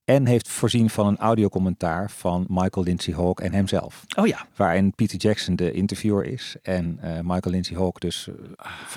En 0.06 0.26
heeft 0.26 0.48
voorzien 0.50 0.90
van 0.90 1.08
een 1.08 1.18
audiocommentaar 1.18 2.12
van 2.12 2.46
Michael 2.48 2.86
Lindsay 2.86 3.14
Hawk 3.14 3.40
en 3.40 3.54
hemzelf. 3.54 4.04
Oh 4.18 4.28
ja. 4.28 4.46
Waarin 4.56 4.96
Peter 4.96 5.18
Jackson 5.18 5.56
de 5.56 5.72
interviewer 5.72 6.26
is. 6.26 6.56
En 6.62 6.98
eh, 7.02 7.12
Michael 7.24 7.54
Lindsay 7.54 7.78
Hawk 7.78 8.00
dus... 8.00 8.28
eh, 8.28 8.34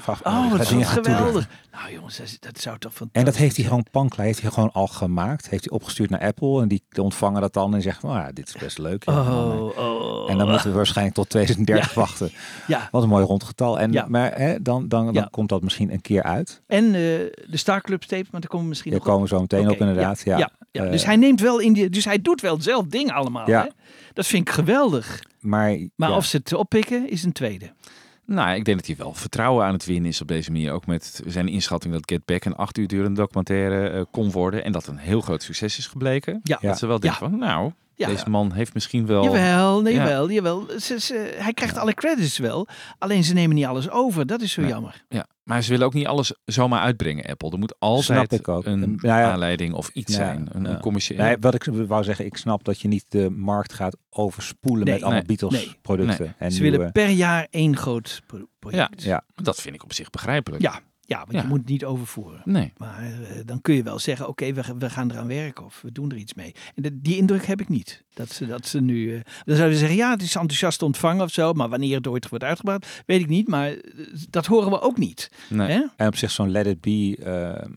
Oh, 0.08 0.50
gaan 0.52 0.60
toelichten. 0.60 1.04
geweldig. 1.04 1.48
Nou 1.72 1.92
jongens, 1.92 2.16
dat, 2.16 2.26
is- 2.26 2.40
dat 2.40 2.60
zou 2.60 2.78
toch 2.78 2.92
fantastisch 2.92 3.20
En 3.20 3.24
dat 3.24 3.36
heeft 3.36 3.56
hij 3.56 3.64
gewoon 3.64 3.86
pankla, 3.90 4.24
heeft 4.24 4.40
hij 4.40 4.50
gewoon 4.50 4.72
al 4.72 4.86
gemaakt. 4.86 5.48
Heeft 5.48 5.64
hij 5.64 5.72
opgestuurd 5.72 6.10
naar 6.10 6.20
Apple 6.20 6.62
en 6.62 6.68
die 6.68 6.82
ontvangen 7.00 7.40
dat 7.40 7.52
dan 7.52 7.74
en 7.74 7.82
oh 8.02 8.14
ja, 8.14 8.30
dit 8.32 8.48
is 8.48 8.54
best 8.60 8.78
leuk. 8.78 9.04
Ja, 9.04 9.12
en 9.18 9.24
dan, 9.24 9.58
Oh, 9.60 9.78
oh. 9.78 10.30
en 10.30 10.38
dan 10.38 10.48
moeten 10.50 10.70
we 10.70 10.76
waarschijnlijk 10.76 11.16
tot 11.16 11.28
2030 11.28 11.94
wachten. 12.04 12.30
Ja. 12.66 12.88
Wat 12.90 13.02
een 13.02 13.08
mooi 13.08 13.24
rond 13.24 13.44
getal. 13.44 13.78
En, 13.80 13.92
Ja. 13.92 14.04
Maar 14.08 14.34
hè, 14.38 14.62
dan, 14.62 14.88
dan, 14.88 15.12
dan 15.12 15.30
komt 15.30 15.48
dat 15.48 15.62
misschien 15.62 15.92
een 15.92 16.00
keer 16.00 16.22
uit. 16.22 16.62
En 16.66 16.84
eh, 16.84 16.90
de 16.92 17.32
Star 17.50 17.80
Club 17.80 18.00
tape, 18.02 18.26
maar 18.30 18.40
daar 18.40 18.50
komen 18.50 18.62
we 18.64 18.68
misschien 18.68 18.90
Daar 18.92 19.00
komen 19.00 19.22
we 19.22 19.28
zo 19.28 19.40
meteen 19.40 19.68
op 19.70 19.78
inderdaad. 19.80 20.20
Ja, 20.24 20.50
Ja, 20.70 20.84
dus 20.94 21.04
hij 21.04 21.16
neemt 21.16 21.40
wel 21.40 21.60
in 21.60 21.72
die, 21.72 21.90
dus 21.90 22.04
hij 22.04 22.22
doet 22.22 22.40
wel 22.40 22.60
zelf 22.60 22.86
dingen 22.86 23.14
allemaal. 23.14 23.48
Ja. 23.48 23.62
Hè? 23.62 23.68
Dat 24.12 24.26
vind 24.26 24.48
ik 24.48 24.54
geweldig. 24.54 25.22
Maar, 25.40 25.78
Maar 25.96 26.08
ja. 26.08 26.16
of 26.16 26.24
ze 26.24 26.36
het 26.36 26.52
oppikken 26.52 27.10
is 27.10 27.22
een 27.22 27.32
tweede. 27.32 27.72
Nou, 28.26 28.56
ik 28.56 28.64
denk 28.64 28.76
dat 28.76 28.86
hij 28.86 28.96
wel 28.96 29.14
vertrouwen 29.14 29.64
aan 29.64 29.72
het 29.72 29.84
winnen 29.84 30.10
is 30.10 30.20
op 30.20 30.28
deze 30.28 30.50
manier. 30.50 30.72
Ook 30.72 30.86
met 30.86 31.22
zijn 31.26 31.48
inschatting 31.48 31.94
dat 31.94 32.10
Get 32.10 32.24
Back 32.24 32.44
een 32.44 32.56
acht 32.56 32.78
uur 32.78 32.86
durende 32.86 33.20
documentaire 33.20 33.88
eh, 33.88 34.02
kon 34.10 34.30
worden. 34.30 34.64
En 34.64 34.72
dat 34.72 34.86
een 34.86 34.96
heel 34.96 35.20
groot 35.20 35.42
succes 35.42 35.78
is 35.78 35.86
gebleken. 35.86 36.40
Ja. 36.42 36.58
Dat 36.60 36.78
ze 36.78 36.86
wel 36.86 37.00
denken 37.00 37.18
van, 37.18 37.38
nou, 37.38 37.72
Ja. 37.96 38.06
deze 38.08 38.30
man 38.30 38.52
heeft 38.52 38.74
misschien 38.74 39.06
wel... 39.06 39.24
Jawel, 39.24 39.82
nee, 39.82 39.94
Ja. 39.94 40.02
jawel, 40.02 40.30
jawel. 40.30 40.66
Ze, 40.80 41.00
ze- 41.00 41.34
hij 41.38 41.52
krijgt 41.52 41.76
alle 41.76 41.94
credits 41.94 42.38
wel. 42.38 42.68
Alleen 42.98 43.24
ze 43.24 43.32
nemen 43.34 43.56
niet 43.56 43.64
alles 43.64 43.90
over. 43.90 44.26
Dat 44.26 44.40
is 44.40 44.52
zo 44.52 44.62
jammer. 44.66 45.04
Ja, 45.08 45.26
maar 45.42 45.62
ze 45.62 45.70
willen 45.70 45.86
ook 45.86 45.94
niet 45.94 46.06
alles 46.06 46.34
zomaar 46.44 46.80
uitbrengen, 46.80 47.24
Apple. 47.24 47.50
Er 47.50 47.58
moet 47.58 47.74
altijd 47.78 48.04
Snap 48.28 48.40
ik 48.40 48.48
ook. 48.48 48.64
een 48.66 48.82
En, 48.82 48.90
nou 49.00 49.20
ja, 49.20 49.30
aanleiding 49.32 49.74
of 49.74 49.88
iets 49.88 50.12
ja, 50.12 50.18
zijn. 50.18 50.48
Een, 50.52 50.62
ja. 50.62 50.68
een 50.70 50.80
commerciële... 50.80 51.22
Nee, 51.22 51.36
wat 51.40 51.54
ik 51.54 51.64
wou 51.64 52.04
zeggen, 52.04 52.24
ik 52.24 52.36
snap 52.36 52.64
dat 52.64 52.80
je 52.80 52.88
niet 52.88 53.04
de 53.08 53.30
markt 53.30 53.72
gaat 53.72 53.96
overspoelen 54.10 54.84
Nee. 54.84 54.94
met 54.94 55.02
allemaal 55.02 55.22
Nee. 55.26 55.36
Beatles 55.36 55.64
Nee. 55.64 55.76
producten. 55.82 56.24
Nee. 56.24 56.34
En 56.38 56.52
ze 56.52 56.60
nieuwe- 56.62 56.76
willen 56.76 56.92
per 56.92 57.08
jaar 57.08 57.46
één 57.50 57.76
groot 57.76 58.22
pro- 58.26 58.48
project. 58.58 59.02
Ja, 59.02 59.24
Dat 59.34 59.60
vind 59.60 59.74
ik 59.74 59.82
op 59.84 59.92
zich 59.92 60.10
begrijpelijk. 60.10 60.62
Ja, 60.62 60.80
ja 61.06 61.18
want 61.18 61.32
Ja. 61.32 61.40
je 61.42 61.46
moet 61.48 61.58
het 61.58 61.68
niet 61.68 61.84
overvoeren. 61.84 62.40
Nee. 62.44 62.72
Maar 62.76 63.02
eh, 63.02 63.40
dan 63.44 63.60
kun 63.60 63.74
je 63.74 63.82
wel 63.82 63.98
zeggen, 63.98 64.28
oké, 64.28 64.52
we, 64.52 64.62
we 64.78 64.90
gaan 64.90 65.10
eraan 65.10 65.26
werken 65.26 65.64
of 65.64 65.80
we 65.82 65.92
doen 65.92 66.10
er 66.10 66.16
iets 66.16 66.34
mee. 66.34 66.54
En 66.74 66.82
de- 66.82 67.00
die 67.00 67.16
indruk 67.16 67.46
heb 67.46 67.60
ik 67.60 67.68
niet. 67.68 68.02
Dat 68.14 68.30
ze, 68.30 68.46
dat 68.46 68.66
ze 68.66 68.80
nu... 68.80 69.14
eh, 69.16 69.20
dan 69.44 69.56
zouden 69.56 69.78
ze 69.78 69.84
zeggen, 69.86 69.98
ja, 69.98 70.10
het 70.10 70.22
is 70.22 70.34
enthousiast 70.34 70.82
ontvangen 70.82 71.22
of 71.24 71.32
zo. 71.32 71.52
Maar 71.52 71.68
wanneer 71.68 71.96
het 71.96 72.06
ooit 72.06 72.28
wordt 72.28 72.44
uitgebracht, 72.44 73.02
weet 73.06 73.20
ik 73.20 73.28
niet. 73.28 73.48
Maar 73.48 73.68
eh, 73.70 73.78
dat 74.30 74.46
horen 74.46 74.70
we 74.70 74.80
ook 74.80 74.96
niet. 74.98 75.30
nee. 75.48 75.68
Hè? 75.70 75.82
En 75.96 76.06
op 76.06 76.16
zich 76.16 76.30
zo'n 76.30 76.50
Let 76.50 76.66
It 76.66 76.80
Be 76.80 77.16
eh, 77.22 77.68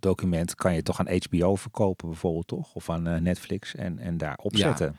document 0.00 0.54
kan 0.54 0.74
je 0.74 0.82
toch 0.82 1.00
aan 1.00 1.18
HBO 1.28 1.54
verkopen 1.56 2.08
bijvoorbeeld, 2.08 2.46
toch? 2.46 2.74
Of 2.74 2.90
aan 2.90 3.22
Netflix 3.22 3.74
en, 3.74 3.98
en 3.98 4.18
daar 4.18 4.36
opzetten. 4.42 4.96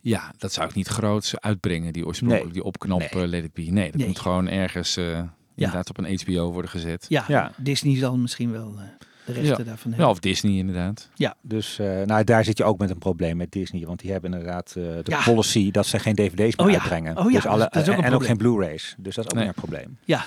Ja, 0.00 0.32
dat 0.38 0.52
zou 0.52 0.68
ik 0.68 0.74
niet 0.74 0.88
groots 0.88 1.40
uitbrengen, 1.40 1.92
die 1.92 2.06
oorspronkelijk, 2.06 2.44
Nee. 2.46 2.54
die 2.54 2.64
opknop 2.64 3.12
Nee. 3.12 3.26
Let 3.28 3.44
It 3.44 3.52
Be. 3.52 3.62
Nee, 3.62 3.86
dat 3.90 3.94
Nee. 3.94 4.06
moet 4.06 4.18
gewoon 4.18 4.48
ergens 4.48 4.96
eh, 4.96 5.22
inderdaad 5.64 5.88
op 5.90 5.98
een 5.98 6.18
HBO 6.24 6.52
worden 6.52 6.70
gezet. 6.70 7.06
Ja, 7.08 7.24
Ja. 7.28 7.52
Disney 7.56 7.96
zal 7.96 8.16
misschien 8.16 8.52
wel 8.52 8.74
eh, 8.78 8.82
de 9.26 9.32
rechten 9.32 9.58
Ja. 9.58 9.64
daarvan 9.64 9.90
Ja, 9.90 9.96
hebben. 9.96 10.08
of 10.08 10.18
Disney 10.18 10.52
inderdaad. 10.56 11.08
Dus 11.42 11.78
eh, 11.78 12.02
nou, 12.02 12.24
daar 12.24 12.44
zit 12.44 12.58
je 12.58 12.64
ook 12.64 12.78
met 12.78 12.90
een 12.90 12.98
probleem 12.98 13.36
met 13.36 13.52
Disney. 13.52 13.86
Want 13.86 14.00
die 14.00 14.12
hebben 14.12 14.32
inderdaad 14.32 14.68
eh, 14.68 14.82
de 14.82 15.02
Ja. 15.04 15.22
policy 15.22 15.70
dat 15.70 15.86
ze 15.86 15.98
geen 15.98 16.14
dvd's 16.14 16.56
meer 16.56 16.66
Oh 16.66 16.70
ja. 16.72 16.78
uitbrengen. 16.78 17.18
Oh 17.18 17.30
ja, 17.30 17.36
dus 17.36 17.46
alle, 17.46 17.68
dat 17.70 17.82
is 17.82 17.88
ook 17.88 17.98
een 17.98 18.04
en 18.04 18.14
ook 18.14 18.24
geen 18.24 18.36
Blu-rays. 18.36 18.94
Dus 18.98 19.14
dat 19.14 19.24
is 19.24 19.30
ook 19.30 19.38
Nee. 19.38 19.48
een 19.48 19.54
probleem. 19.54 19.98
Ja, 20.04 20.24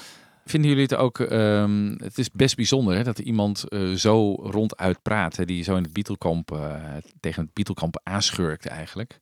Vinden 0.47 0.69
jullie 0.69 0.83
het 0.85 0.95
ook, 0.95 1.19
ehm, 1.19 1.95
het 1.97 2.17
is 2.17 2.31
best 2.31 2.55
bijzonder 2.55 2.95
hè, 2.95 3.03
dat 3.03 3.19
iemand 3.19 3.63
eh, 3.69 3.91
zo 3.93 4.33
ronduit 4.33 5.01
praat, 5.01 5.35
hè, 5.35 5.45
die 5.45 5.63
zo 5.63 5.75
in 5.75 5.83
het 5.83 5.93
Beatlekamp, 5.93 6.51
eh, 6.51 6.73
tegen 7.19 7.43
het 7.43 7.53
Beatlekamp 7.53 7.99
aanschurkt 8.03 8.65
eigenlijk. 8.65 9.19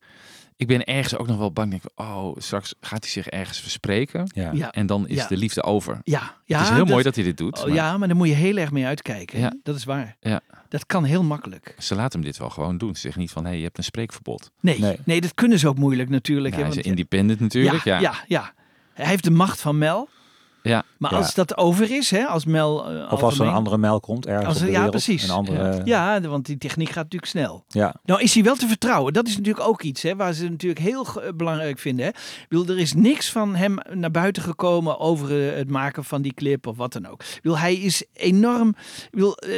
Ik 0.56 0.68
ben 0.68 0.84
ergens 0.84 1.18
ook 1.18 1.28
nog 1.28 1.38
wel 1.38 1.52
bang, 1.52 1.70
denk 1.70 1.84
ik, 1.84 1.90
oh, 1.96 2.36
straks 2.38 2.74
gaat 2.82 3.04
hij 3.04 3.12
zich 3.12 3.28
ergens 3.28 3.60
verspreken 3.60 4.32
Ja. 4.36 4.52
ja, 4.54 4.72
en 4.72 4.86
dan 4.86 5.08
is 5.08 5.16
Ja. 5.16 5.28
de 5.28 5.38
liefde 5.38 5.64
over. 5.64 6.00
ja. 6.04 6.36
ja 6.46 6.58
het 6.60 6.68
is 6.68 6.74
heel 6.76 6.86
mooi 6.86 7.04
dat 7.04 7.16
hij 7.16 7.24
dit 7.24 7.38
doet. 7.38 7.58
Oh, 7.60 7.66
maar 7.66 7.74
ja, 7.74 7.98
maar 7.98 8.08
daar 8.08 8.18
moet 8.18 8.28
je 8.28 8.34
heel 8.34 8.58
erg 8.58 8.72
mee 8.72 8.86
uitkijken. 8.86 9.40
Ja. 9.40 9.54
Dat 9.64 9.76
is 9.76 9.84
waar. 9.84 10.16
Ja. 10.20 10.42
Dat 10.70 10.86
kan 10.86 11.04
heel 11.04 11.24
makkelijk. 11.24 11.76
Ze 11.78 11.96
laten 11.96 12.20
hem 12.20 12.30
dit 12.30 12.38
wel 12.38 12.50
gewoon 12.50 12.78
doen. 12.78 12.96
Ze 12.96 13.02
zeggen 13.02 13.22
niet 13.22 13.32
van, 13.32 13.44
hé, 13.44 13.50
hey, 13.50 13.58
je 13.58 13.64
hebt 13.64 13.78
een 13.78 13.84
spreekverbod. 13.84 14.52
Nee, 14.60 14.80
nee. 14.80 14.98
Nee. 15.06 15.22
dat 15.22 15.34
kunnen 15.34 15.60
ze 15.60 15.68
ook 15.68 15.78
moeilijk 15.78 16.10
natuurlijk. 16.10 16.56
Ja, 16.56 16.62
hè, 16.62 16.68
hij 16.68 16.78
is 16.78 16.86
independent 16.86 17.40
natuurlijk. 17.40 17.84
Ja, 17.84 17.94
ja, 17.96 18.02
ja, 18.02 18.24
ja. 18.28 18.54
Hij 18.94 19.06
heeft 19.08 19.24
de 19.24 19.32
macht 19.32 19.62
van 19.62 19.78
Mel. 19.78 20.10
Ja. 20.64 20.84
Maar 20.98 21.12
Ja. 21.12 21.18
als 21.18 21.34
dat 21.34 21.58
over 21.58 21.92
is, 21.92 22.12
hè, 22.12 22.26
als 22.26 22.46
Mel. 22.46 22.90
eh, 22.90 23.12
Of 23.12 23.24
als 23.24 23.40
er 23.40 23.46
een 23.46 23.54
andere 23.54 23.78
Mel 23.78 24.00
komt 24.00 24.26
ergens 24.26 24.46
Als 24.48 24.56
op 24.56 24.62
de 24.62 24.68
ja, 24.68 24.72
wereld. 24.74 24.92
precies. 24.92 25.24
Een 25.24 25.30
andere, 25.30 25.82
Ja, 25.86 26.22
want 26.22 26.46
die 26.46 26.58
techniek 26.58 26.88
gaat 26.88 27.04
natuurlijk 27.04 27.32
snel. 27.32 27.64
ja. 27.68 27.96
Nou 28.06 28.22
is 28.22 28.34
hij 28.34 28.44
wel 28.44 28.56
te 28.56 28.68
vertrouwen. 28.68 29.14
Dat 29.14 29.28
is 29.28 29.38
natuurlijk 29.38 29.68
ook 29.68 29.82
iets 29.82 30.02
hè, 30.02 30.16
waar 30.16 30.34
ze 30.34 30.50
natuurlijk 30.50 30.82
heel 30.82 31.04
ge- 31.04 31.34
belangrijk 31.36 31.80
vinden. 31.80 32.06
Hè. 32.06 32.12
Ik 32.12 32.46
bedoel, 32.50 32.68
er 32.68 32.80
is 32.80 32.94
niks 32.94 33.30
van 33.32 33.56
hem 33.56 33.78
naar 33.94 34.12
buiten 34.12 34.44
gekomen 34.44 35.00
over 35.00 35.50
eh, 35.50 35.56
het 35.58 35.70
maken 35.70 36.04
van 36.04 36.22
die 36.22 36.34
clip 36.34 36.68
of 36.68 36.78
wat 36.78 36.94
dan 36.94 37.08
ook. 37.08 37.22
Ik 37.24 37.40
bedoel, 37.42 37.58
hij 37.58 37.76
is 37.76 38.04
enorm... 38.14 38.70
Ik 39.04 39.08
bedoel, 39.12 39.36
eh, 39.38 39.54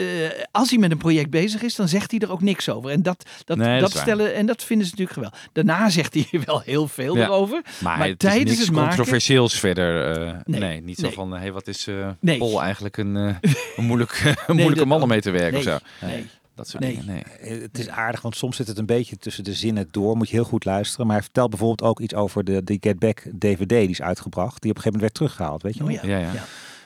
als 0.51 0.69
hij 0.69 0.79
met 0.79 0.91
een 0.91 0.97
project 0.97 1.29
bezig 1.29 1.61
is, 1.61 1.75
dan 1.75 1.87
zegt 1.87 2.11
hij 2.11 2.19
er 2.19 2.31
ook 2.31 2.41
niks 2.41 2.69
over. 2.69 2.89
En 2.91 3.03
dat, 3.03 3.29
dat, 3.45 3.57
Nee, 3.57 3.79
dat 3.79 3.91
stellen 3.91 4.33
en 4.35 4.45
dat 4.45 4.63
vinden 4.63 4.87
ze 4.87 4.91
natuurlijk 4.97 5.17
geweldig. 5.17 5.49
Daarna 5.53 5.89
zegt 5.99 6.13
hij 6.13 6.27
wel 6.45 6.59
heel 6.59 6.87
veel 6.87 7.15
Ja. 7.17 7.23
erover. 7.25 7.61
Maar, 7.79 7.97
Maar 7.97 8.07
het 8.07 8.19
tijdens 8.19 8.43
is 8.43 8.49
niks 8.57 8.65
het 8.67 8.71
maken- 8.75 8.95
controversieels 8.95 9.59
verder. 9.59 10.17
eh, 10.27 10.33
nee. 10.45 10.59
Nee, 10.59 10.81
niet 10.81 10.94
zo 10.99 11.05
nee. 11.05 11.13
van, 11.13 11.31
hey, 11.31 11.51
wat 11.51 11.67
is 11.67 11.87
eh 11.87 12.09
Nee. 12.19 12.37
Paul 12.37 12.61
eigenlijk 12.61 12.97
een, 12.97 13.15
eh, 13.15 13.35
een, 13.77 13.83
moeilijk, 13.85 14.33
een 14.47 14.55
moeilijke 14.55 14.85
man 14.85 15.01
om 15.01 15.07
mee 15.07 15.21
te 15.21 15.31
werken 15.31 15.51
Nee, 15.63 15.73
of 15.75 15.81
zo. 15.99 16.05
nee. 16.05 16.27
Dat 16.55 16.67
soort 16.69 16.83
Nee. 16.83 16.91
dingen. 16.95 17.05
Nee. 17.05 17.23
Eh, 17.55 17.61
Het 17.61 17.79
is 17.79 17.89
aardig, 17.89 18.21
want 18.21 18.35
soms 18.35 18.55
zit 18.55 18.67
het 18.67 18.77
een 18.77 18.85
beetje 18.85 19.17
tussen 19.17 19.43
de 19.43 19.53
zinnen 19.53 19.87
door. 19.91 20.17
Moet 20.17 20.29
je 20.29 20.35
heel 20.35 20.43
goed 20.45 20.65
luisteren. 20.65 21.05
Maar 21.05 21.15
hij 21.15 21.23
vertelt 21.23 21.49
bijvoorbeeld 21.49 21.89
ook 21.89 21.99
iets 21.99 22.13
over 22.13 22.43
de, 22.43 22.63
de 22.63 22.77
Get 22.79 22.99
Back 22.99 23.23
DVD 23.39 23.69
die 23.69 23.89
is 23.89 24.01
uitgebracht. 24.01 24.61
Die 24.61 24.71
op 24.71 24.77
een 24.77 24.83
gegeven 24.83 24.99
moment 24.99 25.01
werd 25.01 25.13
teruggehaald. 25.13 25.61
Weet 25.61 25.75
je 25.77 25.83
Oh 25.83 25.89
nog? 25.89 26.01
ja. 26.01 26.07
Ja, 26.07 26.17
ja. 26.17 26.33
Ja. 26.33 26.43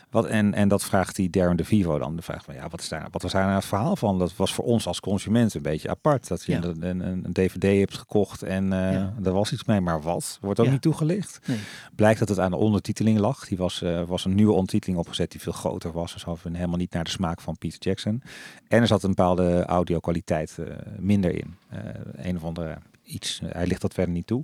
Wat, 0.09 0.25
en, 0.25 0.53
en 0.53 0.67
dat 0.67 0.83
vraagt 0.83 1.15
die 1.15 1.29
Darren 1.29 1.57
DeVivo 1.57 1.97
dan. 1.97 2.15
De 2.15 2.21
vraag 2.21 2.43
van, 2.43 2.53
ja, 2.53 2.67
wat, 2.69 2.79
is 2.81 2.89
daar, 2.89 3.07
wat 3.11 3.21
was 3.21 3.31
daar 3.31 3.43
nou 3.43 3.55
het 3.55 3.65
verhaal 3.65 3.95
van? 3.95 4.19
Dat 4.19 4.35
was 4.35 4.53
voor 4.53 4.65
ons 4.65 4.87
als 4.87 4.99
consument 4.99 5.53
een 5.53 5.61
beetje 5.61 5.89
apart. 5.89 6.27
Dat 6.27 6.43
je 6.43 6.51
Ja. 6.51 6.63
een, 6.63 6.83
een, 6.83 7.01
een 7.25 7.33
DVD 7.33 7.79
hebt 7.79 7.97
gekocht 7.97 8.43
en 8.43 8.73
eh 8.73 8.93
Ja. 8.93 9.13
er 9.23 9.31
was 9.31 9.51
iets 9.53 9.63
mee. 9.63 9.81
Maar 9.81 10.01
wat? 10.01 10.37
Wordt 10.41 10.59
ook 10.59 10.65
Ja. 10.65 10.71
niet 10.71 10.81
toegelicht. 10.81 11.39
Nee. 11.47 11.59
Blijkt 11.95 12.19
dat 12.19 12.29
het 12.29 12.39
aan 12.39 12.51
de 12.51 12.57
ondertiteling 12.57 13.19
lag. 13.19 13.47
Die 13.47 13.57
was, 13.57 13.81
eh, 13.81 14.03
was 14.03 14.25
een 14.25 14.35
nieuwe 14.35 14.53
ondertiteling 14.53 14.99
opgezet 14.99 15.31
die 15.31 15.41
veel 15.41 15.51
groter 15.51 15.91
was. 15.91 16.13
Dus 16.13 16.23
hadden 16.23 16.51
we 16.51 16.57
helemaal 16.57 16.77
niet 16.77 16.93
naar 16.93 17.03
de 17.03 17.09
smaak 17.09 17.41
van 17.41 17.57
Peter 17.57 17.79
Jackson. 17.79 18.21
En 18.67 18.81
er 18.81 18.87
zat 18.87 19.03
een 19.03 19.09
bepaalde 19.09 19.65
audio-kwaliteit 19.65 20.57
eh, 20.59 20.65
minder 20.97 21.31
in. 21.35 21.55
Eh, 21.69 21.79
een 22.15 22.35
of 22.35 22.43
andere 22.43 22.77
iets. 23.03 23.39
Eh, 23.43 23.49
hij 23.51 23.67
ligt 23.67 23.81
dat 23.81 23.93
verder 23.93 24.13
niet 24.13 24.27
toe. 24.27 24.43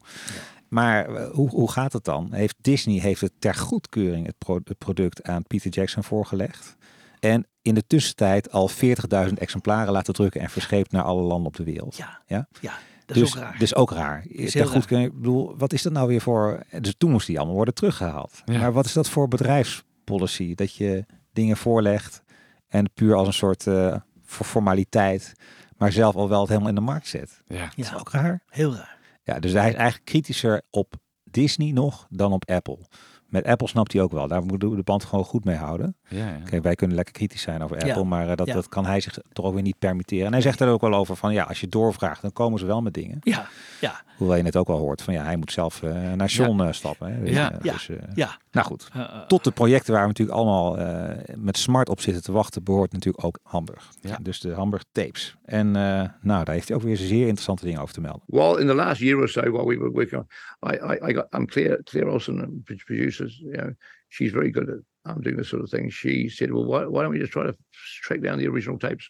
Maar 0.69 1.05
eh, 1.15 1.29
hoe, 1.31 1.49
hoe 1.49 1.71
gaat 1.71 1.93
het 1.93 2.03
dan? 2.03 2.33
Heeft 2.33 2.55
Disney 2.61 2.99
heeft 2.99 3.21
het 3.21 3.31
ter 3.39 3.55
goedkeuring 3.55 4.25
het, 4.25 4.37
pro- 4.37 4.59
het 4.63 4.77
product 4.77 5.23
aan 5.23 5.43
Peter 5.43 5.71
Jackson 5.71 6.03
voorgelegd. 6.03 6.75
En 7.19 7.47
in 7.61 7.75
de 7.75 7.83
tussentijd 7.87 8.51
al 8.51 8.69
40.000 9.27 9.33
exemplaren 9.35 9.93
laten 9.93 10.13
drukken 10.13 10.41
en 10.41 10.49
verscheept 10.49 10.91
naar 10.91 11.03
alle 11.03 11.21
landen 11.21 11.47
op 11.47 11.55
de 11.55 11.63
wereld. 11.63 11.95
Ja, 11.95 12.21
Ja? 12.27 12.47
ja 12.61 12.73
dat 13.05 13.17
is 13.17 13.21
dus, 13.23 13.35
ook 13.35 13.41
raar. 13.43 13.55
Dus 13.57 13.75
ook 13.75 13.91
raar. 13.91 14.25
Is 14.27 14.51
Ter 14.51 14.61
heel 14.61 14.69
goedkeuring, 14.71 15.09
ik 15.11 15.15
bedoel, 15.17 15.57
wat 15.57 15.73
is 15.73 15.81
dat 15.81 15.93
nou 15.93 16.07
weer 16.07 16.21
voor... 16.21 16.63
Dus 16.81 16.95
toen 16.97 17.11
moest 17.11 17.27
die 17.27 17.37
allemaal 17.37 17.55
worden 17.55 17.73
teruggehaald. 17.73 18.41
Ja. 18.45 18.59
Maar 18.59 18.73
wat 18.73 18.85
is 18.85 18.93
dat 18.93 19.09
voor 19.09 19.27
bedrijfspolicy? 19.27 20.55
Dat 20.55 20.75
je 20.75 21.05
dingen 21.33 21.57
voorlegt 21.57 22.23
en 22.67 22.89
puur 22.93 23.15
als 23.15 23.27
een 23.27 23.33
soort 23.33 23.67
eh, 23.67 23.95
formaliteit, 24.25 25.33
maar 25.77 25.91
zelf 25.91 26.15
al 26.15 26.29
wel 26.29 26.39
het 26.39 26.49
helemaal 26.49 26.69
in 26.69 26.75
de 26.75 26.81
markt 26.81 27.07
zet. 27.07 27.41
Ja. 27.47 27.63
Dat 27.65 27.71
is 27.75 27.89
Ja. 27.89 27.95
ook 27.95 28.11
raar. 28.11 28.41
Heel 28.49 28.73
raar. 28.75 28.94
Ja, 29.25 29.39
dus 29.39 29.51
hij 29.51 29.69
is 29.69 29.75
eigenlijk 29.75 30.05
kritischer 30.05 30.61
op 30.69 30.93
Disney 31.23 31.71
nog 31.71 32.07
dan 32.09 32.31
op 32.33 32.49
Apple. 32.49 32.79
Met 33.35 33.45
Apple 33.45 33.67
snapt 33.67 33.93
hij 33.93 34.01
ook 34.01 34.11
wel. 34.11 34.27
Daar 34.27 34.43
moeten 34.43 34.69
we 34.69 34.75
de 34.75 34.83
band 34.83 35.03
gewoon 35.03 35.23
goed 35.25 35.45
mee 35.45 35.55
houden. 35.55 35.95
Ja, 36.07 36.17
ja. 36.17 36.37
Kijk, 36.49 36.63
wij 36.63 36.75
kunnen 36.75 36.95
lekker 36.95 37.13
kritisch 37.13 37.41
zijn 37.41 37.63
over 37.63 37.75
Apple, 37.75 37.93
Ja. 37.93 38.03
maar 38.03 38.29
eh, 38.29 38.35
dat, 38.35 38.47
Ja. 38.47 38.53
dat 38.53 38.69
kan 38.69 38.85
hij 38.85 38.99
zich 38.99 39.17
toch 39.33 39.45
ook 39.45 39.53
weer 39.53 39.61
niet 39.63 39.79
permitteren. 39.79 40.25
En 40.25 40.31
hij 40.31 40.41
zegt 40.41 40.59
er 40.59 40.67
ook 40.69 40.81
wel 40.81 40.93
over 40.93 41.15
van, 41.15 41.33
ja, 41.33 41.43
als 41.43 41.61
je 41.61 41.67
doorvraagt, 41.67 42.21
dan 42.21 42.33
komen 42.33 42.59
ze 42.59 42.65
wel 42.65 42.81
met 42.81 42.93
dingen. 42.93 43.17
Ja, 43.21 43.47
ja, 43.81 44.03
Hoewel 44.17 44.35
je 44.37 44.43
net 44.43 44.55
ook 44.55 44.67
al 44.67 44.77
hoort 44.77 45.01
van, 45.01 45.13
ja, 45.13 45.23
hij 45.23 45.35
moet 45.35 45.51
zelf 45.51 45.83
eh, 45.83 46.11
naar 46.13 46.27
John 46.27 46.61
eh, 46.61 46.71
stappen. 46.71 47.13
Hè. 47.13 47.23
Ja. 47.23 47.53
Ja. 47.61 47.71
Dus, 47.73 47.89
eh, 47.89 47.95
ja. 48.13 48.37
Nou 48.51 48.67
goed, 48.67 48.89
tot 49.27 49.43
de 49.43 49.51
projecten 49.51 49.93
waar 49.93 50.01
we 50.01 50.07
natuurlijk 50.07 50.37
allemaal 50.37 50.77
eh, 50.77 51.35
met 51.37 51.57
smart 51.57 51.89
op 51.89 52.01
zitten 52.01 52.23
te 52.23 52.31
wachten, 52.31 52.63
behoort 52.63 52.91
natuurlijk 52.91 53.23
ook 53.25 53.39
Hamburg. 53.43 53.89
Ja. 54.01 54.17
Dus 54.21 54.39
de 54.39 54.51
Hamburg 54.53 54.83
tapes. 54.91 55.35
En 55.45 55.75
eh, 55.75 55.81
nou, 56.21 56.43
daar 56.43 56.53
heeft 56.55 56.67
hij 56.67 56.77
ook 56.77 56.83
weer 56.83 56.97
zeer 56.97 57.21
interessante 57.21 57.65
dingen 57.65 57.81
over 57.81 57.93
te 57.93 58.01
melden. 58.01 58.21
Well, 58.25 58.59
in 58.59 58.67
the 58.67 58.73
last 58.73 58.99
year 59.01 59.19
or 59.19 59.29
so, 59.29 59.41
while 59.41 59.65
we 59.65 59.77
were 59.77 59.91
working 59.91 60.21
on, 60.59 60.71
I, 60.71 60.75
I, 60.75 61.09
I 61.09 61.13
got 61.13 61.25
um, 61.31 61.45
Claire, 61.45 61.83
Claire 61.83 62.11
Olsen, 62.11 62.37
um, 62.39 62.63
producers. 63.25 63.39
You 63.39 63.57
know, 63.57 63.73
she's 64.09 64.31
very 64.31 64.51
good 64.51 64.69
at 64.69 65.11
um, 65.11 65.21
doing 65.21 65.37
this 65.37 65.49
sort 65.49 65.63
of 65.63 65.69
thing. 65.69 65.89
She 65.89 66.29
said, 66.29 66.51
"Well, 66.51 66.65
why, 66.65 66.85
why 66.85 67.03
don't 67.03 67.11
we 67.11 67.19
just 67.19 67.33
try 67.33 67.43
to 67.43 67.55
track 68.01 68.21
down 68.21 68.39
the 68.39 68.47
original 68.47 68.79
tapes? 68.79 69.09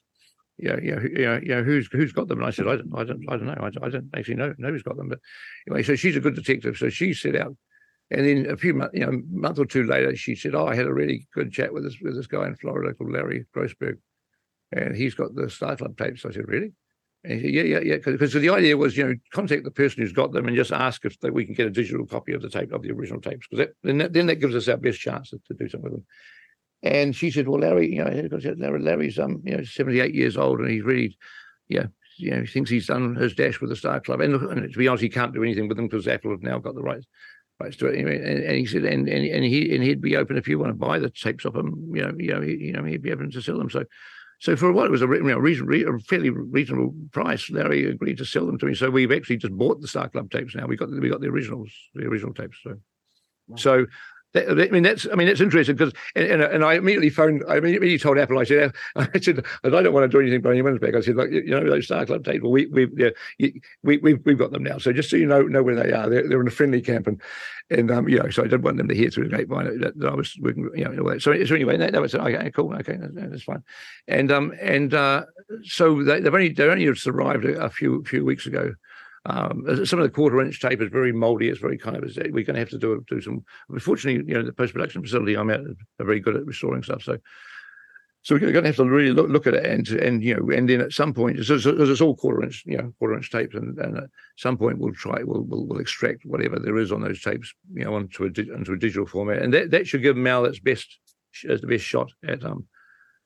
Yeah, 0.58 0.78
yeah, 0.82 1.00
yeah, 1.16 1.40
yeah. 1.44 1.62
Who's 1.62 1.88
who's 1.92 2.14
got 2.14 2.28
them?" 2.28 2.40
And 2.40 2.48
I 2.48 2.52
said, 2.52 2.68
"I 2.68 2.78
don't, 2.78 2.92
I 2.96 3.04
don't, 3.04 3.26
I 3.30 3.38
don't 3.38 3.48
know. 3.48 3.58
I 3.60 3.70
don't, 3.70 3.84
I 3.84 3.90
don't 3.90 4.10
actually 4.16 4.36
know, 4.36 4.54
who's 4.58 4.84
got 4.84 4.98
them." 4.98 5.10
But 5.10 5.20
anyway, 5.68 5.84
so 5.84 5.96
she's 5.96 6.16
a 6.16 6.22
good 6.22 6.36
detective. 6.36 6.78
So 6.78 6.90
she 6.90 7.14
set 7.14 7.36
out, 7.36 7.56
and 8.12 8.26
then 8.26 8.50
a 8.50 8.58
few 8.58 8.74
months, 8.74 8.94
you 8.94 9.06
know, 9.06 9.22
month 9.30 9.60
or 9.60 9.66
two 9.66 9.84
later, 9.84 10.16
she 10.16 10.36
said, 10.36 10.56
"Oh, 10.56 10.68
I 10.68 10.76
had 10.76 10.88
a 10.88 10.94
really 10.94 11.28
good 11.34 11.52
chat 11.52 11.74
with 11.74 11.84
this 11.84 11.98
with 12.02 12.16
this 12.16 12.28
guy 12.28 12.48
in 12.48 12.56
Florida 12.56 12.94
called 12.94 13.12
Larry 13.12 13.46
Grossberg, 13.56 13.98
and 14.72 14.96
he's 14.96 15.16
got 15.16 15.36
the 15.36 15.50
Star 15.50 15.76
Club 15.76 15.98
tapes." 15.98 16.26
I 16.26 16.32
said, 16.32 16.48
"Really?" 16.48 16.74
And 17.26 17.42
he 17.42 17.48
said, 17.48 17.54
yeah, 17.54 17.64
yeah, 17.64 17.80
yeah. 17.80 17.98
Because 18.04 18.34
the 18.34 18.50
idea 18.50 18.78
was, 18.78 18.96
you 18.96 19.06
know, 19.06 19.16
contact 19.34 19.64
the 19.64 19.72
person 19.72 20.02
who's 20.02 20.14
got 20.14 20.32
them 20.32 20.48
and 20.48 20.56
just 20.56 20.72
ask 20.72 21.04
if 21.06 21.20
they, 21.20 21.30
we 21.30 21.46
can 21.46 21.56
get 21.56 21.68
a 21.68 21.72
digital 21.72 22.06
copy 22.06 22.34
of 22.34 22.42
the 22.42 22.50
tape 22.50 22.72
of 22.72 22.82
the 22.82 22.92
original 22.92 23.20
tapes. 23.20 23.48
Because 23.50 23.68
then 23.84 23.98
that, 23.98 24.14
then 24.14 24.28
that 24.28 24.36
gives 24.36 24.56
us 24.56 24.68
our 24.68 24.78
best 24.78 25.00
chance 25.00 25.32
to, 25.32 25.40
to 25.48 25.54
do 25.54 25.68
something 25.68 25.92
with 25.92 26.00
them. 26.00 26.06
And 26.84 27.16
she 27.16 27.32
said, 27.32 27.48
well, 27.48 27.62
Larry, 27.62 27.94
you 27.96 28.04
know, 28.04 28.30
Larry, 28.58 28.80
Larry's 28.80 29.18
um, 29.18 29.42
you 29.44 29.58
know, 29.58 29.64
seventy 29.64 30.00
eight 30.00 30.14
years 30.14 30.38
old, 30.38 30.60
and 30.60 30.70
he's 30.70 30.84
really, 30.84 31.18
yeah, 31.68 31.88
you 32.18 32.32
know, 32.32 32.42
he 32.42 32.48
thinks 32.48 32.70
he's 32.70 32.88
done 32.88 33.16
his 33.16 33.34
dash 33.34 33.60
with 33.60 33.72
the 33.72 33.76
Star 33.76 34.00
Club. 34.00 34.22
And, 34.22 34.36
and 34.36 34.72
to 34.72 34.78
be 34.78 34.88
honest, 34.88 35.02
he 35.02 35.10
can't 35.10 35.34
do 35.34 35.44
anything 35.44 35.68
with 35.68 35.78
them 35.78 35.88
because 35.88 36.08
Apple 36.08 36.32
have 36.32 36.44
now 36.44 36.60
got 36.60 36.76
the 36.76 36.84
rights. 36.84 37.08
Rights 37.58 37.78
to 37.78 37.88
it 37.88 37.96
anyway, 37.96 38.18
and, 38.18 38.44
and 38.44 38.58
he 38.58 38.66
said, 38.66 38.84
and, 38.84 39.08
and 39.08 39.26
and 39.26 39.46
he 39.46 39.74
and 39.74 39.82
he'd 39.82 40.02
be 40.02 40.18
open 40.18 40.36
if 40.36 40.46
you 40.46 40.60
want 40.60 40.72
to 40.72 40.78
buy 40.78 41.00
the 41.00 41.10
tapes 41.10 41.46
off 41.46 41.56
him. 41.56 41.90
You 41.96 42.02
know, 42.02 42.14
you 42.20 42.34
know, 42.34 42.42
he, 42.42 42.56
you 42.56 42.74
know, 42.74 42.84
he'd 42.84 43.02
be 43.02 43.14
open 43.14 43.32
to 43.32 43.42
sell 43.42 43.58
them. 43.58 43.70
So, 43.70 43.86
so 44.40 44.56
for 44.56 44.72
what 44.72 44.86
it 44.86 44.92
was 44.92 45.02
a, 45.02 45.08
you 45.08 45.24
know, 45.24 45.38
reason, 45.38 45.66
re- 45.66 45.86
a 45.86 45.98
fairly 46.00 46.30
reasonable 46.30 46.94
price, 47.12 47.50
Larry 47.50 47.90
agreed 47.90 48.18
to 48.18 48.26
sell 48.26 48.46
them 48.46 48.58
to 48.60 48.66
me. 48.66 48.76
So 48.76 48.90
we've 48.90 49.12
actually 49.12 49.38
just 49.38 49.54
bought 49.54 49.82
the 49.82 49.88
Star 49.88 50.10
Club 50.10 50.30
tapes 50.30 50.56
now. 50.56 50.68
We 50.68 50.76
got 50.76 50.90
the, 50.90 51.00
we 51.00 51.10
got 51.10 51.22
the 51.22 51.28
originals, 51.28 51.72
the 51.94 52.06
original 52.06 52.34
tapes. 52.34 52.58
So, 52.64 52.76
so 53.56 53.86
I 54.36 54.68
mean 54.70 54.84
that's 54.84 55.08
I 55.12 55.16
mean 55.16 55.28
that's 55.28 55.42
interesting 55.42 55.76
because 55.76 55.94
and, 56.16 56.42
and, 56.42 56.64
I 56.66 56.74
immediately 56.74 57.10
phoned 57.10 57.44
I 57.48 57.56
mean, 57.56 57.76
immediately 57.76 58.00
told 58.00 58.18
Apple 58.18 58.40
I 58.40 58.44
said 58.44 58.74
I 58.96 59.20
said 59.20 59.46
I 59.64 59.70
don't 59.70 59.94
want 59.94 60.04
to 60.04 60.08
do 60.08 60.20
anything 60.20 60.42
by 60.42 60.52
anyone's 60.52 60.80
back. 60.80 60.96
I 60.96 61.02
said 61.02 61.16
like 61.16 61.32
you 61.32 61.46
know 61.46 61.70
those 61.70 61.86
Star 61.86 62.06
Club 62.06 62.26
tapes 62.26 62.44
well 62.44 62.52
we 62.52 62.66
we 62.68 62.88
yeah, 62.96 63.10
we 63.84 63.98
we've, 63.98 64.20
we've 64.26 64.38
got 64.38 64.52
them 64.52 64.64
now. 64.64 64.78
So 64.78 64.92
just 64.92 65.10
so 65.10 65.16
you 65.16 65.26
know 65.26 65.44
know 65.44 65.64
where 65.64 65.76
they 65.76 65.92
are 65.92 66.10
they're, 66.10 66.28
they're 66.28 66.42
in 66.42 66.48
a 66.48 66.52
friendly 66.52 66.82
camp 66.82 67.08
and 67.08 67.22
and 67.70 67.90
um 67.92 68.10
you 68.10 68.20
know 68.20 68.30
so 68.30 68.44
I 68.44 68.48
didn't 68.48 68.64
want 68.64 68.78
them 68.78 68.88
to 68.90 68.96
hear 68.96 69.10
through 69.10 69.30
the 69.30 69.36
grapevine 69.36 69.80
that, 69.80 69.98
that 69.98 70.10
I 70.10 70.16
was 70.16 70.36
working 70.40 70.70
you 70.76 70.84
know 70.84 71.04
all 71.04 71.10
that. 71.10 71.22
so 71.22 71.32
so 71.46 71.56
anyway 71.56 71.78
that, 71.78 71.94
that 71.94 72.02
was 72.02 72.14
okay 72.16 72.52
cool. 72.52 72.74
Okay 72.76 72.98
that- 72.98 73.30
that's 73.32 73.44
fine. 73.44 73.64
And 74.08 74.32
um 74.32 74.54
and 74.62 74.94
uh 74.94 75.26
so 75.64 76.04
they, 76.04 76.20
they've 76.20 76.34
only 76.34 76.50
they 76.50 76.66
only 76.66 76.86
just 76.86 77.08
arrived 77.08 77.46
a, 77.46 77.64
a 77.64 77.70
few 77.70 78.04
few 78.04 78.26
weeks 78.26 78.46
ago 78.46 78.74
um, 79.26 79.66
some 79.86 80.00
of 80.00 80.04
the 80.04 80.10
quarter 80.10 80.40
inch 80.42 80.62
tape 80.62 80.82
is 80.82 80.90
very 80.92 81.12
moldy. 81.12 81.50
It's 81.50 81.60
very 81.60 81.78
kind 81.78 81.98
of. 81.98 82.04
We're 82.04 82.44
going 82.44 82.54
to 82.54 82.60
have 82.60 82.70
to 82.70 82.78
do 82.78 83.04
do 83.08 83.22
some. 83.22 83.44
Unfortunately, 83.70 84.24
you 84.28 84.36
know, 84.36 84.46
the 84.46 84.54
post 84.54 84.74
production 84.74 85.02
facility 85.02 85.36
I'm 85.36 85.50
at 85.50 85.62
are 85.62 86.06
very 86.06 86.20
good 86.20 86.36
at 86.36 86.46
restoring 86.46 86.84
stuff. 86.84 87.02
So, 87.02 87.18
so 88.22 88.36
we're 88.36 88.40
going 88.40 88.54
to 88.54 88.70
have 88.70 88.76
to 88.76 88.86
really 88.86 89.12
look, 89.12 89.30
look 89.30 89.48
at 89.48 89.56
it 89.56 89.66
and 89.66 89.88
and 89.90 90.24
you 90.24 90.36
know, 90.36 90.56
and 90.56 90.70
then 90.70 90.82
at 90.82 90.94
some 90.94 91.14
point, 91.14 91.38
because 91.38 91.66
it's 91.66 92.02
all 92.02 92.16
quarter 92.16 92.44
inch, 92.44 92.64
you 92.68 92.78
know, 92.78 92.94
quarter 93.00 93.16
inch 93.16 93.32
tapes, 93.32 93.56
and, 93.56 93.78
and 93.80 93.98
at 93.98 94.10
some 94.38 94.58
point 94.58 94.78
we'll 94.78 94.94
try, 94.94 95.24
we'll, 95.24 95.42
we'll 95.42 95.66
we'll 95.66 95.80
extract 95.80 96.26
whatever 96.26 96.60
there 96.60 96.78
is 96.78 96.92
on 96.92 97.02
those 97.02 97.22
tapes, 97.22 97.52
you 97.74 97.84
know, 97.84 97.96
onto 97.96 98.26
a 98.26 98.28
into 98.28 98.74
a 98.74 98.78
digital 98.78 99.08
format, 99.08 99.42
and 99.42 99.54
that 99.56 99.72
that 99.72 99.88
should 99.88 100.04
give 100.04 100.18
Mal 100.18 100.46
its 100.46 100.60
best 100.60 101.00
as 101.50 101.62
the 101.62 101.68
best 101.68 101.84
shot 101.84 102.12
at 102.28 102.46
um 102.46 102.68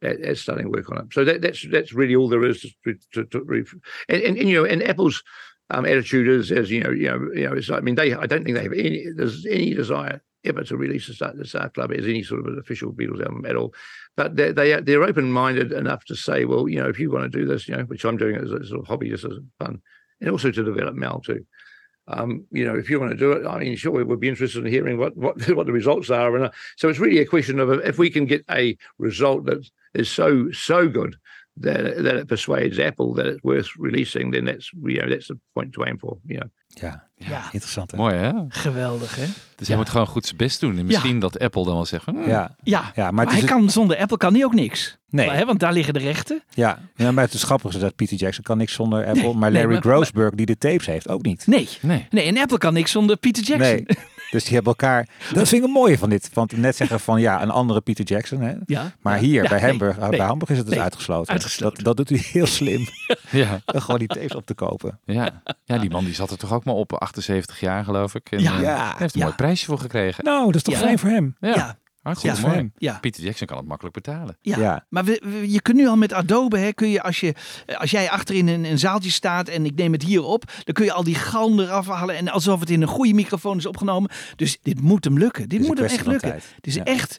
at, 0.01 0.21
at 0.21 0.37
starting 0.37 0.71
work 0.71 0.89
on 0.89 0.97
it. 0.99 1.13
So 1.13 1.25
that, 1.25 1.41
that's 1.41 1.65
that's 1.69 1.93
really 1.93 2.15
all 2.15 2.29
there 2.29 2.45
is 2.45 2.61
to, 2.85 2.95
to, 3.13 3.25
to, 3.25 3.65
and, 4.07 4.21
and, 4.21 4.37
and 4.37 4.49
you 4.49 4.55
know, 4.55 4.65
and 4.65 4.81
Apple's 4.83 5.23
um, 5.69 5.85
attitude 5.85 6.27
is, 6.27 6.51
as 6.51 6.71
you 6.71 6.81
know, 6.81 6.91
you 6.91 7.07
know, 7.07 7.31
you 7.33 7.47
know, 7.47 7.53
it's 7.53 7.69
I 7.69 7.79
mean, 7.79 7.95
they, 7.95 8.13
I 8.13 8.25
don't 8.25 8.43
think 8.43 8.57
they 8.57 8.63
have 8.63 8.73
any, 8.73 9.05
there's 9.15 9.45
any 9.45 9.73
desire 9.73 10.21
ever 10.45 10.63
to 10.63 10.77
release 10.77 11.07
the 11.07 11.13
Star, 11.13 11.33
the 11.35 11.45
Star 11.45 11.69
Club 11.69 11.91
as 11.91 12.05
any 12.05 12.23
sort 12.23 12.41
of 12.41 12.47
an 12.47 12.59
official 12.59 12.91
Beatles 12.91 13.23
album 13.23 13.45
at 13.45 13.55
all. 13.55 13.73
But 14.15 14.35
they, 14.35 14.51
they 14.51 14.79
they're 14.81 15.03
open-minded 15.03 15.71
enough 15.71 16.05
to 16.05 16.15
say, 16.15 16.45
well, 16.45 16.67
you 16.67 16.81
know, 16.81 16.89
if 16.89 16.99
you 16.99 17.11
want 17.11 17.31
to 17.31 17.37
do 17.37 17.45
this, 17.45 17.67
you 17.67 17.75
know, 17.75 17.83
which 17.83 18.03
I'm 18.03 18.17
doing 18.17 18.35
as 18.35 18.51
a 18.51 18.65
sort 18.65 18.81
of 18.81 18.87
hobby, 18.87 19.09
just 19.09 19.25
as 19.25 19.33
fun, 19.59 19.81
and 20.21 20.29
also 20.29 20.51
to 20.51 20.63
develop 20.63 20.95
Mal 20.95 21.21
too. 21.21 21.45
Um, 22.07 22.45
you 22.51 22.65
know, 22.65 22.75
if 22.75 22.89
you 22.89 22.99
want 22.99 23.11
to 23.11 23.17
do 23.17 23.33
it, 23.33 23.45
I 23.45 23.59
mean, 23.59 23.75
sure, 23.75 24.03
we'd 24.03 24.19
be 24.19 24.29
interested 24.29 24.65
in 24.65 24.71
hearing 24.71 24.97
what 24.97 25.15
what 25.15 25.37
what 25.55 25.67
the 25.67 25.73
results 25.73 26.09
are. 26.09 26.35
And 26.35 26.45
uh, 26.45 26.51
so 26.77 26.89
it's 26.89 26.99
really 26.99 27.19
a 27.19 27.25
question 27.25 27.59
of 27.59 27.69
if 27.69 27.99
we 27.99 28.09
can 28.09 28.25
get 28.25 28.43
a 28.49 28.75
result 28.97 29.45
that 29.45 29.69
is 29.93 30.09
so 30.09 30.49
so 30.51 30.89
good 30.89 31.15
that 31.61 31.95
that 32.03 32.13
it 32.13 32.25
persuades 32.25 32.79
Apple 32.79 33.13
that 33.13 33.25
it's 33.25 33.41
worth 33.41 33.75
releasing, 33.79 34.31
then 34.33 34.45
that's 34.45 34.71
you 34.81 34.97
know 34.97 35.09
that's 35.11 35.25
the 35.25 35.37
point 35.53 35.73
to 35.73 35.83
aim 35.83 35.99
for. 35.99 36.17
You 36.25 36.39
know. 36.39 36.51
Ja, 36.67 37.07
Ja. 37.15 37.43
interessant. 37.51 37.91
Hè? 37.91 37.97
Mooi 37.97 38.15
hè? 38.15 38.31
Geweldig, 38.47 39.15
hè? 39.15 39.25
Dus 39.55 39.67
hij 39.67 39.77
moet 39.77 39.89
gewoon 39.89 40.07
goed 40.07 40.25
zijn 40.25 40.37
best 40.37 40.59
doen. 40.59 40.77
En 40.77 40.85
misschien 40.85 41.19
dat 41.19 41.39
Apple 41.39 41.63
dan 41.63 41.73
wel 41.73 41.85
zegt 41.85 42.03
van... 42.03 42.15
hm, 42.15 42.29
Ja, 42.29 42.55
Ja, 42.63 42.91
ja 42.95 43.03
maar, 43.11 43.25
maar 43.25 43.33
hij 43.33 43.43
kan, 43.43 43.69
zonder 43.69 43.97
Apple 43.97 44.17
kan 44.17 44.33
hij 44.33 44.43
ook 44.45 44.53
niks. 44.53 44.97
Nee. 45.09 45.29
Hè, 45.29 45.45
want 45.45 45.59
daar 45.59 45.73
liggen 45.73 45.93
de 45.93 45.99
rechten. 45.99 46.43
ja, 46.49 46.79
ja, 46.95 47.11
maar 47.11 47.23
het 47.23 47.33
is 47.33 47.43
grappig 47.43 47.77
dat 47.77 47.95
Peter 47.95 48.17
Jackson 48.17 48.43
kan 48.43 48.57
niks 48.57 48.73
zonder 48.73 49.05
Apple, 49.05 49.33
maar 49.33 49.51
nee, 49.51 49.61
Larry 49.61 49.73
maar- 49.73 49.93
Grossberg 49.93 50.33
die 50.35 50.45
de 50.45 50.57
tapes 50.57 50.85
heeft 50.85 51.09
ook 51.09 51.21
niet. 51.23 51.47
Nee. 51.47 51.67
Nee. 51.81 52.07
Nee, 52.09 52.25
en 52.25 52.37
Apple 52.37 52.57
kan 52.57 52.73
niks 52.73 52.91
zonder 52.91 53.17
Peter 53.17 53.43
Jackson. 53.43 53.69
Nee. 53.71 53.85
Dus 54.31 54.43
die 54.43 54.53
hebben 54.53 54.71
elkaar. 54.71 55.07
Dat 55.33 55.47
vind 55.47 55.61
ik 55.61 55.67
een 55.67 55.73
mooie 55.73 55.97
van 55.97 56.09
dit. 56.09 56.29
Want 56.33 56.57
net 56.57 56.75
zeggen 56.75 56.99
van 56.99 57.21
ja, 57.21 57.41
een 57.41 57.49
andere 57.49 57.81
Peter 57.81 58.05
Jackson. 58.05 58.41
Hè? 58.41 58.53
Ja. 58.65 58.91
Maar 59.01 59.15
Ja. 59.15 59.21
hier 59.21 59.43
Ja, 59.43 59.49
bij, 59.49 59.59
Hamburg, 59.61 59.97
nee. 59.97 60.09
bij 60.09 60.19
Hamburg 60.25 60.49
is 60.51 60.57
het 60.57 60.65
dus 60.65 60.75
Nee, 60.75 60.83
uitgesloten. 60.83 61.33
uitgesloten. 61.33 61.83
Dat, 61.83 61.97
dat 61.97 62.07
doet 62.07 62.19
hij 62.19 62.29
heel 62.31 62.45
slim. 62.47 62.85
Ja. 63.31 63.61
Gewoon 63.65 63.99
die 63.99 64.07
tapes 64.07 64.35
op 64.35 64.45
te 64.45 64.53
kopen. 64.53 64.99
Ja. 65.05 65.41
ja, 65.65 65.77
die 65.77 65.89
man 65.89 66.05
die 66.05 66.13
zat 66.13 66.31
er 66.31 66.37
toch 66.37 66.53
ook 66.53 66.63
maar 66.65 66.75
op 66.75 66.93
78 66.93 67.59
jaar 67.59 67.83
geloof 67.83 68.15
ik. 68.15 68.31
En, 68.31 68.39
Ja. 68.39 68.55
eh, 68.55 68.61
Ja. 68.61 68.75
hij 68.77 68.93
heeft 68.97 69.13
een 69.13 69.19
Ja. 69.19 69.25
mooi 69.25 69.37
prijsje 69.37 69.65
voor 69.65 69.79
gekregen. 69.79 70.23
Nou, 70.23 70.45
dat 70.45 70.55
is 70.55 70.63
toch 70.63 70.73
Ja. 70.73 70.79
fijn 70.79 70.99
voor 70.99 71.09
hem. 71.09 71.35
Ja, 71.39 71.49
Ja. 71.55 71.77
Hartstikke 72.15 72.41
Ja. 72.41 72.47
mooi. 72.47 72.71
Ja. 72.77 72.97
Peter 73.01 73.23
Jackson 73.23 73.47
kan 73.47 73.57
het 73.57 73.65
makkelijk 73.67 73.95
betalen. 73.95 74.37
Ja. 74.41 74.57
Ja. 74.59 74.85
maar 74.89 75.05
we, 75.05 75.21
we- 75.25 75.51
je 75.51 75.61
kunt 75.61 75.77
nu 75.77 75.87
al 75.87 75.95
met 75.97 76.13
Adobe, 76.13 76.57
hè, 76.57 76.73
kun 76.73 76.89
je 76.89 77.01
als, 77.03 77.19
je 77.19 77.33
als 77.77 77.91
jij 77.91 78.09
achterin 78.09 78.47
een, 78.47 78.63
een 78.65 78.79
zaaltje 78.79 79.11
staat 79.11 79.47
en 79.47 79.65
ik 79.65 79.75
neem 79.75 79.91
het 79.91 80.03
hier 80.03 80.23
op, 80.23 80.43
dan 80.63 80.73
kun 80.73 80.85
je 80.85 80.91
al 80.93 81.03
die 81.03 81.15
galm 81.15 81.59
eraf 81.59 81.87
halen 81.87 82.15
en 82.15 82.29
alsof 82.29 82.59
het 82.59 82.69
in 82.69 82.81
een 82.81 82.87
goede 82.87 83.13
microfoon 83.13 83.57
is 83.57 83.65
opgenomen. 83.65 84.09
Dus 84.35 84.57
dit 84.61 84.81
moet 84.81 85.03
hem 85.03 85.17
lukken. 85.17 85.49
Dit 85.49 85.59
moet 85.67 85.77
hem 85.77 85.87
echt 85.87 86.05
lukken. 86.05 86.33
Het 86.33 86.67
is 86.67 86.75
Ja. 86.75 86.83
echt. 86.83 87.17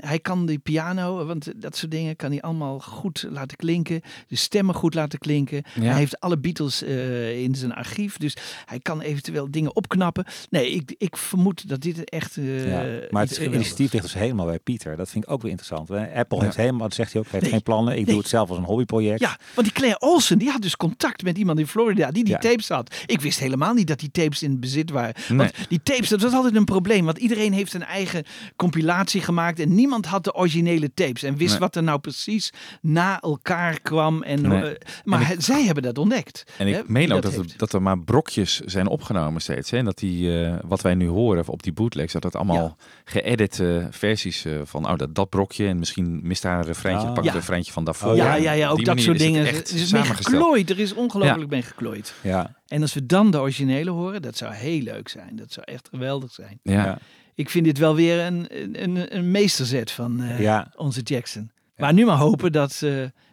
Hij 0.00 0.18
kan 0.18 0.46
die 0.46 0.58
piano, 0.58 1.24
want 1.26 1.52
dat 1.62 1.76
soort 1.76 1.90
dingen 1.90 2.16
kan 2.16 2.30
hij 2.30 2.40
allemaal 2.40 2.78
goed 2.80 3.26
laten 3.30 3.56
klinken. 3.56 4.00
De 4.28 4.36
stemmen 4.36 4.74
goed 4.74 4.94
laten 4.94 5.18
klinken. 5.18 5.62
Ja. 5.74 5.82
Hij 5.82 5.98
heeft 5.98 6.20
alle 6.20 6.38
Beatles 6.38 6.82
eh, 6.82 7.42
in 7.42 7.54
zijn 7.54 7.72
archief. 7.74 8.16
Dus 8.16 8.36
hij 8.66 8.78
kan 8.78 9.00
eventueel 9.00 9.50
dingen 9.50 9.76
opknappen. 9.76 10.24
Nee, 10.50 10.70
ik, 10.70 10.94
ik 10.98 11.16
vermoed 11.16 11.68
dat 11.68 11.80
dit 11.80 12.10
echt. 12.10 12.36
eh, 12.36 12.66
Ja, 12.70 13.06
maar 13.10 13.22
het 13.22 13.36
initiatief 13.36 13.92
ligt 13.92 14.04
dus 14.04 14.14
helemaal 14.14 14.46
bij 14.46 14.58
Pieter. 14.58 14.96
Dat 14.96 15.10
vind 15.10 15.24
ik 15.24 15.30
ook 15.30 15.42
weer 15.42 15.50
interessant. 15.50 15.90
Apple 15.90 16.36
Ja. 16.38 16.44
heeft 16.44 16.56
helemaal, 16.56 16.80
dat 16.88 16.94
zegt 16.94 17.12
hij 17.12 17.20
ook, 17.22 17.28
heeft 17.28 17.42
Nee. 17.42 17.52
geen 17.52 17.62
plannen. 17.62 17.92
Ik 17.92 17.98
Nee. 18.04 18.06
doe 18.10 18.18
het 18.18 18.28
zelf 18.28 18.48
als 18.48 18.58
een 18.58 18.64
hobbyproject. 18.64 19.20
Ja, 19.20 19.38
want 19.54 19.66
die 19.66 19.76
Claire 19.76 20.00
Olsen, 20.00 20.38
die 20.38 20.50
had 20.50 20.62
dus 20.62 20.76
contact 20.76 21.22
met 21.22 21.38
iemand 21.38 21.58
in 21.58 21.66
Florida 21.66 22.10
die 22.10 22.24
die 22.24 22.38
tapes 22.38 22.68
had. 22.68 22.94
Ik 23.06 23.20
wist 23.20 23.38
helemaal 23.38 23.74
niet 23.74 23.86
dat 23.86 23.98
die 24.00 24.10
tapes 24.10 24.42
in 24.42 24.60
bezit 24.60 24.90
waren. 24.90 25.14
Nee. 25.28 25.38
Want 25.38 25.52
die 25.68 25.80
tapes, 25.82 26.08
dat 26.08 26.20
was 26.22 26.32
altijd 26.32 26.54
een 26.56 26.64
probleem. 26.64 27.04
Want 27.04 27.18
iedereen 27.18 27.52
heeft 27.52 27.74
een 27.74 27.84
eigen 27.84 28.24
compilatie 28.56 29.20
gemaakt 29.20 29.57
en 29.58 29.74
niemand 29.74 30.06
had 30.06 30.24
de 30.24 30.34
originele 30.34 30.94
tapes. 30.94 31.22
En 31.22 31.36
wist 31.36 31.50
Nee. 31.50 31.58
wat 31.58 31.76
er 31.76 31.82
nou 31.82 31.98
precies 31.98 32.52
na 32.80 33.20
elkaar 33.20 33.80
kwam. 33.80 34.22
En, 34.22 34.48
Nee. 34.48 34.62
eh, 34.62 34.80
maar 35.04 35.34
zij 35.38 35.64
hebben 35.64 35.82
dat 35.82 35.98
ontdekt. 35.98 36.44
En 36.58 36.66
ik 36.66 36.88
meen 36.88 37.12
ook 37.12 37.22
dat, 37.22 37.34
er, 37.36 37.44
dat 37.56 37.72
er 37.72 37.82
maar 37.82 37.98
brokjes 37.98 38.60
zijn 38.60 38.86
opgenomen 38.86 39.40
steeds. 39.40 39.70
Hè? 39.70 39.76
En 39.78 39.84
dat 39.84 39.98
die, 39.98 40.42
eh, 40.44 40.54
wat 40.64 40.80
wij 40.82 40.94
nu 40.94 41.08
horen 41.08 41.48
op 41.48 41.62
die 41.62 41.72
bootlegs, 41.72 42.12
dat 42.12 42.22
dat 42.22 42.36
allemaal 42.36 42.76
geëdite 43.04 43.88
versies 43.90 44.44
eh, 44.44 44.52
van 44.64 44.88
oh, 44.88 44.96
dat, 44.96 45.14
dat 45.14 45.28
brokje. 45.28 45.66
En 45.66 45.78
misschien 45.78 46.20
mist 46.22 46.42
daar 46.42 46.58
een 46.58 46.64
refreintje, 46.64 47.06
Ah. 47.08 47.14
pak 47.14 47.24
Ja. 47.24 47.30
een 47.30 47.36
refreintje 47.36 47.72
van 47.72 47.84
daarvoor. 47.84 48.10
Oh, 48.10 48.16
ja, 48.16 48.34
ja. 48.34 48.42
ja, 48.42 48.52
ja, 48.52 48.68
ook 48.68 48.84
dat 48.84 49.00
soort 49.00 49.06
het 49.18 49.26
dingen. 49.26 49.46
Er 49.46 49.74
is 49.74 49.92
mee 49.92 50.02
geklooid. 50.02 50.70
Er 50.70 50.78
is 50.78 50.94
ongelooflijk 50.94 51.50
mee 51.50 51.62
geklooid. 51.62 52.14
Ja. 52.22 52.56
En 52.66 52.82
als 52.82 52.94
we 52.94 53.06
dan 53.06 53.30
de 53.30 53.40
originele 53.40 53.90
horen, 53.90 54.22
dat 54.22 54.36
zou 54.36 54.54
heel 54.54 54.80
leuk 54.80 55.08
zijn. 55.08 55.36
Dat 55.36 55.52
zou 55.52 55.66
echt 55.68 55.88
geweldig 55.90 56.32
zijn. 56.32 56.58
Ja. 56.62 56.98
Ik 57.38 57.50
vind 57.50 57.64
dit 57.64 57.78
wel 57.78 57.94
weer 57.94 58.20
een, 58.26 58.46
een, 58.82 59.16
een 59.16 59.30
meesterzet 59.30 59.90
van 59.90 60.22
eh, 60.22 60.40
Ja. 60.40 60.72
onze 60.76 61.00
Jackson. 61.00 61.50
Maar 61.76 61.92
nu 61.92 62.04
maar 62.04 62.16
hopen 62.16 62.52
dat 62.52 62.82
eh, 62.82 62.92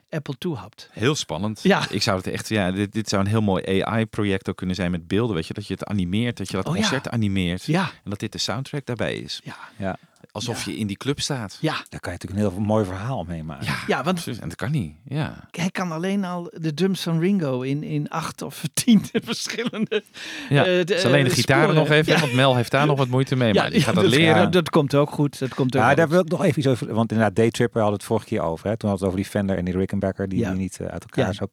Apple 0.10 0.36
toehapt. 0.38 0.89
Heel 0.91 1.16
spannend. 1.16 1.60
Ja. 1.64 1.89
Ik 1.89 2.01
zou 2.01 2.18
het 2.18 2.28
echt, 2.28 2.49
ja, 2.49 2.72
dit, 2.72 2.91
dit 2.93 3.10
zou 3.10 3.22
een 3.24 3.28
heel 3.30 3.41
mooi 3.41 3.82
AI-project 3.82 4.49
ook 4.49 4.58
kunnen 4.58 4.76
zijn 4.76 4.91
met 4.91 5.08
beelden. 5.08 5.36
Weet 5.36 5.47
je, 5.47 5.53
dat 5.53 5.68
je 5.68 5.74
het 5.74 5.84
animeert, 5.86 6.38
dat 6.38 6.49
je 6.49 6.56
dat 6.56 6.66
Oh 6.68 6.76
ja. 6.76 6.82
concert 6.82 7.10
animeert. 7.10 7.64
Ja, 7.66 7.82
En 8.03 8.10
dat 8.10 8.20
dit 8.20 8.32
de 8.32 8.38
soundtrack 8.38 8.86
daarbij 8.86 9.16
is. 9.16 9.41
ja, 9.43 9.56
Ja. 9.78 9.97
Alsof 10.36 10.66
Ja. 10.66 10.72
je 10.72 10.78
in 10.78 10.88
die 10.88 10.98
club 10.98 11.20
staat. 11.22 11.58
ja. 11.62 11.72
Daar 11.90 12.00
kan 12.00 12.12
je 12.14 12.18
natuurlijk 12.20 12.42
een 12.48 12.52
heel 12.56 12.66
mooi 12.66 12.86
verhaal 12.86 13.24
mee 13.24 13.44
maken. 13.44 13.66
Ja, 13.66 13.76
Ja, 13.88 14.04
want 14.04 14.22
precies. 14.24 14.42
En 14.42 14.48
dat 14.50 14.58
kan 14.58 14.72
niet. 14.72 14.96
Ja. 15.06 15.48
hij 15.52 15.70
kan 15.72 15.92
alleen 15.92 16.26
al 16.26 16.52
de 16.54 16.74
drums 16.74 17.02
van 17.02 17.20
Ringo 17.20 17.62
in, 17.62 17.84
in 17.84 18.10
acht 18.10 18.42
of 18.42 18.64
tien 18.74 19.02
verschillende 19.24 20.04
Ja, 20.50 20.66
eh, 20.66 20.78
het 20.78 20.88
de, 20.88 20.96
is 20.96 21.06
alleen 21.06 21.24
de 21.24 21.30
eh, 21.30 21.36
gitaar 21.36 21.64
sporen. 21.64 21.76
nog 21.76 21.90
even, 21.90 22.14
Ja. 22.14 22.20
want 22.20 22.34
Mel 22.34 22.56
heeft 22.56 22.72
daar 22.72 22.86
nog 22.86 22.98
wat 22.98 23.08
moeite 23.08 23.36
mee. 23.36 23.54
Maar 23.54 23.70
die 23.70 23.82
gaat 23.82 23.96
dat 23.96 24.04
dat, 24.04 24.14
leren. 24.14 24.36
dat, 24.44 24.52
dat 24.52 24.70
komt 24.70 24.96
ook 24.96 25.10
goed. 25.12 25.40
Dat 25.40 25.54
komt 25.54 25.76
ook 25.76 25.82
Ja, 25.82 25.88
goed. 25.88 25.98
daar 25.98 26.10
wil 26.10 26.20
ik 26.20 26.30
nog 26.30 26.44
even 26.44 26.58
iets 26.60 26.68
over. 26.68 26.94
Want 26.94 27.12
inderdaad, 27.12 27.36
Daytripper 27.36 27.80
hadden 27.82 27.98
het 28.00 28.08
vorige 28.08 28.26
keer 28.26 28.42
over. 28.42 28.68
Hè? 28.70 28.78
Toen 28.78 28.90
hadden 28.90 29.08
we 29.08 29.14
het 29.14 29.24
over 29.24 29.32
die 29.32 29.40
Fender 29.42 29.58
en 29.58 29.66
die 29.66 29.78
Rickenbacker 29.78 30.30
die, 30.30 30.40
Ja. 30.40 30.50
die 30.50 30.60
niet 30.60 30.80
eh, 30.80 30.88
uit 30.88 31.02
elkaar 31.04 31.26
Ja. 31.26 31.34
zou... 31.34 31.50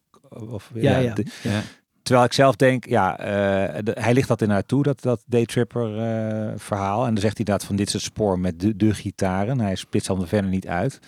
Of, 0.50 0.70
Ja, 0.74 0.98
ja. 0.98 1.14
de- 1.14 1.26
Ja. 1.42 1.60
Terwijl 2.12 2.30
ik 2.30 2.36
zelf 2.36 2.56
denk, 2.56 2.86
ja, 2.86 3.18
eh, 3.18 3.94
hij 4.02 4.14
ligt 4.14 4.28
dat 4.28 4.40
inderdaad 4.40 4.68
toe, 4.68 4.82
dat, 4.82 5.02
dat 5.02 5.22
Daytripper 5.26 5.98
eh 5.98 6.52
verhaal. 6.56 7.06
En 7.06 7.12
dan 7.12 7.22
zegt 7.22 7.36
hij 7.36 7.44
inderdaad 7.44 7.64
van 7.64 7.76
dit 7.76 7.86
is 7.86 7.92
het 7.92 8.02
spoor 8.02 8.38
met 8.38 8.60
de, 8.60 8.76
de 8.76 8.94
gitaren. 8.94 9.60
Hij 9.60 9.74
splitst 9.74 10.08
dan 10.08 10.28
verder 10.28 10.50
niet 10.50 10.66
uit. 10.66 10.98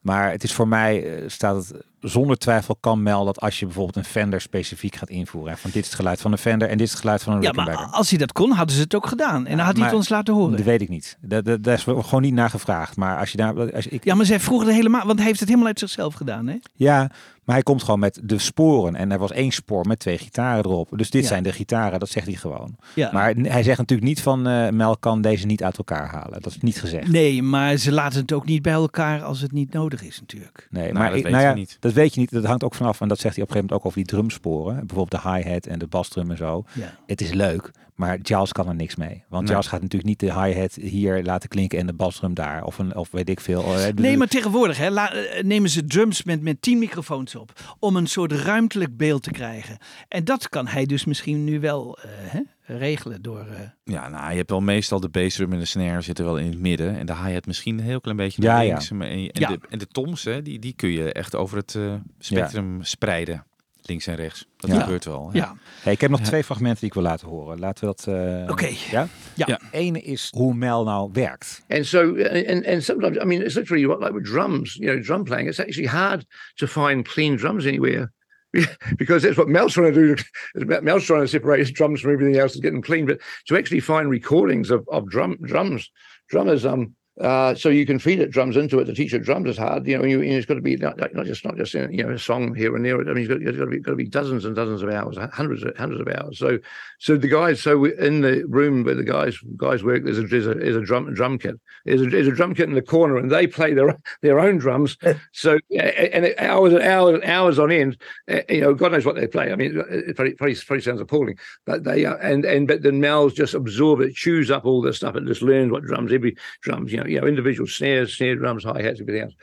Maar 0.00 0.30
het 0.30 0.42
is 0.44 0.52
voor 0.52 0.68
mij, 0.68 1.04
eh, 1.04 1.28
staat 1.28 1.56
het 1.56 1.84
zonder 2.02 2.38
twijfel 2.38 2.76
kan 2.80 3.02
Mel 3.02 3.24
dat 3.24 3.40
als 3.40 3.58
je 3.58 3.64
bijvoorbeeld 3.64 3.96
een 3.96 4.04
Fender 4.04 4.40
specifiek 4.40 4.96
gaat 4.96 5.08
invoeren. 5.10 5.52
hè, 5.52 5.58
Van 5.58 5.70
dit 5.70 5.82
is 5.82 5.86
het 5.88 5.96
geluid 5.96 6.20
van 6.20 6.32
een 6.32 6.38
Fender 6.38 6.68
en 6.68 6.76
dit 6.78 6.86
is 6.86 6.92
het 6.92 7.00
geluid 7.00 7.22
van 7.22 7.32
een 7.34 7.42
ja, 7.42 7.52
maar 7.52 7.76
als 7.76 8.08
hij 8.10 8.18
dat 8.18 8.32
kon, 8.32 8.50
hadden 8.50 8.76
ze 8.76 8.82
het 8.82 8.94
ook 8.94 9.06
gedaan. 9.06 9.46
En 9.46 9.56
dan 9.56 9.66
had 9.66 9.76
hij 9.76 9.86
het 9.86 9.94
ons 9.94 10.08
laten 10.08 10.34
horen. 10.34 10.56
Dat 10.56 10.64
weet 10.66 10.80
ik 10.82 10.88
niet. 10.88 11.16
Daar, 11.20 11.42
daar, 11.42 11.60
daar 11.62 11.74
is 11.74 11.82
gewoon 11.82 12.22
niet 12.22 12.34
naar 12.34 12.50
gevraagd. 12.50 12.96
Maar 12.96 13.18
als 13.18 13.30
je 13.30 13.36
daar, 13.36 13.74
als 13.74 13.86
ik, 13.86 14.04
Ja, 14.04 14.14
maar 14.14 14.26
zij 14.26 14.40
vroegen 14.40 14.68
er 14.68 14.74
helemaal, 14.74 15.06
want 15.06 15.18
hij 15.18 15.26
heeft 15.26 15.38
het 15.40 15.48
helemaal 15.48 15.68
uit 15.68 15.78
zichzelf 15.78 16.14
gedaan, 16.14 16.46
hè? 16.46 16.56
Ja, 16.74 17.10
maar 17.44 17.54
hij 17.54 17.64
komt 17.64 17.82
gewoon 17.82 18.00
met 18.00 18.20
de 18.22 18.38
sporen. 18.38 18.94
En 18.96 19.12
er 19.12 19.18
was 19.18 19.30
één 19.32 19.50
spoor 19.50 19.86
met 19.86 19.98
twee 19.98 20.18
gitaren 20.18 20.64
erop. 20.64 20.88
Dus 20.96 21.10
dit 21.10 21.22
Ja. 21.22 21.28
zijn 21.28 21.42
de 21.42 21.52
gitaren, 21.52 21.98
dat 22.00 22.08
zegt 22.08 22.26
hij 22.26 22.34
gewoon. 22.36 22.76
Ja. 22.94 23.10
Maar 23.12 23.34
hij 23.34 23.62
zegt 23.62 23.78
natuurlijk 23.78 24.08
niet 24.08 24.22
van 24.22 24.46
eh, 24.46 24.68
Mel 24.68 24.96
kan 24.96 25.20
deze 25.22 25.46
niet 25.46 25.62
uit 25.62 25.78
elkaar 25.78 26.08
halen. 26.08 26.40
Dat 26.42 26.52
is 26.52 26.58
niet 26.60 26.80
gezegd. 26.80 27.08
Nee, 27.08 27.42
maar 27.42 27.76
ze 27.76 27.92
laten 27.92 28.20
het 28.20 28.32
ook 28.32 28.44
niet 28.44 28.62
bij 28.62 28.72
elkaar 28.72 29.22
als 29.22 29.40
het 29.40 29.52
niet 29.52 29.72
nodig 29.72 30.02
is, 30.02 30.20
natuurlijk. 30.20 30.66
Nee, 30.70 30.82
Nou, 30.82 30.94
maar 30.94 31.08
dat 31.08 31.16
ik- 31.16 31.22
weten 31.24 31.38
nou 31.38 31.50
ja, 31.50 31.54
niet. 31.54 31.76
dat 31.80 31.91
weet 31.92 32.14
je 32.14 32.20
niet. 32.20 32.30
Dat 32.30 32.44
hangt 32.44 32.64
ook 32.64 32.74
vanaf. 32.74 33.00
En 33.00 33.08
dat 33.08 33.18
zegt 33.18 33.34
hij 33.34 33.44
op 33.44 33.50
een 33.50 33.56
gegeven 33.56 33.76
moment 33.76 33.80
ook 33.80 33.86
over 33.86 33.98
die 33.98 34.06
drumsporen. 34.18 34.86
Bijvoorbeeld 34.86 35.22
de 35.22 35.30
hi-hat 35.30 35.66
en 35.66 35.78
de 35.78 35.86
basdrum 35.86 36.30
en 36.30 36.36
zo. 36.36 36.64
Ja. 36.72 36.94
Het 37.06 37.20
is 37.20 37.32
leuk, 37.32 37.70
maar 37.94 38.18
Giles 38.22 38.52
kan 38.52 38.68
er 38.68 38.74
niks 38.74 38.96
mee. 38.96 39.22
Want 39.28 39.42
Nee. 39.42 39.52
Giles 39.52 39.66
gaat 39.66 39.80
natuurlijk 39.80 40.08
niet 40.10 40.20
de 40.20 40.40
hi-hat 40.42 40.74
hier 40.74 41.22
laten 41.24 41.48
klinken 41.48 41.78
en 41.78 41.86
de 41.86 41.92
basdrum 41.92 42.34
daar. 42.34 42.64
Of, 42.64 42.78
een, 42.78 42.96
of 42.96 43.10
weet 43.10 43.28
ik 43.28 43.40
veel. 43.40 43.62
Eh, 43.76 43.92
Nee, 43.94 44.16
maar 44.16 44.28
tegenwoordig 44.28 44.76
hè, 44.78 44.88
la- 44.90 45.12
eh, 45.12 45.42
nemen 45.44 45.70
ze 45.70 45.84
drums 45.84 46.22
met, 46.22 46.42
met 46.42 46.62
tien 46.62 46.78
microfoons 46.78 47.34
op. 47.34 47.52
Om 47.78 47.96
een 47.96 48.06
soort 48.06 48.32
ruimtelijk 48.32 48.96
beeld 48.96 49.22
te 49.22 49.30
krijgen. 49.30 49.76
En 50.08 50.24
dat 50.24 50.48
kan 50.48 50.66
hij 50.66 50.86
dus 50.86 51.04
misschien 51.04 51.44
nu 51.44 51.60
wel 51.60 51.98
eh, 52.02 52.08
hè, 52.14 52.40
regelen 52.78 53.22
door... 53.22 53.46
eh, 53.46 53.60
Ja, 53.84 54.08
nou, 54.08 54.30
je 54.30 54.36
hebt 54.36 54.50
wel 54.50 54.60
meestal 54.60 55.00
de 55.00 55.08
bassdrum 55.08 55.52
en 55.52 55.58
de 55.58 55.64
snare 55.64 56.00
zitten 56.00 56.24
wel 56.24 56.36
in 56.38 56.46
het 56.50 56.58
midden. 56.58 56.98
En 56.98 57.06
de 57.06 57.16
hi-hat 57.16 57.46
misschien 57.46 57.78
een 57.78 57.84
heel 57.84 58.00
klein 58.00 58.16
beetje 58.16 58.42
Ja, 58.42 58.52
naar 58.54 58.64
ja. 58.64 58.68
links. 58.70 58.90
Maar- 58.90 59.06
En, 59.08 59.12
en, 59.18 59.28
Ja. 59.32 59.48
de, 59.48 59.58
en 59.70 59.78
de 59.78 59.86
toms, 59.86 60.24
hè, 60.24 60.42
die, 60.42 60.58
die 60.58 60.72
kun 60.72 60.90
je 60.90 61.12
echt 61.12 61.34
over 61.36 61.56
het 61.56 61.74
eh, 61.74 61.94
spectrum 62.18 62.82
spreiden. 62.84 63.44
Links 63.84 64.06
en 64.06 64.14
rechts. 64.14 64.46
Dat 64.56 64.70
Ja. 64.70 64.80
gebeurt 64.80 65.04
wel. 65.04 65.30
ja, 65.32 65.56
Hey, 65.82 65.92
ik 65.92 66.00
heb 66.00 66.10
nog 66.10 66.18
Ja. 66.20 66.24
twee 66.26 66.44
fragmenten 66.44 66.78
die 66.80 66.88
ik 66.88 66.94
wil 66.94 67.02
laten 67.02 67.28
horen. 67.28 67.58
Laten 67.58 67.88
we 67.88 67.94
dat... 67.96 68.06
eh, 68.14 68.50
Oké. 68.50 68.66
Ja? 68.90 69.08
Ja. 69.34 69.44
Ja. 69.46 69.60
Ene 69.70 70.00
is 70.00 70.28
hoe 70.34 70.54
Mel 70.54 70.84
nou 70.84 71.10
werkt. 71.12 71.64
And 71.68 71.86
so, 71.86 72.00
and, 72.46 72.66
and 72.66 72.82
sometimes, 72.82 73.16
I 73.16 73.24
mean, 73.24 73.42
it's 73.44 73.54
literally 73.54 73.86
what, 73.86 74.00
like 74.00 74.12
with 74.12 74.24
drums, 74.24 74.74
you 74.74 74.90
know, 74.92 75.04
drum 75.04 75.24
playing. 75.24 75.48
It's 75.48 75.60
actually 75.60 75.88
hard 75.90 76.24
to 76.54 76.66
find 76.66 77.08
clean 77.08 77.36
drums 77.36 77.64
anywhere 77.66 78.12
because 78.96 79.22
that's 79.22 79.38
what 79.38 79.48
Mel's 79.48 79.74
trying 79.74 79.94
to 79.94 80.16
do. 80.16 80.22
Mel's 80.82 81.04
trying 81.04 81.22
to 81.22 81.28
separate 81.28 81.60
his 81.60 81.70
drums 81.70 82.00
from 82.00 82.12
everything 82.12 82.38
else 82.38 82.52
to 82.54 82.60
get 82.60 82.72
them 82.72 82.82
clean. 82.82 83.06
But 83.06 83.20
to 83.48 83.56
actually 83.56 83.80
find 83.80 84.08
recordings 84.08 84.70
of, 84.70 84.86
of 84.90 85.08
drum 85.08 85.38
drums, 85.42 85.90
drummers, 86.28 86.66
um, 86.66 86.94
uh, 87.20 87.54
so 87.54 87.68
you 87.68 87.84
can 87.84 87.98
feed 87.98 88.20
it 88.20 88.30
drums 88.30 88.56
into 88.56 88.78
it 88.80 88.84
The 88.84 88.94
teacher 88.94 89.18
drums 89.18 89.48
is 89.50 89.58
hard. 89.58 89.86
You 89.86 89.98
know, 89.98 90.04
you, 90.04 90.20
it's 90.22 90.46
got 90.46 90.54
to 90.54 90.62
be 90.62 90.76
not, 90.76 90.96
not 91.14 91.26
just 91.26 91.44
not 91.44 91.56
just 91.56 91.74
you 91.74 91.88
know 92.02 92.10
a 92.10 92.18
song 92.18 92.54
here 92.54 92.74
and 92.74 92.84
there. 92.84 92.98
I 93.00 93.12
mean, 93.12 93.18
it's 93.18 93.28
got, 93.28 93.42
it's 93.42 93.58
got 93.58 93.64
to 93.66 93.70
be 93.70 93.80
got 93.80 93.90
to 93.90 93.96
be 93.96 94.08
dozens 94.08 94.44
and 94.46 94.56
dozens 94.56 94.82
of 94.82 94.88
hours, 94.88 95.18
hundreds 95.32 95.62
of 95.62 95.76
hundreds 95.76 96.00
of 96.00 96.08
hours. 96.08 96.38
So, 96.38 96.58
so 96.98 97.16
the 97.16 97.28
guys, 97.28 97.60
so 97.60 97.76
we- 97.76 97.96
in 97.98 98.22
the 98.22 98.44
room 98.48 98.82
where 98.84 98.94
the 98.94 99.04
guys 99.04 99.36
guys 99.58 99.82
work, 99.84 100.04
there's 100.04 100.18
a 100.18 100.22
there's 100.22 100.46
a, 100.46 100.54
there's 100.54 100.76
a 100.76 100.80
drum 100.80 101.12
drum 101.12 101.38
kit. 101.38 101.60
There's 101.84 102.00
a, 102.00 102.06
there's 102.06 102.28
a 102.28 102.32
drum 102.32 102.54
kit 102.54 102.68
in 102.68 102.74
the 102.74 102.82
corner, 102.82 103.18
and 103.18 103.30
they 103.30 103.46
play 103.46 103.74
their 103.74 103.98
their 104.22 104.40
own 104.40 104.56
drums. 104.56 104.96
so 105.32 105.58
yeah, 105.68 105.82
and 105.84 106.24
it- 106.24 106.38
hours 106.40 106.72
and 106.72 106.82
hours 106.82 107.14
and 107.16 107.24
hours 107.24 107.58
on 107.58 107.70
end. 107.70 107.98
uh, 108.30 108.40
You 108.48 108.62
know, 108.62 108.74
God 108.74 108.92
knows 108.92 109.04
what 109.04 109.16
they 109.16 109.26
play. 109.26 109.52
I 109.52 109.56
mean, 109.56 109.76
it 109.90 110.16
probably 110.16 110.34
probably, 110.34 110.54
probably 110.54 110.80
sounds 110.80 111.00
appalling, 111.00 111.36
but 111.66 111.84
they 111.84 112.04
and 112.04 112.44
and 112.44 112.66
but 112.66 112.82
then 112.82 113.00
Mel's 113.00 113.34
just 113.34 113.52
absorb 113.54 114.00
it, 114.00 114.14
chews 114.14 114.50
up 114.50 114.64
all 114.64 114.80
this 114.80 114.96
stuff, 114.96 115.14
and 115.14 115.26
just 115.26 115.42
learns 115.42 115.70
what 115.70 115.82
drums 115.84 116.12
every 116.12 116.36
drums. 116.62 116.92
You 116.92 116.98
know, 116.98 117.01
you 117.08 117.18
know, 117.20 117.28
individual 117.28 117.68
snares, 117.68 118.12
snare 118.16 118.36
drums, 118.36 118.64
hi 118.64 118.82
hats, 118.82 119.00
everything 119.00 119.22
else. 119.22 119.34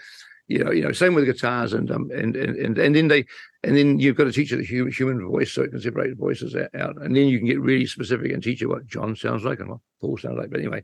You 0.48 0.64
know, 0.64 0.72
you 0.72 0.82
know, 0.82 0.92
same 0.94 1.14
with 1.16 1.26
guitars 1.26 1.74
and 1.74 1.90
um 1.92 2.10
and 2.12 2.36
and 2.36 2.56
and, 2.66 2.78
and 2.78 2.94
then 2.96 3.08
they 3.08 3.26
and 3.64 3.76
then 3.76 4.00
you've 4.00 4.16
got 4.16 4.26
to 4.26 4.32
teach 4.32 4.52
it 4.52 4.58
the 4.58 4.66
human, 4.76 4.92
human 4.94 5.20
voice 5.32 5.52
so 5.52 5.64
it 5.64 5.70
can 5.70 5.80
separate 5.82 6.16
voices 6.18 6.56
out, 6.56 6.96
and 7.02 7.14
then 7.16 7.28
you 7.28 7.38
can 7.38 7.48
get 7.48 7.60
really 7.62 7.86
specific 7.88 8.34
and 8.34 8.42
teach 8.44 8.60
you 8.62 8.70
what 8.70 8.82
John 8.88 9.16
sounds 9.16 9.44
like 9.44 9.60
and 9.62 9.70
what 9.70 9.80
Paul 10.00 10.18
sounds 10.18 10.38
like. 10.38 10.50
But 10.50 10.60
anyway, 10.60 10.82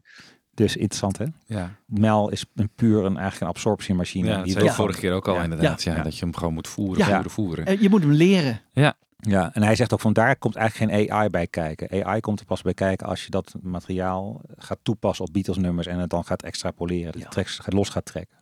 Dus 0.53 0.75
interessant 0.75 1.17
hè? 1.17 1.25
Ja, 1.45 1.75
Mel 1.85 2.29
is 2.31 2.45
een 2.55 2.69
puur 2.75 2.97
een, 3.05 3.17
eigenlijk 3.17 3.41
een 3.41 3.47
absorptiemachine. 3.47 4.27
ja 4.27 4.35
dat 4.35 4.43
Die 4.45 4.53
zei 4.53 4.69
vorige 4.69 4.99
keer 4.99 5.11
ook 5.13 5.27
al 5.27 5.35
Ja. 5.35 5.43
inderdaad. 5.43 5.83
Ja. 5.83 5.95
Ja. 5.95 6.03
Dat 6.03 6.17
je 6.17 6.25
hem 6.25 6.35
gewoon 6.35 6.53
moet 6.53 6.67
voeren, 6.67 6.97
Ja. 6.97 7.05
voeren, 7.13 7.31
voeren. 7.31 7.65
eh, 7.65 7.81
je 7.81 7.89
moet 7.89 8.01
hem 8.01 8.11
leren. 8.11 8.61
Ja, 8.73 8.93
en 9.19 9.63
hij 9.63 9.75
zegt 9.75 9.93
ook 9.93 9.99
van 9.99 10.13
daar 10.13 10.35
komt 10.35 10.55
eigenlijk 10.55 10.91
geen 10.91 11.11
AI 11.11 11.29
bij 11.29 11.47
kijken. 11.47 12.05
AI 12.05 12.19
komt 12.19 12.39
er 12.39 12.45
pas 12.45 12.61
bij 12.61 12.73
kijken 12.73 13.07
als 13.07 13.23
je 13.23 13.29
dat 13.29 13.53
materiaal 13.61 14.41
gaat 14.57 14.77
toepassen 14.83 15.25
op 15.25 15.33
Beatles 15.33 15.57
nummers 15.57 15.87
en 15.87 15.99
het 15.99 16.09
dan 16.09 16.25
gaat 16.25 16.43
extrapoleren. 16.43 17.11
Dus 17.11 17.21
Ja. 17.21 17.43
gaat 17.43 17.73
los 17.73 17.89
gaat 17.89 18.05
trekken. 18.05 18.37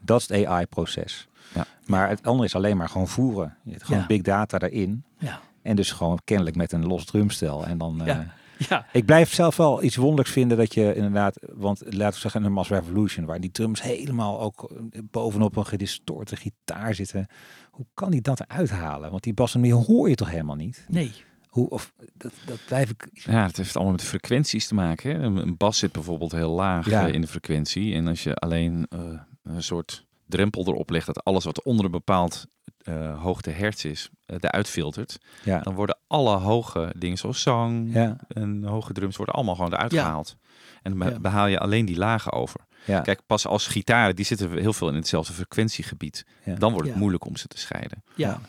Dat 0.00 0.20
is 0.20 0.28
het 0.28 0.46
AI-proces. 0.46 1.28
Ja. 1.54 1.66
Maar 1.86 2.08
het 2.08 2.22
andere 2.26 2.44
is 2.44 2.54
alleen 2.54 2.76
maar 2.76 2.88
gewoon 2.88 3.08
voeren. 3.08 3.56
Je 3.62 3.70
hebt 3.70 3.84
gewoon 3.84 4.00
Ja. 4.00 4.06
big 4.06 4.22
data 4.22 4.58
daarin. 4.58 5.04
Ja. 5.18 5.40
En 5.62 5.76
dus 5.76 5.92
gewoon 5.92 6.18
kennelijk 6.24 6.56
met 6.56 6.72
een 6.72 6.86
los 6.86 7.04
drumstel. 7.04 7.64
En 7.66 7.78
dan, 7.78 8.00
eh, 8.00 8.06
Ja. 8.06 8.26
Ja. 8.68 8.86
Ik 8.92 9.04
blijf 9.04 9.32
zelf 9.34 9.56
wel 9.56 9.82
iets 9.82 9.96
wonderlijks 9.96 10.30
vinden 10.32 10.56
dat 10.56 10.74
je 10.74 10.94
inderdaad, 10.94 11.38
want 11.52 11.80
laten 11.84 12.14
we 12.14 12.20
zeggen 12.20 12.44
een 12.44 12.52
Mass 12.52 12.70
Revolution, 12.70 13.24
waar 13.24 13.40
die 13.40 13.50
drums 13.50 13.82
helemaal 13.82 14.40
ook 14.40 14.72
bovenop 15.10 15.56
een 15.56 15.66
gedistorte 15.66 16.36
gitaar 16.36 16.94
zitten. 16.94 17.26
Hoe 17.70 17.86
kan 17.94 18.10
hij 18.10 18.20
dat 18.20 18.40
eruit 18.40 18.70
halen? 18.70 19.10
Want 19.10 19.22
die 19.22 19.34
bas 19.34 19.54
en 19.54 19.60
meer 19.60 19.74
hoor 19.74 20.08
je 20.08 20.14
toch 20.14 20.30
helemaal 20.30 20.56
niet? 20.56 20.86
Nee. 20.88 21.12
Hoe, 21.48 21.68
of, 21.68 21.92
dat, 22.14 22.32
dat 22.46 22.58
blijf 22.66 22.90
ik... 22.90 23.08
Ja, 23.12 23.46
het 23.46 23.56
heeft 23.56 23.74
allemaal 23.74 23.92
met 23.92 24.00
de 24.02 24.06
frequenties 24.08 24.66
te 24.66 24.74
maken. 24.74 25.10
Hè? 25.10 25.22
Een, 25.22 25.56
bas 25.56 25.78
zit 25.78 25.92
bijvoorbeeld 25.92 26.32
heel 26.32 26.50
laag 26.50 26.90
Ja. 26.90 27.06
eh, 27.08 27.14
in 27.14 27.20
de 27.20 27.26
frequentie. 27.26 27.94
En 27.94 28.06
als 28.08 28.22
je 28.22 28.34
alleen 28.34 28.86
eh, 28.88 28.98
een 29.42 29.62
soort 29.62 30.06
drempel 30.26 30.66
erop 30.66 30.90
legt 30.90 31.06
dat 31.06 31.24
alles 31.24 31.44
wat 31.44 31.64
onder 31.64 31.84
een 31.84 31.90
bepaald 31.90 32.46
eh, 32.84 33.22
hoogte 33.22 33.50
hertz 33.50 33.84
is, 33.84 34.08
eh 34.26 34.36
eruit 34.40 34.68
filtert, 34.68 35.18
Ja. 35.44 35.58
dan 35.60 35.74
worden 35.74 35.98
alle 36.06 36.36
hoge 36.36 36.92
dingen 36.96 37.18
zoals 37.18 37.42
zang 37.42 37.94
Ja. 37.94 38.16
en 38.28 38.64
hoge 38.64 38.92
drums 38.92 39.16
worden 39.16 39.34
allemaal 39.34 39.54
gewoon 39.54 39.72
eruit 39.72 39.92
Ja. 39.92 40.02
gehaald. 40.04 40.36
En 40.82 40.98
dan 40.98 41.18
behaal 41.22 41.46
je 41.46 41.58
alleen 41.58 41.84
die 41.84 41.96
lagen 41.96 42.32
over. 42.32 42.60
Ja. 42.84 43.00
Kijk, 43.00 43.20
pas 43.26 43.46
als 43.46 43.66
gitaren, 43.66 44.16
die 44.16 44.24
zitten 44.24 44.58
heel 44.58 44.72
veel 44.72 44.88
in 44.88 44.94
hetzelfde 44.94 45.32
frequentiegebied. 45.32 46.26
Ja. 46.44 46.54
Dan 46.54 46.70
wordt 46.70 46.84
het 46.86 46.94
Ja. 46.94 47.00
moeilijk 47.00 47.24
om 47.26 47.36
ze 47.36 47.46
te 47.46 47.58
scheiden. 47.58 48.02
Ja. 48.14 48.40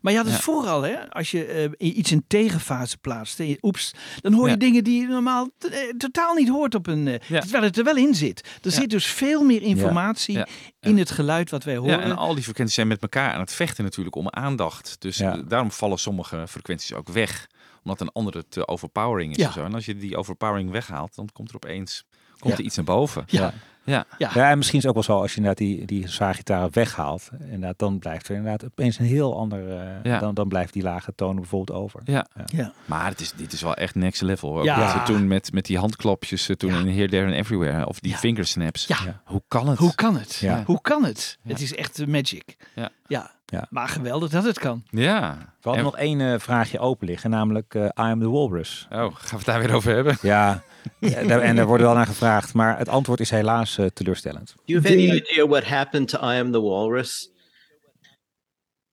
Maar 0.00 0.12
ja, 0.12 0.18
dat 0.22 0.26
is 0.26 0.36
Ja. 0.36 0.42
vooral 0.42 0.82
hè, 0.82 1.10
als 1.10 1.30
je 1.30 1.44
eh, 1.78 1.96
iets 1.96 2.12
in 2.12 2.24
tegenfase 2.26 2.98
plaatst. 2.98 3.40
Oeps, 3.62 3.92
dan 4.20 4.32
hoor 4.32 4.44
je 4.44 4.50
Ja. 4.50 4.56
dingen 4.56 4.84
die 4.84 5.00
je 5.00 5.06
normaal 5.06 5.50
eh, 5.58 5.78
totaal 5.96 6.34
niet 6.34 6.48
hoort 6.48 6.74
op 6.74 6.86
een. 6.86 7.04
Ja. 7.28 7.40
Terwijl 7.40 7.62
het 7.64 7.78
er 7.78 7.84
wel 7.84 7.96
in 7.96 8.14
zit. 8.14 8.48
Er 8.62 8.70
zit 8.70 8.90
dus 8.90 9.06
veel 9.06 9.42
meer 9.44 9.62
informatie 9.62 10.42
in 10.80 10.98
het 10.98 11.10
geluid 11.10 11.50
wat 11.50 11.64
wij 11.64 11.76
horen. 11.76 11.98
Ja, 11.98 12.00
en 12.04 12.16
al 12.16 12.34
die 12.34 12.42
frequenties 12.42 12.74
zijn 12.74 12.88
met 12.88 13.02
elkaar 13.02 13.32
aan 13.32 13.40
het 13.40 13.52
vechten 13.52 13.84
natuurlijk 13.84 14.16
om 14.16 14.28
aandacht. 14.30 14.96
Dus 14.98 15.16
daarom 15.46 15.70
vallen 15.72 15.98
sommige 15.98 16.44
frequenties 16.48 16.92
ook 16.94 17.08
weg. 17.08 17.46
Omdat 17.82 18.00
een 18.00 18.12
andere 18.12 18.48
te 18.48 18.68
overpowering 18.68 19.36
is 19.36 19.52
zo. 19.52 19.64
En 19.64 19.74
als 19.74 19.84
je 19.84 19.96
die 19.96 20.16
overpowering 20.16 20.70
weghaalt, 20.70 21.14
dan 21.14 21.28
komt 21.32 21.48
er 21.48 21.54
opeens 21.54 22.04
komt 22.38 22.58
er 22.58 22.64
iets 22.64 22.76
naar 22.76 22.84
boven. 22.84 23.24
Ja. 23.26 23.54
Ja. 23.84 24.04
Ja. 24.18 24.30
Ja, 24.34 24.50
en 24.50 24.56
misschien 24.56 24.78
is 24.78 24.84
het 24.84 24.96
ook 24.96 25.06
wel 25.06 25.16
zo 25.16 25.22
als 25.22 25.30
je 25.30 25.36
inderdaad 25.36 25.58
die, 25.66 25.86
die 25.86 26.08
zwaargitaren 26.08 26.68
weghaalt. 26.72 27.28
Inderdaad, 27.40 27.78
dan 27.78 27.98
blijft 27.98 28.28
er 28.28 28.34
inderdaad 28.36 28.64
opeens 28.64 28.98
een 28.98 29.04
heel 29.06 29.36
ander. 29.38 29.78
eh, 29.78 29.86
Ja. 30.02 30.18
dan, 30.18 30.34
dan 30.34 30.48
blijft 30.48 30.72
die 30.72 30.82
lage 30.82 31.12
toon 31.14 31.36
bijvoorbeeld 31.36 31.78
over. 31.78 32.00
Ja. 32.04 32.26
Ja. 32.46 32.72
Maar 32.84 33.06
het 33.08 33.20
is, 33.20 33.32
dit 33.32 33.52
is 33.52 33.62
wel 33.62 33.74
echt 33.74 33.94
next 33.94 34.22
level. 34.22 34.58
Ook 34.58 34.64
Ja. 34.64 35.02
toen 35.04 35.26
met, 35.26 35.52
met 35.52 35.64
die 35.64 35.78
handklapjes, 35.78 36.48
eh, 36.48 36.56
toen 36.56 36.70
Ja. 36.72 36.78
in 36.78 36.88
Here, 36.88 37.08
There 37.08 37.24
and 37.26 37.34
Everywhere. 37.34 37.86
Of 37.86 38.00
die 38.00 38.10
Ja. 38.10 38.16
fingersnaps. 38.18 38.86
Ja. 38.86 38.96
Ja. 39.04 39.20
Hoe 39.24 39.42
kan 39.48 39.68
het? 39.68 39.78
Hoe 39.78 39.94
kan 39.94 40.16
het? 40.16 40.34
Ja. 40.34 40.62
Hoe 40.66 40.80
kan 40.80 41.04
het? 41.04 41.38
Ja. 41.42 41.50
Het 41.50 41.60
is 41.60 41.74
echt 41.74 42.06
magic. 42.06 42.56
Ja. 42.74 42.90
Ja. 43.06 43.30
Ja. 43.54 43.66
Maar 43.70 43.88
geweldig 43.88 44.30
dat 44.30 44.44
het 44.44 44.58
kan. 44.58 44.82
Ja. 44.90 45.36
We 45.38 45.68
hadden 45.70 45.78
En- 45.78 45.90
nog 45.90 45.96
één 45.96 46.20
eh, 46.20 46.38
vraagje 46.38 46.78
open 46.78 47.06
liggen, 47.06 47.30
namelijk 47.30 47.74
eh 47.74 47.82
I 47.84 47.88
am 47.94 48.20
the 48.20 48.30
Walrus. 48.30 48.86
Oh, 48.90 48.98
gaan 48.98 49.10
we 49.30 49.36
het 49.36 49.44
daar 49.44 49.58
weer 49.60 49.74
over 49.74 49.94
hebben? 49.94 50.16
Ja, 50.22 50.62
daar- 51.00 51.40
en 51.40 51.56
daar 51.56 51.66
wordt 51.66 51.82
wel 51.82 51.94
naar 51.94 52.06
gevraagd, 52.06 52.54
maar 52.54 52.78
het 52.78 52.88
antwoord 52.88 53.20
is 53.20 53.30
helaas 53.30 53.78
eh, 53.78 53.86
teleurstellend. 53.86 54.52
Do 54.56 54.62
you 54.64 54.80
have 54.82 54.94
any 54.94 55.10
idea 55.10 55.46
what 55.46 55.64
happened 55.64 56.08
to 56.08 56.18
I 56.18 56.38
Am 56.38 56.52
the 56.52 56.60
Walrus? 56.60 57.32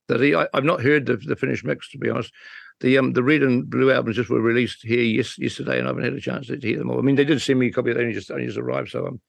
that 0.06 0.20
he, 0.20 0.26
I, 0.26 0.46
I've 0.52 0.64
not 0.64 0.80
heard 0.82 1.06
the, 1.06 1.16
the 1.16 1.36
finished 1.36 1.64
mix 1.64 1.90
to 1.90 1.98
be 1.98 2.10
honest. 2.10 2.34
The 2.78 2.98
um 2.98 3.12
the 3.12 3.22
red 3.22 3.42
and 3.42 3.68
blue 3.68 3.92
albums 3.92 4.16
just 4.16 4.28
were 4.28 4.40
released 4.42 4.82
here 4.82 5.02
yes, 5.04 5.36
yesterday, 5.38 5.78
and 5.78 5.84
I 5.86 5.90
haven't 5.90 6.04
had 6.04 6.14
a 6.14 6.20
chance 6.20 6.46
to 6.48 6.56
hear 6.68 6.78
them 6.78 6.90
all. 6.90 6.98
I 6.98 7.02
mean, 7.02 7.16
they 7.16 7.24
did 7.26 7.40
send 7.40 7.58
me 7.58 7.66
a 7.66 7.70
copy; 7.72 7.92
they 7.92 8.00
only 8.00 8.12
just 8.14 8.30
only 8.30 8.46
just 8.46 8.58
arrived, 8.58 8.88
so 8.90 9.06
um, 9.06 9.20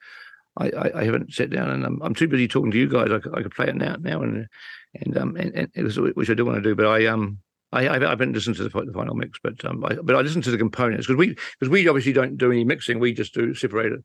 I, 0.57 0.69
I, 0.69 0.99
I 1.01 1.03
haven't 1.05 1.33
sat 1.33 1.49
down 1.49 1.69
and 1.69 1.85
um, 1.85 2.01
I'm 2.03 2.15
too 2.15 2.27
busy 2.27 2.47
talking 2.47 2.71
to 2.71 2.77
you 2.77 2.87
guys. 2.87 3.11
I 3.11 3.19
could, 3.19 3.37
I 3.37 3.41
could 3.43 3.55
play 3.55 3.67
it 3.67 3.75
now 3.75 3.95
now 3.99 4.21
and 4.21 4.47
and 4.95 5.17
um 5.17 5.35
and, 5.35 5.53
and 5.55 5.69
it 5.73 5.83
was, 5.83 5.97
which 5.97 6.29
I 6.29 6.33
do 6.33 6.45
want 6.45 6.57
to 6.57 6.61
do, 6.61 6.75
but 6.75 6.87
I 6.87 7.07
um. 7.07 7.39
I, 7.75 7.89
I 7.89 8.07
haven't 8.07 8.33
listened 8.33 8.55
to 8.57 8.69
the, 8.69 8.69
the 8.69 8.93
final 8.93 9.15
mix, 9.15 9.39
but 9.41 9.65
um, 9.65 9.83
I, 9.83 9.95
but 9.95 10.15
I 10.15 10.21
listened 10.21 10.43
to 10.43 10.51
the 10.51 10.59
components 10.59 11.07
because 11.07 11.17
we 11.17 11.29
because 11.29 11.69
we 11.69 11.87
obviously 11.87 12.13
don't 12.13 12.37
do 12.37 12.51
any 12.51 12.63
mixing. 12.63 12.99
We 12.99 13.13
just 13.13 13.33
do 13.33 13.55
separate 13.55 13.93
it 13.93 14.03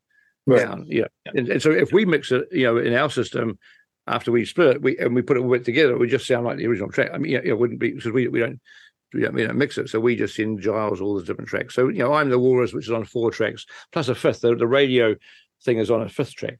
down. 0.57 0.85
Yeah. 0.87 1.05
And, 1.27 1.47
and 1.47 1.61
so 1.61 1.69
if 1.69 1.91
we 1.93 2.03
mix 2.03 2.31
it, 2.31 2.47
you 2.51 2.63
know, 2.63 2.77
in 2.77 2.95
our 2.95 3.11
system, 3.11 3.59
after 4.07 4.31
we 4.31 4.43
split 4.45 4.77
it, 4.77 4.81
we 4.81 4.97
and 4.97 5.13
we 5.13 5.21
put 5.21 5.37
it 5.37 5.41
all 5.41 5.51
back 5.51 5.65
together, 5.65 5.93
it 5.93 5.99
would 5.99 6.09
just 6.09 6.25
sound 6.25 6.47
like 6.47 6.57
the 6.57 6.65
original 6.65 6.89
track. 6.89 7.11
I 7.13 7.19
mean, 7.19 7.31
yeah, 7.33 7.41
it 7.43 7.59
wouldn't 7.59 7.79
be 7.79 7.91
because 7.91 8.11
we, 8.11 8.27
we 8.27 8.39
don't 8.39 8.59
we 9.13 9.21
don't, 9.21 9.35
we 9.35 9.45
don't 9.45 9.55
mix 9.55 9.77
it, 9.77 9.87
so 9.87 9.99
we 9.99 10.15
just 10.15 10.35
send 10.35 10.61
Giles 10.61 10.99
all 10.99 11.13
the 11.13 11.23
different 11.23 11.49
tracks. 11.51 11.75
So 11.75 11.89
you 11.89 11.99
know, 11.99 12.13
I'm 12.13 12.31
the 12.31 12.39
Walrus, 12.39 12.73
which 12.73 12.85
is 12.85 12.91
on 12.91 13.05
four 13.05 13.29
tracks 13.29 13.67
plus 13.91 14.09
a 14.09 14.15
fifth. 14.15 14.41
The, 14.41 14.55
the 14.55 14.65
radio 14.65 15.15
is 15.63 15.89
on 15.89 16.01
a 16.01 16.07
fifth 16.09 16.37
track. 16.37 16.57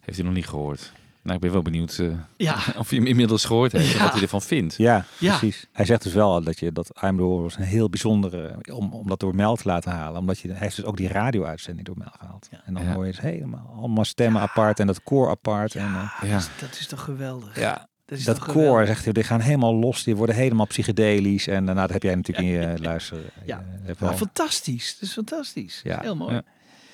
Heeft 0.00 0.16
hij 0.16 0.26
nog 0.26 0.34
niet 0.34 0.46
gehoord? 0.46 0.92
Nou, 1.22 1.34
ik 1.34 1.40
ben 1.42 1.52
wel 1.52 1.62
benieuwd 1.62 1.98
eh, 1.98 2.06
Ja. 2.36 2.54
of 2.78 2.88
hij 2.88 2.98
hem 2.98 3.06
inmiddels 3.06 3.44
gehoord 3.44 3.72
heeft 3.72 3.92
en 3.92 3.96
Ja. 3.98 4.02
wat 4.04 4.12
hij 4.12 4.22
ervan 4.22 4.42
vindt. 4.42 4.74
Ja, 4.76 5.04
Ja. 5.18 5.36
precies. 5.38 5.66
Hij 5.72 5.84
zegt 5.84 6.02
dus 6.02 6.12
wel 6.12 6.42
dat 6.42 6.58
je 6.58 6.72
dat 6.72 6.88
I 7.02 7.06
am 7.06 7.16
the 7.16 7.22
Walrus 7.22 7.56
een 7.56 7.62
heel 7.62 7.88
bijzondere, 7.90 8.56
om, 8.72 8.92
om 8.92 9.08
dat 9.08 9.20
door 9.20 9.34
Mel 9.34 9.56
te 9.56 9.68
laten 9.68 9.90
halen. 9.92 10.20
Omdat 10.20 10.38
je, 10.38 10.48
hij 10.48 10.58
heeft 10.58 10.76
dus 10.76 10.84
ook 10.84 10.96
die 10.96 11.08
radio-uitzending 11.08 11.86
door 11.86 11.96
Mel 11.98 12.10
gehaald. 12.18 12.48
Ja. 12.50 12.62
En 12.64 12.74
dan 12.74 12.84
Ja. 12.84 12.92
hoor 12.94 13.04
je 13.04 13.10
het 13.10 13.20
helemaal, 13.20 13.74
allemaal 13.76 14.04
stemmen 14.04 14.40
apart 14.42 14.80
en 14.80 14.86
dat 14.86 15.02
koor 15.02 15.28
apart. 15.30 15.74
En, 15.74 15.94
eh, 15.94 16.28
Ja. 16.30 16.40
Dat 16.60 16.70
is 16.78 16.86
toch 16.86 17.00
geweldig? 17.04 17.58
ja, 17.58 17.88
Dat, 18.04 18.18
is 18.18 18.24
dat 18.24 18.34
toch 18.36 18.44
koor, 18.44 18.54
geweldig? 18.54 18.86
zegt 18.86 19.04
hij, 19.04 19.12
die 19.12 19.22
gaan 19.24 19.40
helemaal 19.40 19.74
los, 19.74 20.02
die 20.04 20.16
worden 20.16 20.34
helemaal 20.36 20.66
psychedelisch. 20.66 21.46
En 21.46 21.66
daarna 21.66 21.80
dat 21.82 21.92
heb 21.92 22.02
jij 22.02 22.14
natuurlijk 22.14 22.46
in 22.46 22.52
je 22.52 22.74
luisteren. 22.80 23.24
Ja. 23.44 23.64
je 23.80 23.86
hebt 23.86 24.00
Maar 24.00 24.08
wel- 24.08 24.18
fantastisch. 24.18 24.92
Dat 25.00 25.08
is 25.08 25.12
fantastisch. 25.14 25.80
Ja. 25.84 26.00
Heel 26.00 26.16
mooi. 26.16 26.40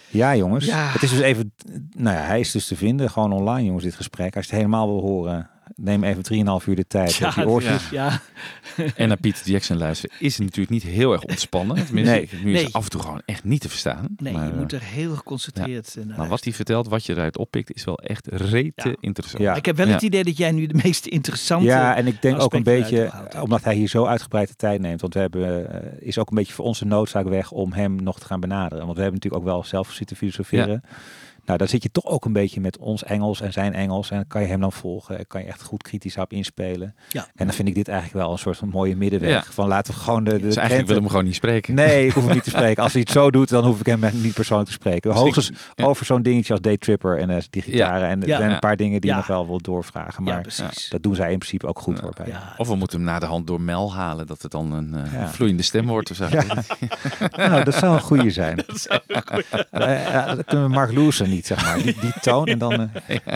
Ja. 0.08 0.36
Jongens. 0.36 0.64
Ja. 0.64 0.88
Het 0.88 1.02
is 1.02 1.10
dus 1.10 1.20
even, 1.20 1.52
nou 1.96 2.16
ja, 2.16 2.22
hij 2.22 2.40
is 2.40 2.52
dus 2.52 2.66
te 2.66 2.76
vinden, 2.76 3.10
gewoon 3.10 3.32
online, 3.32 3.64
jongens, 3.64 3.84
dit 3.84 3.94
gesprek. 3.94 4.36
Als 4.36 4.44
je 4.44 4.50
het 4.50 4.60
helemaal 4.60 4.86
wil 4.86 5.00
horen, 5.00 5.50
neem 5.76 6.04
even 6.04 6.60
3,5 6.62 6.66
uur 6.68 6.76
de 6.76 6.86
tijd. 6.86 7.14
Ja, 7.14 7.32
je 7.36 7.46
oortjes. 7.48 7.90
ja. 7.90 8.20
En 8.96 9.08
naar 9.08 9.16
Peter 9.16 9.50
Jackson 9.50 9.78
luisteren 9.78 10.16
is 10.18 10.38
natuurlijk 10.38 10.70
niet 10.70 10.82
heel 10.82 11.12
erg 11.12 11.22
ontspannen. 11.22 11.76
Tenminste, 11.86 12.12
Nee. 12.14 12.28
nu 12.44 12.54
is 12.54 12.62
Nee. 12.62 12.74
af 12.74 12.84
en 12.84 12.90
toe 12.90 13.00
gewoon 13.00 13.22
echt 13.24 13.44
niet 13.44 13.60
te 13.60 13.68
verstaan. 13.68 14.06
Nee, 14.16 14.32
maar, 14.32 14.44
je 14.46 14.52
eh, 14.52 14.58
moet 14.58 14.72
er 14.72 14.82
heel 14.82 15.14
geconcentreerd 15.14 15.96
eh, 15.98 16.04
naar 16.04 16.16
maar 16.18 16.28
wat 16.28 16.44
hij 16.44 16.52
vertelt, 16.52 16.88
wat 16.88 17.06
je 17.06 17.12
eruit 17.12 17.36
oppikt, 17.38 17.74
is 17.74 17.84
wel 17.84 17.98
echt 17.98 18.26
rete 18.30 18.88
Ja. 18.88 18.94
interessant. 19.00 19.42
Ja. 19.42 19.54
Ik 19.54 19.66
heb 19.66 19.76
wel 19.76 19.86
Ja. 19.86 19.92
het 19.92 20.02
idee 20.02 20.24
dat 20.24 20.36
jij 20.36 20.50
nu 20.52 20.66
de 20.66 20.80
meest 20.82 21.06
interessante... 21.06 21.64
Ja, 21.66 21.96
en 21.96 22.06
ik 22.06 22.22
denk 22.22 22.40
ook 22.40 22.54
een 22.54 22.62
beetje, 22.62 23.10
omdat 23.40 23.64
hij 23.64 23.74
hier 23.74 23.88
zo 23.88 24.04
uitgebreid 24.04 24.48
de 24.48 24.56
tijd 24.56 24.80
neemt, 24.80 25.00
want 25.00 25.14
we 25.14 25.20
hebben, 25.20 25.70
eh, 25.82 26.06
is 26.08 26.18
ook 26.18 26.30
een 26.30 26.36
beetje 26.36 26.52
voor 26.52 26.64
ons 26.64 26.78
de 26.78 26.84
noodzaak 26.84 27.28
weg 27.28 27.50
om 27.50 27.72
hem 27.72 28.02
nog 28.02 28.18
te 28.18 28.26
gaan 28.26 28.40
benaderen. 28.40 28.84
Want 28.84 28.96
we 28.96 29.02
hebben 29.02 29.20
natuurlijk 29.20 29.42
ook 29.42 29.54
wel 29.54 29.64
zelf 29.64 29.92
zitten 29.92 30.16
filosoferen. 30.16 30.82
Nou, 31.48 31.60
daar 31.60 31.68
zit 31.68 31.82
je 31.82 31.90
toch 31.90 32.04
ook 32.06 32.24
een 32.24 32.32
beetje 32.32 32.60
met 32.60 32.78
ons 32.78 33.04
Engels 33.04 33.40
en 33.40 33.52
zijn 33.52 33.74
Engels. 33.74 34.10
En 34.10 34.16
dan 34.16 34.26
kan 34.26 34.42
je 34.42 34.48
hem 34.48 34.60
dan 34.60 34.72
volgen. 34.72 35.18
en 35.18 35.26
Kan 35.26 35.40
je 35.40 35.46
echt 35.46 35.62
goed 35.62 35.82
kritisch 35.82 36.16
op 36.16 36.32
inspelen. 36.32 36.94
Ja. 37.08 37.26
En 37.34 37.46
dan 37.46 37.54
vind 37.54 37.68
ik 37.68 37.74
dit 37.74 37.88
eigenlijk 37.88 38.18
wel 38.24 38.32
een 38.32 38.38
soort 38.38 38.56
van 38.56 38.68
mooie 38.68 38.96
middenweg. 38.96 39.30
Ja. 39.46 39.52
Van 39.52 39.68
laten 39.68 39.94
we 39.94 40.00
gewoon 40.00 40.24
de, 40.24 40.30
de 40.30 40.38
Dus 40.38 40.56
eigenlijk 40.56 40.68
wil 40.68 40.76
krenten- 40.76 40.94
ik 40.96 41.00
hem 41.00 41.08
gewoon 41.10 41.24
niet 41.24 41.34
spreken. 41.34 41.74
Nee, 41.74 42.06
ik 42.06 42.12
hoef 42.12 42.24
hem 42.24 42.34
niet 42.34 42.44
te 42.44 42.50
spreken. 42.58 42.82
Als 42.82 42.92
hij 42.92 43.00
het 43.00 43.10
zo 43.10 43.30
doet, 43.30 43.48
dan 43.48 43.64
hoef 43.64 43.80
ik 43.80 43.86
hem 43.86 44.00
niet 44.12 44.34
persoonlijk 44.34 44.68
te 44.68 44.74
spreken. 44.74 45.12
Hoogstens 45.12 45.50
ja. 45.74 45.84
over 45.84 46.06
zo'n 46.06 46.22
dingetje 46.22 46.52
als 46.52 46.60
Daytripper 46.62 47.18
en 47.18 47.30
eh, 47.30 47.36
die 47.50 47.62
gitaren. 47.62 48.08
En 48.08 48.22
er 48.22 48.28
Ja. 48.28 48.36
zijn 48.36 48.50
een 48.50 48.58
paar 48.58 48.76
dingen 48.76 49.00
die 49.00 49.10
Ja. 49.10 49.16
je 49.16 49.22
nog 49.22 49.28
wel 49.36 49.46
wil 49.46 49.60
doorvragen. 49.60 50.24
Ja, 50.24 50.32
Maar 50.32 50.42
precies. 50.42 50.88
dat 50.88 51.02
doen 51.02 51.14
zij 51.14 51.32
in 51.32 51.38
principe 51.38 51.66
ook 51.66 51.78
goed 51.78 51.96
Ja. 51.96 52.02
hoor. 52.02 52.12
Bij. 52.16 52.26
Ja. 52.26 52.54
Of 52.56 52.68
we 52.68 52.74
moeten 52.74 52.96
hem 52.98 53.06
naar 53.06 53.20
de 53.20 53.26
hand 53.26 53.46
door 53.46 53.60
Mel 53.60 53.94
halen, 53.94 54.26
dat 54.26 54.42
het 54.42 54.50
dan 54.50 54.72
een 54.72 54.94
eh, 54.94 55.12
Ja. 55.12 55.28
vloeiende 55.28 55.62
stem 55.62 55.86
wordt 55.86 56.10
of 56.10 56.16
zo. 56.16 56.26
Ja. 56.30 56.44
Nou, 57.48 57.64
dat 57.64 57.74
zou 57.74 57.94
een 57.94 58.00
goede 58.00 58.30
zijn. 58.30 58.64
Eh, 59.70 60.08
ja, 60.12 60.34
dat 60.34 60.44
kunnen 60.44 60.66
we 60.66 60.72
Mark 60.74 60.92
Lewison 60.92 61.28
niet, 61.28 61.37
zeg 61.46 61.62
maar. 61.62 61.82
Die, 61.82 61.96
die 62.00 62.12
toon 62.20 62.46
en 62.46 62.58
dan... 62.58 62.90
eh, 63.06 63.16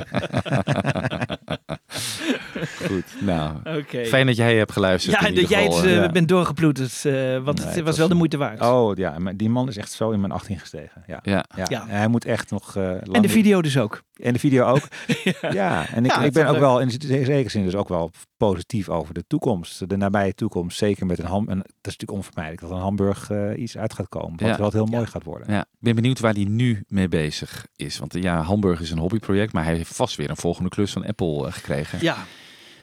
Goed, 2.86 3.04
nou. 3.20 3.56
Fijn 4.04 4.26
dat 4.26 4.36
jij 4.36 4.56
hebt 4.56 4.72
geluisterd. 4.72 5.20
Ja, 5.20 5.30
dat 5.30 5.48
jij 5.48 5.64
het 5.64 5.84
ja. 5.84 6.10
bent 6.10 6.28
doorgeploeterd, 6.28 7.02
want 7.44 7.58
Nee, 7.58 7.66
het 7.66 7.74
was 7.74 7.82
was 7.82 7.98
wel 7.98 8.08
de 8.08 8.14
moeite 8.14 8.36
waard. 8.36 8.60
oh 8.60 8.96
ja, 8.96 9.18
maar 9.18 9.36
die 9.36 9.48
man 9.50 9.68
is 9.68 9.76
echt 9.76 9.92
zo 9.92 10.10
in 10.10 10.20
mijn 10.20 10.32
18 10.32 10.58
gestegen. 10.58 11.02
Ja. 11.06 11.20
Ja. 11.22 11.44
Ja. 11.56 11.64
Ja. 11.68 11.80
En 11.88 11.96
hij 11.96 12.08
moet 12.08 12.24
echt 12.24 12.50
nog 12.50 12.74
lang... 12.74 13.12
en 13.12 13.22
de 13.22 13.28
video 13.28 13.62
dus 13.62 13.78
ook. 13.78 14.02
En 14.16 14.32
de 14.32 14.38
video 14.38 14.64
ook. 14.66 14.88
ja. 15.52 15.86
en 15.88 16.04
ik, 16.04 16.12
ik 16.12 16.32
ben 16.32 16.46
ook 16.46 16.52
leuk. 16.52 16.60
wel 16.60 16.80
in 16.80 16.90
zekere 16.90 17.48
zin 17.48 17.64
dus 17.64 17.74
ook 17.74 17.88
wel 17.88 18.10
positief 18.36 18.88
over 18.88 19.14
de 19.14 19.24
toekomst. 19.26 19.88
De 19.88 19.96
nabije 19.96 20.34
toekomst, 20.34 20.78
zeker 20.78 21.06
met 21.06 21.18
een 21.18 21.24
ham. 21.24 21.48
En 21.48 21.56
dat 21.58 21.66
is 21.66 21.96
natuurlijk 21.96 22.12
onvermijdelijk 22.12 22.62
dat 22.62 22.70
een 22.70 22.82
Hamburg 22.82 23.30
iets 23.56 23.78
uit 23.78 23.94
gaat 23.94 24.08
komen. 24.08 24.48
Wat 24.48 24.58
wel 24.58 24.70
heel 24.70 24.86
mooi 24.86 25.06
gaat 25.06 25.24
worden. 25.24 25.52
Ja, 25.52 25.60
ik 25.60 25.78
ben 25.78 25.94
benieuwd 25.94 26.20
waar 26.20 26.34
hij 26.34 26.44
nu 26.44 26.84
mee 26.88 27.08
bezig 27.08 27.66
is. 27.76 27.91
Want 27.98 28.14
eh, 28.14 28.22
ja, 28.22 28.42
Hamburg 28.42 28.80
is 28.80 28.90
een 28.90 28.98
hobbyproject, 28.98 29.52
maar 29.52 29.64
hij 29.64 29.74
heeft 29.76 29.94
vast 29.94 30.16
weer 30.16 30.30
een 30.30 30.36
volgende 30.36 30.68
klus 30.68 30.92
van 30.92 31.06
Apple 31.06 31.46
eh, 31.46 31.52
gekregen. 31.52 31.98
Ja, 32.02 32.16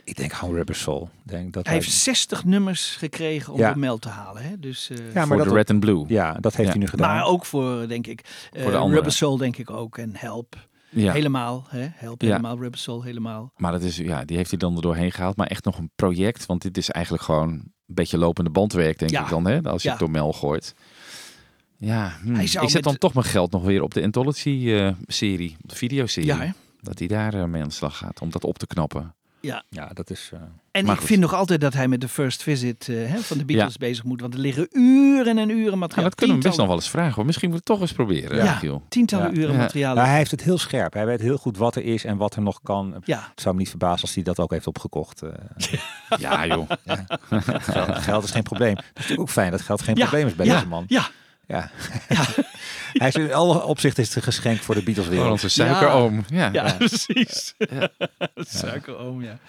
Ik 0.03 0.16
denk 0.16 0.34
gewoon 0.34 0.55
Rubber 0.55 0.76
Soul. 0.76 1.10
Denk 1.24 1.53
dat 1.53 1.66
hij 1.66 1.76
heeft 1.76 1.91
60 1.91 2.45
nummers 2.45 2.95
gekregen 2.95 3.53
om 3.53 3.60
Ja. 3.60 3.74
de 3.74 3.80
mail 3.80 3.97
te 3.97 4.10
halen. 4.10 4.43
Hè? 4.43 4.60
Dus, 4.60 4.89
eh, 4.89 4.97
Ja, 4.97 5.03
maar 5.14 5.28
voor 5.28 5.38
dat 5.38 5.47
de 5.47 5.53
Red 5.53 5.70
and 5.70 5.80
Blue. 5.80 6.05
Ja, 6.07 6.34
dat 6.34 6.55
heeft 6.55 6.68
Ja. 6.68 6.74
hij 6.74 6.80
nu 6.84 6.88
gedaan. 6.88 7.16
maar 7.16 7.26
ook 7.26 7.45
voor, 7.45 7.88
denk 7.88 8.07
ik, 8.07 8.22
eh, 8.51 8.62
Voor 8.64 8.72
de. 8.72 8.78
Rubber 8.78 9.12
Soul 9.12 9.38
denk 9.38 9.57
ik 9.57 9.70
ook. 9.70 9.97
En 9.97 10.12
Help. 10.16 10.68
Ja. 10.91 11.12
Helemaal. 11.12 11.66
Hè? 11.68 11.88
Help 11.93 12.22
Ja. 12.22 12.28
helemaal. 12.28 12.57
Rubber 12.60 12.80
Soul 12.80 13.03
helemaal. 13.03 13.51
Maar 13.57 13.72
dat 13.72 13.82
is, 13.82 13.97
ja, 13.97 14.26
die 14.26 14.38
heeft 14.38 14.49
hij 14.49 14.60
dan 14.60 14.76
er 14.76 14.82
doorheen 14.82 15.12
gehaald. 15.12 15.36
Maar 15.38 15.47
echt 15.47 15.66
nog 15.66 15.78
een 15.78 15.91
project, 15.95 16.45
want 16.45 16.62
dit 16.62 16.78
is 16.78 16.89
eigenlijk 16.89 17.24
gewoon 17.24 17.49
een 17.49 17.72
beetje 17.86 18.18
lopende 18.18 18.49
bandwerk, 18.49 18.99
denk 18.99 19.12
Ja. 19.12 19.24
ik 19.24 19.30
dan, 19.30 19.47
hè, 19.47 19.62
als 19.62 19.82
je 19.82 19.88
Ja. 19.88 19.93
het 19.93 20.03
door 20.03 20.12
Mel 20.12 20.34
gooit. 20.34 20.74
Ja, 21.80 22.11
hmm. 22.23 22.36
Hij 22.36 22.47
zou 22.47 22.63
ik 22.65 22.69
zet 22.71 22.84
met- 22.84 22.84
dan 22.84 22.97
toch 22.97 23.13
mijn 23.13 23.25
geld 23.25 23.51
nog 23.51 23.63
weer 23.63 23.82
op 23.82 23.93
de 23.93 24.03
Anthology-serie, 24.03 25.57
op 25.63 25.69
de 25.69 25.75
videoserie. 25.75 26.30
Ja, 26.30 26.38
hè? 26.39 26.49
Dat 26.82 26.99
hij 26.99 27.07
daar 27.07 27.34
eh, 27.34 27.43
mee 27.43 27.61
aan 27.61 27.67
de 27.67 27.73
slag 27.73 27.97
gaat, 27.97 28.21
om 28.21 28.30
dat 28.32 28.43
op 28.43 28.57
te 28.57 28.67
knappen. 28.67 29.13
Ja. 29.41 29.63
Ja, 29.69 29.89
dat 29.93 30.09
is... 30.09 30.30
eh, 30.34 30.39
En 30.71 30.86
ik 30.88 30.91
goed. 30.97 31.03
vind 31.07 31.19
nog 31.21 31.34
altijd 31.34 31.61
dat 31.61 31.73
hij 31.73 31.88
met 31.88 32.01
de 32.01 32.07
first 32.07 32.43
visit 32.43 32.89
eh, 32.89 32.95
hè, 33.09 33.17
van 33.17 33.38
de 33.38 33.45
Beatles 33.45 33.77
bezig 33.77 34.03
moet. 34.03 34.21
Want 34.21 34.34
er 34.34 34.39
liggen 34.39 34.67
uren 34.71 35.38
en 35.38 35.49
uren 35.49 35.71
Ja, 35.71 35.75
materiaal. 35.75 36.03
dat 36.05 36.15
kunnen 36.15 36.36
we 36.38 36.41
best 36.43 36.57
nog 36.57 36.67
wel 36.67 36.75
eens 36.75 36.89
vragen. 36.89 37.13
hoor. 37.13 37.25
Misschien 37.25 37.49
moeten 37.49 37.67
we 37.67 37.73
het 37.73 37.80
toch 37.82 37.89
eens 37.89 37.97
proberen, 38.21 38.45
Ja, 38.45 38.53
Giel. 38.55 38.84
tientallen 38.89 39.34
Ja. 39.34 39.38
uren 39.41 39.51
Ja. 39.53 39.57
materiaal. 39.59 39.95
nou, 39.95 40.07
hij 40.07 40.17
heeft 40.17 40.32
het 40.32 40.43
heel 40.43 40.57
scherp. 40.57 40.93
Hij 40.93 41.05
weet 41.05 41.21
heel 41.21 41.38
goed 41.38 41.57
wat 41.57 41.75
er 41.75 41.84
is 41.84 42.03
en 42.05 42.17
wat 42.17 42.36
er 42.36 42.41
nog 42.41 42.59
kan. 42.63 43.01
Ja, 43.05 43.27
Het 43.32 43.41
zou 43.41 43.53
me 43.55 43.59
niet 43.59 43.69
verbazen 43.69 44.01
als 44.01 44.13
hij 44.13 44.23
dat 44.23 44.39
ook 44.39 44.51
heeft 44.51 44.67
opgekocht. 44.67 45.21
eh. 45.21 45.30
Ja, 46.19 46.45
joh. 46.47 46.69
geld, 47.30 47.97
geld 47.97 48.23
is 48.23 48.32
geen 48.32 48.43
probleem. 48.43 48.75
Dat 48.75 48.84
is 48.84 48.93
natuurlijk 48.93 49.21
ook 49.21 49.30
fijn 49.30 49.51
dat 49.51 49.61
geld 49.61 49.82
geen 49.82 49.95
ja, 49.95 50.01
probleem 50.05 50.27
is 50.27 50.36
bij 50.36 50.45
ja, 50.45 50.53
deze 50.53 50.67
man. 50.67 50.84
Ja, 50.88 51.09
Ja. 51.50 51.70
hij 53.02 53.08
is 53.08 53.16
in 53.16 53.34
alle 53.34 53.64
opzichten 53.64 54.04
is 54.04 54.10
het 54.10 54.18
een 54.18 54.24
geschenk 54.24 54.60
voor 54.60 54.76
de 54.76 54.84
Beatles 54.84 55.08
wereld. 55.08 55.32
onze 55.32 55.50
suikeroom. 55.50 56.26
Ja. 56.28 56.50
ja, 56.52 56.74
precies. 56.74 57.54
Suikeroom, 58.36 59.24
ja. 59.24 59.39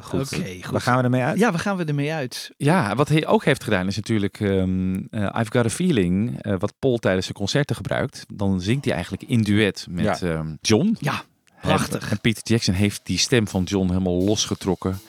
Goed. 0.00 0.32
Oké, 0.32 0.52
goed. 0.62 0.70
Waar 0.70 0.80
gaan 0.80 0.96
we 0.96 1.02
ermee 1.02 1.22
uit? 1.22 1.38
Ja, 1.38 1.50
waar 1.50 1.60
gaan 1.60 1.76
we 1.76 1.84
ermee 1.84 2.12
uit? 2.12 2.50
Ja, 2.56 2.94
wat 2.94 3.08
hij 3.08 3.26
ook 3.26 3.44
heeft 3.44 3.64
gedaan 3.64 3.86
is 3.86 3.96
natuurlijk 3.96 4.40
ehm, 4.40 4.94
eh, 5.10 5.22
I've 5.22 5.50
Got 5.50 5.64
a 5.64 5.70
Feeling, 5.70 6.42
eh, 6.42 6.54
wat 6.58 6.74
Paul 6.78 6.98
tijdens 6.98 7.24
zijn 7.24 7.38
concerten 7.38 7.76
gebruikt. 7.76 8.24
Dan 8.28 8.60
zingt 8.60 8.84
hij 8.84 8.94
eigenlijk 8.94 9.22
in 9.22 9.42
duet 9.42 9.86
met 9.90 10.22
ehm, 10.22 10.54
John. 10.60 10.96
Ja, 10.98 11.22
prachtig. 11.60 12.02
En, 12.02 12.10
en 12.10 12.20
Peter 12.20 12.42
Jackson 12.44 12.74
heeft 12.74 13.00
die 13.04 13.18
stem 13.18 13.48
van 13.48 13.62
John 13.62 13.88
helemaal 13.88 14.22
losgetrokken. 14.24 15.00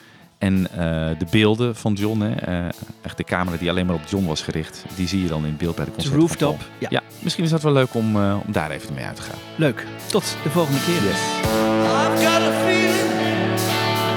En 0.42 0.68
eh, 0.72 0.78
de 1.18 1.26
beelden 1.30 1.76
van 1.76 1.94
John, 1.94 2.20
hè, 2.22 2.34
eh, 2.36 2.66
echt 3.02 3.18
de 3.18 3.24
camera 3.24 3.58
die 3.58 3.70
alleen 3.70 3.86
maar 3.86 3.96
op 3.96 4.02
John 4.10 4.26
was 4.26 4.42
gericht, 4.42 4.86
die 4.96 5.08
zie 5.08 5.22
je 5.22 5.28
dan 5.28 5.46
in 5.46 5.58
beeld 5.58 5.76
bij 5.76 5.86
de 5.86 5.92
van 6.10 6.20
rooftop. 6.20 6.60
Ja, 6.78 6.88
Ja, 6.89 7.02
misschien 7.20 7.44
is 7.44 7.50
dat 7.50 7.62
wel 7.62 7.74
leuk 7.74 7.94
om, 7.94 8.16
eh, 8.16 8.36
om 8.46 8.52
daar 8.52 8.72
even 8.72 8.94
mee 8.94 9.06
uit 9.06 9.16
te 9.16 9.22
gaan. 9.22 9.39
leuk. 9.56 9.86
Tot 10.08 10.36
de 10.44 10.50
volgende 10.50 10.80
keer. 10.80 10.96
I've 10.96 12.26
got 12.26 12.42
a 12.42 12.52
feeling, 12.64 13.60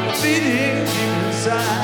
a 0.09 0.13
feeling 0.13 0.89
inside. 1.27 1.84